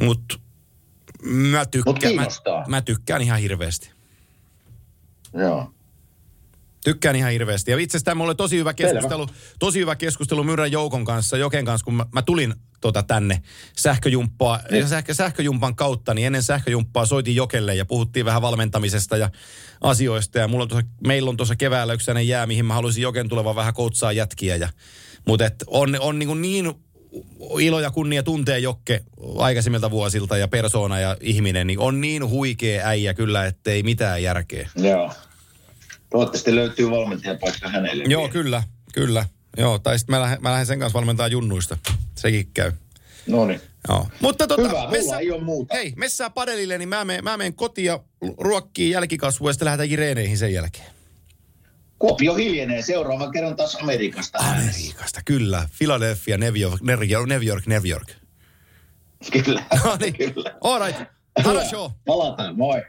mutta 0.00 0.38
Mä 1.22 1.66
tykkään, 1.66 2.14
mä, 2.14 2.26
mä 2.68 2.80
tykkään 2.80 3.22
ihan 3.22 3.40
hirveästi. 3.40 3.90
Joo. 5.34 5.74
Tykkään 6.84 7.16
ihan 7.16 7.32
hirveästi. 7.32 7.70
Ja 7.70 7.78
itse 7.78 7.98
asiassa 7.98 8.24
oli 8.24 8.34
tosi 8.34 8.58
hyvä 8.58 8.74
keskustelu, 8.74 9.26
Selvä. 9.26 9.40
tosi 9.58 9.78
hyvä 9.78 9.96
keskustelu 9.96 10.44
Myrän 10.44 10.72
Joukon 10.72 11.04
kanssa, 11.04 11.36
Joken 11.36 11.64
kanssa, 11.64 11.84
kun 11.84 11.94
mä, 11.94 12.06
mä 12.12 12.22
tulin 12.22 12.54
tota 12.80 13.02
tänne 13.02 13.42
sähköjumppaa, 13.76 14.60
niin. 14.70 14.88
sähkö, 14.88 15.14
sähköjumpan 15.14 15.76
kautta, 15.76 16.14
niin 16.14 16.26
ennen 16.26 16.42
sähköjumppaa 16.42 17.06
soitin 17.06 17.36
Jokelle 17.36 17.74
ja 17.74 17.84
puhuttiin 17.84 18.26
vähän 18.26 18.42
valmentamisesta 18.42 19.16
ja 19.16 19.30
asioista. 19.80 20.38
Ja 20.38 20.48
mulla 20.48 20.62
on 20.62 20.68
tuossa, 20.68 20.90
meillä 21.06 21.30
on 21.30 21.36
tuossa 21.36 21.56
keväällä 21.56 21.92
yksi 21.92 22.10
jää, 22.26 22.46
mihin 22.46 22.66
mä 22.66 22.74
haluaisin 22.74 23.02
Joken 23.02 23.28
tulevan 23.28 23.56
vähän 23.56 23.74
koutsaa 23.74 24.12
jätkiä. 24.12 24.56
Ja, 24.56 24.68
mutta 25.26 25.46
et 25.46 25.64
on, 25.66 25.96
on 26.00 26.18
niin, 26.18 26.42
niin 26.42 26.74
ilo 27.60 27.80
ja 27.80 27.90
kunnia 27.90 28.22
tuntee 28.22 28.58
Jokke 28.58 29.00
aikaisemmilta 29.38 29.90
vuosilta 29.90 30.36
ja 30.36 30.48
persoona 30.48 31.00
ja 31.00 31.16
ihminen, 31.20 31.66
niin 31.66 31.78
on 31.78 32.00
niin 32.00 32.28
huikea 32.28 32.86
äijä 32.88 33.14
kyllä, 33.14 33.46
ettei 33.46 33.82
mitään 33.82 34.22
järkeä. 34.22 34.68
Joo. 34.76 35.12
Toivottavasti 36.10 36.54
löytyy 36.54 36.90
valmentajapaikka 36.90 37.68
hänelle. 37.68 38.04
Joo, 38.06 38.28
kyllä, 38.28 38.62
kyllä. 38.92 39.26
Joo, 39.56 39.78
tai 39.78 39.98
sitten 39.98 40.16
mä 40.16 40.20
lähden, 40.22 40.42
mä 40.42 40.50
lähden 40.50 40.66
sen 40.66 40.78
kanssa 40.78 40.98
valmentaa 40.98 41.28
junnuista. 41.28 41.78
Sekin 42.14 42.50
käy. 42.54 42.72
No 43.26 43.46
niin. 43.46 43.60
Joo. 43.88 44.08
Mutta 44.20 44.46
tota, 44.46 44.62
Hyvä, 44.62 44.88
mulla 45.02 45.18
ei 45.18 45.30
ole 45.30 45.42
muuta. 45.42 45.74
Hei, 45.74 45.92
messää 45.96 46.30
padelille, 46.30 46.78
niin 46.78 46.88
mä 46.88 47.04
menen, 47.04 47.24
mä 47.24 47.36
menen 47.36 47.54
kotiin 47.54 47.86
ja 47.86 48.00
ruokkiin 48.38 48.90
jälkikasvua 48.90 49.48
ja 49.48 49.52
sitten 49.52 49.66
lähdetäänkin 49.66 49.98
reeneihin 49.98 50.38
sen 50.38 50.52
jälkeen. 50.52 50.93
Kuopio 52.04 52.34
hiljenee 52.34 52.82
seuraavan 52.82 53.32
kerran 53.32 53.56
taas 53.56 53.74
Amerikasta. 53.74 54.38
Amerikasta, 54.38 55.20
kyllä. 55.24 55.68
Philadelphia, 55.78 56.38
New 56.38 56.56
York, 56.56 56.80
New 56.82 57.10
York, 57.10 57.26
New 57.26 57.44
York. 57.44 57.66
New 57.66 57.86
York. 57.86 58.08
Kyllä. 59.44 59.64
No 59.84 59.96
niin. 60.00 60.14
Kyllä. 60.34 60.54
All 60.60 60.86
right. 60.86 61.02
Show. 61.70 61.90
Palataan, 62.04 62.56
moi. 62.56 62.82